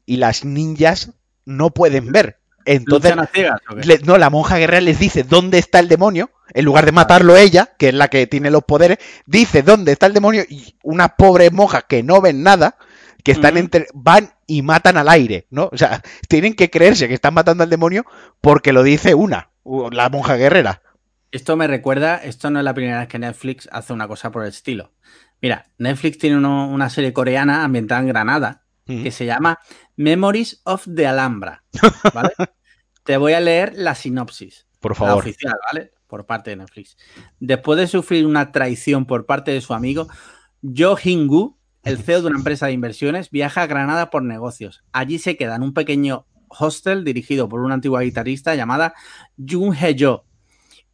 y 0.04 0.16
las 0.16 0.44
ninjas 0.44 1.12
no 1.44 1.70
pueden 1.70 2.10
ver. 2.10 2.40
Entonces, 2.64 3.14
ciegas, 3.32 3.60
le, 3.84 4.00
no, 4.00 4.18
la 4.18 4.30
monja 4.30 4.58
guerrera 4.58 4.80
les 4.80 4.98
dice 4.98 5.22
dónde 5.22 5.58
está 5.58 5.78
el 5.78 5.86
demonio, 5.86 6.32
en 6.52 6.64
lugar 6.64 6.86
de 6.86 6.92
matarlo 6.92 7.36
ella, 7.36 7.70
que 7.78 7.90
es 7.90 7.94
la 7.94 8.08
que 8.08 8.26
tiene 8.26 8.50
los 8.50 8.64
poderes, 8.64 8.98
dice 9.26 9.62
dónde 9.62 9.92
está 9.92 10.06
el 10.06 10.14
demonio 10.14 10.42
y 10.48 10.74
unas 10.82 11.12
pobres 11.16 11.52
monjas 11.52 11.84
que 11.88 12.02
no 12.02 12.20
ven 12.20 12.42
nada, 12.42 12.78
que 13.22 13.30
están 13.30 13.58
entre, 13.58 13.86
van 13.94 14.32
y 14.48 14.62
matan 14.62 14.96
al 14.96 15.08
aire, 15.08 15.46
¿no? 15.50 15.68
O 15.72 15.78
sea, 15.78 16.02
tienen 16.28 16.54
que 16.54 16.68
creerse 16.68 17.06
que 17.06 17.14
están 17.14 17.34
matando 17.34 17.62
al 17.62 17.70
demonio 17.70 18.04
porque 18.40 18.72
lo 18.72 18.82
dice 18.82 19.14
una, 19.14 19.50
la 19.64 20.08
monja 20.08 20.36
guerrera. 20.36 20.82
Esto 21.30 21.56
me 21.56 21.66
recuerda, 21.66 22.16
esto 22.16 22.50
no 22.50 22.60
es 22.60 22.64
la 22.64 22.74
primera 22.74 23.00
vez 23.00 23.08
que 23.08 23.18
Netflix 23.18 23.68
hace 23.72 23.92
una 23.92 24.06
cosa 24.06 24.30
por 24.30 24.42
el 24.42 24.50
estilo. 24.50 24.92
Mira, 25.42 25.66
Netflix 25.78 26.18
tiene 26.18 26.36
uno, 26.36 26.68
una 26.68 26.88
serie 26.88 27.12
coreana 27.12 27.64
ambientada 27.64 28.00
en 28.00 28.08
Granada 28.08 28.64
mm. 28.86 29.02
que 29.02 29.10
se 29.10 29.26
llama 29.26 29.58
Memories 29.96 30.60
of 30.64 30.86
the 30.94 31.06
Alhambra. 31.06 31.64
¿vale? 32.14 32.30
Te 33.02 33.16
voy 33.16 33.32
a 33.32 33.40
leer 33.40 33.72
la 33.74 33.94
sinopsis. 33.94 34.66
Por 34.80 34.94
favor. 34.94 35.14
La 35.14 35.18
oficial, 35.18 35.54
¿vale? 35.72 35.92
Por 36.06 36.24
parte 36.24 36.50
de 36.50 36.56
Netflix. 36.56 36.96
Después 37.40 37.78
de 37.78 37.88
sufrir 37.88 38.26
una 38.26 38.52
traición 38.52 39.06
por 39.06 39.26
parte 39.26 39.50
de 39.50 39.60
su 39.60 39.74
amigo, 39.74 40.06
Jo 40.62 40.96
Hingu 41.02 41.58
el 41.84 41.98
CEO 42.02 42.22
de 42.22 42.28
una 42.28 42.38
empresa 42.38 42.66
de 42.66 42.72
inversiones, 42.72 43.30
viaja 43.30 43.62
a 43.62 43.66
Granada 43.66 44.10
por 44.10 44.22
negocios. 44.22 44.82
Allí 44.92 45.18
se 45.18 45.36
queda 45.36 45.56
en 45.56 45.62
un 45.62 45.74
pequeño 45.74 46.26
hostel 46.58 47.04
dirigido 47.04 47.48
por 47.48 47.60
una 47.60 47.74
antigua 47.74 48.02
guitarrista 48.02 48.54
llamada 48.54 48.94
Jung 49.36 49.74
Hye-jo. 49.74 50.24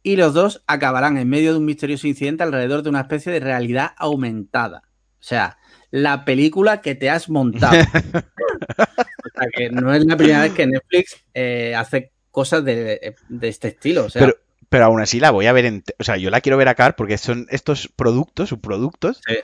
Y 0.03 0.15
los 0.15 0.33
dos 0.33 0.63
acabarán 0.65 1.17
en 1.17 1.29
medio 1.29 1.51
de 1.51 1.59
un 1.59 1.65
misterioso 1.65 2.07
incidente 2.07 2.43
alrededor 2.43 2.81
de 2.81 2.89
una 2.89 3.01
especie 3.01 3.31
de 3.31 3.39
realidad 3.39 3.91
aumentada. 3.97 4.83
O 5.19 5.23
sea, 5.23 5.57
la 5.91 6.25
película 6.25 6.81
que 6.81 6.95
te 6.95 7.09
has 7.09 7.29
montado. 7.29 7.73
o 7.77 9.39
sea, 9.39 9.47
que 9.55 9.69
no 9.69 9.93
es 9.93 10.03
la 10.05 10.17
primera 10.17 10.41
vez 10.41 10.53
que 10.53 10.65
Netflix 10.65 11.23
eh, 11.33 11.75
hace 11.75 12.11
cosas 12.31 12.65
de, 12.65 13.15
de, 13.29 13.47
este 13.47 13.67
estilo. 13.67 14.05
O 14.05 14.09
sea, 14.09 14.21
pero, 14.21 14.37
pero 14.69 14.85
aún 14.85 15.01
así 15.01 15.19
la 15.19 15.31
voy 15.31 15.45
a 15.45 15.53
ver 15.53 15.65
en... 15.65 15.83
O 15.99 16.03
sea, 16.03 16.17
yo 16.17 16.31
la 16.31 16.41
quiero 16.41 16.57
ver 16.57 16.69
acá 16.69 16.95
porque 16.95 17.19
son 17.19 17.45
estos 17.51 17.87
productos, 17.87 18.49
subproductos, 18.49 19.21
sí. 19.27 19.35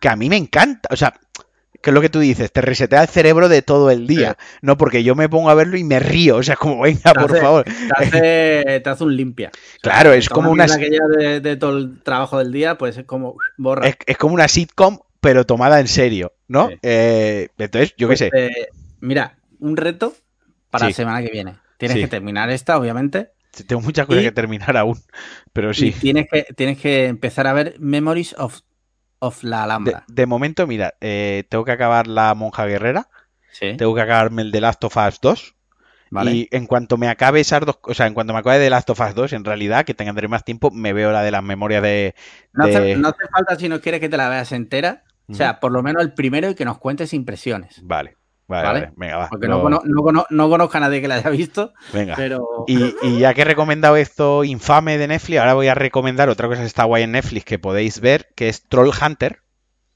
que 0.00 0.08
a 0.08 0.16
mí 0.16 0.30
me 0.30 0.36
encanta. 0.36 0.88
O 0.90 0.96
sea, 0.96 1.20
que 1.82 1.90
es 1.90 1.94
lo 1.94 2.00
que 2.00 2.08
tú 2.08 2.20
dices, 2.20 2.52
te 2.52 2.60
resetea 2.60 3.02
el 3.02 3.08
cerebro 3.08 3.48
de 3.48 3.60
todo 3.60 3.90
el 3.90 4.06
día. 4.06 4.36
Sí. 4.38 4.58
No, 4.62 4.76
porque 4.76 5.02
yo 5.02 5.14
me 5.14 5.28
pongo 5.28 5.50
a 5.50 5.54
verlo 5.54 5.76
y 5.76 5.84
me 5.84 5.98
río. 5.98 6.36
O 6.36 6.42
sea, 6.42 6.56
como, 6.56 6.82
venga, 6.82 7.12
por 7.12 7.32
hace, 7.32 7.40
favor. 7.40 7.64
Te 7.64 8.04
hace, 8.04 8.80
te 8.80 8.90
hace, 8.90 9.04
un 9.04 9.16
limpia. 9.16 9.50
O 9.52 9.58
sea, 9.82 9.92
claro, 9.92 10.12
es 10.12 10.28
como 10.28 10.50
una. 10.50 10.66
que 10.66 10.88
lleva 10.88 11.08
de, 11.08 11.40
de, 11.40 11.56
todo 11.56 11.76
el 11.76 12.00
trabajo 12.02 12.38
del 12.38 12.52
día, 12.52 12.78
pues 12.78 12.96
es 12.96 13.04
como 13.04 13.36
borra. 13.58 13.88
Es, 13.88 13.96
es 14.06 14.16
como 14.16 14.34
una 14.34 14.46
sitcom, 14.46 15.00
pero 15.20 15.44
tomada 15.44 15.80
en 15.80 15.88
serio, 15.88 16.32
¿no? 16.48 16.68
Sí. 16.68 16.78
Eh, 16.82 17.48
entonces, 17.58 17.94
yo 17.96 18.06
pues, 18.06 18.20
qué 18.20 18.30
sé. 18.30 18.46
Eh, 18.46 18.68
mira, 19.00 19.36
un 19.58 19.76
reto 19.76 20.14
para 20.70 20.86
la 20.86 20.92
semana 20.92 21.22
que 21.22 21.30
viene. 21.30 21.56
Tienes 21.78 21.98
que 21.98 22.08
terminar 22.08 22.48
esta, 22.50 22.78
obviamente. 22.78 23.30
Tengo 23.66 23.82
muchas 23.82 24.06
cosas 24.06 24.22
y, 24.22 24.26
que 24.26 24.32
terminar 24.32 24.76
aún, 24.76 24.98
pero 25.52 25.74
sí. 25.74 25.92
tienes 25.92 26.26
que, 26.30 26.46
tienes 26.56 26.78
que 26.78 27.06
empezar 27.06 27.46
a 27.46 27.52
ver 27.52 27.74
Memories 27.78 28.34
of, 28.38 28.60
of 29.22 29.42
la 29.44 29.64
Alhambra. 29.64 30.04
De, 30.08 30.14
de 30.14 30.26
momento, 30.26 30.66
mira, 30.66 30.94
eh, 31.00 31.44
tengo 31.48 31.64
que 31.64 31.72
acabar 31.72 32.06
La 32.06 32.34
Monja 32.34 32.66
Guerrera, 32.66 33.08
sí. 33.52 33.76
tengo 33.76 33.94
que 33.94 34.00
acabarme 34.00 34.42
el 34.42 34.52
The 34.52 34.60
Last 34.60 34.84
of 34.84 34.96
Us 34.96 35.20
2, 35.20 35.54
Vale. 36.10 36.30
Y 36.30 36.48
en 36.50 36.66
cuanto 36.66 36.98
me 36.98 37.08
acabe 37.08 37.40
esas 37.40 37.64
dos, 37.64 37.78
o 37.84 37.94
sea, 37.94 38.06
en 38.06 38.12
cuanto 38.12 38.34
me 38.34 38.40
acabe 38.40 38.58
de 38.58 38.68
Last 38.68 38.90
of 38.90 39.00
Us 39.00 39.14
2, 39.14 39.32
en 39.32 39.46
realidad, 39.46 39.86
que 39.86 39.94
tendré 39.94 40.28
más 40.28 40.44
tiempo, 40.44 40.70
me 40.70 40.92
veo 40.92 41.10
la 41.10 41.22
de 41.22 41.30
las 41.30 41.42
memorias 41.42 41.82
de. 41.82 42.14
No, 42.52 42.66
de... 42.66 42.76
Hace, 42.76 42.96
no, 42.96 43.08
Hace, 43.08 43.28
falta 43.32 43.56
si 43.56 43.70
no 43.70 43.80
quieres 43.80 43.98
que 43.98 44.10
te 44.10 44.18
la 44.18 44.28
veas 44.28 44.52
entera. 44.52 45.04
Uh 45.26 45.32
-huh. 45.32 45.34
O 45.34 45.36
sea, 45.36 45.58
por 45.58 45.72
lo 45.72 45.82
menos 45.82 46.02
el 46.02 46.12
primero 46.12 46.50
y 46.50 46.54
que 46.54 46.66
nos 46.66 46.76
cuentes 46.76 47.14
impresiones. 47.14 47.80
Vale. 47.82 48.18
Vale, 48.52 48.66
¿Vale? 48.66 48.80
vale, 48.80 48.92
venga, 48.96 49.16
va. 49.16 49.28
Porque 49.30 49.48
no, 49.48 49.66
no, 49.68 49.80
no, 49.82 50.26
no, 50.28 50.50
conozco 50.50 50.76
a 50.76 50.80
nadie 50.80 51.00
que 51.00 51.08
la 51.08 51.14
haya 51.14 51.30
visto. 51.30 51.72
Venga. 51.92 52.14
Pero... 52.16 52.64
Y, 52.66 52.94
y, 53.02 53.18
ya 53.18 53.32
que 53.32 53.42
he 53.42 53.44
recomendado 53.46 53.96
esto 53.96 54.44
infame 54.44 54.98
de 54.98 55.08
Netflix, 55.08 55.40
ahora 55.40 55.54
voy 55.54 55.68
a 55.68 55.74
recomendar 55.74 56.28
otra 56.28 56.48
cosa 56.48 56.60
que 56.60 56.66
está 56.66 56.84
guay 56.84 57.04
en 57.04 57.12
Netflix 57.12 57.46
que 57.46 57.58
podéis 57.58 58.00
ver, 58.00 58.28
que 58.34 58.50
es 58.50 58.68
Troll 58.68 58.90
Hunter. 58.90 59.40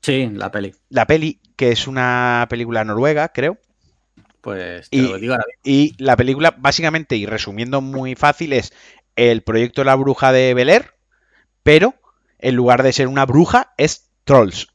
Sí, 0.00 0.30
la 0.32 0.50
peli. 0.50 0.74
La 0.88 1.06
peli, 1.06 1.40
que 1.56 1.70
es 1.70 1.86
una 1.86 2.46
película 2.48 2.82
noruega, 2.84 3.28
creo. 3.28 3.58
Pues 4.40 4.88
te 4.88 4.96
y, 4.96 5.02
lo 5.02 5.18
digo 5.18 5.34
ahora 5.34 5.44
y 5.62 5.94
la 6.02 6.16
película, 6.16 6.54
básicamente, 6.56 7.16
y 7.16 7.26
resumiendo 7.26 7.82
muy 7.82 8.14
fácil, 8.14 8.54
es 8.54 8.72
el 9.16 9.42
proyecto 9.42 9.84
la 9.84 9.96
bruja 9.96 10.32
de 10.32 10.54
Bel 10.54 10.70
Air, 10.70 10.94
pero 11.62 11.94
en 12.38 12.54
lugar 12.54 12.82
de 12.82 12.92
ser 12.92 13.08
una 13.08 13.26
bruja, 13.26 13.74
es 13.76 14.08
trolls 14.24 14.68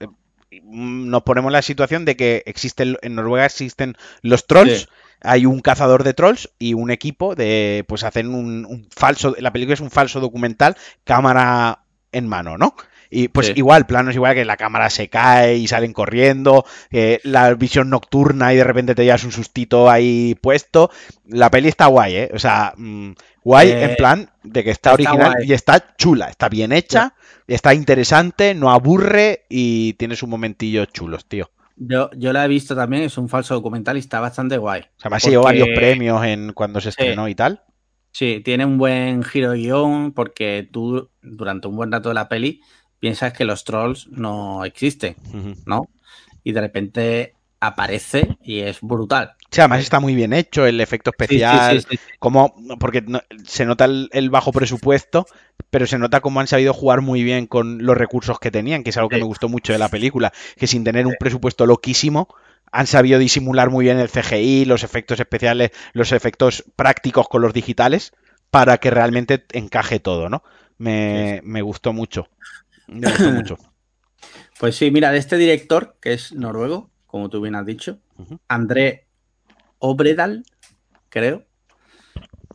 nos 0.64 1.24
ponemos 1.24 1.50
en 1.50 1.54
la 1.54 1.62
situación 1.62 2.06
de 2.06 2.16
que 2.16 2.44
existen 2.46 2.98
en 3.02 3.16
Noruega 3.16 3.46
existen 3.46 3.96
los 4.22 4.48
trolls. 4.48 4.82
Sí. 4.82 4.88
Hay 5.24 5.46
un 5.46 5.60
cazador 5.62 6.04
de 6.04 6.14
trolls 6.14 6.50
y 6.58 6.74
un 6.74 6.92
equipo 6.92 7.36
de. 7.36 7.86
Pues 7.88 8.04
hacen 8.04 8.34
un, 8.34 8.66
un, 8.66 8.88
falso. 8.90 9.36
La 9.40 9.54
película 9.54 9.76
es 9.76 9.80
un 9.80 9.92
falso 9.92 10.20
documental, 10.20 10.76
cámara 11.04 11.84
en 12.12 12.28
mano, 12.28 12.58
¿no? 12.58 12.76
Y 13.14 13.28
pues 13.28 13.48
sí. 13.48 13.54
igual, 13.58 13.86
planos 13.86 14.16
igual 14.16 14.34
que 14.34 14.46
la 14.46 14.56
cámara 14.56 14.90
se 14.90 15.10
cae 15.10 15.58
y 15.58 15.68
salen 15.68 15.92
corriendo, 15.92 16.66
eh, 16.92 17.20
la 17.24 17.54
visión 17.56 17.90
nocturna 17.90 18.54
y 18.54 18.56
de 18.56 18.64
repente 18.64 18.96
te 18.96 19.04
llevas 19.04 19.26
un 19.26 19.34
sustito 19.34 19.90
ahí 19.90 20.36
puesto. 20.42 20.90
La 21.28 21.52
peli 21.52 21.68
está 21.68 21.88
guay, 21.88 22.16
¿eh? 22.16 22.32
O 22.34 22.40
sea, 22.40 22.74
mmm, 22.78 23.12
guay 23.44 23.70
eh, 23.70 23.84
en 23.84 23.96
plan 23.98 24.30
de 24.44 24.64
que 24.64 24.72
está, 24.72 24.92
está 24.92 24.94
original 24.94 25.34
guay. 25.34 25.50
y 25.50 25.54
está 25.54 25.96
chula, 25.98 26.30
está 26.30 26.48
bien 26.48 26.72
hecha, 26.72 27.14
sí. 27.48 27.54
está 27.54 27.74
interesante, 27.74 28.56
no 28.56 28.72
aburre 28.72 29.46
y 29.50 29.94
tiene 29.94 30.16
sus 30.16 30.30
momentillos 30.30 30.88
chulos, 30.94 31.26
tío. 31.26 31.52
Yo, 31.76 32.12
yo 32.16 32.32
la 32.32 32.46
he 32.46 32.48
visto 32.48 32.76
también, 32.76 33.04
es 33.04 33.18
un 33.18 33.28
falso 33.28 33.56
documental 33.56 33.98
y 33.98 34.00
está 34.00 34.22
bastante 34.22 34.58
guay. 34.58 34.82
O 34.82 35.02
sea, 35.02 35.10
me 35.10 35.18
ha 35.18 35.20
sido 35.20 35.42
varios 35.42 35.68
premios 35.76 36.24
en 36.24 36.54
cuando 36.54 36.80
se 36.80 36.90
estrenó 36.90 37.26
sí. 37.26 37.32
y 37.32 37.36
tal. 37.36 37.64
Sí, 38.12 38.42
tiene 38.44 38.66
un 38.66 38.78
buen 38.78 39.24
giro 39.24 39.52
de 39.52 39.58
guion 39.58 40.12
porque 40.12 40.68
tú 40.70 41.10
durante 41.22 41.68
un 41.68 41.76
buen 41.78 41.92
rato 41.92 42.10
de 42.10 42.16
la 42.16 42.28
peli 42.28 42.62
piensas 43.02 43.34
que 43.34 43.44
los 43.44 43.66
trolls 43.66 44.08
no 44.10 44.64
existen, 44.64 45.18
uh 45.34 45.38
-huh. 45.38 45.64
¿no? 45.66 45.90
Y 46.44 46.54
de 46.54 46.62
repente 46.62 47.34
aparece 47.60 48.38
y 48.42 48.60
es 48.60 48.80
brutal. 48.82 49.34
Sí, 49.50 49.60
además 49.60 49.82
está 49.82 50.00
muy 50.00 50.16
bien 50.16 50.32
hecho, 50.34 50.66
el 50.66 50.80
efecto 50.80 51.10
especial, 51.10 51.82
sí, 51.82 51.88
sí, 51.90 51.98
sí, 51.98 52.04
como 52.20 52.56
porque 52.80 53.02
no, 53.02 53.22
se 53.46 53.66
nota 53.66 53.86
el, 53.86 54.08
el, 54.14 54.30
bajo 54.30 54.54
presupuesto, 54.54 55.26
pero 55.70 55.86
se 55.86 55.98
nota 55.98 56.22
cómo 56.22 56.40
han 56.40 56.48
sabido 56.48 56.74
jugar 56.74 57.02
muy 57.02 57.24
bien 57.24 57.48
con 57.48 57.84
los 57.84 57.98
recursos 57.98 58.40
que 58.40 58.50
tenían, 58.50 58.84
que 58.84 58.92
es 58.92 58.98
algo 58.98 59.10
que 59.10 59.18
me 59.18 59.24
gustó 59.24 59.50
mucho 59.50 59.74
de 59.74 59.80
la 59.80 59.90
película, 59.90 60.32
que 60.56 60.68
sin 60.68 60.84
tener 60.84 61.06
un 61.06 61.16
presupuesto 61.20 61.66
loquísimo, 61.66 62.30
han 62.72 62.88
sabido 62.88 63.20
disimular 63.20 63.70
muy 63.70 63.86
bien 63.86 64.00
el 64.00 64.10
CGI, 64.10 64.66
los 64.66 64.84
efectos 64.84 65.20
especiales, 65.20 65.72
los 65.94 66.14
efectos 66.14 66.64
prácticos 66.76 67.28
con 67.28 67.42
los 67.42 67.54
digitales, 67.54 68.14
para 68.52 68.78
que 68.78 68.90
realmente 68.90 69.46
encaje 69.52 70.00
todo, 70.00 70.30
¿no? 70.30 70.44
Me, 70.78 71.42
me 71.44 71.62
gustó 71.62 71.94
mucho. 71.94 72.28
Me 72.92 73.10
gustó 73.10 73.32
mucho. 73.32 73.58
Pues 74.60 74.76
sí, 74.76 74.92
mira, 74.92 75.12
de 75.12 75.18
este 75.18 75.38
director, 75.38 75.98
que 76.00 76.14
es 76.14 76.34
noruego, 76.34 76.92
como 77.08 77.30
tú 77.30 77.42
bien 77.42 77.56
has 77.56 77.66
dicho, 77.66 78.00
uh 78.18 78.24
-huh. 78.26 78.40
André 78.48 79.08
Obredal, 79.80 80.44
creo. 81.10 81.48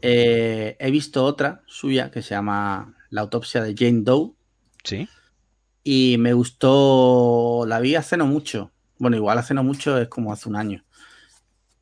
Eh, 0.03 0.77
he 0.79 0.91
visto 0.91 1.25
otra 1.25 1.63
suya 1.67 2.11
que 2.11 2.23
se 2.23 2.31
llama 2.35 2.95
La 3.11 3.23
autopsia 3.23 3.63
de 3.63 3.75
Jane 3.77 4.03
Doe. 4.03 4.33
Sí. 4.85 5.09
Y 5.83 6.17
me 6.19 6.33
gustó, 6.33 7.65
la 7.67 7.81
vi 7.81 7.97
hace 7.97 8.17
no 8.17 8.27
mucho. 8.27 8.71
Bueno, 8.99 9.17
igual 9.17 9.39
hace 9.39 9.55
no 9.55 9.65
mucho, 9.65 9.99
es 9.99 10.09
como 10.09 10.33
hace 10.33 10.49
un 10.49 10.57
año. 10.57 10.85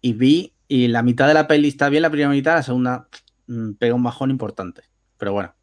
Y 0.01 0.13
vi, 0.15 0.55
y 0.69 0.89
la 0.89 1.03
mitad 1.03 1.29
de 1.29 1.35
la 1.35 1.47
peli 1.47 1.69
está 1.69 1.89
bien, 1.89 2.03
la 2.03 2.11
primera 2.11 2.31
mitad, 2.31 2.55
la 2.55 2.63
segunda 2.63 3.09
mmm, 3.47 3.73
pega 3.75 3.95
un 3.95 4.03
bajón 4.03 4.31
importante. 4.31 4.83
Pero 5.19 5.33
bueno, 5.33 5.55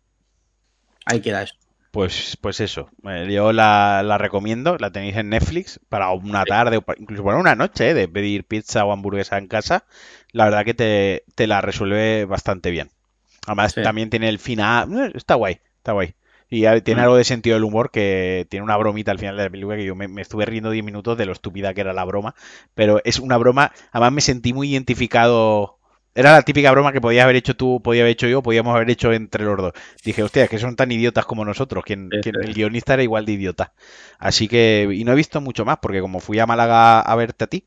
ahí 1.06 1.22
queda 1.22 1.44
eso. 1.44 1.56
Pues, 1.92 2.38
pues 2.40 2.62
eso, 2.62 2.90
eh, 3.04 3.28
yo 3.30 3.52
la, 3.52 4.02
la, 4.02 4.18
recomiendo, 4.18 4.78
la 4.78 4.92
tenéis 4.92 5.18
en 5.18 5.28
Netflix 5.28 5.78
para 5.90 6.10
una 6.12 6.46
tarde 6.46 6.78
o 6.78 6.84
incluso 6.98 7.22
para 7.22 7.38
una 7.38 7.56
noche 7.56 7.90
¿eh? 7.90 7.94
de 7.94 8.08
pedir 8.08 8.46
pizza 8.46 8.86
o 8.86 8.94
hamburguesa 8.94 9.38
en 9.38 9.48
casa. 9.48 9.84
La 10.32 10.46
verdad 10.46 10.64
que 10.64 10.74
te, 10.74 11.26
te 11.36 11.48
la 11.48 11.60
resuelve 11.60 12.24
bastante 12.24 12.72
bien. 12.72 12.92
Además, 13.46 13.74
sí. 13.74 13.82
también 13.82 14.10
tiene 14.10 14.30
el 14.30 14.40
final. 14.40 15.08
Eh, 15.08 15.12
está 15.16 15.36
guay, 15.36 15.60
está 15.78 15.92
guay. 15.92 16.16
Y 16.50 16.62
tiene 16.82 17.02
mm. 17.02 17.04
algo 17.04 17.16
de 17.18 17.24
sentido 17.26 17.56
del 17.56 17.66
humor 17.66 17.92
que 17.92 18.48
tiene 18.50 18.64
una 18.64 18.78
bromita 18.78 19.12
al 19.12 19.20
final 19.20 19.36
de 19.36 19.44
la 19.44 19.50
película 19.50 19.76
que 19.76 19.86
yo 19.86 19.96
me, 19.96 20.08
me 20.08 20.22
estuve 20.22 20.46
riendo 20.46 20.72
10 20.72 20.86
minutos 20.86 21.18
de 21.18 21.26
lo 21.26 21.34
estúpida 21.34 21.74
que 21.74 21.82
era 21.82 21.92
la 21.92 22.06
broma. 22.06 22.36
Pero 22.74 23.02
es 23.04 23.20
una 23.20 23.36
broma. 23.36 23.74
Además, 23.92 24.14
me 24.14 24.22
sentí 24.22 24.54
muy 24.54 24.72
identificado 24.72 25.81
era 26.14 26.34
la 26.34 26.42
típica 26.42 26.72
broma 26.72 26.92
que 26.92 27.02
podías 27.02 27.24
haber 27.24 27.36
hecho 27.36 27.56
tú, 27.56 27.82
podía 27.82 28.02
haber 28.02 28.12
hecho 28.12 28.28
yo, 28.28 28.42
podíamos 28.42 28.76
haber 28.76 28.90
hecho 28.90 29.14
entre 29.14 29.46
los 29.46 29.58
dos. 29.58 29.74
Dije, 30.04 30.24
hostia, 30.24 30.44
es 30.44 30.50
que 30.50 30.60
son 30.60 30.76
tan 30.76 30.92
idiotas 30.92 31.26
como 31.26 31.46
nosotros, 31.46 31.84
quien, 31.84 32.10
quien, 32.22 32.36
el 32.42 32.54
guionista 32.54 32.94
era 32.94 33.04
igual 33.04 33.26
de 33.26 33.34
idiota. 33.34 33.74
Así 34.20 34.48
que, 34.48 34.88
y 34.92 35.04
no 35.04 35.14
he 35.14 35.16
visto 35.16 35.42
mucho 35.42 35.66
más, 35.66 35.78
porque 35.82 36.02
como 36.02 36.20
fui 36.20 36.40
a 36.40 36.46
Málaga 36.46 37.00
a 37.02 37.16
verte 37.16 37.46
a 37.46 37.48
ti. 37.48 37.66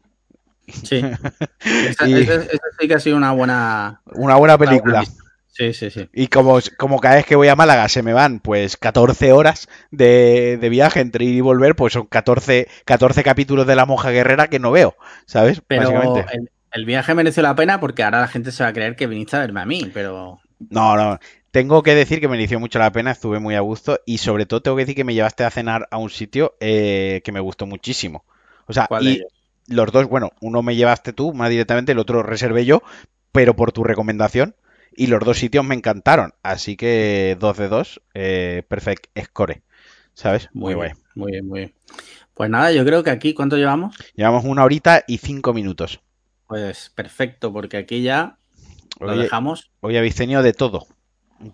Sí. 0.66 1.02
esa, 1.60 2.08
y... 2.08 2.14
esa, 2.14 2.34
esa 2.34 2.66
sí 2.78 2.88
que 2.88 2.94
ha 2.94 3.00
sido 3.00 3.16
una 3.16 3.32
buena. 3.32 4.02
Una 4.14 4.36
buena 4.36 4.58
película. 4.58 5.00
Una 5.00 5.08
buena 5.08 5.24
Sí, 5.54 5.72
sí, 5.72 5.88
sí. 5.88 6.08
Y 6.12 6.26
como, 6.26 6.58
como 6.76 6.98
cada 6.98 7.14
vez 7.14 7.26
que 7.26 7.36
voy 7.36 7.46
a 7.46 7.54
Málaga 7.54 7.88
se 7.88 8.02
me 8.02 8.12
van 8.12 8.40
pues 8.40 8.76
14 8.76 9.30
horas 9.30 9.68
de, 9.92 10.58
de 10.60 10.68
viaje 10.68 10.98
entre 10.98 11.26
ir 11.26 11.36
y 11.36 11.40
volver, 11.40 11.76
pues 11.76 11.92
son 11.92 12.06
14, 12.06 12.66
14 12.84 13.22
capítulos 13.22 13.64
de 13.64 13.76
La 13.76 13.86
Monja 13.86 14.10
Guerrera 14.10 14.48
que 14.48 14.58
no 14.58 14.72
veo, 14.72 14.96
¿sabes? 15.26 15.62
Pero 15.64 16.26
el, 16.32 16.50
el 16.74 16.84
viaje 16.84 17.14
mereció 17.14 17.42
la 17.42 17.54
pena 17.54 17.80
porque 17.80 18.02
ahora 18.02 18.20
la 18.20 18.28
gente 18.28 18.52
se 18.52 18.64
va 18.64 18.70
a 18.70 18.72
creer 18.72 18.96
que 18.96 19.06
viniste 19.06 19.36
a 19.36 19.40
verme 19.40 19.60
a 19.60 19.66
mí, 19.66 19.90
pero. 19.94 20.40
No, 20.70 20.96
no. 20.96 21.18
Tengo 21.52 21.84
que 21.84 21.94
decir 21.94 22.20
que 22.20 22.26
mereció 22.26 22.58
mucho 22.58 22.80
la 22.80 22.90
pena, 22.90 23.12
estuve 23.12 23.38
muy 23.38 23.54
a 23.54 23.60
gusto 23.60 24.00
y 24.04 24.18
sobre 24.18 24.44
todo 24.44 24.60
tengo 24.60 24.76
que 24.76 24.82
decir 24.82 24.96
que 24.96 25.04
me 25.04 25.14
llevaste 25.14 25.44
a 25.44 25.50
cenar 25.50 25.86
a 25.92 25.98
un 25.98 26.10
sitio 26.10 26.56
eh, 26.58 27.22
que 27.24 27.30
me 27.30 27.38
gustó 27.38 27.66
muchísimo. 27.66 28.24
O 28.66 28.72
sea, 28.72 28.88
y 29.00 29.22
los 29.68 29.92
dos, 29.92 30.06
bueno, 30.08 30.32
uno 30.40 30.62
me 30.62 30.74
llevaste 30.74 31.12
tú 31.12 31.32
más 31.32 31.48
directamente, 31.48 31.92
el 31.92 32.00
otro 32.00 32.24
reservé 32.24 32.64
yo, 32.64 32.82
pero 33.30 33.54
por 33.54 33.70
tu 33.70 33.84
recomendación. 33.84 34.56
Y 34.96 35.06
los 35.06 35.20
dos 35.20 35.38
sitios 35.38 35.64
me 35.64 35.74
encantaron. 35.74 36.34
Así 36.42 36.76
que 36.76 37.36
dos 37.38 37.56
de 37.56 37.68
dos, 37.68 38.00
eh, 38.14 38.64
perfect 38.68 39.06
score. 39.24 39.62
¿Sabes? 40.12 40.48
Muy, 40.52 40.74
muy 40.74 40.84
bien, 40.84 40.96
muy 41.14 41.32
bien, 41.32 41.46
muy 41.46 41.58
bien. 41.60 41.74
Pues 42.34 42.50
nada, 42.50 42.72
yo 42.72 42.84
creo 42.84 43.04
que 43.04 43.10
aquí, 43.10 43.32
¿cuánto 43.32 43.56
llevamos? 43.56 43.96
Llevamos 44.16 44.44
una 44.44 44.64
horita 44.64 45.04
y 45.06 45.18
cinco 45.18 45.52
minutos. 45.54 46.00
Pues 46.46 46.90
perfecto, 46.94 47.52
porque 47.52 47.76
aquí 47.76 48.02
ya 48.02 48.38
lo 49.00 49.12
hoy, 49.12 49.18
dejamos. 49.18 49.70
Hoy 49.80 49.96
habéis 49.96 50.14
tenido 50.14 50.42
de 50.42 50.52
todo. 50.52 50.86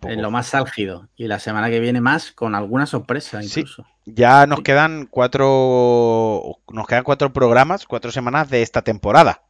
en 0.02 0.22
lo 0.22 0.30
más 0.30 0.54
álgido. 0.54 1.08
Y 1.16 1.26
la 1.26 1.38
semana 1.38 1.70
que 1.70 1.80
viene 1.80 2.00
más 2.00 2.32
con 2.32 2.54
alguna 2.54 2.86
sorpresa 2.86 3.42
incluso. 3.42 3.86
Ya 4.06 4.46
nos 4.46 4.60
quedan 4.60 5.06
cuatro. 5.10 6.58
Nos 6.72 6.86
quedan 6.86 7.04
cuatro 7.04 7.32
programas, 7.32 7.86
cuatro 7.86 8.10
semanas 8.10 8.50
de 8.50 8.62
esta 8.62 8.82
temporada. 8.82 9.42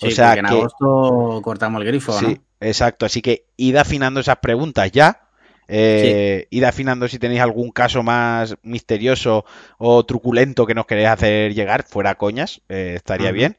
o 0.00 0.10
sea 0.10 0.34
que 0.34 0.40
en 0.40 0.46
agosto 0.46 1.40
cortamos 1.42 1.80
el 1.82 1.86
grifo, 1.88 2.12
sí, 2.12 2.40
Exacto, 2.60 3.04
así 3.06 3.20
que 3.20 3.46
id 3.56 3.76
afinando 3.76 4.20
esas 4.20 4.38
preguntas 4.38 4.90
ya. 4.90 5.22
Eh, 5.68 6.46
id 6.50 6.62
afinando 6.62 7.08
si 7.08 7.18
tenéis 7.18 7.40
algún 7.40 7.70
caso 7.72 8.02
más 8.04 8.56
misterioso 8.62 9.44
o 9.78 10.06
truculento 10.06 10.64
que 10.64 10.74
nos 10.74 10.86
queréis 10.86 11.08
hacer 11.08 11.54
llegar, 11.54 11.82
fuera 11.82 12.14
coñas, 12.14 12.62
eh, 12.68 12.94
estaría 12.96 13.32
bien. 13.32 13.56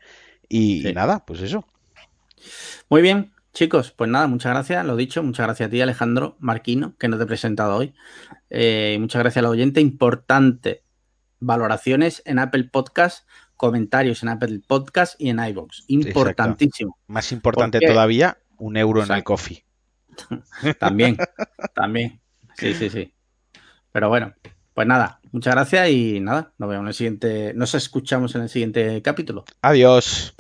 Y, 0.50 0.84
nada, 0.94 1.26
pues 1.26 1.42
eso. 1.42 1.66
Muy 2.90 3.02
bien, 3.02 3.32
Chicos, 3.58 3.92
pues 3.92 4.08
nada, 4.08 4.28
muchas 4.28 4.54
gracias, 4.54 4.86
lo 4.86 4.96
dicho, 4.96 5.24
muchas 5.24 5.48
gracias 5.48 5.66
a 5.66 5.70
ti, 5.72 5.82
Alejandro 5.82 6.36
Marquino, 6.40 6.96
que 7.00 7.08
nos 7.08 7.18
te 7.18 7.24
he 7.24 7.28
presentado 7.28 7.76
hoy. 7.76 7.96
Eh, 8.52 8.98
muchas 9.00 9.20
gracias 9.20 9.44
al 9.44 9.50
oyente. 9.50 9.82
Importante, 9.82 10.84
valoraciones 11.40 12.22
en 12.26 12.38
Apple 12.38 12.66
Podcast, 12.66 13.28
comentarios 13.56 14.22
en 14.22 14.30
Apple 14.30 14.62
Podcast 14.68 15.20
y 15.20 15.30
en 15.30 15.40
iVoox. 15.40 15.86
Importantísimo. 15.88 17.00
Más 17.08 17.32
importante 17.32 17.80
todavía, 17.80 18.38
un 18.58 18.78
euro 18.78 19.04
en 19.04 19.12
el 19.12 19.24
coffee. 19.24 19.66
también, 20.80 21.18
también. 21.74 22.22
Sí, 22.58 22.76
sí, 22.76 22.92
sí. 22.92 23.12
Pero 23.92 24.10
bueno, 24.10 24.36
pues 24.78 24.88
nada, 24.88 25.20
muchas 25.32 25.56
gracias 25.56 25.90
y 25.90 26.20
nada, 26.20 26.52
nos 26.60 26.70
vemos 26.70 26.84
en 26.84 26.88
el 26.90 26.94
siguiente, 26.94 27.52
nos 27.56 27.74
escuchamos 27.74 28.36
en 28.36 28.44
el 28.44 28.50
siguiente 28.50 29.02
capítulo. 29.02 29.44
Adiós. 29.64 30.36